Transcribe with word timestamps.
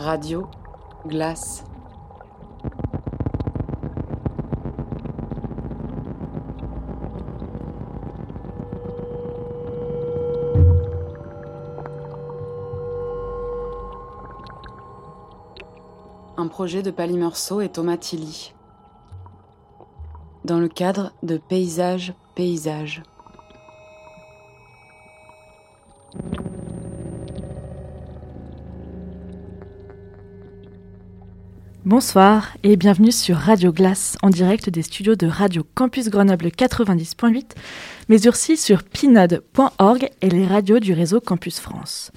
Radio, 0.00 0.48
glace. 1.06 1.62
Un 16.38 16.48
projet 16.48 16.82
de 16.82 16.90
Pali 16.90 17.18
Meursault 17.18 17.60
et 17.60 17.68
Thomas 17.68 17.98
Tilly. 17.98 18.54
Dans 20.46 20.58
le 20.58 20.68
cadre 20.68 21.12
de 21.22 21.36
Paysage 21.36 22.14
Paysage. 22.34 23.02
Bonsoir 31.90 32.52
et 32.62 32.76
bienvenue 32.76 33.10
sur 33.10 33.34
Radio 33.34 33.72
Glace 33.72 34.16
en 34.22 34.30
direct 34.30 34.70
des 34.70 34.82
studios 34.82 35.16
de 35.16 35.26
Radio 35.26 35.66
Campus 35.74 36.08
Grenoble 36.08 36.46
90.8, 36.46 37.56
mais 38.08 38.28
aussi 38.28 38.56
sur 38.56 38.84
pinode.org 38.84 40.08
et 40.22 40.30
les 40.30 40.46
radios 40.46 40.78
du 40.78 40.92
réseau 40.92 41.20
Campus 41.20 41.58
France. 41.58 42.12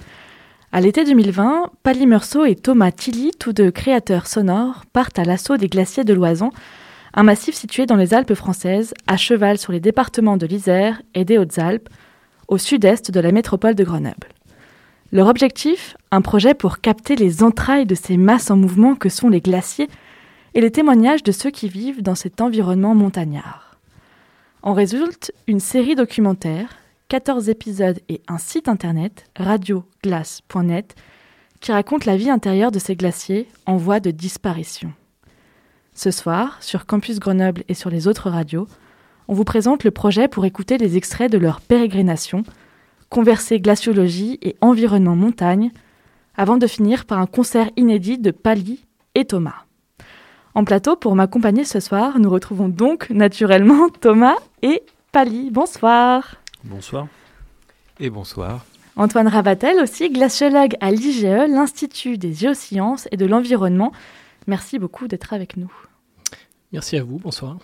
À 0.70 0.80
l'été 0.80 1.02
2020, 1.02 1.72
Pali 1.82 2.06
Meursault 2.06 2.44
et 2.44 2.54
Thomas 2.54 2.92
Tilly, 2.92 3.32
tous 3.36 3.52
deux 3.52 3.72
créateurs 3.72 4.28
sonores, 4.28 4.84
partent 4.92 5.18
à 5.18 5.24
l'assaut 5.24 5.56
des 5.56 5.66
glaciers 5.66 6.04
de 6.04 6.14
l'Oison, 6.14 6.52
un 7.12 7.24
massif 7.24 7.56
situé 7.56 7.84
dans 7.84 7.96
les 7.96 8.14
Alpes 8.14 8.34
françaises, 8.34 8.94
à 9.08 9.16
cheval 9.16 9.58
sur 9.58 9.72
les 9.72 9.80
départements 9.80 10.36
de 10.36 10.46
l'Isère 10.46 11.02
et 11.16 11.24
des 11.24 11.36
Hautes-Alpes, 11.36 11.88
au 12.46 12.58
sud-est 12.58 13.10
de 13.10 13.18
la 13.18 13.32
métropole 13.32 13.74
de 13.74 13.82
Grenoble. 13.82 14.33
Leur 15.14 15.28
objectif 15.28 15.96
Un 16.10 16.22
projet 16.22 16.54
pour 16.54 16.80
capter 16.80 17.14
les 17.14 17.44
entrailles 17.44 17.86
de 17.86 17.94
ces 17.94 18.16
masses 18.16 18.50
en 18.50 18.56
mouvement 18.56 18.96
que 18.96 19.08
sont 19.08 19.28
les 19.28 19.40
glaciers 19.40 19.88
et 20.54 20.60
les 20.60 20.72
témoignages 20.72 21.22
de 21.22 21.30
ceux 21.30 21.52
qui 21.52 21.68
vivent 21.68 22.02
dans 22.02 22.16
cet 22.16 22.40
environnement 22.40 22.96
montagnard. 22.96 23.78
En 24.62 24.72
résulte 24.72 25.32
une 25.46 25.60
série 25.60 25.94
documentaire, 25.94 26.68
14 27.10 27.48
épisodes 27.48 28.00
et 28.08 28.22
un 28.26 28.38
site 28.38 28.66
internet, 28.66 29.26
radioglace.net, 29.36 30.96
qui 31.60 31.70
raconte 31.70 32.06
la 32.06 32.16
vie 32.16 32.30
intérieure 32.30 32.72
de 32.72 32.80
ces 32.80 32.96
glaciers 32.96 33.46
en 33.66 33.76
voie 33.76 34.00
de 34.00 34.10
disparition. 34.10 34.92
Ce 35.94 36.10
soir, 36.10 36.60
sur 36.60 36.86
Campus 36.86 37.20
Grenoble 37.20 37.62
et 37.68 37.74
sur 37.74 37.88
les 37.88 38.08
autres 38.08 38.30
radios, 38.30 38.66
on 39.28 39.34
vous 39.34 39.44
présente 39.44 39.84
le 39.84 39.92
projet 39.92 40.26
pour 40.26 40.44
écouter 40.44 40.76
les 40.76 40.96
extraits 40.96 41.30
de 41.30 41.38
leur 41.38 41.60
pérégrination 41.60 42.42
converser 43.14 43.60
glaciologie 43.60 44.40
et 44.42 44.56
environnement 44.60 45.14
montagne, 45.14 45.70
avant 46.36 46.56
de 46.56 46.66
finir 46.66 47.04
par 47.04 47.20
un 47.20 47.26
concert 47.26 47.70
inédit 47.76 48.18
de 48.18 48.32
Pali 48.32 48.84
et 49.14 49.24
Thomas. 49.24 49.62
En 50.56 50.64
plateau, 50.64 50.96
pour 50.96 51.14
m'accompagner 51.14 51.64
ce 51.64 51.78
soir, 51.78 52.18
nous 52.18 52.28
retrouvons 52.28 52.68
donc 52.68 53.10
naturellement 53.10 53.88
Thomas 54.00 54.34
et 54.62 54.82
Pali. 55.12 55.52
Bonsoir. 55.52 56.38
Bonsoir. 56.64 57.06
Et 58.00 58.10
bonsoir. 58.10 58.66
Antoine 58.96 59.28
Rabatel 59.28 59.78
aussi, 59.80 60.10
glaciologue 60.10 60.74
à 60.80 60.90
l'IGE, 60.90 61.22
l'Institut 61.22 62.18
des 62.18 62.32
géosciences 62.32 63.06
et 63.12 63.16
de 63.16 63.26
l'environnement. 63.26 63.92
Merci 64.48 64.80
beaucoup 64.80 65.06
d'être 65.06 65.32
avec 65.32 65.56
nous. 65.56 65.72
Merci 66.72 66.96
à 66.96 67.04
vous, 67.04 67.20
bonsoir. 67.20 67.58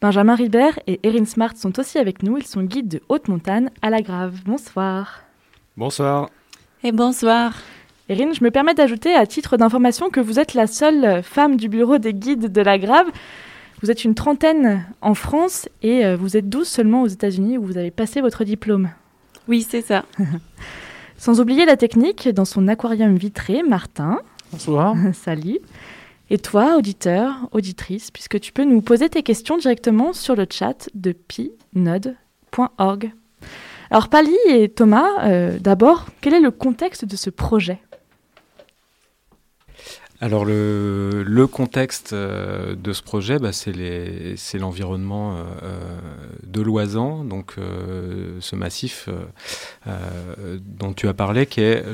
Benjamin 0.00 0.36
Ribert 0.36 0.78
et 0.86 1.00
Erin 1.02 1.24
Smart 1.24 1.56
sont 1.56 1.76
aussi 1.80 1.98
avec 1.98 2.22
nous. 2.22 2.38
Ils 2.38 2.46
sont 2.46 2.62
guides 2.62 2.88
de 2.88 3.00
haute 3.08 3.26
montagne 3.26 3.68
à 3.82 3.90
la 3.90 4.00
Grave. 4.00 4.36
Bonsoir. 4.44 5.24
Bonsoir. 5.76 6.30
Et 6.84 6.92
bonsoir. 6.92 7.54
Erin, 8.08 8.32
je 8.32 8.44
me 8.44 8.52
permets 8.52 8.74
d'ajouter 8.74 9.14
à 9.14 9.26
titre 9.26 9.56
d'information 9.56 10.08
que 10.08 10.20
vous 10.20 10.38
êtes 10.38 10.54
la 10.54 10.68
seule 10.68 11.24
femme 11.24 11.56
du 11.56 11.68
bureau 11.68 11.98
des 11.98 12.14
guides 12.14 12.52
de 12.52 12.60
la 12.60 12.78
Grave. 12.78 13.08
Vous 13.82 13.90
êtes 13.90 14.04
une 14.04 14.14
trentaine 14.14 14.86
en 15.00 15.14
France 15.14 15.68
et 15.82 16.06
euh, 16.06 16.16
vous 16.16 16.36
êtes 16.36 16.48
douze 16.48 16.68
seulement 16.68 17.02
aux 17.02 17.08
États-Unis 17.08 17.58
où 17.58 17.64
vous 17.64 17.76
avez 17.76 17.90
passé 17.90 18.20
votre 18.20 18.44
diplôme. 18.44 18.90
Oui, 19.48 19.66
c'est 19.68 19.82
ça. 19.82 20.04
Sans 21.16 21.40
oublier 21.40 21.66
la 21.66 21.76
technique, 21.76 22.28
dans 22.28 22.44
son 22.44 22.68
aquarium 22.68 23.16
vitré, 23.16 23.64
Martin. 23.64 24.20
Bonsoir. 24.52 24.94
Salut. 25.12 25.58
Et 26.30 26.38
toi, 26.38 26.76
auditeur, 26.76 27.48
auditrice, 27.52 28.10
puisque 28.10 28.38
tu 28.38 28.52
peux 28.52 28.64
nous 28.64 28.82
poser 28.82 29.08
tes 29.08 29.22
questions 29.22 29.56
directement 29.56 30.12
sur 30.12 30.36
le 30.36 30.46
chat 30.50 30.90
de 30.94 31.12
pinode.org. 31.12 33.12
Alors 33.90 34.08
Pali 34.08 34.36
et 34.48 34.68
Thomas, 34.68 35.08
euh, 35.24 35.58
d'abord, 35.58 36.06
quel 36.20 36.34
est 36.34 36.40
le 36.40 36.50
contexte 36.50 37.06
de 37.06 37.16
ce 37.16 37.30
projet? 37.30 37.80
Alors 40.20 40.44
le, 40.44 41.46
contexte 41.46 42.12
euh, 42.12 42.74
de 42.74 42.92
ce 42.92 43.02
projet, 43.02 43.38
bah, 43.38 43.52
c'est 43.52 44.58
l'environnement 44.58 45.36
euh, 45.36 45.40
de 46.44 46.60
l'Oisan, 46.60 47.24
donc 47.24 47.54
euh, 47.58 48.36
ce 48.40 48.56
massif 48.56 49.08
dont 49.86 50.92
tu 50.92 51.08
as 51.08 51.14
parlé, 51.14 51.46
qui 51.46 51.60
est 51.60 51.84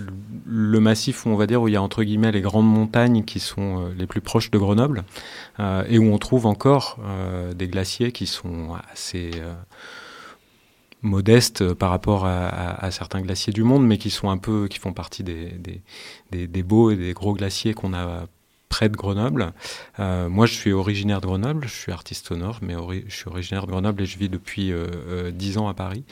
le 0.46 0.80
massif 0.80 1.26
où 1.26 1.28
on 1.28 1.36
va 1.36 1.46
dire 1.46 1.60
où 1.60 1.68
il 1.68 1.74
y 1.74 1.76
a 1.76 1.82
entre 1.82 2.02
guillemets 2.02 2.32
les 2.32 2.40
grandes 2.40 2.66
montagnes 2.66 3.24
qui 3.24 3.40
sont 3.40 3.90
les 3.96 4.06
plus 4.06 4.20
proches 4.20 4.50
de 4.50 4.58
Grenoble 4.58 5.04
et 5.60 5.98
où 5.98 6.12
on 6.12 6.18
trouve 6.18 6.46
encore 6.46 6.98
des 7.54 7.68
glaciers 7.68 8.10
qui 8.10 8.26
sont 8.26 8.70
assez 8.92 9.30
modestes 11.04 11.72
par 11.74 11.90
rapport 11.90 12.26
à, 12.26 12.90
certains 12.90 13.20
glaciers 13.20 13.52
du 13.52 13.62
monde, 13.62 13.86
mais 13.86 13.98
qui 13.98 14.10
sont 14.10 14.30
un 14.30 14.38
peu, 14.38 14.66
qui 14.68 14.78
font 14.78 14.92
partie 14.92 15.22
des, 15.22 15.50
des, 15.50 15.82
des, 16.32 16.46
des 16.48 16.62
beaux 16.62 16.90
et 16.90 16.96
des 16.96 17.12
gros 17.12 17.34
glaciers 17.34 17.74
qu'on 17.74 17.94
a 17.94 18.26
près 18.74 18.88
de 18.88 18.96
Grenoble. 18.96 19.52
Euh, 20.00 20.28
moi, 20.28 20.46
je 20.46 20.54
suis 20.54 20.72
originaire 20.72 21.20
de 21.20 21.26
Grenoble, 21.26 21.68
je 21.68 21.72
suis 21.72 21.92
artiste 21.92 22.26
sonore, 22.26 22.58
mais 22.60 22.74
je 23.06 23.14
suis 23.14 23.28
originaire 23.28 23.66
de 23.66 23.70
Grenoble 23.70 24.02
et 24.02 24.06
je 24.06 24.18
vis 24.18 24.28
depuis 24.28 24.72
euh, 24.72 24.86
euh, 25.08 25.30
dix 25.30 25.58
ans 25.58 25.68
à 25.68 25.74
Paris. 25.74 26.02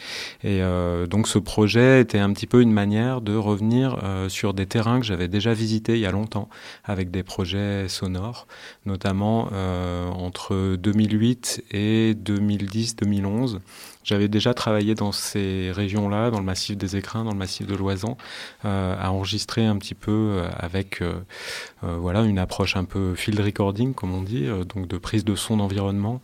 Et 0.45 0.63
euh, 0.63 1.09
donc, 1.09 1.27
ce 1.27 1.41
projet 1.41 2.01
était 2.01 2.21
un 2.21 2.33
petit 2.33 2.47
peu 2.47 2.63
une 2.63 2.71
manière 2.71 3.21
de 3.21 3.35
revenir 3.35 3.99
euh, 4.05 4.29
sur 4.29 4.55
des 4.55 4.67
terrains 4.67 5.01
que 5.01 5.07
j'avais 5.07 5.27
déjà 5.27 5.53
visités 5.55 5.95
il 5.95 6.01
y 6.01 6.07
a 6.07 6.13
longtemps, 6.13 6.49
avec 6.85 7.11
des 7.11 7.25
projets 7.25 7.89
sonores, 7.89 8.47
notamment 8.87 9.49
euh, 9.53 10.09
entre 10.11 10.77
2008 10.77 11.65
et 11.73 12.15
2010-2011. 12.15 13.59
J'avais 14.05 14.29
déjà 14.29 14.53
travaillé 14.53 14.95
dans 14.95 15.13
ces 15.13 15.71
régions-là, 15.73 16.31
dans 16.31 16.39
le 16.39 16.45
massif 16.45 16.77
des 16.77 16.97
Écrins, 16.97 17.25
dans 17.25 17.33
le 17.33 17.39
massif 17.39 17.67
de 17.67 17.75
l'Oisan, 17.75 18.17
euh, 18.65 18.97
à 18.99 19.13
enregistrer 19.13 19.65
un 19.65 19.77
petit 19.77 19.95
peu 19.95 20.11
euh, 20.11 20.49
avec 20.59 21.03
euh, 21.03 21.15
voilà 21.83 22.23
une 22.23 22.39
approche 22.39 22.77
un 22.77 22.85
peu 22.85 23.15
field 23.15 23.39
recording, 23.41 23.95
comme 23.95 24.13
on 24.15 24.23
dit, 24.23 24.47
donc 24.75 24.89
de 24.89 24.99
prise 24.99 25.25
de 25.25 25.35
son 25.35 25.57
d'environnement, 25.57 26.21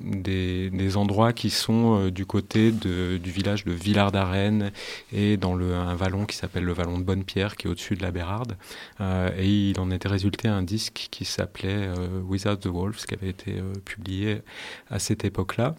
des, 0.00 0.96
endroits 0.96 1.32
qui 1.32 1.50
sont 1.50 2.08
du 2.08 2.26
côté 2.26 2.72
du 2.72 3.30
village 3.30 3.64
de 3.64 3.72
Villard 3.72 4.10
d'Arène 4.12 4.72
et 5.12 5.36
dans 5.36 5.56
un 5.58 5.94
vallon 5.94 6.24
qui 6.24 6.36
s'appelle 6.36 6.64
le 6.64 6.72
vallon 6.72 6.98
de 6.98 7.04
Bonne-Pierre, 7.04 7.56
qui 7.56 7.66
est 7.66 7.70
au-dessus 7.70 7.94
de 7.94 8.02
la 8.02 8.10
Bérarde. 8.10 8.56
et 9.00 9.46
il 9.46 9.78
en 9.80 9.90
était 9.90 10.08
résulté 10.08 10.48
un 10.48 10.62
disque 10.62 11.08
qui 11.10 11.24
s'appelait 11.24 11.90
Without 12.28 12.56
the 12.56 12.66
Wolves, 12.66 13.04
qui 13.06 13.14
avait 13.14 13.30
été 13.30 13.60
publié 13.84 14.42
à 14.88 14.98
cette 14.98 15.24
époque-là. 15.24 15.74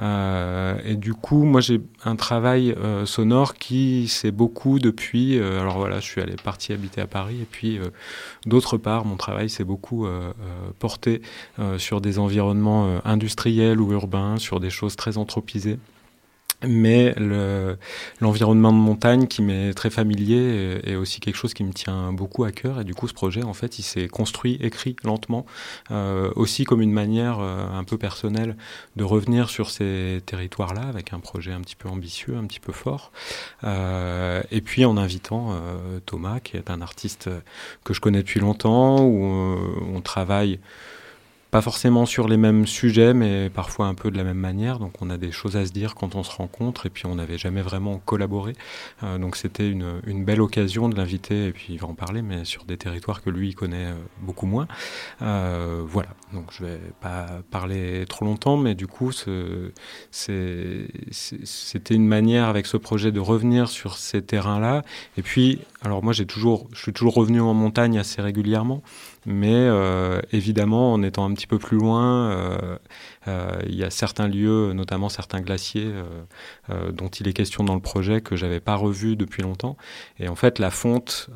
Euh, 0.00 0.78
et 0.84 0.96
du 0.96 1.14
coup, 1.14 1.44
moi, 1.44 1.60
j'ai 1.60 1.80
un 2.04 2.16
travail 2.16 2.72
euh, 2.72 3.06
sonore 3.06 3.54
qui 3.54 4.08
s'est 4.08 4.30
beaucoup 4.30 4.78
depuis. 4.78 5.38
Euh, 5.38 5.60
alors 5.60 5.78
voilà, 5.78 6.00
je 6.00 6.06
suis 6.06 6.20
allé 6.20 6.34
parti 6.42 6.72
habiter 6.72 7.00
à 7.00 7.06
Paris, 7.06 7.38
et 7.42 7.46
puis 7.50 7.78
d'autre 8.46 8.76
part, 8.76 9.04
mon 9.04 9.16
travail 9.16 9.48
s'est 9.48 9.64
beaucoup 9.64 10.06
porté 10.78 11.22
sur 11.78 12.00
des 12.00 12.18
environnements 12.18 13.00
industriels 13.04 13.80
ou 13.80 13.92
urbains, 13.92 14.38
sur 14.38 14.60
des 14.60 14.70
choses 14.70 14.96
très 14.96 15.18
anthropisées 15.18 15.78
mais 16.66 17.14
l'environnement 18.20 18.70
le, 18.70 18.76
de 18.76 18.80
montagne 18.80 19.26
qui 19.26 19.42
m'est 19.42 19.74
très 19.74 19.90
familier 19.90 20.80
est, 20.84 20.94
aussi 20.94 21.20
quelque 21.20 21.36
chose 21.36 21.54
qui 21.54 21.64
me 21.64 21.72
tient 21.72 22.12
beaucoup 22.12 22.44
à 22.44 22.52
cœur. 22.52 22.80
Et 22.80 22.84
du 22.84 22.94
coup 22.94 23.08
ce 23.08 23.14
projet 23.14 23.42
en 23.42 23.54
fait 23.54 23.78
il 23.78 23.82
s'est 23.82 24.08
construit, 24.08 24.58
écrit 24.60 24.96
lentement 25.04 25.46
euh, 25.90 26.30
aussi 26.36 26.64
comme 26.64 26.82
une 26.82 26.92
manière 26.92 27.38
euh, 27.40 27.66
un 27.72 27.84
peu 27.84 27.98
personnelle 27.98 28.56
de 28.96 29.04
revenir 29.04 29.50
sur 29.50 29.70
ces 29.70 30.20
territoires 30.26 30.74
là 30.74 30.82
avec 30.82 31.12
un 31.12 31.20
projet 31.20 31.52
un 31.52 31.60
petit 31.60 31.76
peu 31.76 31.88
ambitieux, 31.88 32.36
un 32.36 32.44
petit 32.44 32.60
peu 32.60 32.72
fort. 32.72 33.12
Euh, 33.64 34.42
et 34.50 34.60
puis 34.60 34.84
en 34.84 34.96
invitant 34.96 35.52
euh, 35.52 36.00
Thomas 36.06 36.40
qui 36.40 36.56
est 36.56 36.70
un 36.70 36.80
artiste 36.80 37.30
que 37.84 37.94
je 37.94 38.00
connais 38.00 38.18
depuis 38.18 38.40
longtemps 38.40 39.00
où 39.00 39.24
on, 39.24 39.96
on 39.96 40.00
travaille 40.00 40.58
pas 41.52 41.60
forcément 41.60 42.06
sur 42.06 42.28
les 42.28 42.38
mêmes 42.38 42.66
sujets, 42.66 43.12
mais 43.12 43.50
parfois 43.50 43.86
un 43.86 43.92
peu 43.94 44.10
de 44.10 44.16
la 44.16 44.24
même 44.24 44.38
manière. 44.38 44.78
Donc 44.78 44.94
on 45.02 45.10
a 45.10 45.18
des 45.18 45.30
choses 45.30 45.54
à 45.54 45.66
se 45.66 45.72
dire 45.72 45.94
quand 45.94 46.14
on 46.14 46.22
se 46.22 46.34
rencontre, 46.34 46.86
et 46.86 46.88
puis 46.88 47.04
on 47.04 47.16
n'avait 47.16 47.36
jamais 47.36 47.60
vraiment 47.60 47.98
collaboré. 47.98 48.54
Euh, 49.02 49.18
donc 49.18 49.36
c'était 49.36 49.68
une, 49.68 50.24
belle 50.24 50.40
occasion 50.40 50.88
de 50.88 50.96
l'inviter, 50.96 51.48
et 51.48 51.52
puis 51.52 51.66
il 51.68 51.78
va 51.78 51.88
en 51.88 51.94
parler, 51.94 52.22
mais 52.22 52.46
sur 52.46 52.64
des 52.64 52.78
territoires 52.78 53.20
que 53.20 53.28
lui 53.28 53.52
connaît 53.52 53.84
euh, 53.84 53.94
beaucoup 54.22 54.46
moins. 54.46 54.66
Euh, 55.20 55.82
voilà, 55.86 56.08
donc 56.32 56.46
je 56.52 56.64
vais 56.64 56.80
pas 57.02 57.26
parler 57.50 58.06
trop 58.08 58.24
longtemps, 58.24 58.56
mais 58.56 58.74
du 58.74 58.86
coup 58.86 59.12
c'était 59.12 60.86
une 61.90 62.06
manière 62.06 62.48
avec 62.48 62.64
ce 62.64 62.78
projet 62.78 63.12
de 63.12 63.20
revenir 63.20 63.68
sur 63.68 63.98
ces 63.98 64.22
terrains-là. 64.22 64.84
Et 65.18 65.22
puis, 65.22 65.60
alors 65.82 66.02
moi 66.02 66.14
j'ai 66.14 66.24
toujours, 66.24 66.66
je 66.72 66.80
suis 66.80 66.94
toujours 66.94 67.12
revenu 67.12 67.42
en 67.42 67.52
montagne 67.52 67.98
assez 67.98 68.22
régulièrement. 68.22 68.82
Mais 69.24 69.54
euh, 69.54 70.20
évidemment, 70.32 70.92
en 70.92 71.02
étant 71.02 71.24
un 71.24 71.32
petit 71.34 71.46
peu 71.46 71.58
plus 71.58 71.76
loin, 71.78 72.30
euh, 72.30 72.78
euh, 73.28 73.62
il 73.66 73.76
y 73.76 73.84
a 73.84 73.90
certains 73.90 74.26
lieux, 74.26 74.72
notamment 74.72 75.08
certains 75.08 75.40
glaciers, 75.40 75.92
dont 76.92 77.08
il 77.08 77.28
est 77.28 77.32
question 77.32 77.64
dans 77.64 77.74
le 77.74 77.80
projet 77.80 78.20
que 78.20 78.36
j'avais 78.36 78.60
pas 78.60 78.74
revu 78.74 79.16
depuis 79.16 79.42
longtemps. 79.42 79.76
Et 80.18 80.28
en 80.28 80.34
fait, 80.34 80.58
la 80.58 80.70
fonte, 80.70 81.28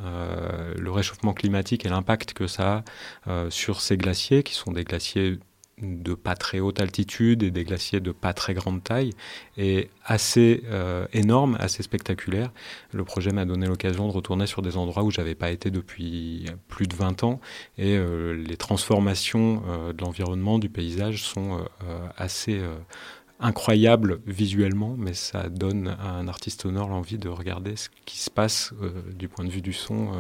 le 0.77 0.91
réchauffement 0.91 1.33
climatique 1.33 1.87
et 1.87 1.89
l'impact 1.89 2.33
que 2.33 2.47
ça 2.47 2.85
a 3.27 3.51
sur 3.51 3.81
ces 3.81 3.97
glaciers, 3.97 4.43
qui 4.43 4.55
sont 4.55 4.73
des 4.73 4.85
glaciers 4.85 5.39
de 5.83 6.15
pas 6.15 6.35
très 6.35 6.59
haute 6.59 6.81
altitude 6.81 7.43
et 7.43 7.51
des 7.51 7.65
glaciers 7.65 8.01
de 8.01 8.11
pas 8.11 8.33
très 8.33 8.55
grande 8.55 8.83
taille 8.83 9.13
est 9.59 9.91
assez 10.05 10.63
euh, 10.67 11.07
énorme, 11.13 11.57
assez 11.61 11.83
spectaculaire. 11.83 12.51
Le 12.93 13.05
projet 13.05 13.31
m'a 13.31 13.45
donné 13.45 13.67
l'occasion 13.67 14.09
de 14.09 14.13
retourner 14.13 14.47
sur 14.47 14.63
des 14.63 14.79
endroits 14.79 15.03
où 15.03 15.11
j'avais 15.11 15.35
pas 15.35 15.51
été 15.51 15.71
depuis 15.71 16.47
plus 16.69 16.87
de 16.87 16.95
20 16.95 17.25
ans 17.25 17.41
et 17.77 17.97
euh, 17.97 18.33
les 18.33 18.57
transformations 18.57 19.63
euh, 19.69 19.93
de 19.93 20.03
l'environnement, 20.03 20.59
du 20.59 20.71
paysage 20.71 21.23
sont 21.23 21.65
assez 22.17 22.61
incroyables 23.41 24.21
visuellement, 24.27 24.95
mais 24.97 25.13
ça 25.13 25.49
donne 25.49 25.89
à 25.89 26.11
un 26.13 26.29
artiste 26.29 26.63
sonore 26.63 26.89
l'envie 26.89 27.19
de 27.19 27.29
regarder 27.29 27.77
ce 27.77 27.89
qui 28.07 28.19
se 28.19 28.31
passe 28.31 28.73
du 29.15 29.29
point 29.29 29.45
de 29.45 29.51
vue 29.51 29.61
du 29.61 29.73
son 29.73 30.11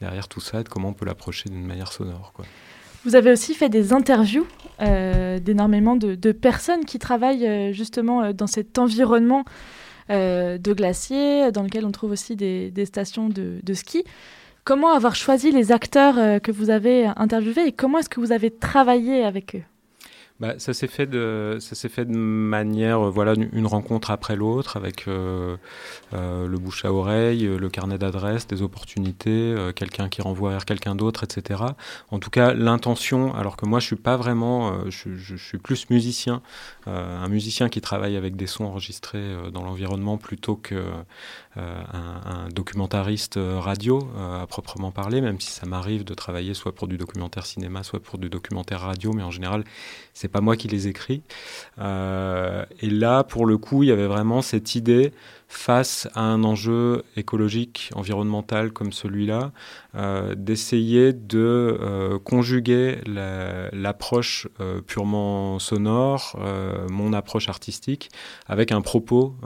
derrière 0.00 0.28
tout 0.28 0.40
ça 0.40 0.60
et 0.60 0.64
de 0.64 0.68
comment 0.68 0.88
on 0.88 0.94
peut 0.94 1.06
l'approcher 1.06 1.48
d'une 1.48 1.66
manière 1.66 1.92
sonore. 1.92 2.32
Vous 3.04 3.16
avez 3.16 3.32
aussi 3.32 3.54
fait 3.54 3.68
des 3.68 3.92
interviews 3.92 4.46
euh, 4.80 5.38
d'énormément 5.40 5.96
de, 5.96 6.32
personnes 6.32 6.84
qui 6.84 6.98
travaillent 6.98 7.46
euh, 7.46 7.72
justement 7.72 8.22
euh, 8.22 8.32
dans 8.32 8.46
cet 8.46 8.78
environnement 8.78 9.44
de 10.08 10.72
glaciers, 10.74 11.50
dans 11.52 11.62
lequel 11.62 11.86
on 11.86 11.90
trouve 11.90 12.10
aussi 12.10 12.36
des, 12.36 12.84
stations 12.84 13.30
de, 13.30 13.60
de, 13.62 13.72
ski. 13.72 14.04
Comment 14.62 14.92
avoir 14.92 15.14
choisi 15.14 15.52
les 15.52 15.72
acteurs 15.72 16.42
que 16.42 16.52
vous 16.52 16.68
avez 16.68 17.06
interviewés 17.16 17.68
et 17.68 17.72
comment 17.72 17.98
est-ce 17.98 18.10
que 18.10 18.20
vous 18.20 18.30
avez 18.30 18.50
travaillé 18.50 19.24
avec 19.24 19.54
eux? 19.54 19.62
Bah, 20.40 20.54
ça 20.58 20.74
s'est 20.74 20.88
fait 20.88 21.06
de 21.06 22.16
manière 22.16 23.06
euh, 23.06 23.10
voilà 23.10 23.34
une 23.34 23.66
rencontre 23.66 24.10
après 24.10 24.34
l'autre 24.34 24.76
avec 24.76 25.06
euh, 25.06 25.56
euh, 26.14 26.48
le 26.48 26.58
bouche 26.58 26.84
à 26.84 26.92
oreille, 26.92 27.44
le 27.44 27.68
carnet 27.68 27.98
d'adresses, 27.98 28.46
des 28.46 28.62
opportunités, 28.62 29.54
quelqu'un 29.76 30.08
qui 30.08 30.22
renvoie 30.22 30.50
vers 30.50 30.64
quelqu'un 30.64 30.94
d'autre, 30.94 31.24
etc. 31.24 31.60
En 32.10 32.18
tout 32.18 32.30
cas, 32.30 32.54
l'intention. 32.54 33.34
Alors 33.34 33.56
que 33.56 33.66
moi, 33.66 33.78
je 33.78 33.86
suis 33.86 33.96
pas 33.96 34.16
vraiment, 34.16 34.72
je, 34.88 35.36
suis 35.36 35.58
plus 35.58 35.88
musicien, 35.90 36.42
un 36.86 37.28
musicien 37.28 37.68
qui 37.68 37.80
travaille 37.80 38.16
avec 38.16 38.36
des 38.36 38.46
sons 38.46 38.64
enregistrés 38.64 39.34
dans 39.52 39.62
l'environnement 39.62 40.18
plutôt 40.18 40.56
que 40.56 40.84
un, 41.56 41.62
un, 41.62 42.48
documentariste 42.48 43.38
radio 43.38 44.08
à 44.18 44.46
proprement 44.46 44.90
parler, 44.90 45.20
même 45.20 45.40
si 45.40 45.50
ça 45.50 45.66
m'arrive 45.66 46.04
de 46.04 46.14
travailler 46.14 46.54
soit 46.54 46.74
pour 46.74 46.88
du 46.88 46.98
documentaire 46.98 47.46
cinéma, 47.46 47.82
soit 47.82 48.00
pour 48.00 48.18
du 48.18 48.28
documentaire 48.28 48.80
radio, 48.80 49.12
mais 49.12 49.22
en 49.22 49.30
général, 49.30 49.64
c'est 50.14 50.28
pas 50.28 50.40
moi 50.40 50.56
qui 50.56 50.68
les 50.68 50.88
écris. 50.88 51.22
Euh, 51.78 52.64
et 52.80 52.90
là, 52.90 53.24
pour 53.24 53.46
le 53.46 53.58
coup, 53.58 53.82
il 53.82 53.88
y 53.88 53.92
avait 53.92 54.06
vraiment 54.06 54.42
cette 54.42 54.74
idée 54.74 55.12
face 55.52 56.08
à 56.14 56.22
un 56.22 56.44
enjeu 56.44 57.04
écologique, 57.14 57.90
environnemental 57.94 58.72
comme 58.72 58.90
celui-là, 58.90 59.52
euh, 59.94 60.34
d'essayer 60.34 61.12
de 61.12 61.78
euh, 61.78 62.18
conjuguer 62.18 62.98
l'approche 63.04 64.48
euh, 64.60 64.80
purement 64.80 65.58
sonore, 65.58 66.38
mon 66.90 67.12
approche 67.12 67.50
artistique, 67.50 68.10
avec 68.46 68.72
un 68.72 68.80
propos 68.80 69.36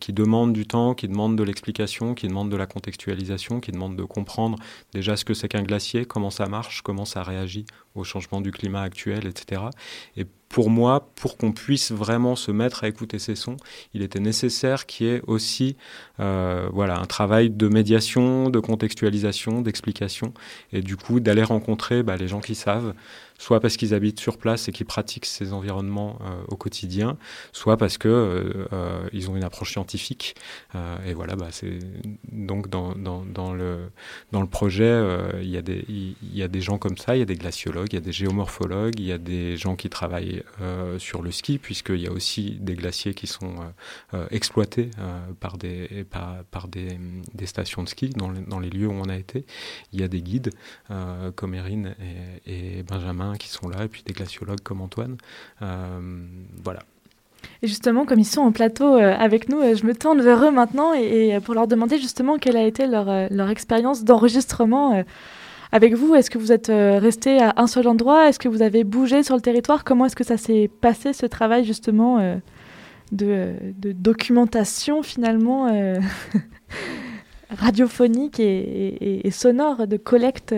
qui 0.00 0.12
demande 0.12 0.52
du 0.52 0.66
temps, 0.66 0.94
qui 0.94 1.08
demande 1.08 1.36
de 1.36 1.42
l'explication, 1.42 2.14
qui 2.14 2.28
demande 2.28 2.50
de 2.50 2.56
la 2.56 2.66
contextualisation, 2.66 3.60
qui 3.60 3.72
demande 3.72 3.96
de 3.96 4.04
comprendre 4.04 4.58
déjà 4.92 5.16
ce 5.16 5.24
que 5.24 5.34
c'est 5.34 5.48
qu'un 5.48 5.64
glacier, 5.64 6.04
comment 6.04 6.30
ça 6.30 6.46
marche, 6.46 6.82
comment 6.82 7.04
ça 7.04 7.22
réagit 7.22 7.66
au 7.98 8.04
changement 8.04 8.40
du 8.40 8.50
climat 8.50 8.82
actuel, 8.82 9.26
etc. 9.26 9.62
Et 10.16 10.26
pour 10.48 10.70
moi, 10.70 11.10
pour 11.14 11.36
qu'on 11.36 11.52
puisse 11.52 11.92
vraiment 11.92 12.34
se 12.34 12.50
mettre 12.50 12.84
à 12.84 12.88
écouter 12.88 13.18
ces 13.18 13.34
sons, 13.34 13.56
il 13.92 14.02
était 14.02 14.20
nécessaire 14.20 14.86
qu'il 14.86 15.06
y 15.06 15.10
ait 15.10 15.22
aussi 15.26 15.76
euh, 16.20 16.68
voilà, 16.72 16.98
un 16.98 17.04
travail 17.04 17.50
de 17.50 17.68
médiation, 17.68 18.48
de 18.48 18.58
contextualisation, 18.58 19.60
d'explication, 19.60 20.32
et 20.72 20.80
du 20.80 20.96
coup 20.96 21.20
d'aller 21.20 21.42
rencontrer 21.42 22.02
bah, 22.02 22.16
les 22.16 22.28
gens 22.28 22.40
qui 22.40 22.54
savent, 22.54 22.94
soit 23.38 23.60
parce 23.60 23.76
qu'ils 23.76 23.94
habitent 23.94 24.20
sur 24.20 24.36
place 24.36 24.68
et 24.68 24.72
qu'ils 24.72 24.86
pratiquent 24.86 25.24
ces 25.24 25.52
environnements 25.52 26.18
euh, 26.22 26.42
au 26.48 26.56
quotidien, 26.56 27.16
soit 27.52 27.76
parce 27.76 27.96
que 27.96 28.08
euh, 28.08 28.66
euh, 28.72 29.08
ils 29.12 29.30
ont 29.30 29.36
une 29.36 29.44
approche 29.44 29.72
scientifique. 29.72 30.34
et 31.06 31.14
voilà, 31.14 31.36
bah, 31.36 31.48
c'est 31.50 31.78
donc 32.32 32.68
dans, 32.68 32.94
dans, 32.94 33.24
dans, 33.24 33.54
le 33.54 33.90
dans 34.32 34.40
le 34.40 34.48
projet, 34.48 35.02
il 35.40 35.48
y 35.48 35.56
a 35.56 35.62
des 35.62 35.84
y, 35.88 36.42
a 36.42 36.48
des 36.48 36.60
gens 36.60 36.78
comme 36.78 36.96
ça, 36.96 37.14
il 37.16 37.20
y 37.20 37.22
a 37.22 37.26
des 37.26 37.36
glaciologues, 37.36 37.92
il 37.92 37.96
y 37.96 37.98
a 37.98 38.02
des 38.02 38.12
géomorphologues, 38.12 38.98
il 38.98 39.06
y 39.06 39.12
a 39.12 39.18
des 39.18 39.56
gens 39.56 39.76
qui 39.76 39.88
travaillent 39.88 40.42
sur 40.98 41.22
le 41.22 41.30
ski, 41.30 41.58
puisqu'il 41.58 42.00
y 42.00 42.08
a 42.08 42.12
aussi 42.12 42.58
des 42.60 42.74
glaciers 42.74 43.14
qui 43.14 43.26
sont 43.26 43.54
exploités 44.30 44.90
par 45.38 45.58
des 45.58 46.04
par, 46.10 46.42
par 46.50 46.66
des, 46.66 46.98
des, 47.34 47.46
stations 47.46 47.84
de 47.84 47.88
ski 47.88 48.10
dans 48.10 48.30
les, 48.30 48.40
dans 48.40 48.58
les 48.58 48.70
lieux 48.70 48.88
où 48.88 48.92
on 48.92 49.08
a 49.08 49.16
été. 49.16 49.44
Il 49.92 50.00
y 50.00 50.02
a 50.02 50.08
des 50.08 50.22
guides 50.22 50.50
comme 51.36 51.54
Erin 51.54 51.94
et 52.46 52.82
Benjamin 52.82 53.27
qui 53.34 53.48
sont 53.48 53.68
là, 53.68 53.84
et 53.84 53.88
puis 53.88 54.02
des 54.04 54.12
glaciologues 54.12 54.60
comme 54.60 54.80
Antoine. 54.80 55.16
Euh, 55.62 55.98
voilà. 56.62 56.80
Et 57.62 57.68
justement, 57.68 58.04
comme 58.04 58.18
ils 58.18 58.24
sont 58.24 58.40
en 58.40 58.52
plateau 58.52 58.96
euh, 58.96 59.14
avec 59.16 59.48
nous, 59.48 59.60
euh, 59.60 59.74
je 59.76 59.86
me 59.86 59.94
tourne 59.94 60.20
vers 60.20 60.44
eux 60.44 60.50
maintenant 60.50 60.92
et, 60.92 61.38
pour 61.44 61.54
leur 61.54 61.66
demander 61.66 61.98
justement 61.98 62.38
quelle 62.38 62.56
a 62.56 62.64
été 62.64 62.86
leur, 62.86 63.06
leur 63.30 63.48
expérience 63.48 64.04
d'enregistrement 64.04 65.04
avec 65.72 65.94
vous. 65.94 66.14
Est-ce 66.14 66.30
que 66.30 66.38
vous 66.38 66.52
êtes 66.52 66.68
resté 66.68 67.40
à 67.40 67.54
un 67.56 67.66
seul 67.66 67.86
endroit? 67.88 68.28
Est-ce 68.28 68.38
que 68.38 68.48
vous 68.48 68.62
avez 68.62 68.84
bougé 68.84 69.22
sur 69.22 69.36
le 69.36 69.40
territoire? 69.40 69.84
Comment 69.84 70.06
est-ce 70.06 70.16
que 70.16 70.24
ça 70.24 70.36
s'est 70.36 70.70
passé 70.80 71.12
ce 71.12 71.26
travail 71.26 71.64
justement 71.64 72.40
de, 73.12 73.54
de, 73.76 73.92
documentation 73.92 75.02
finalement 75.02 75.68
radiophonique 77.50 78.40
et, 78.40 79.26
et, 79.26 79.30
sonore, 79.30 79.86
de 79.86 79.96
collecte 79.96 80.54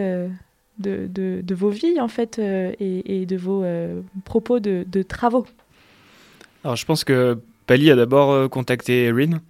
de, 0.80 1.54
vos 1.54 1.70
vies 1.70 2.00
en 2.00 2.08
fait 2.08 2.38
euh, 2.38 2.72
et, 2.78 3.26
de 3.26 3.36
vos 3.36 3.64
euh, 3.64 4.00
propos 4.24 4.60
de, 4.60 5.02
travaux 5.02 5.46
Alors 6.64 6.76
je 6.76 6.84
pense 6.84 7.04
que 7.04 7.38
Pali 7.66 7.90
a 7.90 7.96
d'abord 7.96 8.32
euh, 8.32 8.48
contacté 8.48 9.04
Erin. 9.04 9.40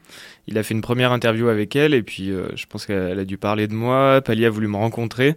Il 0.47 0.59
a 0.59 0.63
fait 0.63 0.75
une 0.75 0.81
première 0.81 1.13
interview 1.13 1.49
avec 1.49 1.77
elle 1.77 1.95
et 1.95 2.03
puis 2.03 2.33
je 2.55 2.67
pense 2.67 2.85
qu'elle 2.85 3.19
a 3.19 3.25
dû 3.25 3.39
parler 3.39 3.69
de 3.69 3.75
moi. 3.75 4.21
Pali 4.21 4.45
a 4.45 4.51
voulu 4.51 4.67
me 4.67 4.77
rencontrer 4.77 5.37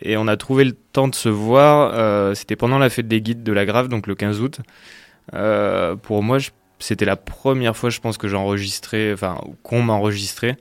et 0.00 0.16
on 0.16 0.26
a 0.26 0.36
trouvé 0.36 0.64
le 0.64 0.72
temps 0.72 1.06
de 1.06 1.14
se 1.14 1.28
voir. 1.28 2.34
C'était 2.34 2.56
pendant 2.56 2.78
la 2.78 2.88
fête 2.88 3.06
des 3.06 3.20
guides 3.20 3.42
de 3.42 3.52
la 3.52 3.66
Grave, 3.66 3.88
donc 3.88 4.06
le 4.06 4.14
15 4.14 4.40
août. 4.40 4.60
pour 6.02 6.22
moi, 6.22 6.38
c'était 6.78 7.04
la 7.04 7.16
première 7.16 7.76
fois, 7.76 7.90
je 7.90 8.00
pense, 8.00 8.16
que 8.16 8.26
j'enregistrais, 8.26 9.12
enfin, 9.12 9.38
qu'on 9.62 9.82
m'a 9.82 9.92
enregistré. 9.92 10.56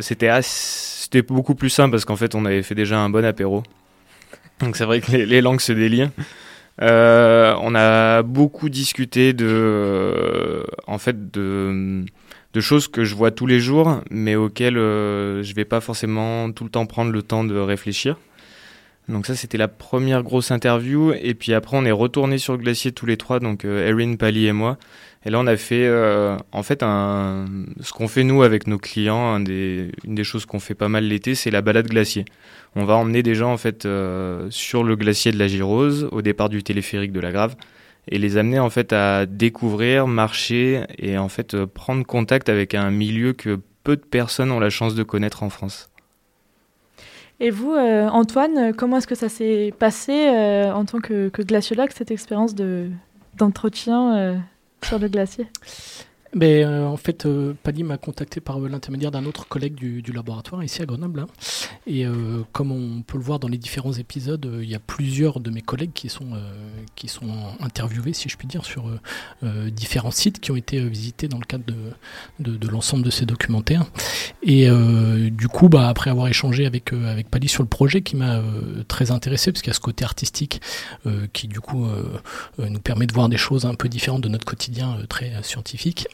c'était 0.00 0.28
assez 0.28 1.01
beaucoup 1.20 1.54
plus 1.54 1.68
simple 1.68 1.90
parce 1.90 2.06
qu'en 2.06 2.16
fait, 2.16 2.34
on 2.34 2.46
avait 2.46 2.62
fait 2.62 2.74
déjà 2.74 2.98
un 2.98 3.10
bon 3.10 3.24
apéro. 3.24 3.62
Donc 4.60 4.76
c'est 4.76 4.84
vrai 4.84 5.00
que 5.00 5.12
les, 5.12 5.40
langues 5.42 5.60
se 5.60 5.72
délient. 5.72 6.08
Euh, 6.80 7.54
on 7.60 7.74
a 7.74 8.22
beaucoup 8.22 8.70
discuté 8.70 9.34
de, 9.34 10.64
en 10.86 10.96
fait, 10.98 11.30
de, 11.30 12.04
de, 12.54 12.60
choses 12.60 12.88
que 12.88 13.04
je 13.04 13.14
vois 13.14 13.30
tous 13.30 13.46
les 13.46 13.60
jours, 13.60 14.00
mais 14.10 14.36
auxquelles 14.36 14.78
euh, 14.78 15.42
je 15.42 15.54
vais 15.54 15.66
pas 15.66 15.80
forcément 15.80 16.50
tout 16.52 16.64
le 16.64 16.70
temps 16.70 16.86
prendre 16.86 17.12
le 17.12 17.22
temps 17.22 17.44
de 17.44 17.56
réfléchir. 17.58 18.16
Donc 19.08 19.26
ça, 19.26 19.34
c'était 19.34 19.58
la 19.58 19.68
première 19.68 20.22
grosse 20.22 20.50
interview. 20.50 21.12
Et 21.20 21.34
puis 21.34 21.52
après, 21.54 21.76
on 21.76 21.84
est 21.84 21.92
retourné 21.92 22.38
sur 22.38 22.52
le 22.54 22.60
glacier 22.60 22.92
tous 22.92 23.06
les 23.06 23.16
trois, 23.16 23.40
donc 23.40 23.64
euh, 23.64 23.88
Erin, 23.88 24.16
Pali 24.16 24.46
et 24.46 24.52
moi. 24.52 24.78
Et 25.24 25.30
là, 25.30 25.38
on 25.38 25.46
a 25.46 25.56
fait, 25.56 25.86
euh, 25.86 26.36
en 26.50 26.62
fait, 26.62 26.80
ce 26.80 27.92
qu'on 27.92 28.08
fait 28.08 28.24
nous 28.24 28.42
avec 28.42 28.66
nos 28.66 28.78
clients, 28.78 29.36
une 29.36 29.94
des 30.14 30.24
choses 30.24 30.46
qu'on 30.46 30.58
fait 30.58 30.74
pas 30.74 30.88
mal 30.88 31.04
l'été, 31.04 31.36
c'est 31.36 31.50
la 31.50 31.62
balade 31.62 31.86
glacier. 31.86 32.24
On 32.74 32.84
va 32.84 32.94
emmener 32.94 33.22
des 33.22 33.34
gens 33.34 33.52
en 33.52 33.56
fait 33.56 33.86
euh, 33.86 34.48
sur 34.50 34.82
le 34.82 34.96
glacier 34.96 35.30
de 35.30 35.38
la 35.38 35.46
Girose, 35.46 36.08
au 36.10 36.22
départ 36.22 36.48
du 36.48 36.64
téléphérique 36.64 37.12
de 37.12 37.20
la 37.20 37.30
Grave, 37.30 37.54
et 38.08 38.18
les 38.18 38.36
amener 38.36 38.58
en 38.58 38.70
fait 38.70 38.92
à 38.92 39.26
découvrir, 39.26 40.08
marcher 40.08 40.82
et 40.98 41.16
en 41.18 41.28
fait 41.28 41.54
euh, 41.54 41.66
prendre 41.66 42.04
contact 42.04 42.48
avec 42.48 42.74
un 42.74 42.90
milieu 42.90 43.32
que 43.32 43.60
peu 43.84 43.94
de 43.94 44.02
personnes 44.02 44.50
ont 44.50 44.60
la 44.60 44.70
chance 44.70 44.96
de 44.96 45.04
connaître 45.04 45.44
en 45.44 45.50
France. 45.50 45.88
Et 47.38 47.50
vous, 47.50 47.74
Antoine, 47.74 48.72
comment 48.72 48.98
est-ce 48.98 49.08
que 49.08 49.16
ça 49.16 49.28
s'est 49.28 49.74
passé 49.76 50.28
en 50.72 50.84
tant 50.84 51.00
que, 51.00 51.28
que, 51.28 51.42
glaciologue, 51.42 51.90
cette 51.92 52.12
expérience 52.12 52.54
d'entretien 53.36 54.40
sur 54.84 54.98
le 54.98 55.08
glacier? 55.08 55.46
Mais 56.34 56.64
euh, 56.64 56.86
en 56.86 56.96
fait, 56.96 57.26
euh, 57.26 57.52
Paddy 57.62 57.82
m'a 57.82 57.98
contacté 57.98 58.40
par 58.40 58.58
euh, 58.58 58.68
l'intermédiaire 58.68 59.10
d'un 59.10 59.26
autre 59.26 59.46
collègue 59.46 59.74
du, 59.74 60.00
du, 60.00 60.12
laboratoire 60.12 60.64
ici 60.64 60.80
à 60.80 60.86
Grenoble. 60.86 61.20
Hein. 61.20 61.26
Et 61.86 62.06
comme 62.52 62.70
on 62.70 63.02
peut 63.02 63.18
le 63.18 63.24
voir 63.24 63.40
dans 63.40 63.48
les 63.48 63.58
différents 63.58 63.92
épisodes, 63.92 64.48
il 64.62 64.70
y 64.70 64.74
a 64.74 64.78
plusieurs 64.78 65.40
de 65.40 65.50
mes 65.50 65.62
collègues 65.62 65.92
qui 65.92 66.08
sont, 66.08 66.30
qui 66.94 67.08
sont 67.08 67.28
interviewés, 67.58 68.12
si 68.12 68.28
je 68.28 68.36
puis 68.36 68.46
dire, 68.46 68.64
sur 68.64 68.84
différents 69.42 70.12
sites 70.12 70.38
qui 70.38 70.52
ont 70.52 70.56
été 70.56 70.80
visités 70.80 71.26
dans 71.26 71.38
le 71.38 71.44
cadre 71.44 71.64
de, 71.64 71.74
de, 72.38 72.56
de 72.56 72.68
l'ensemble 72.68 73.02
de 73.02 73.10
ces 73.10 73.26
documentaires. 73.26 73.84
Et 74.44 74.68
du 75.32 75.48
coup, 75.48 75.68
bah, 75.68 75.88
après 75.88 76.10
avoir 76.10 76.28
échangé 76.28 76.66
avec, 76.66 76.92
avec 76.92 77.28
Paddy 77.28 77.48
sur 77.48 77.64
le 77.64 77.68
projet 77.68 78.02
qui 78.02 78.14
m'a 78.14 78.40
très 78.86 79.10
intéressé, 79.10 79.50
parce 79.50 79.62
qu'il 79.62 79.70
y 79.70 79.74
a 79.74 79.74
ce 79.74 79.80
côté 79.80 80.04
artistique 80.04 80.60
qui 81.32 81.48
du 81.48 81.60
coup 81.60 81.84
nous 82.58 82.80
permet 82.80 83.06
de 83.06 83.12
voir 83.12 83.28
des 83.28 83.38
choses 83.38 83.66
un 83.66 83.74
peu 83.74 83.88
différentes 83.88 84.22
de 84.22 84.28
notre 84.28 84.44
quotidien 84.44 84.98
très 85.08 85.42
scientifique. 85.42 86.06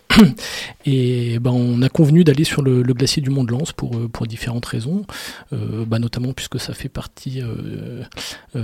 Et 0.84 1.38
ben, 1.38 1.50
on 1.50 1.82
a 1.82 1.88
convenu 1.88 2.24
d'aller 2.24 2.44
sur 2.44 2.62
le, 2.62 2.82
glacier 2.82 3.22
du 3.22 3.30
Mont 3.30 3.44
de 3.44 3.52
Lance 3.52 3.72
pour, 3.72 3.96
euh, 3.96 4.08
pour 4.08 4.26
différentes 4.26 4.66
raisons, 4.66 5.04
euh, 5.52 5.84
bah, 5.84 5.98
notamment 5.98 6.32
puisque 6.32 6.58
ça 6.58 6.74
fait 6.74 6.88
partie 6.88 7.40
euh, 7.42 8.04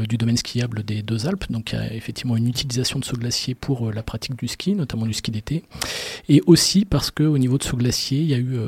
du 0.06 0.16
domaine 0.16 0.36
skiable 0.36 0.82
des 0.82 1.02
deux 1.02 1.26
Alpes, 1.26 1.50
donc 1.50 1.72
il 1.72 1.76
y 1.76 1.78
a 1.78 1.92
effectivement 1.92 2.36
une 2.36 2.48
utilisation 2.48 2.98
de 2.98 3.04
ce 3.04 3.14
glacier 3.14 3.54
pour 3.54 3.92
la 3.92 4.02
pratique 4.02 4.36
du 4.36 4.48
ski, 4.48 4.74
notamment 4.74 5.06
du 5.06 5.12
ski 5.12 5.30
d'été, 5.30 5.64
et 6.28 6.42
aussi 6.46 6.84
parce 6.84 7.10
qu'au 7.10 7.38
niveau 7.38 7.58
de 7.58 7.62
ce 7.62 7.76
glacier, 7.76 8.20
il 8.20 8.26
y 8.26 8.34
a 8.34 8.38
eu 8.38 8.58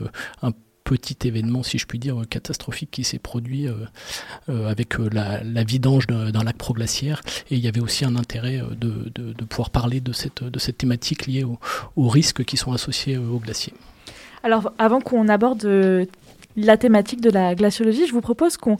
un 0.42 0.52
petit 0.86 1.26
événement, 1.26 1.64
si 1.64 1.78
je 1.78 1.86
puis 1.86 1.98
dire, 1.98 2.22
catastrophique 2.30 2.90
qui 2.92 3.04
s'est 3.04 3.18
produit 3.18 3.66
euh, 3.66 3.74
euh, 4.48 4.70
avec 4.70 4.98
euh, 4.98 5.10
la, 5.12 5.64
vidange 5.64 6.06
d'un 6.06 6.44
lac 6.44 6.56
proglaciaire. 6.56 7.20
Et 7.50 7.56
il 7.56 7.60
y 7.60 7.68
avait 7.68 7.80
aussi 7.80 8.04
un 8.04 8.14
intérêt 8.14 8.62
de, 8.80 9.44
pouvoir 9.44 9.70
parler 9.70 10.00
de 10.00 10.12
cette, 10.12 10.78
thématique 10.78 11.26
liée 11.26 11.44
aux 11.96 12.08
risques 12.08 12.44
qui 12.44 12.56
sont 12.56 12.72
associés 12.72 13.18
au 13.18 13.38
glacier. 13.38 13.74
Alors, 14.42 14.72
avant 14.78 15.00
qu'on 15.00 15.28
aborde 15.28 15.66
la 16.56 16.76
thématique 16.76 17.20
de 17.20 17.30
la 17.30 17.54
glaciologie, 17.56 18.06
je 18.06 18.12
vous 18.12 18.20
propose 18.20 18.56
qu'on 18.56 18.76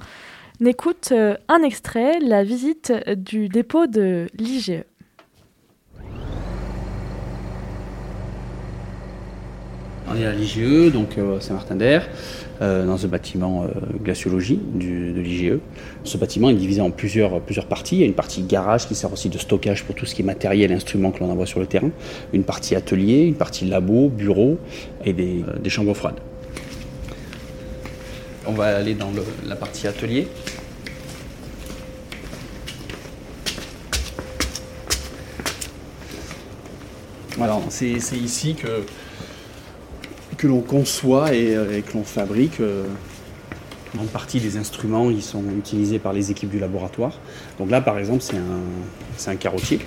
écoute 0.64 1.12
un 1.12 1.62
extrait, 1.62 2.20
la 2.20 2.44
visite 2.44 2.92
du 3.16 3.48
dépôt 3.48 3.88
de 3.88 4.28
l'IGE. 4.38 4.84
On 10.08 10.14
est 10.14 10.24
à 10.24 10.32
l'IGE, 10.32 10.92
donc 10.92 11.18
euh, 11.18 11.40
Saint-Martin-d'Air, 11.40 12.08
euh, 12.62 12.86
dans 12.86 12.96
ce 12.96 13.08
bâtiment 13.08 13.64
euh, 13.64 13.68
glaciologie 14.00 14.60
de 14.74 15.20
l'IGE. 15.20 15.58
Ce 16.04 16.16
bâtiment 16.16 16.48
est 16.48 16.54
divisé 16.54 16.80
en 16.80 16.92
plusieurs, 16.92 17.40
plusieurs 17.40 17.66
parties. 17.66 17.96
Il 17.96 18.00
y 18.00 18.02
a 18.04 18.06
une 18.06 18.14
partie 18.14 18.42
garage 18.42 18.86
qui 18.86 18.94
sert 18.94 19.12
aussi 19.12 19.30
de 19.30 19.38
stockage 19.38 19.82
pour 19.82 19.96
tout 19.96 20.06
ce 20.06 20.14
qui 20.14 20.22
est 20.22 20.24
matériel 20.24 20.70
et 20.70 20.74
instruments 20.74 21.10
que 21.10 21.18
l'on 21.20 21.30
envoie 21.30 21.46
sur 21.46 21.58
le 21.58 21.66
terrain. 21.66 21.90
Une 22.32 22.44
partie 22.44 22.76
atelier, 22.76 23.24
une 23.24 23.34
partie 23.34 23.64
labo, 23.64 24.08
bureau 24.08 24.58
et 25.04 25.12
des, 25.12 25.42
chambres 25.68 25.94
froides. 25.94 26.20
On 28.46 28.52
va 28.52 28.76
aller 28.76 28.94
dans 28.94 29.10
la 29.44 29.56
partie 29.56 29.88
atelier. 29.88 30.28
Alors, 37.40 37.62
c'est 37.68 37.90
ici 38.16 38.54
que 38.54 38.84
que 40.36 40.46
l'on 40.46 40.60
conçoit 40.60 41.34
et, 41.34 41.54
euh, 41.54 41.80
que 41.80 41.94
l'on 41.94 42.04
fabrique. 42.04 42.60
Euh, 42.60 42.84
en 43.98 44.04
partie 44.04 44.40
des 44.40 44.58
instruments 44.58 45.08
ils 45.08 45.22
sont 45.22 45.42
utilisés 45.56 45.98
par 45.98 46.12
les 46.12 46.30
équipes 46.30 46.50
du 46.50 46.58
laboratoire. 46.58 47.18
Donc 47.58 47.70
là, 47.70 47.80
par 47.80 47.98
exemple, 47.98 48.22
c'est 48.22 48.36
un, 48.36 49.32
un 49.32 49.36
carottier 49.36 49.80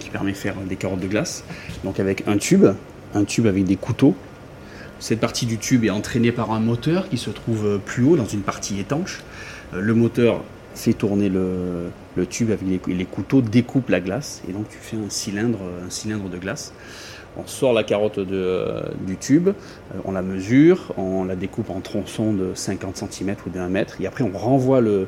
qui 0.00 0.10
permet 0.10 0.32
de 0.32 0.36
faire 0.36 0.56
des 0.56 0.74
carottes 0.74 0.98
de 0.98 1.06
glace. 1.06 1.44
Donc 1.84 2.00
avec 2.00 2.26
un 2.26 2.36
tube, 2.36 2.66
un 3.14 3.24
tube 3.24 3.46
avec 3.46 3.64
des 3.64 3.76
couteaux. 3.76 4.16
Cette 4.98 5.20
partie 5.20 5.46
du 5.46 5.58
tube 5.58 5.84
est 5.84 5.90
entraînée 5.90 6.32
par 6.32 6.50
un 6.50 6.58
moteur 6.58 7.08
qui 7.08 7.18
se 7.18 7.30
trouve 7.30 7.78
plus 7.84 8.02
haut 8.02 8.16
dans 8.16 8.26
une 8.26 8.42
partie 8.42 8.80
étanche. 8.80 9.22
Euh, 9.72 9.80
le 9.80 9.94
moteur 9.94 10.42
fait 10.74 10.94
tourner 10.94 11.28
le, 11.28 11.90
tube 12.28 12.50
avec 12.50 12.66
les, 12.66 12.94
les, 12.94 13.04
couteaux, 13.04 13.40
découpe 13.40 13.90
la 13.90 14.00
glace 14.00 14.42
et 14.48 14.52
donc 14.52 14.68
tu 14.68 14.78
fais 14.80 14.96
un 14.96 15.10
cylindre, 15.10 15.58
un 15.86 15.90
cylindre 15.90 16.28
de 16.30 16.38
glace 16.38 16.72
on 17.36 17.46
sort 17.46 17.72
la 17.72 17.82
carotte 17.82 18.18
euh, 18.18 18.82
du 19.06 19.16
tube, 19.16 19.48
euh, 19.48 19.98
on 20.04 20.12
la 20.12 20.22
mesure, 20.22 20.92
on 20.96 21.24
la 21.24 21.36
découpe 21.36 21.70
en 21.70 21.80
tronçons 21.80 22.32
de 22.32 22.52
50 22.54 22.96
cm 22.96 23.36
ou 23.46 23.50
de 23.50 23.58
1 23.58 23.68
mètre, 23.68 24.00
et 24.00 24.06
après 24.06 24.24
on 24.24 24.36
renvoie 24.36 24.80
le, 24.80 25.06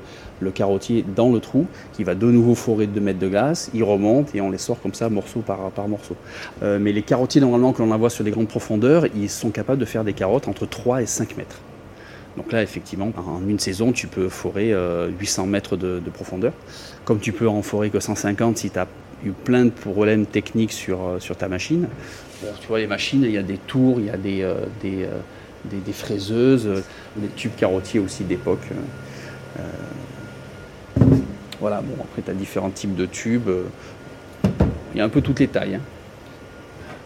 carottier 0.54 1.04
dans 1.14 1.30
le 1.30 1.40
trou, 1.40 1.66
qui 1.92 2.04
va 2.04 2.14
de 2.14 2.26
nouveau 2.26 2.54
forer 2.54 2.86
2 2.86 3.00
mètres 3.00 3.18
de 3.18 3.28
glace, 3.28 3.70
il 3.74 3.82
remonte 3.82 4.34
et 4.34 4.40
on 4.40 4.50
les 4.50 4.58
sort 4.58 4.80
comme 4.80 4.94
ça 4.94 5.08
morceau 5.08 5.40
par, 5.40 5.58
morceau. 5.88 6.16
Euh, 6.62 6.78
mais 6.78 6.92
les 6.92 7.02
carottiers 7.02 7.40
normalement 7.40 7.72
que 7.72 7.82
l'on 7.82 7.90
envoie 7.90 8.10
sur 8.10 8.24
des 8.24 8.30
grandes 8.30 8.48
profondeurs, 8.48 9.06
ils 9.14 9.30
sont 9.30 9.50
capables 9.50 9.78
de 9.78 9.84
faire 9.84 10.04
des 10.04 10.12
carottes 10.12 10.48
entre 10.48 10.66
3 10.66 11.02
et 11.02 11.06
5 11.06 11.36
mètres. 11.36 11.60
Donc 12.36 12.50
là, 12.50 12.62
effectivement, 12.62 13.12
en 13.16 13.48
une 13.48 13.60
saison, 13.60 13.92
tu 13.92 14.08
peux 14.08 14.28
forer 14.28 14.74
800 15.20 15.46
mètres 15.46 15.76
de, 15.76 16.00
de, 16.04 16.10
profondeur. 16.10 16.52
Comme 17.04 17.20
tu 17.20 17.32
peux 17.32 17.48
en 17.48 17.62
forer 17.62 17.90
que 17.90 18.00
150 18.00 18.58
si 18.58 18.70
tu 18.70 18.78
as 18.78 18.88
eu 19.24 19.32
plein 19.32 19.64
de 19.64 19.70
problèmes 19.70 20.26
techniques 20.26 20.72
sur, 20.72 21.02
euh, 21.02 21.18
sur 21.18 21.36
ta 21.36 21.48
machine. 21.48 21.88
tu 22.60 22.66
vois, 22.68 22.78
les 22.78 22.86
machines, 22.86 23.22
il 23.22 23.30
y 23.30 23.38
a 23.38 23.42
des 23.42 23.58
tours, 23.58 23.98
il 23.98 24.06
y 24.06 24.10
a 24.10 24.16
des, 24.16 24.42
euh, 24.42 24.54
des, 24.82 25.04
euh, 25.04 25.78
des, 25.84 25.92
fraiseuses, 25.92 26.82
des 27.16 27.28
tubes 27.28 27.54
carottiers 27.56 28.00
aussi 28.00 28.24
d'époque. 28.24 28.66
voilà, 31.60 31.80
bon, 31.80 31.94
après, 32.02 32.20
tu 32.22 32.30
as 32.30 32.34
différents 32.34 32.70
types 32.70 32.94
de 32.94 33.06
tubes. 33.06 33.48
Il 34.94 34.98
y 34.98 35.00
a 35.00 35.04
un 35.04 35.08
peu 35.08 35.22
toutes 35.22 35.40
les 35.40 35.48
tailles. 35.48 35.76
Hein. 35.76 35.80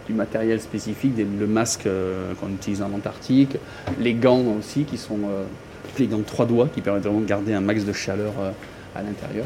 Du 0.09 0.15
matériel 0.15 0.61
spécifique, 0.61 1.13
le 1.17 1.47
masque 1.47 1.87
qu'on 2.41 2.49
utilise 2.49 2.83
en 2.83 2.91
Antarctique, 2.93 3.57
les 4.01 4.15
gants 4.15 4.43
aussi, 4.59 4.85
qui 4.85 4.97
sont 4.97 5.19
les 5.99 6.07
gants 6.07 6.23
trois 6.27 6.47
doigts, 6.47 6.69
qui 6.75 6.81
permettent 6.81 7.05
vraiment 7.05 7.21
de 7.21 7.27
garder 7.27 7.53
un 7.53 7.61
max 7.61 7.85
de 7.85 7.93
chaleur 7.93 8.33
à 8.97 9.03
l'intérieur. 9.03 9.45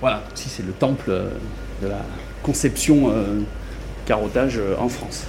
Voilà, 0.00 0.22
ici 0.36 0.48
c'est 0.48 0.64
le 0.64 0.72
temple 0.72 1.06
euh, 1.08 1.30
de 1.82 1.88
la 1.88 2.02
conception 2.44 3.10
euh, 3.10 3.40
carottage 4.06 4.56
euh, 4.58 4.76
en 4.78 4.88
France. 4.88 5.24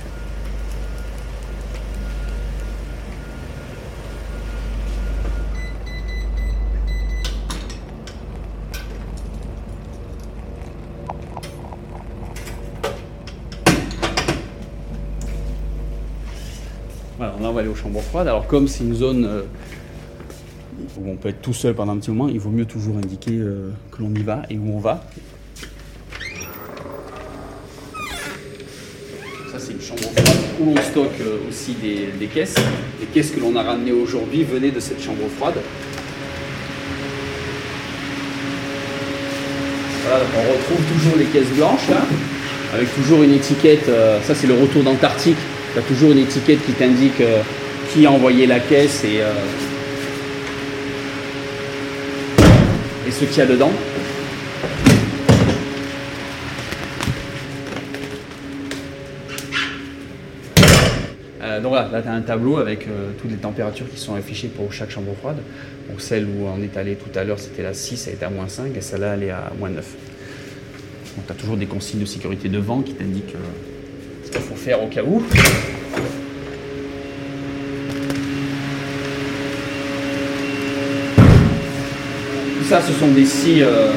Voilà, 17.17 17.33
là 17.41 17.49
on 17.49 17.53
va 17.53 17.61
aller 17.61 17.69
aux 17.69 17.75
chambres 17.75 18.01
froides. 18.01 18.27
Alors 18.27 18.45
comme 18.45 18.67
c'est 18.67 18.83
une 18.83 18.93
zone 18.93 19.45
où 20.99 21.09
on 21.09 21.15
peut 21.15 21.29
être 21.29 21.41
tout 21.41 21.53
seul 21.53 21.73
pendant 21.73 21.93
un 21.93 21.97
petit 21.97 22.11
moment, 22.11 22.27
il 22.29 22.39
vaut 22.39 22.49
mieux 22.49 22.65
toujours 22.65 22.97
indiquer 22.97 23.33
euh, 23.33 23.71
que 23.91 24.01
l'on 24.01 24.13
y 24.13 24.23
va 24.23 24.43
et 24.49 24.57
où 24.57 24.75
on 24.75 24.79
va. 24.79 25.05
Ça, 29.51 29.59
c'est 29.59 29.73
une 29.73 29.81
chambre 29.81 30.01
froide 30.01 30.37
où 30.59 30.65
l'on 30.65 30.81
stocke 30.81 31.21
euh, 31.21 31.37
aussi 31.49 31.75
des, 31.81 32.27
caisses. 32.27 32.55
Les 32.99 33.07
caisses 33.07 33.31
que 33.31 33.39
l'on 33.39 33.55
a 33.55 33.63
ramenées 33.63 33.91
aujourd'hui 33.91 34.43
venaient 34.43 34.71
de 34.71 34.79
cette 34.79 35.01
chambre 35.01 35.27
froide. 35.37 35.55
On 40.11 40.51
retrouve 40.51 40.83
toujours 40.93 41.17
les 41.19 41.25
caisses 41.25 41.55
blanches 41.55 41.87
là, 41.89 42.01
avec 42.73 42.93
toujours 42.95 43.21
une 43.21 43.33
étiquette. 43.33 43.87
Euh, 43.87 44.19
ça, 44.23 44.33
c'est 44.33 44.47
le 44.47 44.55
retour 44.55 44.83
d'Antarctique. 44.83 45.37
Tu 45.73 45.79
as 45.79 45.83
toujours 45.83 46.11
une 46.11 46.17
étiquette 46.17 46.65
qui 46.65 46.71
t'indique 46.71 47.21
qui 47.93 48.05
a 48.05 48.11
envoyé 48.11 48.47
la 48.47 48.59
caisse 48.59 49.03
et 49.03 49.21
et 53.09 53.11
ce 53.11 53.25
qu'il 53.25 53.37
y 53.39 53.41
a 53.41 53.45
dedans. 53.47 53.71
Euh, 61.41 61.59
donc 61.59 61.71
voilà, 61.71 61.89
là 61.89 62.01
tu 62.03 62.07
as 62.07 62.11
un 62.11 62.21
tableau 62.21 62.57
avec 62.57 62.87
euh, 62.87 63.09
toutes 63.19 63.31
les 63.31 63.37
températures 63.37 63.89
qui 63.89 63.97
sont 63.97 64.13
affichées 64.13 64.49
pour 64.49 64.71
chaque 64.71 64.91
chambre 64.91 65.15
froide. 65.17 65.37
Donc 65.89 66.01
celle 66.01 66.25
où 66.25 66.45
on 66.45 66.61
est 66.61 66.77
allé 66.77 66.95
tout 66.95 67.17
à 67.17 67.23
l'heure, 67.23 67.39
c'était 67.39 67.63
la 67.63 67.73
6, 67.73 68.07
elle 68.07 68.13
était 68.13 68.25
à 68.25 68.29
moins 68.29 68.47
5, 68.47 68.77
et 68.77 68.81
celle-là, 68.81 69.15
elle 69.15 69.23
est 69.23 69.31
à 69.31 69.51
moins 69.57 69.69
9. 69.69 69.83
Donc 71.15 71.25
tu 71.25 71.31
as 71.31 71.35
toujours 71.35 71.57
des 71.57 71.65
consignes 71.65 72.01
de 72.01 72.05
sécurité 72.05 72.47
devant 72.47 72.81
qui 72.81 72.93
t'indiquent 72.93 73.35
euh, 73.35 74.25
ce 74.25 74.29
qu'il 74.29 74.41
faut 74.41 74.55
faire 74.55 74.83
au 74.83 74.87
cas 74.87 75.01
où. 75.01 75.23
Ça, 82.69 82.81
ce 82.85 82.93
sont 82.93 83.07
des 83.07 83.25
scies 83.25 83.63
euh, 83.63 83.89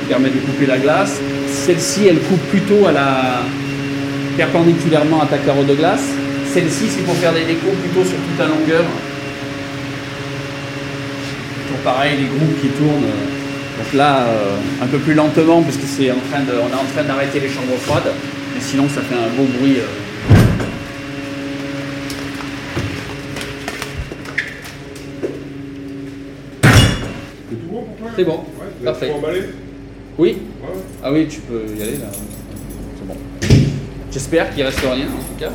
qui 0.00 0.06
permettent 0.08 0.34
de 0.34 0.40
couper 0.40 0.64
la 0.64 0.78
glace. 0.78 1.20
Celle-ci, 1.46 2.06
elle 2.06 2.20
coupe 2.20 2.40
plutôt 2.48 2.86
à 2.86 2.92
la, 2.92 3.42
perpendiculairement 4.34 5.20
à 5.20 5.26
ta 5.26 5.36
carreau 5.36 5.62
de 5.64 5.74
glace. 5.74 6.08
Celle-ci, 6.54 6.86
c'est 6.88 7.02
pour 7.02 7.14
faire 7.16 7.34
des 7.34 7.44
décos 7.44 7.76
plutôt 7.82 8.08
sur 8.08 8.16
toute 8.16 8.38
la 8.38 8.46
longueur. 8.46 8.84
Toujours 11.66 11.82
pareil, 11.84 12.12
les 12.16 12.28
groupes 12.28 12.58
qui 12.62 12.68
tournent. 12.68 13.12
Donc 13.78 13.92
là, 13.92 14.20
euh, 14.20 14.56
un 14.82 14.86
peu 14.86 14.96
plus 14.98 15.12
lentement, 15.12 15.60
parce 15.60 15.76
que 15.76 15.86
c'est 15.86 16.10
en 16.10 16.22
train 16.32 16.40
de, 16.40 16.52
on 16.52 16.68
est 16.72 16.80
en 16.80 16.88
train 16.94 17.04
d'arrêter 17.04 17.40
les 17.40 17.50
chambres 17.50 17.76
froides. 17.82 18.10
Mais 18.54 18.60
sinon, 18.62 18.88
ça 18.88 19.02
fait 19.02 19.16
un 19.16 19.36
beau 19.36 19.46
bruit. 19.58 19.76
euh. 19.80 20.07
C'est 28.18 28.24
bon, 28.24 28.40
parfait. 28.84 29.12
Oui 30.18 30.38
Ah 31.04 31.12
oui, 31.12 31.28
tu 31.28 31.38
peux 31.38 31.66
y 31.68 31.80
aller 31.80 31.98
là. 31.98 32.08
C'est 32.10 33.06
bon. 33.06 33.14
J'espère 34.10 34.52
qu'il 34.52 34.64
reste 34.64 34.80
rien 34.80 35.06
en 35.06 35.22
tout 35.22 35.38
cas. 35.38 35.52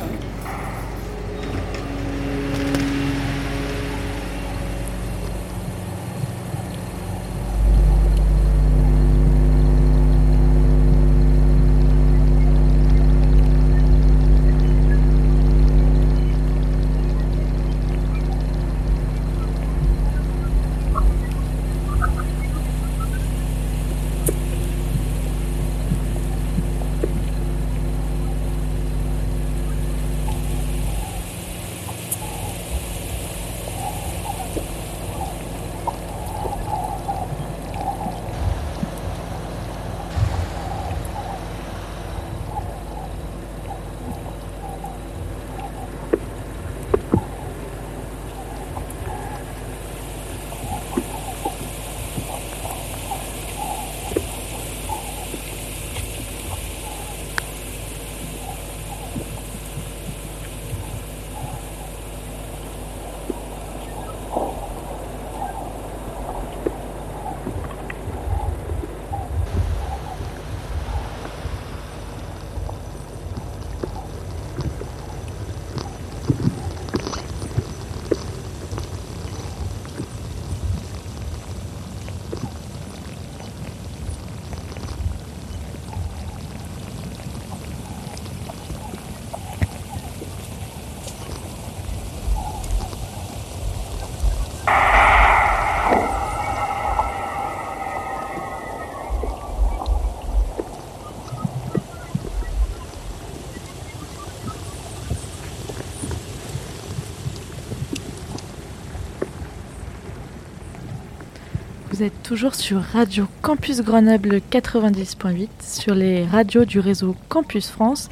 Vous 111.94 112.02
êtes 112.02 112.13
toujours 112.24 112.54
sur 112.54 112.80
Radio 112.80 113.26
Campus 113.42 113.82
Grenoble 113.82 114.40
90.8, 114.50 115.48
sur 115.60 115.94
les 115.94 116.24
radios 116.24 116.64
du 116.64 116.80
réseau 116.80 117.14
Campus 117.28 117.68
France 117.68 118.08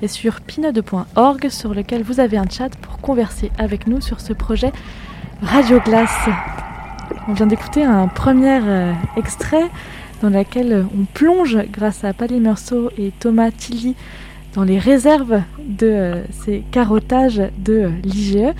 et 0.00 0.08
sur 0.08 0.40
pinode.org 0.40 1.50
sur 1.50 1.74
lequel 1.74 2.02
vous 2.02 2.18
avez 2.18 2.38
un 2.38 2.48
chat 2.48 2.70
pour 2.80 2.98
converser 2.98 3.52
avec 3.58 3.86
nous 3.86 4.00
sur 4.00 4.20
ce 4.20 4.32
projet 4.32 4.72
Radio 5.42 5.80
Glace. 5.80 6.16
On 7.28 7.34
vient 7.34 7.46
d'écouter 7.46 7.84
un 7.84 8.08
premier 8.08 8.58
euh, 8.62 8.94
extrait 9.18 9.70
dans 10.22 10.30
lequel 10.30 10.86
on 10.98 11.04
plonge 11.04 11.58
grâce 11.70 12.04
à 12.04 12.14
Pali 12.14 12.40
Meursault 12.40 12.90
et 12.96 13.12
Thomas 13.20 13.50
Tilly 13.50 13.96
dans 14.54 14.64
les 14.64 14.78
réserves 14.78 15.42
de 15.58 15.86
euh, 15.86 16.22
ces 16.42 16.64
carottages 16.70 17.42
de 17.58 17.72
euh, 17.74 17.90
l'IGE. 18.02 18.54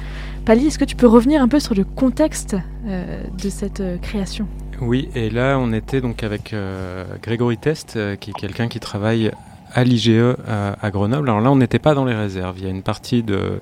Pali, 0.44 0.66
est-ce 0.66 0.78
que 0.78 0.84
tu 0.84 0.96
peux 0.96 1.06
revenir 1.06 1.40
un 1.40 1.48
peu 1.48 1.60
sur 1.60 1.74
le 1.74 1.84
contexte 1.84 2.56
euh, 2.86 3.22
de 3.42 3.48
cette 3.48 3.80
euh, 3.80 3.96
création? 3.96 4.48
Oui, 4.84 5.08
et 5.14 5.30
là 5.30 5.58
on 5.60 5.72
était 5.72 6.00
donc 6.00 6.24
avec 6.24 6.52
euh, 6.52 7.04
Grégory 7.22 7.56
Test, 7.56 7.94
euh, 7.94 8.16
qui 8.16 8.30
est 8.30 8.32
quelqu'un 8.32 8.66
qui 8.66 8.80
travaille 8.80 9.30
à 9.72 9.84
l'IGE 9.84 10.36
à, 10.46 10.76
à 10.80 10.90
Grenoble. 10.90 11.28
Alors 11.28 11.40
là, 11.40 11.50
on 11.50 11.56
n'était 11.56 11.78
pas 11.78 11.94
dans 11.94 12.04
les 12.04 12.14
réserves. 12.14 12.56
Il 12.58 12.64
y 12.64 12.66
a 12.66 12.70
une 12.70 12.82
partie 12.82 13.22
de, 13.22 13.60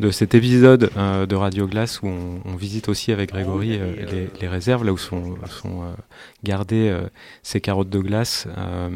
de 0.00 0.10
cet 0.10 0.34
épisode 0.34 0.90
euh, 0.96 1.26
de 1.26 1.36
Radio 1.36 1.66
Glace 1.66 2.00
où 2.02 2.06
on, 2.08 2.40
on 2.44 2.56
visite 2.56 2.88
aussi 2.88 3.12
avec 3.12 3.30
Grégory 3.30 3.78
euh, 3.78 4.06
les, 4.10 4.28
les 4.40 4.48
réserves, 4.48 4.84
là 4.84 4.92
où 4.92 4.98
sont, 4.98 5.36
sont 5.48 5.82
euh, 5.82 5.94
gardées 6.44 6.88
euh, 6.90 7.02
ces 7.42 7.60
carottes 7.60 7.90
de 7.90 7.98
glace. 7.98 8.46
Euh, 8.56 8.88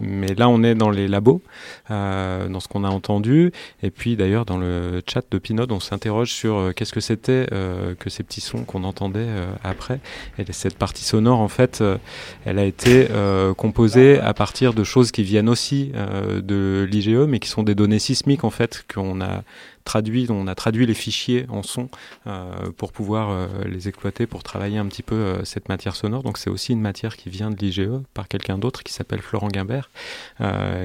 mais 0.00 0.34
là, 0.34 0.48
on 0.48 0.62
est 0.62 0.74
dans 0.74 0.90
les 0.90 1.08
labos, 1.08 1.42
euh, 1.90 2.48
dans 2.48 2.60
ce 2.60 2.68
qu'on 2.68 2.84
a 2.84 2.88
entendu. 2.88 3.52
Et 3.82 3.90
puis 3.90 4.16
d'ailleurs, 4.16 4.44
dans 4.44 4.58
le 4.58 5.02
chat 5.10 5.24
de 5.30 5.38
Pinode, 5.38 5.72
on 5.72 5.80
s'interroge 5.80 6.30
sur 6.30 6.56
euh, 6.56 6.72
qu'est-ce 6.72 6.92
que 6.92 7.00
c'était 7.00 7.46
euh, 7.52 7.94
que 7.98 8.10
ces 8.10 8.22
petits 8.22 8.40
sons 8.40 8.64
qu'on 8.64 8.84
entendait 8.84 9.20
euh, 9.20 9.46
après. 9.62 10.00
Et 10.38 10.44
cette 10.52 10.76
partie 10.76 11.04
sonore, 11.04 11.40
en 11.40 11.48
fait, 11.48 11.80
euh, 11.80 11.96
elle 12.44 12.58
a 12.58 12.64
été 12.64 13.08
euh, 13.10 13.54
composée 13.54 14.20
à 14.20 14.34
partir 14.34 14.74
de 14.74 14.84
choses 14.84 15.10
qui 15.10 15.22
viennent 15.22 15.48
aussi 15.48 15.92
euh, 15.94 16.40
de 16.40 16.86
l'IGE, 16.90 17.26
mais 17.28 17.38
qui 17.38 17.48
sont 17.48 17.62
des 17.62 17.74
données 17.74 17.98
sismiques 17.98 18.44
en 18.44 18.50
fait 18.50 18.84
qu'on 18.92 19.20
a 19.20 19.42
traduit, 19.84 20.26
on 20.30 20.46
a 20.46 20.54
traduit 20.54 20.86
les 20.86 20.94
fichiers 20.94 21.46
en 21.48 21.62
son 21.62 21.88
euh, 22.26 22.70
pour 22.76 22.92
pouvoir 22.92 23.30
euh, 23.30 23.46
les 23.66 23.88
exploiter, 23.88 24.26
pour 24.26 24.42
travailler 24.42 24.78
un 24.78 24.86
petit 24.86 25.02
peu 25.02 25.44
cette 25.44 25.68
matière 25.68 25.94
sonore. 25.94 26.22
Donc 26.22 26.38
c'est 26.38 26.50
aussi 26.50 26.72
une 26.72 26.80
matière 26.80 27.16
qui 27.16 27.30
vient 27.30 27.50
de 27.50 27.56
l'IGE 27.56 27.90
par 28.12 28.28
quelqu'un 28.28 28.58
d'autre 28.58 28.82
qui 28.82 28.92
s'appelle 28.92 29.20
Florent 29.20 29.48
Guimbert, 29.48 29.90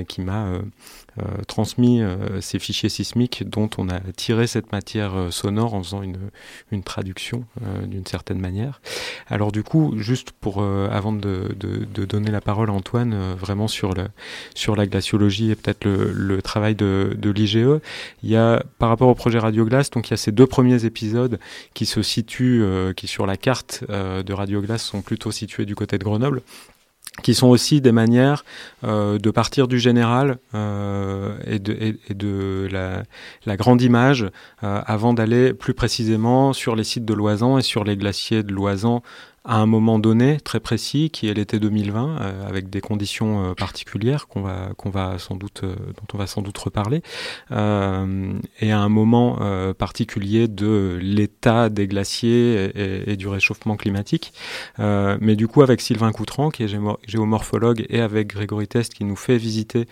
qui 0.07 0.21
m'a 0.21 0.51
transmis 1.47 2.01
euh, 2.01 2.41
ces 2.41 2.59
fichiers 2.59 2.89
sismiques 2.89 3.43
dont 3.47 3.69
on 3.77 3.89
a 3.89 3.99
tiré 4.15 4.47
cette 4.47 4.71
matière 4.71 5.15
euh, 5.15 5.31
sonore 5.31 5.73
en 5.73 5.83
faisant 5.83 6.01
une, 6.01 6.17
une 6.71 6.83
traduction 6.83 7.45
euh, 7.61 7.85
d'une 7.85 8.05
certaine 8.05 8.39
manière. 8.39 8.81
Alors 9.27 9.51
du 9.51 9.63
coup, 9.63 9.93
juste 9.97 10.31
pour 10.31 10.61
euh, 10.61 10.89
avant 10.91 11.13
de, 11.13 11.55
de, 11.57 12.05
donner 12.05 12.31
la 12.31 12.41
parole 12.41 12.69
à 12.69 12.73
Antoine, 12.73 13.13
euh, 13.13 13.35
vraiment 13.37 13.67
sur 13.67 13.93
le 13.93 14.07
sur 14.55 14.75
la 14.75 14.87
glaciologie 14.87 15.51
et 15.51 15.55
peut-être 15.55 15.85
le, 15.85 16.11
le 16.11 16.41
travail 16.41 16.75
de, 16.75 17.15
de 17.17 17.29
l'IGE, 17.29 17.57
il 18.23 18.29
y 18.29 18.35
a 18.35 18.63
par 18.79 18.89
rapport 18.89 19.09
au 19.09 19.15
projet 19.15 19.39
Radio 19.39 19.65
Glace, 19.65 19.89
donc 19.89 20.07
il 20.07 20.11
y 20.11 20.13
a 20.13 20.17
ces 20.17 20.31
deux 20.31 20.47
premiers 20.47 20.85
épisodes 20.85 21.39
qui 21.73 21.85
se 21.85 22.01
situent, 22.01 22.61
euh, 22.63 22.93
qui 22.93 23.07
sur 23.07 23.25
la 23.25 23.37
carte 23.37 23.83
euh, 23.89 24.23
de 24.23 24.33
Radio 24.33 24.61
Glace 24.61 24.83
sont 24.83 25.01
plutôt 25.01 25.31
situés 25.31 25.65
du 25.65 25.75
côté 25.75 25.97
de 25.97 26.03
Grenoble 26.03 26.41
qui 27.21 27.33
sont 27.33 27.47
aussi 27.47 27.81
des 27.81 27.91
manières 27.91 28.45
euh, 28.83 29.17
de 29.17 29.31
partir 29.31 29.67
du 29.67 29.79
général 29.79 30.37
euh, 30.53 31.37
et 31.45 31.59
de, 31.59 32.69
la, 32.71 33.57
grande 33.57 33.81
image 33.81 34.23
euh, 34.63 34.81
avant 34.85 35.13
d'aller 35.13 35.53
plus 35.53 35.73
précisément 35.73 36.53
sur 36.53 36.75
les 36.75 36.83
sites 36.83 37.05
de 37.05 37.13
Loisan 37.13 37.57
et 37.57 37.61
sur 37.61 37.83
les 37.83 37.97
glaciers 37.97 38.43
de 38.43 38.53
Loisan 38.53 39.01
à 39.49 39.55
un 39.55 39.65
moment 39.65 39.97
donné 39.97 40.39
très 40.39 40.59
précis 40.59 41.09
qui 41.09 41.27
est 41.27 41.33
l'été 41.33 41.59
2020 41.59 42.21
euh, 42.21 42.47
avec 42.47 42.69
des 42.69 42.81
conditions 42.81 43.43
euh, 43.43 43.53
particulières 43.55 44.27
qu'on 44.27 44.43
va 44.43 44.69
qu'on 44.77 44.91
va 44.91 45.17
sans 45.17 45.35
doute 45.35 45.61
euh, 45.63 45.73
dont 45.75 46.05
on 46.13 46.17
va 46.19 46.27
sans 46.27 46.43
doute 46.43 46.57
reparler 46.59 47.01
et 47.49 48.71
à 48.71 48.79
un 48.79 48.89
moment 48.89 49.39
particulier 49.77 50.47
de 50.47 50.99
l'état 51.01 51.69
des 51.69 51.87
glaciers 51.87 53.09
et, 53.09 53.15
du 53.15 53.27
réchauffement 53.27 53.75
climatique. 53.75 54.33
Mais 54.77 55.35
du 55.35 55.47
coup 55.47 55.63
avec 55.63 55.81
Sylvain 55.81 56.11
Coutran 56.11 56.51
qui 56.51 56.63
est 56.63 56.67
géomorphologue 57.07 57.85
et 57.89 58.01
avec 58.01 58.27
Grégory 58.27 58.67
Test 58.67 58.93
qui 58.93 59.03
nous 59.03 59.15
fait 59.15 59.37
visiter 59.37 59.87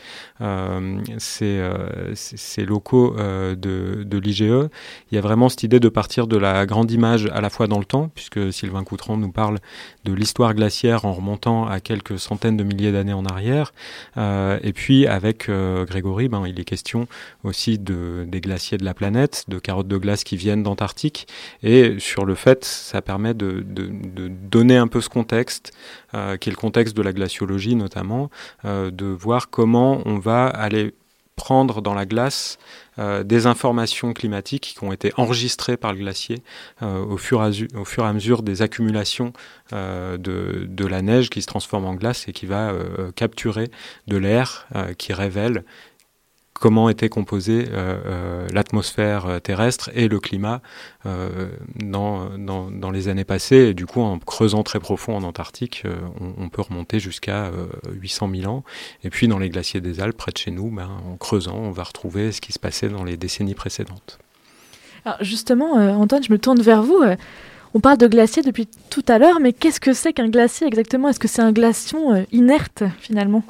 ces, 1.18 1.70
ces, 2.14 2.66
locaux 2.66 3.16
de, 3.18 3.56
de 4.04 4.18
l'IGE 4.18 4.42
il 4.42 5.16
y 5.16 5.18
a 5.18 5.22
vraiment 5.22 5.50
cette 5.50 5.64
idée 5.64 5.80
de 5.80 5.90
partir 5.90 6.28
de 6.28 6.38
la 6.38 6.66
grande 6.66 6.92
image 6.92 7.28
à 7.34 7.42
la 7.42 7.50
fois 7.50 7.68
dans 7.68 7.80
le 7.80 7.86
temps 7.86 8.12
puisque 8.14 8.54
Sylvain 8.54 8.84
Coutran 8.84 9.18
nous 9.18 9.32
parle 9.32 9.47
de 9.52 10.14
l'histoire 10.14 10.54
glaciaire 10.54 11.06
en 11.06 11.14
remontant 11.14 11.68
à 11.68 11.80
quelques 11.80 12.20
centaines 12.20 12.58
de 12.58 12.64
milliers 12.64 12.92
d'années 12.92 13.14
en 13.14 13.26
arrière. 13.26 13.74
et 14.18 14.74
puis 14.74 15.08
avec 15.08 15.50
Grégory, 15.50 16.28
ben, 16.28 16.44
il 16.48 16.60
est 16.60 16.64
question 16.64 17.08
aussi 17.44 17.78
de, 17.80 18.26
des 18.28 18.42
glaciers 18.42 18.78
de 18.78 18.86
la 18.86 18.94
planète, 18.94 19.46
de 19.48 19.60
carottes 19.60 19.88
de 19.88 19.98
glace 19.98 20.24
qui 20.24 20.38
viennent 20.38 20.64
d'Antarctique. 20.64 21.28
Et 21.64 22.00
sur 22.00 22.26
le 22.26 22.36
fait, 22.36 22.64
ça 22.64 23.02
permet 23.02 23.34
de, 23.34 23.64
de, 23.68 23.88
de 23.88 24.28
donner 24.28 24.78
un 24.78 24.88
peu 24.88 25.02
ce 25.02 25.10
contexte, 25.10 25.72
qui 26.12 26.50
est 26.50 26.52
le 26.52 26.56
contexte 26.56 26.96
de 26.96 27.02
la 27.02 27.14
glaciologie 27.14 27.76
notamment, 27.76 28.30
de 28.64 29.06
voir 29.06 29.50
comment 29.50 30.02
on 30.06 30.20
va 30.20 30.48
aller 30.48 30.94
prendre 31.38 31.82
dans 31.82 31.94
la 31.94 32.06
glace 32.06 32.58
euh, 33.00 33.24
des 33.24 33.46
informations 33.46 34.12
climatiques 34.12 34.74
qui 34.78 34.84
ont 34.84 34.92
été 34.92 35.14
enregistrées 35.16 35.78
par 35.78 35.94
le 35.94 36.00
glacier 36.00 36.42
euh, 36.82 37.06
au, 37.06 37.16
fur 37.16 37.42
et 37.42 38.02
à 38.02 38.14
mesure 38.14 38.42
des 38.42 38.62
accumulations 38.64 39.32
euh, 39.72 40.18
de, 40.18 40.66
de, 40.68 40.86
la 40.86 41.02
neige 41.02 41.30
qui 41.30 41.42
se 41.42 41.48
transforme 41.48 41.86
en 41.86 41.94
glace 41.94 42.28
et 42.28 42.34
qui 42.34 42.48
va 42.48 42.74
capturer 43.16 43.70
de 44.08 44.18
l'air 44.18 44.68
qui 44.98 45.14
révèle 45.14 45.64
comment 46.58 46.90
était 46.90 47.10
composée 47.10 47.66
euh, 47.70 47.98
euh, 48.06 48.48
l'atmosphère 48.54 49.26
euh, 49.26 49.40
terrestre 49.40 49.90
et 49.94 50.08
le 50.08 50.20
climat 50.20 50.62
dans, 51.76 52.38
dans, 52.38 52.92
les 52.92 53.08
années 53.08 53.24
passées. 53.24 53.74
Du 53.74 53.86
coup, 53.86 54.02
en 54.02 54.20
creusant 54.20 54.64
très 54.64 54.82
profond 54.82 55.16
en 55.16 55.24
Antarctique, 55.24 55.84
on, 56.38 56.50
peut 56.50 56.62
remonter 56.62 57.00
jusqu'à 57.00 57.50
800 57.94 58.30
000 58.42 58.52
ans. 58.52 58.64
Et 59.06 59.10
puis, 59.10 59.30
dans 59.30 59.40
les 59.40 59.50
glaciers 59.50 59.80
des 59.80 60.02
Alpes, 60.02 60.18
près 60.18 60.34
de 60.34 60.38
chez 60.38 60.52
nous, 60.52 60.70
ben, 60.70 60.90
en 61.10 61.16
creusant, 61.16 61.56
on 61.56 61.72
va 61.72 61.84
retrouver 61.84 62.34
ce 62.34 62.42
qui 62.42 62.52
se 62.52 62.60
passait 62.60 62.90
dans 62.90 63.06
les 63.06 63.16
décennies 63.16 63.54
précédentes. 63.54 64.20
Alors 65.06 65.24
justement, 65.24 65.76
Antoine, 65.76 66.24
je 66.24 66.34
me 66.34 66.38
tourne 66.38 66.62
vers 66.62 66.84
vous. 66.84 67.02
On 67.74 67.80
parle 67.80 67.98
de 67.98 68.08
glacier 68.08 68.44
depuis 68.44 68.68
tout 68.90 69.06
à 69.08 69.18
l'heure, 69.18 69.40
mais 69.40 69.54
qu'est-ce 69.54 69.80
que 69.80 69.94
c'est 69.94 70.12
qu'un 70.12 70.28
glacier 70.28 70.68
exactement? 70.68 71.08
Est-ce 71.08 71.20
que 71.20 71.30
c'est 71.30 71.42
un 71.42 71.54
glaçon 71.54 72.26
inerte 72.34 72.84
finalement? 73.00 73.44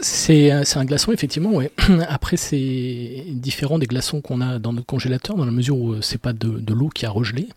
C'est 0.00 0.76
un 0.76 0.84
glaçon, 0.84 1.12
effectivement, 1.12 1.50
ouais. 1.50 1.72
Après, 2.08 2.36
c'est 2.36 3.24
différent 3.32 3.78
des 3.78 3.86
glaçons 3.86 4.20
qu'on 4.20 4.40
a 4.40 4.58
dans 4.58 4.72
notre 4.72 4.86
congélateur, 4.86 5.36
dans 5.36 5.44
la 5.44 5.50
mesure 5.50 5.76
où 5.76 5.92
euh, 5.92 6.02
c'est 6.02 6.18
pas 6.18 6.32
de, 6.32 6.48
de 6.48 6.74
l'eau 6.74 6.88
qui 6.88 7.04
a 7.04 7.10
regelé, 7.10 7.48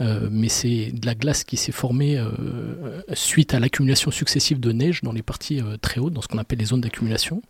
euh, 0.00 0.28
mais 0.30 0.48
c'est 0.48 0.92
de 0.92 1.04
la 1.04 1.14
glace 1.14 1.42
qui 1.42 1.56
s'est 1.56 1.72
formée 1.72 2.16
euh, 2.16 3.02
suite 3.14 3.54
à 3.54 3.60
l'accumulation 3.60 4.10
successive 4.10 4.60
de 4.60 4.70
neige 4.70 5.02
dans 5.02 5.12
les 5.12 5.22
parties 5.22 5.60
euh, 5.60 5.76
très 5.80 6.00
hautes, 6.00 6.12
dans 6.12 6.22
ce 6.22 6.28
qu'on 6.28 6.38
appelle 6.38 6.60
les 6.60 6.66
zones 6.66 6.80
d'accumulation. 6.80 7.42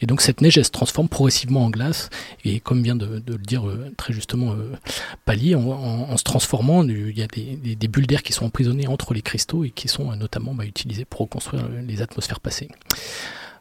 Et 0.00 0.06
donc, 0.06 0.22
cette 0.22 0.40
neige, 0.40 0.58
elle 0.58 0.64
se 0.64 0.70
transforme 0.70 1.08
progressivement 1.08 1.64
en 1.64 1.70
glace, 1.70 2.10
et 2.44 2.58
comme 2.58 2.82
vient 2.82 2.96
de, 2.96 3.20
de 3.20 3.32
le 3.32 3.38
dire 3.38 3.68
euh, 3.68 3.92
très 3.96 4.12
justement 4.12 4.56
Pali, 5.24 5.54
en, 5.54 5.62
en, 5.62 6.16
se 6.16 6.24
transformant, 6.24 6.82
il 6.82 7.16
y 7.16 7.22
a 7.22 7.26
des, 7.26 7.56
des, 7.56 7.76
des 7.76 7.88
bulles 7.88 8.06
d'air 8.06 8.22
qui 8.22 8.32
sont 8.32 8.46
emprisonnées 8.46 8.88
entre 8.88 9.14
les 9.14 9.22
cristaux 9.22 9.64
et 9.64 9.70
qui 9.70 9.88
sont 9.88 10.14
notamment 10.16 10.54
bah, 10.54 10.64
utilisées 10.64 11.04
pour 11.04 11.20
reconstruire 11.20 11.68
les 11.86 12.02
atmosphères 12.02 12.40
passées. 12.40 12.68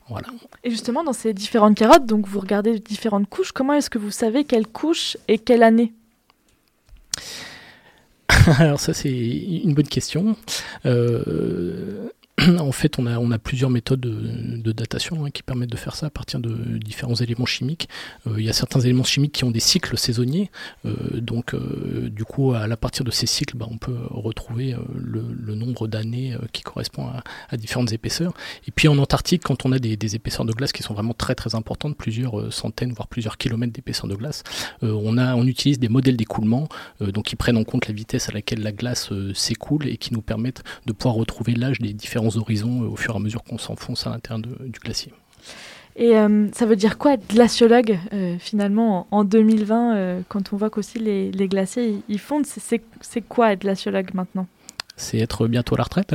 Voilà. 0.10 0.28
Et 0.64 0.70
justement, 0.70 1.04
dans 1.04 1.14
ces 1.14 1.34
différentes 1.34 1.76
carottes, 1.76 2.06
donc 2.06 2.28
vous 2.28 2.40
regardez 2.40 2.80
différentes 2.80 3.30
couches, 3.30 3.52
comment 3.52 3.74
est-ce 3.74 3.90
que 3.90 3.98
vous 3.98 4.12
savez 4.12 4.44
quelle 4.44 4.68
couche 4.68 5.18
et 5.28 5.38
quelle 5.38 5.64
année? 5.64 5.94
Alors 8.60 8.80
ça, 8.80 8.94
c'est 8.94 9.12
une 9.12 9.74
bonne 9.74 9.88
question. 9.88 10.36
Euh, 10.86 12.10
en 12.60 12.72
fait, 12.72 13.00
on 13.00 13.06
a, 13.08 13.40
plusieurs 13.40 13.70
méthodes 13.70 14.00
de, 14.00 14.72
datation 14.72 15.26
hein, 15.26 15.32
qui 15.32 15.44
permettent 15.44 15.72
de 15.72 15.78
faire 15.78 15.96
ça 15.96 16.08
à 16.08 16.10
partir 16.10 16.40
de 16.40 16.78
différents 16.78 17.16
éléments 17.16 17.46
chimiques. 17.46 17.90
Euh, 18.28 18.36
il 18.38 18.46
y 18.46 18.50
a 18.50 18.54
certains 18.54 18.80
éléments 18.80 19.04
chimiques 19.04 19.34
qui 19.34 19.44
ont 19.44 19.52
des 19.52 19.60
cycles 19.60 19.98
saisonniers, 19.98 20.50
euh, 20.86 20.94
donc 21.20 21.54
euh, 21.54 22.10
du 22.10 22.26
coup, 22.26 22.54
à 22.54 22.68
partir 22.78 23.06
de 23.06 23.12
ces 23.12 23.26
cycles, 23.26 23.58
bah, 23.58 23.68
on 23.70 23.78
peut 23.78 23.98
retrouver 24.10 24.76
le, 24.96 25.22
nombre 25.54 25.88
d'années 25.88 26.36
qui 26.52 26.64
correspond 26.64 27.08
à, 27.50 27.58
différentes 27.58 27.92
épaisseurs. 27.94 28.34
Et 28.68 28.72
puis 28.72 28.88
en 28.88 28.98
Antarctique, 28.98 29.44
quand 29.44 29.66
on 29.66 29.72
a 29.72 29.80
des, 29.80 30.16
épaisseurs 30.16 30.46
de 30.46 30.52
glace 30.52 30.72
qui 30.72 30.84
sont 30.84 30.94
vraiment 30.94 31.14
très 31.14 31.36
très 31.36 31.56
importantes, 31.56 31.96
plusieurs 31.96 32.52
centaines 32.52 32.92
voire 32.92 33.08
plusieurs 33.08 33.38
kilomètres 33.38 33.74
d'épaisseur 33.74 34.08
de 34.08 34.16
glace, 34.16 34.44
on 34.82 35.48
utilise 35.48 35.80
des 35.80 35.90
modèles 35.90 36.18
d'écoulement, 36.18 36.68
donc 37.02 37.26
qui 37.26 37.36
prennent 37.36 37.58
en 37.58 37.64
compte 37.64 37.88
la 37.88 37.94
vitesse 37.94 38.30
à 38.30 38.32
laquelle 38.32 38.62
la 38.62 38.72
glace 38.72 39.12
s'écoule 39.34 39.88
et 39.88 39.98
qui 39.98 40.14
nous 40.14 40.22
permettent 40.22 40.64
de 40.86 40.94
pouvoir 40.94 41.16
retrouver 41.16 41.54
l'âge 41.54 41.80
des 41.80 41.94
différents 41.94 42.33
horizons 42.38 42.82
au 42.82 42.96
fur 42.96 43.14
et 43.14 43.18
à 43.18 43.20
mesure 43.20 43.44
qu'on 43.44 43.58
s'enfonce 43.58 44.08
à 44.08 44.12
l'intérieur 44.12 44.42
du 44.42 44.80
glacier. 44.80 45.14
Et 45.96 46.18
euh, 46.18 46.48
ça 46.54 46.66
veut 46.66 46.76
dire 46.76 46.98
quoi 46.98 47.14
être 47.14 47.28
glaciologue 47.28 48.00
euh, 48.14 48.38
finalement 48.40 49.08
en, 49.12 49.20
en 49.20 49.24
2020 49.24 49.96
euh, 49.96 50.22
quand 50.28 50.52
on 50.52 50.58
voit 50.58 50.70
qu'aussi 50.70 50.98
les, 50.98 51.32
les, 51.32 51.48
glaciers 51.48 52.02
ils 52.10 52.20
fondent? 52.20 52.46
C'est 52.48 53.22
quoi 53.22 53.54
être 53.54 53.62
glaciologue 53.62 54.10
maintenant? 54.14 54.48
C'est 54.96 55.18
être 55.18 55.48
bientôt 55.48 55.76
à 55.76 55.80
la 55.80 55.84
retraite. 55.84 56.14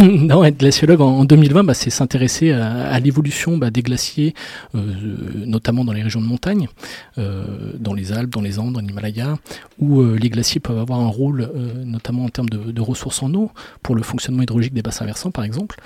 non, 0.02 0.44
être 0.44 0.58
glaciologue 0.58 1.00
en, 1.00 1.20
en 1.20 1.24
2020, 1.24 1.64
bah, 1.64 1.74
c'est 1.74 1.90
s'intéresser 1.90 2.52
à, 2.52 2.98
l'évolution 3.00 3.56
bah, 3.56 3.70
des 3.70 3.82
glaciers, 3.82 4.34
euh, 4.74 4.80
notamment 5.46 5.84
dans 5.84 5.92
les 5.92 6.02
régions 6.02 6.20
de 6.20 6.26
montagne, 6.26 6.68
euh, 7.18 7.72
dans 7.78 7.94
les 7.94 8.12
Alpes, 8.12 8.30
dans 8.30 8.42
les 8.42 8.58
Andes, 8.58 8.74
dans 8.74 8.80
l'Himalaya, 8.80 9.38
où 9.78 10.00
euh, 10.00 10.16
les 10.16 10.28
glaciers 10.28 10.60
peuvent 10.60 10.78
avoir 10.78 11.00
un 11.00 11.08
rôle, 11.08 11.50
notamment 11.84 12.24
en 12.24 12.28
termes 12.28 12.50
de, 12.50 12.80
ressources 12.80 13.22
en 13.22 13.32
eau, 13.34 13.50
pour 13.82 13.94
le 13.94 14.02
fonctionnement 14.02 14.42
hydraulique 14.42 14.74
des 14.74 14.82
bassins 14.82 15.06
versants, 15.06 15.30
par 15.30 15.44
exemple. 15.44 15.80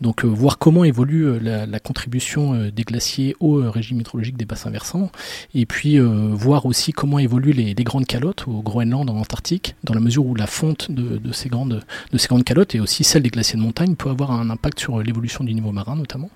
Donc, 0.00 0.24
voir 0.24 0.58
comment 0.58 0.84
évolue 0.84 1.38
la, 1.40 1.66
la, 1.66 1.80
contribution 1.80 2.70
des 2.70 2.82
glaciers 2.82 3.36
au 3.40 3.70
régime 3.70 4.00
hydrologique 4.00 4.36
des 4.36 4.46
bassins 4.46 4.70
versants, 4.70 5.10
et 5.54 5.66
puis 5.66 5.98
voir 5.98 6.66
aussi 6.66 6.92
comment 6.92 7.18
évoluent 7.18 7.52
les, 7.52 7.74
les 7.74 7.84
grandes 7.84 8.06
calottes 8.06 8.46
au 8.48 8.62
Groenland, 8.62 9.08
en 9.08 9.16
Antarctique, 9.16 9.76
dans 9.84 9.94
la 9.94 10.00
mesure 10.00 10.26
où 10.26 10.34
la 10.34 10.46
fonte 10.46 10.87
de, 10.88 11.18
de, 11.18 11.32
ces 11.32 11.48
grandes, 11.48 11.82
de 12.12 12.18
ces 12.18 12.28
grandes 12.28 12.44
calottes 12.44 12.74
et 12.74 12.80
aussi 12.80 13.04
celle 13.04 13.22
des 13.22 13.30
glaciers 13.30 13.58
de 13.58 13.62
montagne 13.62 13.94
peut 13.94 14.10
avoir 14.10 14.32
un 14.32 14.50
impact 14.50 14.80
sur 14.80 15.00
l'évolution 15.00 15.44
du 15.44 15.54
niveau 15.54 15.72
marin 15.72 15.96
notamment 15.96 16.30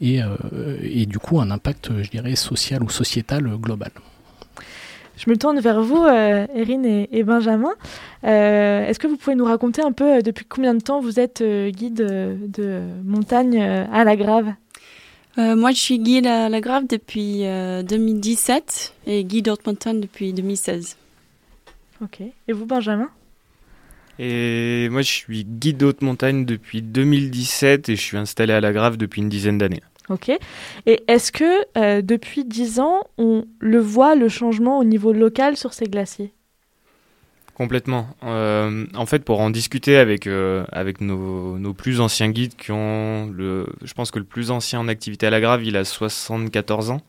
et, 0.00 0.22
euh, 0.22 0.36
et 0.82 1.06
du 1.06 1.18
coup 1.18 1.40
un 1.40 1.50
impact 1.50 1.90
je 2.02 2.10
dirais 2.10 2.36
social 2.36 2.82
ou 2.82 2.90
sociétal 2.90 3.44
global. 3.56 3.90
Je 5.18 5.28
me 5.28 5.36
tourne 5.36 5.58
vers 5.58 5.82
vous, 5.82 6.04
euh, 6.04 6.46
Erin 6.54 6.84
et, 6.84 7.08
et 7.10 7.24
Benjamin. 7.24 7.72
Euh, 8.22 8.86
Est-ce 8.86 9.00
que 9.00 9.08
vous 9.08 9.16
pouvez 9.16 9.34
nous 9.34 9.44
raconter 9.44 9.82
un 9.82 9.90
peu 9.90 10.18
euh, 10.18 10.20
depuis 10.20 10.44
combien 10.44 10.74
de 10.74 10.80
temps 10.80 11.00
vous 11.00 11.18
êtes 11.18 11.42
guide 11.42 11.96
de 11.96 12.80
montagne 13.04 13.60
à 13.60 14.04
la 14.04 14.16
Grave? 14.16 14.54
Moi, 15.36 15.70
je 15.70 15.78
suis 15.78 16.00
guide 16.00 16.26
à 16.26 16.48
la 16.48 16.60
Grave 16.60 16.88
depuis 16.88 17.42
2017 17.42 18.94
et 19.06 19.22
guide 19.22 19.48
haute 19.48 19.64
montagne 19.64 20.00
depuis 20.00 20.32
2016. 20.32 20.96
Ok. 22.02 22.22
Et 22.48 22.52
vous, 22.52 22.66
Benjamin? 22.66 23.08
Et 24.18 24.88
moi, 24.90 25.02
je 25.02 25.10
suis 25.10 25.44
guide 25.44 25.82
haute 25.82 26.02
montagne 26.02 26.44
depuis 26.44 26.82
2017 26.82 27.88
et 27.88 27.96
je 27.96 28.00
suis 28.00 28.16
installé 28.16 28.52
à 28.52 28.60
la 28.60 28.72
Grave 28.72 28.96
depuis 28.96 29.22
une 29.22 29.28
dizaine 29.28 29.58
d'années. 29.58 29.82
Ok. 30.08 30.30
Et 30.86 31.02
est-ce 31.06 31.30
que 31.30 31.64
euh, 31.76 32.02
depuis 32.02 32.44
10 32.44 32.80
ans, 32.80 33.04
on 33.18 33.44
le 33.60 33.78
voit, 33.78 34.14
le 34.14 34.28
changement 34.28 34.78
au 34.78 34.84
niveau 34.84 35.12
local 35.12 35.56
sur 35.56 35.72
ces 35.72 35.86
glaciers? 35.86 36.32
Complètement. 37.54 38.08
Euh, 38.22 38.86
en 38.94 39.06
fait, 39.06 39.24
pour 39.24 39.40
en 39.40 39.50
discuter 39.50 39.98
avec, 39.98 40.26
euh, 40.26 40.64
avec 40.70 41.00
nos, 41.00 41.58
nos, 41.58 41.74
plus 41.74 42.00
anciens 42.00 42.30
guides 42.30 42.54
qui 42.54 42.70
ont 42.70 43.26
le. 43.26 43.66
Je 43.82 43.92
pense 43.94 44.12
que 44.12 44.20
le 44.20 44.24
plus 44.24 44.52
ancien 44.52 44.78
en 44.78 44.86
activité 44.86 45.26
à 45.26 45.30
la 45.30 45.40
Grave, 45.40 45.64
il 45.64 45.76
a 45.76 45.84
74 45.84 46.90
ans. 46.90 47.02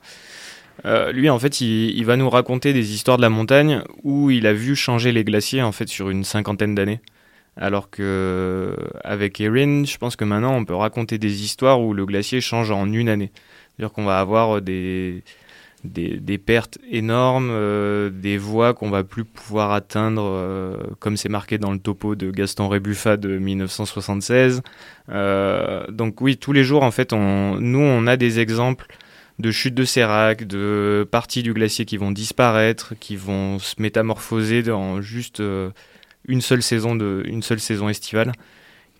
Euh, 0.85 1.11
lui, 1.11 1.29
en 1.29 1.39
fait, 1.39 1.61
il, 1.61 2.03
va 2.05 2.15
nous 2.15 2.29
raconter 2.29 2.73
des 2.73 2.93
histoires 2.93 3.17
de 3.17 3.21
la 3.21 3.29
montagne 3.29 3.81
où 4.03 4.31
il 4.31 4.47
a 4.47 4.53
vu 4.53 4.75
changer 4.75 5.11
les 5.11 5.23
glaciers 5.23 5.61
en 5.61 5.71
fait 5.71 5.87
sur 5.89 6.09
une 6.09 6.23
cinquantaine 6.23 6.75
d'années. 6.75 7.01
Alors 7.57 7.89
que 7.89 8.75
avec 9.03 9.41
Erin, 9.41 9.83
je 9.83 9.97
pense 9.97 10.15
que 10.15 10.23
maintenant 10.23 10.55
on 10.55 10.63
peut 10.63 10.75
raconter 10.75 11.17
des 11.17 11.43
histoires 11.43 11.81
où 11.81 11.93
le 11.93 12.05
glacier 12.05 12.39
change 12.39 12.71
en 12.71 12.91
une 12.91 13.09
année. 13.09 13.31
C'est-à-dire 13.75 13.91
qu'on 13.91 14.05
va 14.05 14.19
avoir 14.19 14.61
des, 14.61 15.23
des, 15.83 16.37
pertes 16.37 16.77
énormes, 16.89 17.49
euh, 17.51 18.09
des 18.09 18.37
voies 18.37 18.73
qu'on 18.73 18.89
va 18.89 19.03
plus 19.03 19.23
pouvoir 19.23 19.71
atteindre, 19.71 20.23
euh, 20.25 20.77
comme 20.99 21.17
c'est 21.17 21.29
marqué 21.29 21.57
dans 21.57 21.71
le 21.71 21.79
topo 21.79 22.15
de 22.15 22.31
Gaston 22.31 22.67
Rébuffat 22.67 23.17
de 23.17 23.37
1976. 23.37 24.61
Euh, 25.09 25.85
donc 25.89 26.21
oui, 26.21 26.37
tous 26.37 26.53
les 26.53 26.63
jours, 26.63 26.83
en 26.83 26.91
fait, 26.91 27.13
nous, 27.13 27.79
on 27.79 28.07
a 28.07 28.17
des 28.17 28.39
exemples 28.39 28.87
de 29.39 29.51
chutes 29.51 29.73
de 29.73 29.85
sérac, 29.85 30.45
de 30.45 31.07
parties 31.09 31.43
du 31.43 31.53
glacier 31.53 31.85
qui 31.85 31.97
vont 31.97 32.11
disparaître, 32.11 32.93
qui 32.99 33.15
vont 33.15 33.57
se 33.57 33.75
métamorphoser 33.79 34.63
dans 34.63 35.01
juste 35.01 35.39
euh, 35.39 35.69
une 36.27 36.41
seule 36.41 36.61
saison 36.61 36.95
de 36.95 37.23
une 37.25 37.41
seule 37.41 37.61
saison 37.61 37.87
estivale, 37.87 38.33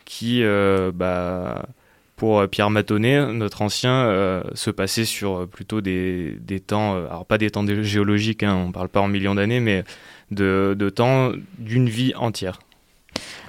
qui 0.06 0.41
euh, 0.43 0.91
bah, 0.93 1.67
pour 2.15 2.47
Pierre 2.47 2.69
Matonnet, 2.69 3.34
notre 3.34 3.62
ancien, 3.62 3.91
euh, 3.91 4.43
se 4.54 4.71
passait 4.71 5.06
sur 5.06 5.47
plutôt 5.47 5.82
des, 5.82 6.38
temps, 6.65 6.95
alors 6.95 7.25
pas 7.25 7.38
des 7.38 7.49
temps 7.49 7.65
géologiques, 7.82 8.43
hein, 8.43 8.56
on 8.67 8.71
parle 8.71 8.89
pas 8.89 9.02
en 9.02 9.08
millions 9.08 9.36
d'années, 9.36 9.60
mais 9.60 9.84
de, 10.32 10.75
de 10.78 10.89
temps 10.89 11.32
d'une 11.58 11.89
vie 11.89 12.13
entière. 12.15 12.60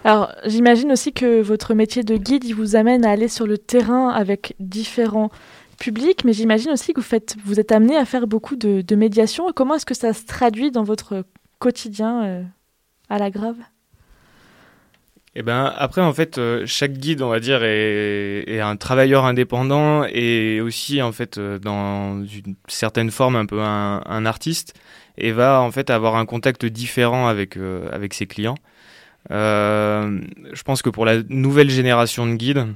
Alors, 0.05 0.33
j'imagine 0.46 0.92
aussi 0.92 1.12
que 1.12 1.42
votre 1.42 1.74
métier 1.74 2.03
de 2.03 2.16
guide, 2.16 2.44
il 2.44 2.55
vous 2.55 2.74
amène 2.74 3.05
à 3.05 3.11
aller 3.11 3.29
sur 3.29 3.46
le 3.46 3.59
terrain 3.59 4.09
avec 4.09 4.55
différents 4.59 5.31
public, 5.80 6.24
mais 6.24 6.32
j'imagine 6.32 6.70
aussi 6.70 6.92
que 6.92 7.00
vous, 7.00 7.06
faites, 7.06 7.34
vous 7.44 7.58
êtes 7.58 7.72
amené 7.72 7.96
à 7.96 8.04
faire 8.04 8.28
beaucoup 8.28 8.54
de, 8.54 8.82
de 8.82 8.94
médiation. 8.94 9.50
Comment 9.52 9.74
est-ce 9.74 9.86
que 9.86 9.94
ça 9.94 10.12
se 10.12 10.24
traduit 10.26 10.70
dans 10.70 10.84
votre 10.84 11.24
quotidien 11.58 12.24
euh, 12.24 12.42
à 13.08 13.18
la 13.18 13.30
grave? 13.30 13.56
Eh 15.36 15.42
ben 15.42 15.72
après 15.76 16.00
en 16.00 16.12
fait 16.12 16.40
chaque 16.66 16.94
guide 16.94 17.22
on 17.22 17.28
va 17.28 17.38
dire 17.38 17.62
est, 17.62 18.58
un 18.60 18.74
travailleur 18.74 19.24
indépendant 19.24 20.02
et 20.04 20.60
aussi 20.60 21.00
en 21.02 21.12
fait 21.12 21.38
dans 21.38 22.24
une 22.24 22.56
certaine 22.66 23.12
forme 23.12 23.36
un 23.36 23.46
peu 23.46 23.60
un, 23.60 24.26
artiste 24.26 24.74
et 25.18 25.30
va 25.30 25.60
en 25.60 25.70
fait 25.70 25.88
avoir 25.88 26.16
un 26.16 26.26
contact 26.26 26.66
différent 26.66 27.28
avec 27.28 27.56
avec 27.92 28.12
ses 28.14 28.26
clients. 28.26 28.56
je 29.30 30.62
pense 30.64 30.82
que 30.82 30.90
pour 30.90 31.04
la 31.04 31.22
nouvelle 31.28 31.70
génération 31.70 32.26
de 32.26 32.34
guides 32.34 32.66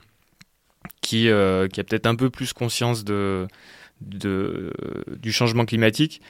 qui 1.04 1.28
qui 1.72 1.80
a 1.80 1.84
peut-être 1.84 2.06
un 2.06 2.16
peu 2.16 2.30
plus 2.30 2.52
conscience 2.52 3.04
de 3.04 3.46
du 4.00 5.32
changement 5.32 5.64
climatique, 5.64 6.20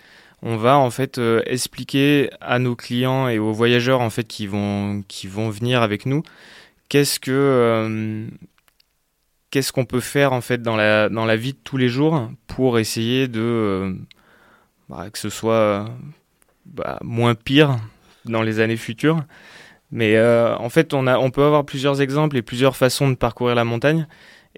on 0.45 0.57
va 0.57 0.77
en 0.77 0.91
fait 0.91 1.19
euh, 1.19 1.41
expliquer 1.47 2.31
à 2.41 2.59
nos 2.59 2.77
clients 2.77 3.29
et 3.29 3.39
aux 3.39 3.53
voyageurs 3.53 4.01
en 4.01 4.11
fait 4.11 4.25
qui 4.25 4.47
vont 4.47 5.03
qui 5.09 5.27
vont 5.27 5.49
venir 5.49 5.81
avec 5.81 6.05
nous 6.05 6.23
qu'est-ce 6.91 7.19
que 7.19 7.31
euh, 7.33 8.27
qu'est-ce 9.51 9.73
qu'on 9.73 9.87
peut 9.87 10.01
faire 10.01 10.35
en 10.35 10.43
fait 10.43 10.61
dans 10.61 10.77
la 10.77 11.09
dans 11.09 11.25
la 11.25 11.37
vie 11.37 11.55
de 11.55 11.59
tous 11.65 11.79
les 11.79 11.89
jours 11.89 12.31
pour 12.47 12.79
essayer 12.79 13.27
de 13.27 13.41
euh, 13.41 13.95
bah, 14.91 15.09
que 15.11 15.19
ce 15.19 15.31
soit 15.31 15.89
bah, 16.67 16.99
moins 17.03 17.35
pire 17.35 17.79
dans 18.27 18.43
les 18.43 18.61
années 18.61 18.77
futures. 18.77 19.23
Mais 19.91 20.19
en 20.19 20.71
fait, 20.71 20.93
on 20.93 21.07
a 21.07 21.19
on 21.19 21.31
peut 21.31 21.45
avoir 21.45 21.65
plusieurs 21.65 22.01
exemples 22.01 22.37
et 22.37 22.43
plusieurs 22.43 22.77
façons 22.77 23.09
de 23.09 23.15
parcourir 23.15 23.55
la 23.55 23.65
montagne 23.65 24.09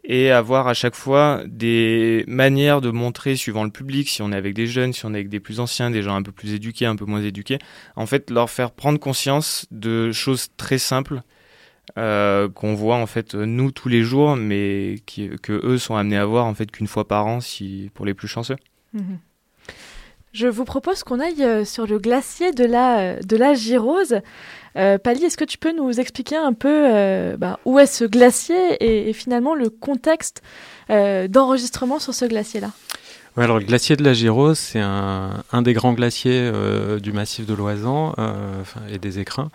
et 0.05 0.31
avoir 0.31 0.69
à 0.69 0.75
chaque 0.75 0.95
fois 0.95 1.43
des 1.47 2.25
manières 2.29 2.81
de 2.81 2.91
montrer 2.91 3.37
suivant 3.37 3.65
le 3.65 3.71
public, 3.71 4.09
si 4.09 4.23
on 4.23 4.33
est 4.33 4.37
avec 4.37 4.55
des 4.55 4.67
jeunes, 4.67 4.93
si 4.93 5.05
on 5.05 5.13
est 5.13 5.17
avec 5.17 5.29
des 5.29 5.41
plus 5.41 5.61
anciens, 5.61 5.91
des 5.91 6.03
gens 6.03 6.15
un 6.15 6.23
peu 6.23 6.33
plus 6.33 6.55
éduqués, 6.55 6.87
un 6.87 6.97
peu 6.97 7.05
moins 7.05 7.23
éduqués, 7.23 7.59
en 7.97 8.07
fait 8.07 8.31
leur 8.31 8.51
faire 8.51 8.71
prendre 8.71 8.99
conscience 8.99 9.67
de 9.71 10.13
choses 10.13 10.49
très 10.57 10.79
simples 10.79 11.23
euh, 11.99 12.49
qu'on 12.49 12.75
voit 12.75 12.97
en 12.97 13.07
fait 13.07 13.35
nous 13.35 13.71
tous 13.71 13.89
les 13.89 14.03
jours, 14.03 14.37
mais 14.37 14.97
qui, 15.07 15.31
que 15.43 15.53
eux 15.53 15.79
sont 15.79 15.97
amenés 15.97 16.19
à 16.19 16.27
voir 16.27 16.47
en 16.47 16.55
fait 16.55 16.71
qu'une 16.71 16.89
fois 16.89 17.07
par 17.07 17.27
an, 17.27 17.41
si 17.41 17.91
pour 17.95 18.07
les 18.07 18.15
plus 18.15 18.29
chanceux. 18.29 18.57
Mhm. 18.93 19.19
Je 20.33 20.49
vous 20.49 20.67
propose 20.67 21.03
qu'on 21.03 21.19
aille 21.19 21.43
euh, 21.43 21.65
sur 21.65 21.87
le 21.87 21.99
glacier 21.99 22.53
de 22.53 22.65
la, 22.65 23.23
de 23.23 23.37
la 23.39 23.55
Girose. 23.55 24.21
Euh, 24.77 24.99
Pali, 24.99 25.25
est-ce 25.25 25.37
que 25.37 25.45
tu 25.45 25.59
peux 25.59 25.73
nous 25.73 26.01
expliquer 26.01 26.37
un 26.37 26.53
peu 26.53 26.85
euh, 26.87 27.37
bah, 27.37 27.59
où 27.65 27.79
est 27.79 27.87
ce 27.87 28.05
glacier 28.05 29.09
et, 29.09 29.13
finalement 29.13 29.55
le 29.55 29.71
contexte 29.71 30.43
euh, 30.91 31.29
d'enregistrement 31.29 31.99
sur 31.99 32.15
ce 32.15 32.25
glacier-là? 32.27 32.71
Alors 33.39 33.59
le 33.59 33.67
glacier 33.67 33.97
de 33.97 34.03
la 34.03 34.15
Girose, 34.15 34.59
c'est 34.59 34.81
un, 34.81 35.43
des 35.61 35.75
grands 35.75 35.93
glaciers 35.93 36.51
du 37.03 37.13
massif 37.13 37.45
de 37.45 37.53
l'Oisan 37.53 38.15
et 38.91 38.97
des 38.97 39.19
écrins 39.19 39.51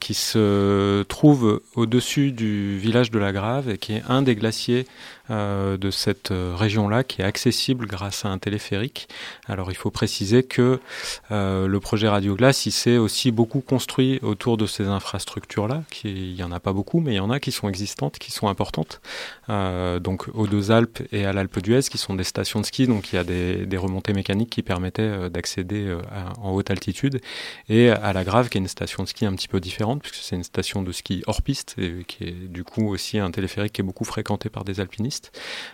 qui 0.00 0.14
se 0.14 1.02
trouve 1.02 1.60
au-dessus 1.74 2.32
du 2.32 2.78
village 2.78 3.10
de 3.10 3.18
la 3.18 3.32
Grave 3.32 3.68
et 3.68 3.76
qui 3.76 3.92
est 3.92 4.02
un 4.08 4.22
des 4.22 4.34
glaciers 4.34 4.86
euh, 5.32 5.78
de 5.78 5.90
cette 5.90 6.30
euh, 6.30 6.54
région-là 6.54 7.04
qui 7.04 7.22
est 7.22 7.24
accessible 7.24 7.86
grâce 7.86 8.26
à 8.26 8.28
un 8.28 8.36
téléphérique. 8.38 9.08
Alors 9.48 9.70
il 9.70 9.76
faut 9.76 9.90
préciser 9.90 10.42
que 10.42 10.78
euh, 11.30 11.66
le 11.66 11.80
projet 11.80 12.06
Radio 12.06 12.34
Glace, 12.34 12.66
il 12.66 12.72
s'est 12.72 12.98
aussi 12.98 13.30
beaucoup 13.30 13.60
construit 13.60 14.18
autour 14.22 14.58
de 14.58 14.66
ces 14.66 14.88
infrastructures-là. 14.88 15.84
Il 16.04 16.34
n'y 16.34 16.42
en 16.42 16.52
a 16.52 16.60
pas 16.60 16.74
beaucoup, 16.74 17.00
mais 17.00 17.12
il 17.14 17.16
y 17.16 17.20
en 17.20 17.30
a 17.30 17.40
qui 17.40 17.50
sont 17.50 17.68
existantes, 17.68 18.18
qui 18.18 18.30
sont 18.30 18.48
importantes. 18.48 19.00
donc 19.48 20.28
aux 20.34 20.46
deux 20.46 20.70
Alpes 20.70 21.02
et 21.12 21.24
à 21.24 21.32
l'Alpe 21.32 21.60
d'Huez, 21.60 21.82
qui 21.82 21.98
sont 21.98 22.14
des 22.14 22.24
stations 22.24 22.60
de 22.60 22.66
ski, 22.66 22.86
donc 22.86 23.12
il 23.12 23.16
y 23.16 23.18
a 23.18 23.24
des, 23.24 23.76
remontées 23.76 24.12
mécaniques 24.12 24.50
qui 24.50 24.62
permettaient 24.62 25.30
d'accéder 25.30 25.96
en 26.40 26.52
haute 26.52 26.70
altitude. 26.70 27.20
Et 27.68 27.90
à 27.90 28.12
la 28.12 28.24
Grave, 28.24 28.48
qui 28.48 28.58
est 28.58 28.60
une 28.60 28.68
station 28.68 29.02
de 29.02 29.08
ski 29.08 29.24
un 29.26 29.34
petit 29.34 29.48
peu 29.48 29.60
différente, 29.60 30.02
puisque 30.02 30.22
c'est 30.22 30.36
une 30.36 30.44
station 30.44 30.82
de 30.82 30.92
ski 30.92 31.22
hors 31.26 31.42
piste, 31.42 31.74
et 31.78 32.04
qui 32.06 32.24
est 32.24 32.48
du 32.48 32.64
coup 32.64 32.88
aussi 32.88 33.18
un 33.18 33.30
téléphérique 33.30 33.72
qui 33.72 33.80
est 33.80 33.84
beaucoup 33.84 34.04
fréquenté 34.04 34.48
par 34.50 34.64
des 34.64 34.80
alpinistes. 34.80 35.21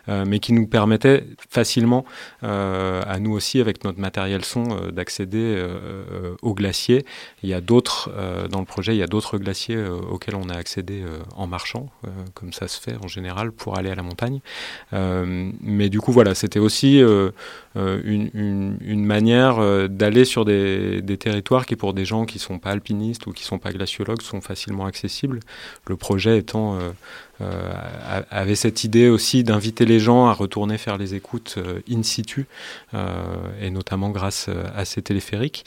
Euh, 0.09 0.25
mais 0.27 0.39
qui 0.39 0.53
nous 0.53 0.67
permettait 0.67 1.25
facilement, 1.51 2.05
euh, 2.43 3.03
à 3.07 3.19
nous 3.19 3.33
aussi, 3.33 3.61
avec 3.61 3.85
notre 3.85 4.01
matériel 4.01 4.45
son, 4.45 4.65
euh, 4.71 4.91
d'accéder 4.91 5.39
au 6.43 6.55
glacier. 6.55 7.05
Il 7.43 7.49
y 7.49 7.55
a 7.55 7.61
d'autres, 7.61 8.11
dans 8.51 8.61
le 8.61 8.65
projet, 8.65 8.95
il 8.95 8.99
y 8.99 9.03
a 9.03 9.07
d'autres 9.07 9.39
glaciers 9.39 9.79
auxquels 10.11 10.35
on 10.35 10.49
a 10.49 10.55
accédé 10.55 11.03
en 11.37 11.47
marchant, 11.47 11.89
comme 12.35 12.53
ça 12.53 12.69
se 12.69 12.81
fait 12.81 12.97
en 13.03 13.09
général 13.09 13.53
pour 13.53 13.77
aller 13.77 13.91
à 13.91 13.95
la 13.95 14.03
montagne. 14.03 14.41
mais 14.93 15.89
du 15.89 16.01
coup, 16.01 16.13
voilà, 16.13 16.35
c'était 16.35 16.59
aussi 16.59 17.03
une, 17.75 19.05
manière 19.05 19.89
d'aller 19.89 20.25
sur 20.25 20.45
des, 20.45 21.17
territoires 21.19 21.67
qui, 21.67 21.77
pour 21.77 21.95
des 21.95 22.05
gens 22.05 22.25
qui 22.25 22.39
ne 22.39 22.43
sont 22.43 22.59
pas 22.59 22.71
alpinistes 22.71 23.27
ou 23.27 23.33
qui 23.33 23.43
ne 23.43 23.49
sont 23.49 23.59
pas 23.59 23.73
glaciologues, 23.73 24.23
sont 24.23 24.41
facilement 24.41 24.87
accessibles. 24.87 25.41
Le 25.87 25.97
projet 25.97 26.39
étant 26.39 26.79
avait 27.41 28.57
cette 28.57 28.85
idée 28.85 29.09
aussi 29.09 29.45
d'inviter 29.45 29.85
les 29.85 30.01
gens 30.01 30.27
à 30.27 30.33
retourner 30.33 30.79
faire 30.79 30.99
les 30.99 31.15
écoutes 31.15 31.55
euh, 31.59 31.81
in 31.91 32.03
situ, 32.03 32.47
euh, 32.95 33.07
et 33.61 33.71
notamment 33.71 34.11
grâce 34.11 34.51
à 34.75 34.85
ces 34.85 35.03
téléphériques. 35.03 35.65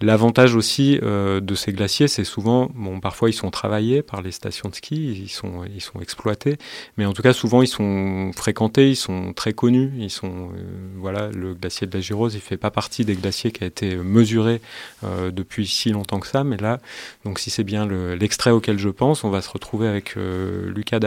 L'avantage 0.00 0.54
aussi 0.54 0.98
de 0.98 1.54
ces 1.54 1.72
glaciers, 1.72 2.08
c'est 2.08 2.24
souvent, 2.24 2.70
bon, 2.74 3.00
parfois 3.00 3.28
ils 3.28 3.34
sont 3.34 3.50
travaillés 3.50 4.02
par 4.02 4.22
les 4.22 4.32
stations 4.32 4.70
de 4.70 4.74
ski, 4.74 5.12
ils 5.12 5.28
sont, 5.28 5.64
ils 5.74 5.82
sont 5.82 6.00
exploités, 6.00 6.56
mais 6.96 7.04
en 7.04 7.12
tout 7.12 7.20
cas 7.20 7.34
souvent 7.34 7.60
ils 7.60 7.68
sont 7.68 8.30
fréquentés, 8.34 8.88
ils 8.90 8.96
sont 8.96 9.34
très 9.34 9.52
connus, 9.52 9.92
ils 9.98 10.10
sont, 10.10 10.48
voilà, 10.96 11.28
le 11.28 11.52
glacier 11.52 11.86
de 11.86 11.92
la 11.94 12.00
Girose, 12.00 12.34
il 12.34 12.40
fait 12.40 12.56
pas 12.56 12.70
partie 12.70 13.04
des 13.04 13.14
glaciers 13.14 13.52
qui 13.52 13.62
a 13.62 13.66
été 13.66 13.94
mesuré 13.96 14.62
depuis 15.02 15.66
si 15.66 15.90
longtemps 15.90 16.20
que 16.20 16.28
ça, 16.28 16.44
mais 16.44 16.56
là, 16.56 16.78
donc 17.26 17.38
si 17.38 17.50
c'est 17.50 17.64
bien 17.64 17.86
l'extrait 17.86 18.52
auquel 18.52 18.78
je 18.78 18.88
pense, 18.88 19.22
on 19.22 19.30
va 19.30 19.42
se 19.42 19.50
retrouver 19.50 19.86
avec 19.86 20.14
Lucas 20.16 20.98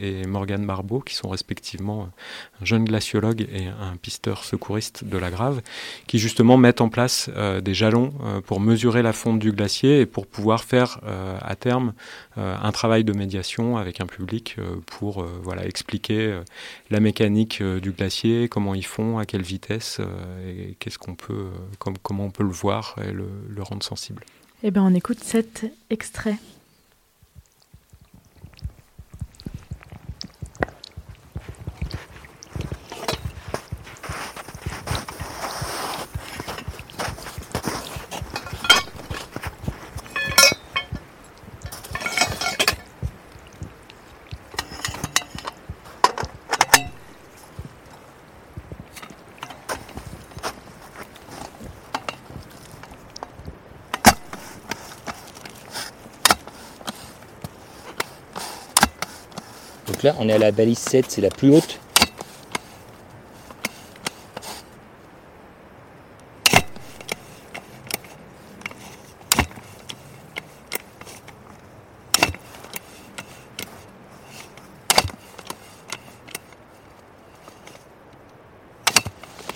Et 0.00 0.26
Morgane 0.26 0.66
Barbeau, 0.66 1.00
qui 1.00 1.14
sont 1.14 1.28
respectivement 1.28 2.08
un 2.60 2.64
jeune 2.64 2.84
glaciologue 2.84 3.42
et 3.52 3.66
un 3.66 3.96
pisteur 3.96 4.44
secouriste 4.44 5.04
de 5.04 5.18
la 5.18 5.30
Grave, 5.30 5.60
qui 6.06 6.18
justement 6.18 6.56
mettent 6.56 6.80
en 6.80 6.88
place 6.88 7.30
euh, 7.36 7.60
des 7.60 7.74
jalons 7.74 8.12
euh, 8.24 8.40
pour 8.40 8.60
mesurer 8.60 9.02
la 9.02 9.12
fonte 9.12 9.38
du 9.38 9.52
glacier 9.52 10.00
et 10.00 10.06
pour 10.06 10.26
pouvoir 10.26 10.64
faire 10.64 11.00
euh, 11.04 11.38
à 11.40 11.56
terme 11.56 11.92
un 12.36 12.72
travail 12.72 13.04
de 13.04 13.12
médiation 13.12 13.76
avec 13.76 14.00
un 14.00 14.06
public 14.06 14.56
pour 14.86 15.26
voilà, 15.42 15.66
expliquer 15.66 16.40
la 16.88 17.00
mécanique 17.00 17.62
du 17.62 17.90
glacier, 17.90 18.48
comment 18.48 18.74
ils 18.74 18.86
font, 18.86 19.18
à 19.18 19.26
quelle 19.26 19.42
vitesse, 19.42 20.00
et 20.46 20.74
qu'est-ce 20.78 20.96
qu'on 20.96 21.16
peut, 21.16 21.48
comment 21.78 22.24
on 22.24 22.30
peut 22.30 22.44
le 22.44 22.50
voir 22.50 22.96
et 23.06 23.12
le, 23.12 23.26
le 23.46 23.62
rendre 23.62 23.82
sensible. 23.82 24.24
Eh 24.62 24.70
bien, 24.70 24.82
on 24.82 24.94
écoute 24.94 25.18
cet 25.22 25.66
extrait. 25.90 26.36
Là, 60.02 60.14
on 60.18 60.28
est 60.28 60.32
à 60.32 60.38
la 60.38 60.52
balise 60.52 60.78
7, 60.78 61.06
c'est 61.08 61.20
la 61.20 61.30
plus 61.30 61.54
haute. 61.54 61.78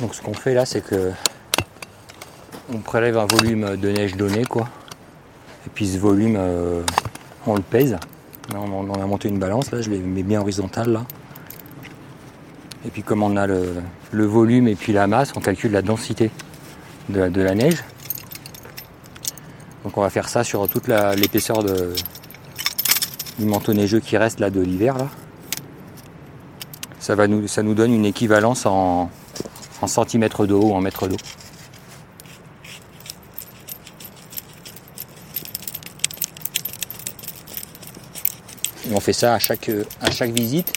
Donc 0.00 0.14
ce 0.14 0.20
qu'on 0.20 0.34
fait 0.34 0.54
là, 0.54 0.66
c'est 0.66 0.82
que 0.82 1.12
on 2.72 2.78
prélève 2.78 3.16
un 3.16 3.26
volume 3.26 3.76
de 3.76 3.90
neige 3.90 4.16
donné, 4.16 4.44
quoi. 4.44 4.68
Et 5.66 5.70
puis 5.70 5.86
ce 5.86 5.98
volume, 5.98 6.36
euh, 6.38 6.82
on 7.46 7.54
le 7.54 7.62
pèse. 7.62 7.96
On, 8.52 8.92
a 8.94 9.06
monté 9.06 9.28
une 9.28 9.38
balance, 9.38 9.70
là, 9.70 9.80
je 9.80 9.90
l'ai 9.90 9.98
mets 9.98 10.22
bien 10.22 10.40
horizontale 10.40 10.92
là. 10.92 11.04
Et 12.86 12.90
puis 12.90 13.02
comme 13.02 13.22
on 13.22 13.36
a 13.36 13.46
le, 13.46 13.82
volume 14.12 14.68
et 14.68 14.74
puis 14.74 14.92
la 14.92 15.06
masse, 15.06 15.32
on 15.36 15.40
calcule 15.40 15.72
la 15.72 15.82
densité 15.82 16.30
de, 17.08 17.40
la 17.40 17.54
neige. 17.54 17.82
Donc 19.82 19.96
on 19.96 20.02
va 20.02 20.10
faire 20.10 20.28
ça 20.28 20.44
sur 20.44 20.68
toute 20.68 20.88
l'épaisseur 20.88 21.64
du 21.64 23.44
manteau 23.46 23.72
neigeux 23.72 24.00
qui 24.00 24.16
reste 24.16 24.40
là 24.40 24.50
de 24.50 24.60
l'hiver 24.60 24.96
ça 27.04 27.62
nous 27.62 27.74
donne 27.74 27.92
une 27.92 28.06
équivalence 28.06 28.64
en, 28.64 29.10
en 29.82 29.86
centimètres 29.86 30.46
d'eau 30.46 30.62
ou 30.62 30.74
en 30.74 30.80
mètres 30.80 31.06
d'eau. 31.06 31.16
Fait 39.04 39.12
ça 39.12 39.34
à 39.34 39.38
chaque, 39.38 39.70
à 40.00 40.10
chaque 40.10 40.30
visite. 40.30 40.72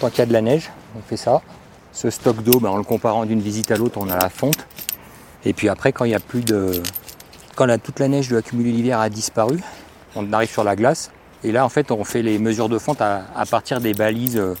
Tant 0.00 0.08
qu'il 0.10 0.20
y 0.20 0.22
a 0.22 0.26
de 0.26 0.32
la 0.32 0.40
neige, 0.40 0.70
on 0.96 1.02
fait 1.02 1.16
ça. 1.16 1.42
Ce 1.92 2.08
stock 2.08 2.42
d'eau, 2.42 2.60
ben, 2.60 2.70
en 2.70 2.76
le 2.76 2.84
comparant 2.84 3.26
d'une 3.26 3.40
visite 3.40 3.70
à 3.72 3.76
l'autre, 3.76 3.98
on 4.00 4.08
a 4.08 4.16
la 4.16 4.30
fonte. 4.30 4.64
Et 5.44 5.52
puis 5.52 5.68
après, 5.68 5.92
quand 5.92 6.04
il 6.04 6.12
y 6.12 6.14
a 6.14 6.20
plus 6.20 6.42
de. 6.42 6.70
Quand 7.56 7.66
la- 7.66 7.78
toute 7.78 7.98
la 7.98 8.06
neige 8.08 8.28
de 8.28 8.36
l'accumulé 8.36 8.70
l'hiver 8.70 9.00
a 9.00 9.08
disparu, 9.10 9.58
on 10.14 10.32
arrive 10.32 10.50
sur 10.50 10.62
la 10.62 10.76
glace. 10.76 11.10
Et 11.42 11.50
là, 11.52 11.64
en 11.64 11.68
fait, 11.68 11.90
on 11.90 12.04
fait 12.04 12.22
les 12.22 12.38
mesures 12.38 12.68
de 12.68 12.78
fonte 12.78 13.00
à, 13.00 13.24
partir 13.50 13.80
des 13.80 13.92
balises 13.92 14.36
euh, 14.38 14.54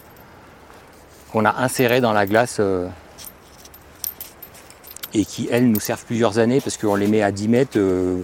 qu'on 1.30 1.44
a 1.44 1.54
insérées 1.62 2.00
dans 2.00 2.12
la 2.12 2.26
glace 2.26 2.56
euh, 2.58 2.88
et 5.14 5.24
qui, 5.24 5.48
elles, 5.52 5.70
nous 5.70 5.80
servent 5.80 6.04
plusieurs 6.04 6.38
années 6.38 6.60
parce 6.60 6.76
qu'on 6.76 6.94
les 6.96 7.06
met 7.06 7.22
à 7.22 7.30
10 7.30 7.48
mètres. 7.48 7.78
euh, 7.78 8.20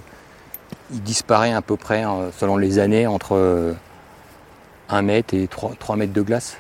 il 0.93 1.03
disparaît 1.03 1.53
à 1.53 1.63
peu 1.63 1.77
près, 1.77 2.05
selon 2.39 2.57
les 2.57 2.79
années, 2.79 3.07
entre 3.09 3.75
1 4.89 5.03
mètre 5.03 5.35
et 5.35 5.49
3, 5.49 5.75
3 5.79 5.97
mètres 5.97 6.13
de 6.13 6.23
glace. 6.23 6.59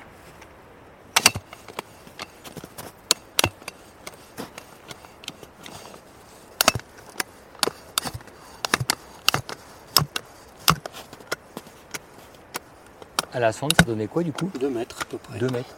À 13.32 13.38
la 13.38 13.52
sonde, 13.52 13.72
ça 13.76 13.84
donnait 13.84 14.06
quoi 14.06 14.22
du 14.22 14.32
coup? 14.32 14.50
2 14.58 14.70
mètres 14.70 14.96
à 15.02 15.04
peu 15.04 15.18
près. 15.18 15.38
2 15.38 15.48
mètres. 15.50 15.74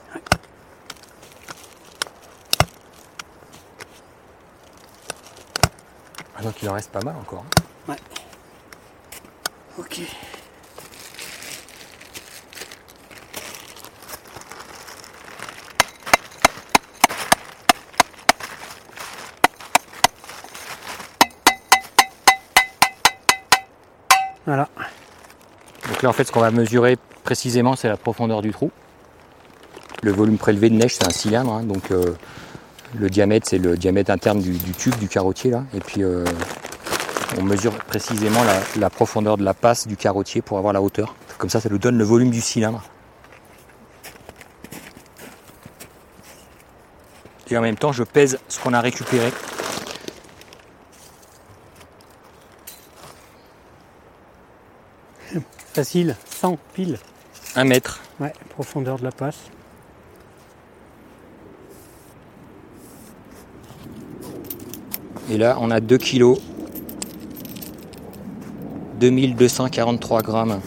Ah, 6.36 6.42
donc 6.42 6.62
il 6.62 6.68
en 6.68 6.74
reste 6.74 6.90
pas 6.92 7.00
mal 7.02 7.16
encore. 7.16 7.44
hein. 7.88 7.96
Ok. 9.78 10.00
Donc 25.98 26.04
là, 26.04 26.10
en 26.10 26.12
fait, 26.12 26.22
ce 26.22 26.30
qu'on 26.30 26.38
va 26.38 26.52
mesurer 26.52 26.96
précisément, 27.24 27.74
c'est 27.74 27.88
la 27.88 27.96
profondeur 27.96 28.40
du 28.40 28.52
trou. 28.52 28.70
Le 30.04 30.12
volume 30.12 30.38
prélevé 30.38 30.70
de 30.70 30.76
neige, 30.76 30.94
c'est 30.94 31.04
un 31.04 31.10
cylindre. 31.10 31.52
hein, 31.52 31.64
donc 31.64 31.90
euh, 31.90 32.14
le 32.96 33.10
diamètre, 33.10 33.48
c'est 33.50 33.58
le 33.58 33.76
diamètre 33.76 34.12
interne 34.12 34.40
du, 34.40 34.56
tube, 34.74 34.94
du 35.00 35.08
carottier. 35.08 35.50
Là. 35.50 35.64
Et 35.74 35.80
puis, 35.80 36.04
euh, 36.04 36.24
on 37.36 37.42
mesure 37.42 37.72
précisément 37.72 38.44
la, 38.44 38.60
la 38.78 38.90
profondeur 38.90 39.38
de 39.38 39.42
la 39.42 39.54
passe 39.54 39.88
du 39.88 39.96
carottier 39.96 40.40
pour 40.40 40.56
avoir 40.58 40.72
la 40.72 40.80
hauteur. 40.80 41.16
Comme 41.36 41.50
ça, 41.50 41.60
ça 41.60 41.68
nous 41.68 41.78
donne 41.78 41.98
le 41.98 42.04
volume 42.04 42.30
du 42.30 42.40
cylindre. 42.42 42.84
Et 47.50 47.58
en 47.58 47.60
même 47.60 47.76
temps, 47.76 47.90
je 47.90 48.04
pèse 48.04 48.38
ce 48.46 48.60
qu'on 48.60 48.72
a 48.72 48.80
récupéré. 48.80 49.32
Facile, 55.78 56.16
100 56.28 56.58
pile. 56.74 56.98
Un 57.54 57.62
mètre. 57.62 58.00
Ouais, 58.18 58.32
profondeur 58.50 58.98
de 58.98 59.04
la 59.04 59.12
passe. 59.12 59.38
Et 65.30 65.38
là, 65.38 65.56
on 65.60 65.70
a 65.70 65.78
2 65.78 65.96
kilos. 65.98 66.40
2243 68.98 70.22
grammes. 70.22 70.60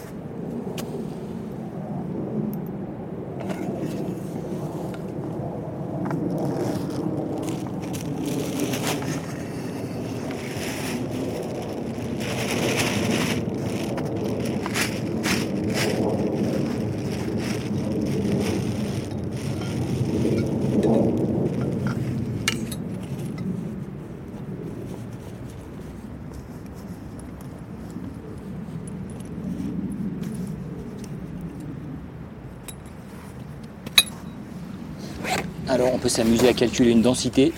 S'amuser 36.11 36.49
à 36.49 36.53
calculer 36.53 36.91
une 36.91 37.01
densité 37.01 37.53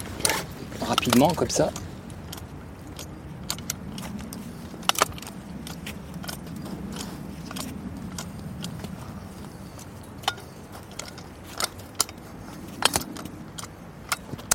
rapidement 0.80 1.30
comme 1.30 1.50
ça. 1.50 1.72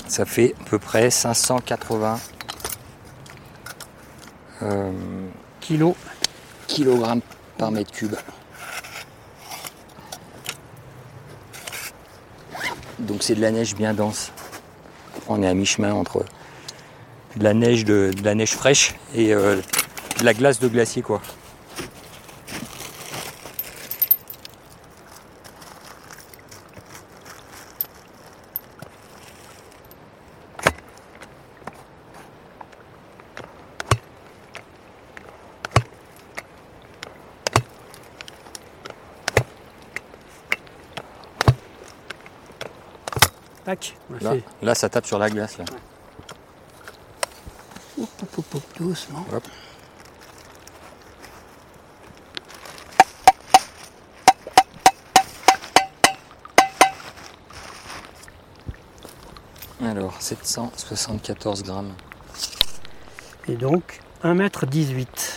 Ça 0.07 0.23
fait 0.25 0.55
à 0.61 0.63
peu 0.69 0.79
près 0.79 1.09
580 1.09 2.19
euh, 4.61 4.91
Kilo. 5.59 5.95
kilogrammes 6.67 7.21
par 7.57 7.71
mètre 7.71 7.91
cube. 7.91 8.15
Donc 12.99 13.23
c'est 13.23 13.35
de 13.35 13.41
la 13.41 13.51
neige 13.51 13.75
bien 13.75 13.93
dense. 13.93 14.31
On 15.27 15.41
est 15.41 15.47
à 15.47 15.53
mi-chemin 15.53 15.93
entre 15.93 16.25
de 17.35 17.43
la 17.43 17.53
neige 17.53 18.51
fraîche 18.51 18.95
et 19.15 19.33
euh, 19.33 19.57
de 20.19 20.25
la 20.25 20.33
glace 20.33 20.59
de 20.59 20.67
glacier 20.67 21.01
quoi. 21.01 21.21
Tac. 43.69 43.95
On 44.09 44.25
a 44.25 44.33
Là, 44.69 44.75
ça 44.75 44.87
tape 44.87 45.07
sur 45.07 45.17
la 45.17 45.31
glace 45.31 45.57
là. 45.57 45.65
Hop, 47.99 48.07
hop, 48.37 48.45
hop, 48.53 48.63
doucement. 48.77 49.25
Hop. 49.33 49.43
Alors 59.83 60.21
774 60.21 61.63
grammes. 61.63 61.95
Et 63.47 63.55
donc 63.55 64.01
1m18. 64.23 65.28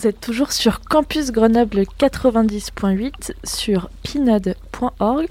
Vous 0.00 0.06
êtes 0.06 0.20
toujours 0.20 0.50
sur 0.50 0.80
Campus 0.80 1.30
Grenoble 1.30 1.82
90.8 1.98 3.32
sur 3.44 3.90
pinode.org 4.02 5.26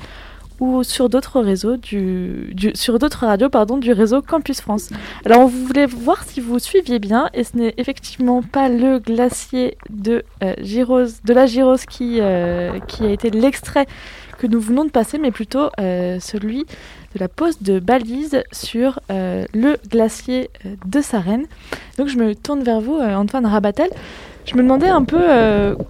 ou 0.59 0.83
sur 0.83 1.09
d'autres 1.09 1.41
réseaux 1.41 1.75
du, 1.75 2.53
sur 2.75 2.99
d'autres 2.99 3.25
radios 3.25 3.49
pardon 3.49 3.77
du 3.77 3.91
réseau 3.93 4.21
Campus 4.21 4.61
France. 4.61 4.91
Alors 5.25 5.39
on 5.39 5.47
voulait 5.47 5.87
voir 5.87 6.23
si 6.23 6.39
vous 6.39 6.59
suiviez 6.59 6.99
bien 6.99 7.31
et 7.33 7.43
ce 7.43 7.57
n'est 7.57 7.73
effectivement 7.77 8.43
pas 8.43 8.69
le 8.69 8.99
glacier 8.99 9.75
de 9.89 10.23
euh, 10.43 10.53
de 10.59 11.33
la 11.33 11.47
Gyrose 11.47 11.85
qui 11.85 12.19
euh, 12.21 12.77
qui 12.87 13.05
a 13.05 13.09
été 13.09 13.31
l'extrait 13.31 13.87
que 14.37 14.45
nous 14.45 14.59
venons 14.59 14.85
de 14.85 14.91
passer 14.91 15.17
mais 15.17 15.31
plutôt 15.31 15.69
euh, 15.79 16.19
celui 16.19 16.65
de 17.15 17.19
la 17.19 17.27
pose 17.27 17.59
de 17.63 17.79
balise 17.79 18.43
sur 18.51 18.99
euh, 19.09 19.45
le 19.51 19.77
glacier 19.89 20.51
de 20.85 21.01
Sarenne. 21.01 21.47
Donc 21.97 22.07
je 22.07 22.17
me 22.17 22.35
tourne 22.35 22.61
vers 22.61 22.81
vous, 22.81 22.99
Antoine 22.99 23.47
Rabatel. 23.47 23.89
Je 24.49 24.55
me 24.55 24.63
demandais 24.63 24.89
un 24.89 25.03
peu 25.03 25.21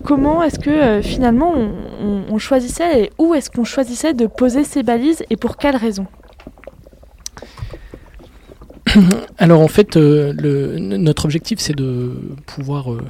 comment 0.04 0.44
est-ce 0.44 0.60
que 0.60 1.00
finalement 1.02 1.54
on, 2.30 2.38
choisissait 2.38 3.04
et 3.04 3.12
où 3.18 3.34
est-ce 3.34 3.50
qu'on 3.50 3.64
choisissait 3.64 4.14
de 4.14 4.28
poser 4.28 4.66
ces 4.66 4.84
balises 4.84 5.24
et 5.30 5.38
pour 5.38 5.56
quelles 5.56 5.78
raisons? 5.78 6.08
Alors 9.42 9.62
en 9.62 9.70
fait, 9.70 9.96
euh, 9.96 10.34
notre 10.78 11.24
objectif 11.24 11.60
c'est 11.60 11.76
de 11.76 12.12
pouvoir, 12.46 12.92
euh, 12.92 13.02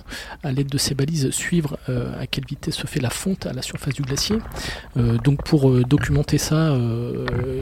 à 0.44 0.52
l'aide 0.52 0.68
de 0.68 0.78
ces 0.78 0.94
balises, 0.94 1.32
suivre 1.32 1.80
euh, 1.90 2.22
à 2.22 2.28
quelle 2.28 2.46
vitesse 2.46 2.76
se 2.76 2.86
fait 2.86 3.00
la 3.00 3.10
fonte 3.10 3.48
à 3.48 3.54
la 3.54 3.64
surface 3.64 3.96
du 3.96 4.04
glacier. 4.04 4.38
donc 4.96 5.44
pour 5.44 5.72
documenter 5.86 6.38
ça 6.38 6.78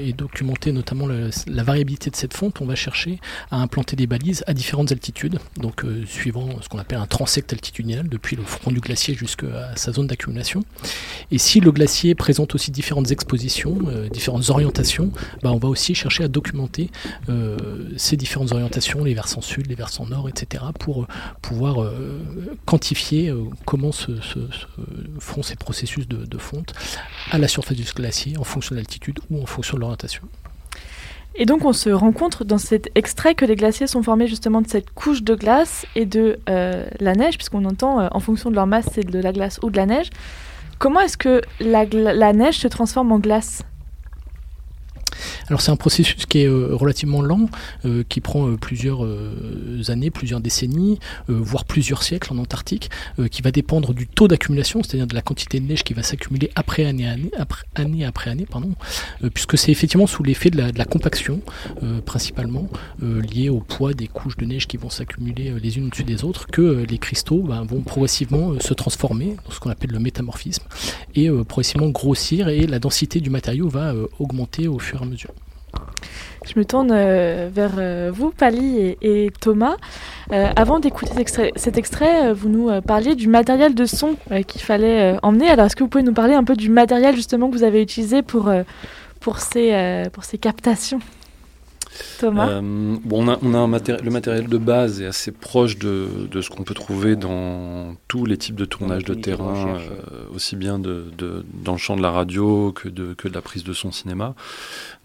et 0.02 0.12
documenter 0.14 0.72
notamment 0.72 1.08
la, 1.08 1.64
variabilité 1.64 2.10
de 2.10 2.16
cette 2.16 2.34
fonte, 2.34 2.62
on 2.62 2.66
va 2.66 2.76
chercher 2.76 3.20
à 3.52 3.58
implanter 3.62 3.96
des 3.96 4.08
balises 4.08 4.44
à 4.48 4.54
différentes 4.54 4.92
altitudes, 4.92 5.40
donc 5.58 5.84
suivant 6.06 6.50
ce 6.62 6.68
qu'on 6.68 6.80
appelle 6.80 6.98
un 6.98 7.06
transect 7.06 7.54
altitudinal, 7.54 8.10
depuis 8.10 8.36
le 8.36 8.44
front 8.44 8.72
du 8.72 8.80
glacier 8.80 9.14
jusqu'à 9.14 9.76
sa 9.76 9.92
zone 9.92 10.08
d'accumulation. 10.08 10.64
Et 11.32 11.38
si 11.38 11.60
le 11.60 11.72
glacier 11.72 12.16
présente 12.16 12.56
aussi 12.56 12.72
différentes 12.72 13.12
expositions, 13.12 13.78
différentes 14.12 14.50
orientations, 14.50 15.12
bah, 15.42 15.52
on 15.52 15.58
va 15.58 15.70
aussi 15.70 15.96
chercher 15.96 16.24
à 16.24 16.28
documenter 16.28 16.90
ces 17.98 18.18
différentes 18.18 18.52
orientations, 18.52 18.57
les 19.04 19.14
versants 19.14 19.42
sud, 19.42 19.68
les 19.68 19.76
versants 19.76 20.06
nord, 20.06 20.30
etc., 20.30 20.64
pour 20.80 21.04
euh, 21.04 21.08
pouvoir 21.42 21.82
euh, 21.82 22.22
quantifier 22.66 23.30
euh, 23.30 23.46
comment 23.66 23.92
se, 23.92 24.12
font 25.20 25.44
ces 25.44 25.56
processus 25.56 26.08
de, 26.08 26.38
fonte 26.38 26.74
à 27.32 27.38
la 27.38 27.48
surface 27.48 27.76
du 27.76 27.84
glacier 27.84 28.38
en 28.38 28.44
fonction 28.44 28.76
de 28.76 28.80
l'altitude 28.80 29.20
ou 29.30 29.42
en 29.42 29.46
fonction 29.46 29.76
de 29.76 29.82
l'orientation. 29.82 30.24
Et 31.36 31.46
donc 31.46 31.66
on 31.66 31.74
se 31.74 31.90
rend 31.90 32.12
compte 32.12 32.44
dans 32.44 32.58
cet 32.58 32.90
extrait 32.96 33.36
que 33.36 33.46
les 33.46 33.56
glaciers 33.56 33.88
sont 33.88 34.02
formés 34.02 34.28
justement 34.28 34.62
de 34.62 34.68
cette 34.68 34.92
couche 34.92 35.24
de 35.24 35.36
glace 35.36 35.86
et 35.96 36.06
de 36.06 36.40
la 36.48 37.16
neige, 37.16 37.38
puisqu'on 37.38 37.66
entend 37.66 38.08
en 38.12 38.20
fonction 38.20 38.50
de 38.50 38.56
leur 38.56 38.66
masse 38.66 38.86
c'est 38.94 39.04
de 39.04 39.20
la 39.20 39.34
glace 39.34 39.60
ou 39.62 39.70
de 39.70 39.78
la 39.78 39.86
neige. 39.86 40.10
Comment 40.80 41.02
est-ce 41.02 41.18
que 41.18 41.42
la 41.60 42.34
neige 42.34 42.58
se 42.58 42.68
transforme 42.68 43.12
en 43.12 43.20
glace? 43.20 43.64
Alors 45.48 45.62
c'est 45.62 45.72
un 45.72 45.78
processus 45.78 46.26
qui 46.26 46.40
est 46.40 46.48
euh, 46.48 46.70
relativement 46.74 47.22
lent, 47.22 47.50
euh, 47.86 48.04
qui 48.08 48.22
prend 48.22 48.48
euh, 48.48 48.58
plusieurs 48.58 49.08
années, 49.90 50.12
plusieurs 50.12 50.42
décennies, 50.42 51.00
voire 51.28 51.66
plusieurs 51.66 52.04
siècles 52.04 52.34
en 52.34 52.38
Antarctique, 52.38 52.90
qui 53.32 53.42
va 53.42 53.52
dépendre 53.52 53.94
du 53.94 54.08
taux 54.08 54.28
d'accumulation, 54.28 54.84
c'est-à-dire 54.84 55.08
de 55.08 55.16
la 55.16 55.22
quantité 55.22 55.60
de 55.60 55.66
neige 55.66 55.84
qui 55.84 55.94
va 55.94 56.04
s'accumuler 56.04 56.52
après 56.56 56.86
année, 56.86 57.08
année, 57.08 57.32
après, 57.38 57.66
année 57.76 58.06
après 58.06 58.30
année, 58.30 58.46
pardon, 58.50 58.74
puisque 59.34 59.58
c'est 59.58 59.72
effectivement 59.72 60.08
sous 60.08 60.24
l'effet 60.24 60.50
de 60.50 60.58
la, 60.58 60.86
compaction, 60.86 61.42
principalement 62.06 62.68
lié 63.02 63.50
au 63.50 63.60
poids 63.60 63.94
des 63.94 64.08
couches 64.08 64.38
de 64.38 64.46
neige 64.46 64.68
qui 64.68 64.78
vont 64.78 64.90
s'accumuler 64.90 65.54
les 65.62 65.78
unes 65.78 65.88
au-dessus 65.88 66.04
des 66.04 66.24
autres, 66.24 66.48
que 66.48 66.86
les 66.90 66.98
cristaux 66.98 67.42
ben, 67.42 67.64
vont 67.64 67.82
progressivement 67.82 68.60
se 68.60 68.74
transformer 68.74 69.36
dans 69.46 69.52
ce 69.52 69.60
qu'on 69.60 69.70
appelle 69.70 69.92
le 69.92 70.00
métamorphisme 70.00 70.64
et 71.16 71.30
progressivement 71.30 71.90
grossir 71.90 72.50
et 72.50 72.68
la 72.68 72.80
densité 72.80 73.20
du 73.20 73.30
matériau 73.30 73.70
va 73.70 73.94
augmenter 74.20 74.68
au 74.68 74.80
fur 74.80 75.02
et 75.02 75.04
à 75.04 75.08
mesure. 75.08 75.34
Je 76.46 76.58
me 76.58 76.64
tourne 76.64 76.92
euh, 76.94 77.50
vers 77.52 77.74
euh, 77.78 78.12
vous, 78.14 78.32
Pali 78.32 78.96
et, 79.02 79.32
Thomas. 79.42 79.76
Euh, 80.32 80.50
avant 80.56 80.80
d'écouter 80.80 81.26
cet 81.56 81.78
extrait, 81.78 82.34
vous 82.34 82.50
nous 82.50 82.82
parliez 82.82 83.16
du 83.16 83.28
matériel 83.28 83.76
de 83.76 83.86
son 83.86 84.16
qu'il 84.48 84.62
fallait 84.62 85.18
emmener. 85.24 85.50
Alors, 85.50 85.66
est-ce 85.66 85.76
que 85.76 85.84
vous 85.84 85.90
pouvez 85.90 86.04
nous 86.04 86.14
parler 86.14 86.34
un 86.34 86.44
peu 86.44 86.56
du 86.56 86.70
matériel 86.70 87.16
justement 87.16 87.50
que 87.50 87.56
vous 87.56 87.64
avez 87.64 87.82
utilisé 87.82 88.22
pour, 88.22 88.52
pour, 89.20 89.40
ces, 89.40 90.04
pour 90.14 90.24
ces 90.24 90.38
captations? 90.38 91.00
Thomas 92.20 92.50
euh, 92.50 92.62
bon, 92.62 93.26
on 93.26 93.28
a, 93.30 93.40
on 93.42 93.54
a 93.54 93.58
un 93.58 93.68
le 94.04 94.12
matériel 94.12 94.48
de 94.48 94.58
base 94.58 95.02
est 95.02 95.06
assez 95.06 95.32
proche 95.32 95.78
de, 95.78 96.08
de 96.30 96.42
ce 96.42 96.50
qu'on 96.50 96.64
peut 96.64 96.74
trouver 96.74 97.16
dans 97.16 97.96
tous 98.08 98.26
les 98.26 98.38
types 98.38 98.56
de 98.56 98.66
tournage 98.66 99.04
de 99.04 99.14
terrain, 99.14 99.78
euh, 99.78 100.34
aussi 100.34 100.56
bien 100.56 100.80
de, 100.80 101.06
de, 101.18 101.46
dans 101.64 101.74
le 101.74 101.78
champ 101.78 101.96
de 101.96 102.02
la 102.02 102.12
radio 102.12 102.72
que 102.72 102.90
de, 102.90 103.14
que 103.14 103.28
de 103.28 103.34
la 103.34 103.42
prise 103.42 103.64
de 103.64 103.74
son 103.74 103.92
cinéma. 103.92 104.36